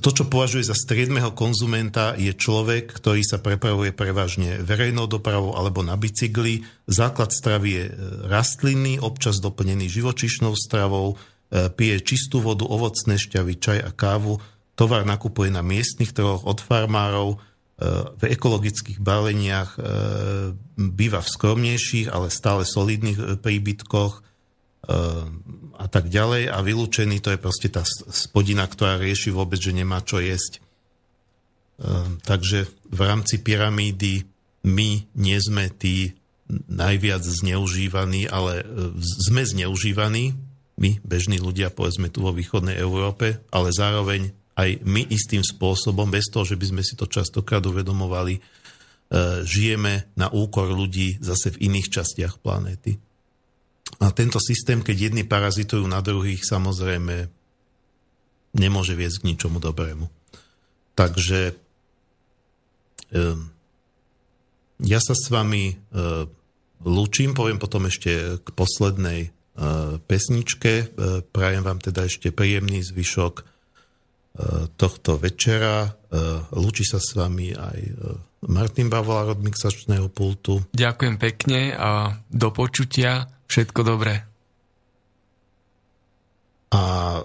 to, 0.00 0.10
čo 0.10 0.24
považuje 0.26 0.64
za 0.64 0.72
striedmeho 0.72 1.36
konzumenta, 1.36 2.16
je 2.16 2.32
človek, 2.32 2.90
ktorý 2.90 3.20
sa 3.20 3.38
prepravuje 3.38 3.92
prevažne 3.92 4.64
verejnou 4.64 5.04
dopravou 5.04 5.52
alebo 5.52 5.84
na 5.84 6.00
bicykli. 6.00 6.64
Základ 6.88 7.28
stravy 7.28 7.70
je 7.70 7.84
e, 7.86 7.92
rastlinný, 8.26 8.96
občas 8.98 9.36
doplnený 9.38 9.92
živočišnou 9.92 10.56
stravou, 10.56 11.20
e, 11.52 11.68
pije 11.68 12.00
čistú 12.00 12.40
vodu, 12.40 12.64
ovocné 12.64 13.20
šťavy, 13.20 13.60
čaj 13.60 13.78
a 13.84 13.90
kávu, 13.92 14.40
tovar 14.74 15.04
nakupuje 15.04 15.52
na 15.52 15.60
miestnych 15.60 16.16
trhoch 16.16 16.48
od 16.48 16.58
farmárov, 16.64 17.36
e, 17.36 17.38
v 18.16 18.22
ekologických 18.32 18.96
baleniach, 18.96 19.76
e, 19.76 19.80
býva 20.80 21.20
v 21.20 21.32
skromnejších, 21.36 22.08
ale 22.08 22.32
stále 22.32 22.64
solidných 22.64 23.18
e, 23.20 23.24
príbytkoch 23.36 24.24
a 25.82 25.86
tak 25.90 26.06
ďalej 26.06 26.46
a 26.46 26.62
vylúčený 26.62 27.18
to 27.18 27.34
je 27.34 27.42
proste 27.42 27.68
tá 27.74 27.82
spodina, 28.14 28.62
ktorá 28.70 29.02
rieši 29.02 29.34
vôbec, 29.34 29.58
že 29.58 29.74
nemá 29.74 29.98
čo 30.06 30.22
jesť. 30.22 30.62
Takže 32.22 32.70
v 32.94 33.00
rámci 33.02 33.42
pyramídy 33.42 34.22
my 34.62 35.10
nie 35.18 35.38
sme 35.42 35.66
tí 35.74 36.14
najviac 36.70 37.26
zneužívaní, 37.26 38.30
ale 38.30 38.62
sme 39.02 39.42
zneužívaní, 39.42 40.38
my, 40.78 40.90
bežní 41.02 41.42
ľudia, 41.42 41.74
povedzme 41.74 42.08
tu 42.08 42.24
vo 42.24 42.32
východnej 42.32 42.78
Európe, 42.78 43.42
ale 43.50 43.74
zároveň 43.74 44.32
aj 44.56 44.84
my 44.84 45.08
istým 45.08 45.40
spôsobom, 45.40 46.08
bez 46.12 46.28
toho, 46.28 46.44
že 46.44 46.60
by 46.60 46.66
sme 46.68 46.82
si 46.84 46.94
to 46.96 47.08
častokrát 47.08 47.64
uvedomovali, 47.64 48.36
e, 48.36 48.40
žijeme 49.48 50.12
na 50.16 50.28
úkor 50.28 50.68
ľudí 50.68 51.20
zase 51.24 51.56
v 51.56 51.72
iných 51.72 51.88
častiach 51.88 52.40
planéty. 52.40 53.00
A 54.02 54.10
tento 54.10 54.42
systém, 54.42 54.82
keď 54.82 55.10
jedni 55.10 55.22
parazitujú 55.22 55.86
na 55.86 56.02
druhých, 56.02 56.42
samozrejme 56.42 57.30
nemôže 58.58 58.98
viesť 58.98 59.22
k 59.22 59.28
ničomu 59.32 59.62
dobrému. 59.62 60.10
Takže 60.98 61.40
e, 61.50 61.54
ja 64.82 65.00
sa 65.00 65.14
s 65.14 65.26
vami 65.30 65.72
e, 65.72 65.74
lúčim, 66.82 67.32
poviem 67.32 67.62
potom 67.62 67.86
ešte 67.86 68.42
k 68.42 68.48
poslednej 68.52 69.30
pesničke. 70.08 70.96
Prajem 71.28 71.60
vám 71.60 71.76
teda 71.76 72.08
ešte 72.08 72.32
príjemný 72.32 72.80
zvyšok 72.80 73.44
tohto 74.80 75.20
večera. 75.20 75.92
Lúči 76.56 76.88
sa 76.88 76.96
s 76.96 77.12
vami 77.12 77.52
aj 77.52 77.78
Martin 78.48 78.88
Bavolár 78.88 79.36
od 79.36 79.40
mixačného 79.44 80.08
pultu. 80.08 80.64
Ďakujem 80.72 81.16
pekne 81.20 81.60
a 81.76 82.16
do 82.32 82.48
počutia. 82.50 83.28
Všetko 83.52 83.84
dobré. 83.84 84.24
A 86.72 87.20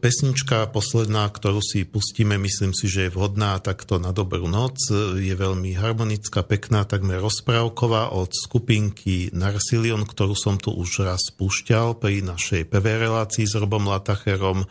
pesnička 0.00 0.64
posledná, 0.72 1.28
ktorú 1.28 1.60
si 1.60 1.84
pustíme, 1.84 2.40
myslím 2.40 2.72
si, 2.72 2.88
že 2.88 3.04
je 3.04 3.12
vhodná 3.12 3.60
takto 3.60 4.00
na 4.00 4.16
dobrú 4.16 4.48
noc. 4.48 4.80
Je 5.20 5.36
veľmi 5.36 5.76
harmonická, 5.76 6.40
pekná, 6.40 6.88
takmer 6.88 7.20
rozprávková 7.20 8.16
od 8.16 8.32
skupinky 8.32 9.28
Narsilion, 9.36 10.08
ktorú 10.08 10.32
som 10.32 10.56
tu 10.56 10.72
už 10.72 11.04
raz 11.04 11.20
púšťal 11.36 12.00
pri 12.00 12.24
našej 12.24 12.72
prvej 12.72 13.12
relácii 13.12 13.44
s 13.44 13.52
Robom 13.52 13.92
Latacherom 13.92 14.64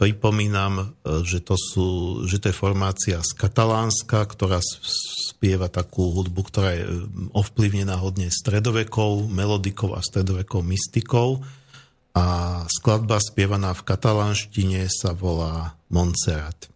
pripomínam, 0.00 0.96
e, 1.04 1.22
že 1.22 1.38
to, 1.44 1.54
sú, 1.54 1.86
že 2.26 2.42
to 2.42 2.50
je 2.50 2.56
formácia 2.56 3.18
z 3.22 3.30
Katalánska, 3.36 4.24
ktorá 4.26 4.58
spieva 4.62 5.70
takú 5.70 6.10
hudbu, 6.10 6.40
ktorá 6.42 6.70
je 6.74 6.82
e, 6.82 6.90
ovplyvnená 7.30 8.00
hodne 8.00 8.32
stredovekou, 8.32 9.30
melodikou 9.30 9.94
a 9.94 10.02
stredovekou 10.02 10.64
mystikou. 10.66 11.44
A 12.12 12.26
skladba 12.68 13.16
spievaná 13.16 13.72
v 13.72 13.88
katalánštine 13.88 14.84
sa 14.92 15.16
volá 15.16 15.80
Montserrat. 15.88 16.71